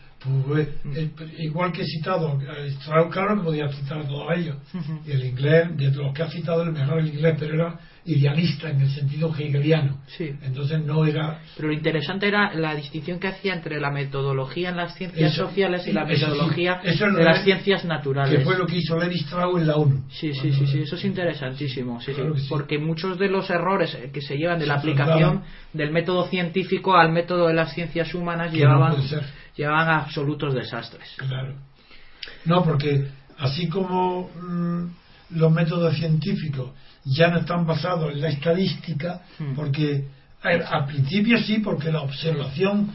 Pues, 0.47 0.69
eh, 0.97 1.11
igual 1.39 1.71
que 1.73 1.83
he 1.83 1.87
citado 1.87 2.39
Strauss, 2.81 3.13
claro 3.13 3.37
que 3.37 3.43
podía 3.45 3.69
citar 3.69 3.99
a 3.99 4.09
todos 4.09 4.27
ellos. 4.37 4.57
Y 5.07 5.11
el 5.11 5.25
inglés, 5.27 5.77
de 5.77 5.91
los 5.91 6.15
que 6.15 6.23
ha 6.23 6.31
citado, 6.31 6.63
el 6.63 6.73
mejor 6.73 6.99
el 7.01 7.09
inglés, 7.09 7.37
pero 7.39 7.55
era 7.55 7.79
idealista 8.07 8.69
en 8.71 8.81
el 8.83 8.91
sentido 8.91 9.35
hegeliano. 9.35 9.99
Sí. 10.07 10.31
Entonces 10.43 10.83
no 10.85 11.05
era. 11.07 11.41
Pero 11.57 11.69
lo 11.69 11.75
interesante 11.75 12.29
era 12.29 12.53
la 12.55 12.75
distinción 12.75 13.19
que 13.19 13.29
hacía 13.29 13.55
entre 13.55 13.81
la 13.81 13.91
metodología 13.91 14.71
en 14.71 14.77
las 14.77 14.95
ciencias 14.95 15.33
Eso- 15.33 15.47
sociales 15.47 15.87
y 15.87 15.93
la 15.93 16.03
eso 16.05 16.15
sí, 16.15 16.21
metodología 16.31 16.81
eso 16.85 17.07
es 17.07 17.15
de 17.15 17.25
las 17.25 17.45
ciencias 17.45 17.85
naturales. 17.85 18.39
que 18.39 18.45
fue 18.45 18.59
lo 18.59 18.67
que 18.67 18.77
hizo 18.77 18.99
Levi 18.99 19.17
Strauss 19.17 19.61
en 19.61 19.67
la 19.67 19.77
ONU. 19.77 20.05
Sí, 20.11 20.33
sí, 20.35 20.53
sí, 20.53 20.67
sí, 20.67 20.79
eso 20.81 20.97
es 20.97 21.05
interesantísimo, 21.05 22.01
sí, 22.01 22.07
sí, 22.13 22.15
Claro 22.15 22.35
que 22.35 22.41
sí. 22.41 22.47
porque 22.49 22.79
muchos 22.79 23.19
de 23.19 23.29
los 23.29 23.49
errores 23.51 23.95
eh, 23.95 24.11
que 24.13 24.21
se 24.21 24.37
llevan 24.37 24.59
de 24.59 24.67
la 24.67 24.75
Se 24.75 24.81
aplicación 24.81 25.17
trasladan. 25.41 25.45
del 25.73 25.91
método 25.91 26.27
científico 26.29 26.97
al 26.97 27.11
método 27.13 27.47
de 27.49 27.55
las 27.55 27.73
ciencias 27.75 28.15
humanas 28.15 28.51
Que 28.53 28.59
no 28.59 28.65
llevaban, 28.65 29.03
ser. 29.03 29.25
Llevaban 29.57 29.89
a 29.89 29.99
absolutos 30.01 30.55
desastres. 30.55 31.09
Claro. 31.17 31.55
No, 32.45 32.63
porque 32.65 33.07
así 33.39 33.69
como 33.69 34.31
mm, 34.31 34.85
los 35.37 35.53
métodos 35.53 35.95
científicos 35.97 36.71
ya 37.05 37.29
no 37.29 37.39
están 37.39 37.67
basados 37.67 38.13
en 38.13 38.21
la 38.21 38.29
estadística, 38.29 39.21
Hmm. 39.39 39.55
porque 39.55 40.07
al 40.43 40.85
principio 40.87 41.39
sí, 41.39 41.59
porque 41.59 41.91
la 41.91 42.03
observación, 42.03 42.91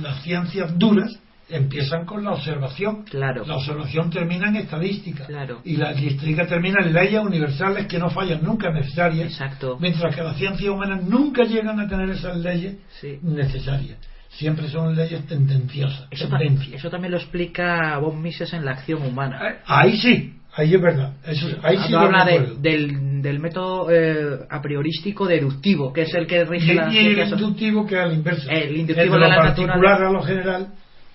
las 0.00 0.22
ciencias 0.22 0.78
duras 0.78 1.14
empiezan 1.50 2.06
con 2.06 2.24
la 2.24 2.30
observación. 2.32 3.02
Claro. 3.04 3.44
La 3.44 3.56
observación 3.56 4.08
termina 4.08 4.48
en 4.48 4.56
estadística. 4.56 5.26
Claro. 5.26 5.60
Y 5.64 5.76
la 5.76 5.90
estadística 5.90 6.46
termina 6.46 6.82
en 6.84 6.92
leyes 6.94 7.20
universales 7.20 7.86
que 7.86 7.98
no 7.98 8.08
fallan 8.08 8.42
nunca 8.42 8.70
necesarias. 8.70 9.32
Exacto. 9.32 9.76
Mientras 9.80 10.14
que 10.14 10.22
las 10.22 10.36
ciencias 10.36 10.70
humanas 10.70 11.02
nunca 11.04 11.42
llegan 11.44 11.80
a 11.80 11.88
tener 11.88 12.08
esas 12.10 12.36
leyes 12.38 12.76
Sí. 13.00 13.18
necesarias. 13.22 13.98
Siempre 14.30 14.68
son 14.68 14.94
leyes 14.96 15.26
tendenciosas. 15.26 16.06
Eso, 16.10 16.28
ta- 16.28 16.38
tendencias. 16.38 16.74
eso 16.76 16.90
también 16.90 17.10
lo 17.12 17.18
explica 17.18 17.98
Bob 17.98 18.14
Mises 18.14 18.52
en 18.52 18.64
la 18.64 18.72
acción 18.72 19.02
humana. 19.02 19.58
Ahí 19.66 19.96
sí, 19.98 20.34
ahí 20.54 20.74
es 20.74 20.80
verdad. 20.80 21.12
Eso, 21.26 21.46
ahí 21.62 21.76
sí 21.78 21.92
Cuando 21.92 21.98
lo 21.98 22.06
habla 22.20 22.24
de- 22.24 22.54
del, 22.60 23.22
del 23.22 23.38
método 23.40 23.90
eh, 23.90 24.38
a 24.48 24.62
priorístico 24.62 25.26
deductivo, 25.26 25.92
que 25.92 26.02
es 26.02 26.14
el 26.14 26.26
que 26.26 26.44
rige 26.44 26.72
y, 26.72 26.76
las 26.76 26.94
y 26.94 26.98
el 26.98 27.18
inductivo 27.28 27.86
que 27.86 27.96
es 27.96 28.00
al 28.00 28.12
inverso. 28.14 28.48
El 28.48 28.76
inductivo 28.76 29.14
El 29.16 29.20
de 29.20 29.26
lo 29.26 29.28
la 29.28 29.36
particular 29.42 30.02
a 30.04 30.10
lo 30.10 30.22
general. 30.22 30.68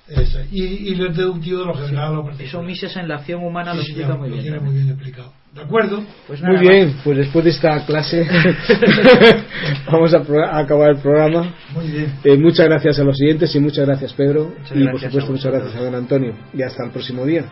ese. 0.07 0.47
Y, 0.51 0.63
y 0.63 1.01
el 1.01 1.15
deductivo 1.15 1.59
de 1.61 1.65
lo 1.65 1.73
general 1.73 2.05
a 2.07 2.15
lo 2.15 2.23
particular. 2.25 2.47
Eso 2.49 2.61
Mises 2.63 2.95
en 2.97 3.07
la 3.07 3.15
acción 3.15 3.43
humana 3.43 3.71
Sí, 3.71 3.77
lo 3.77 3.83
explica 3.83 4.15
muy 4.15 4.29
lo 4.29 4.35
bien. 4.35 4.41
tiene 4.43 4.57
también. 4.57 4.73
muy 4.75 4.83
bien 4.83 4.93
explicado. 4.93 5.33
¿De 5.55 5.61
acuerdo? 5.61 6.03
Pues 6.27 6.41
Muy 6.41 6.51
más. 6.51 6.61
bien, 6.61 6.95
pues 7.01 7.17
después 7.17 7.45
de 7.45 7.51
esta 7.51 7.85
clase 7.85 8.27
vamos 9.89 10.13
a, 10.13 10.59
acabar 10.59 10.91
el 10.91 10.97
programa. 10.97 11.53
Muy 11.73 11.87
bien. 11.87 12.13
Eh, 12.25 12.35
muchas 12.35 12.67
gracias 12.67 12.99
a 12.99 13.05
los 13.05 13.15
siguientes 13.15 13.55
y 13.55 13.59
muchas 13.61 13.85
gracias 13.85 14.11
Pedro. 14.13 14.53
Muchas 14.59 14.77
y 14.77 14.85
por 14.85 14.99
supuesto 14.99 15.31
muchas 15.31 15.53
gracias 15.53 15.75
a 15.75 15.83
don 15.85 15.95
Antonio. 15.95 16.35
Y 16.53 16.61
hasta 16.61 16.83
el 16.83 16.91
próximo 16.91 17.25
día. 17.25 17.45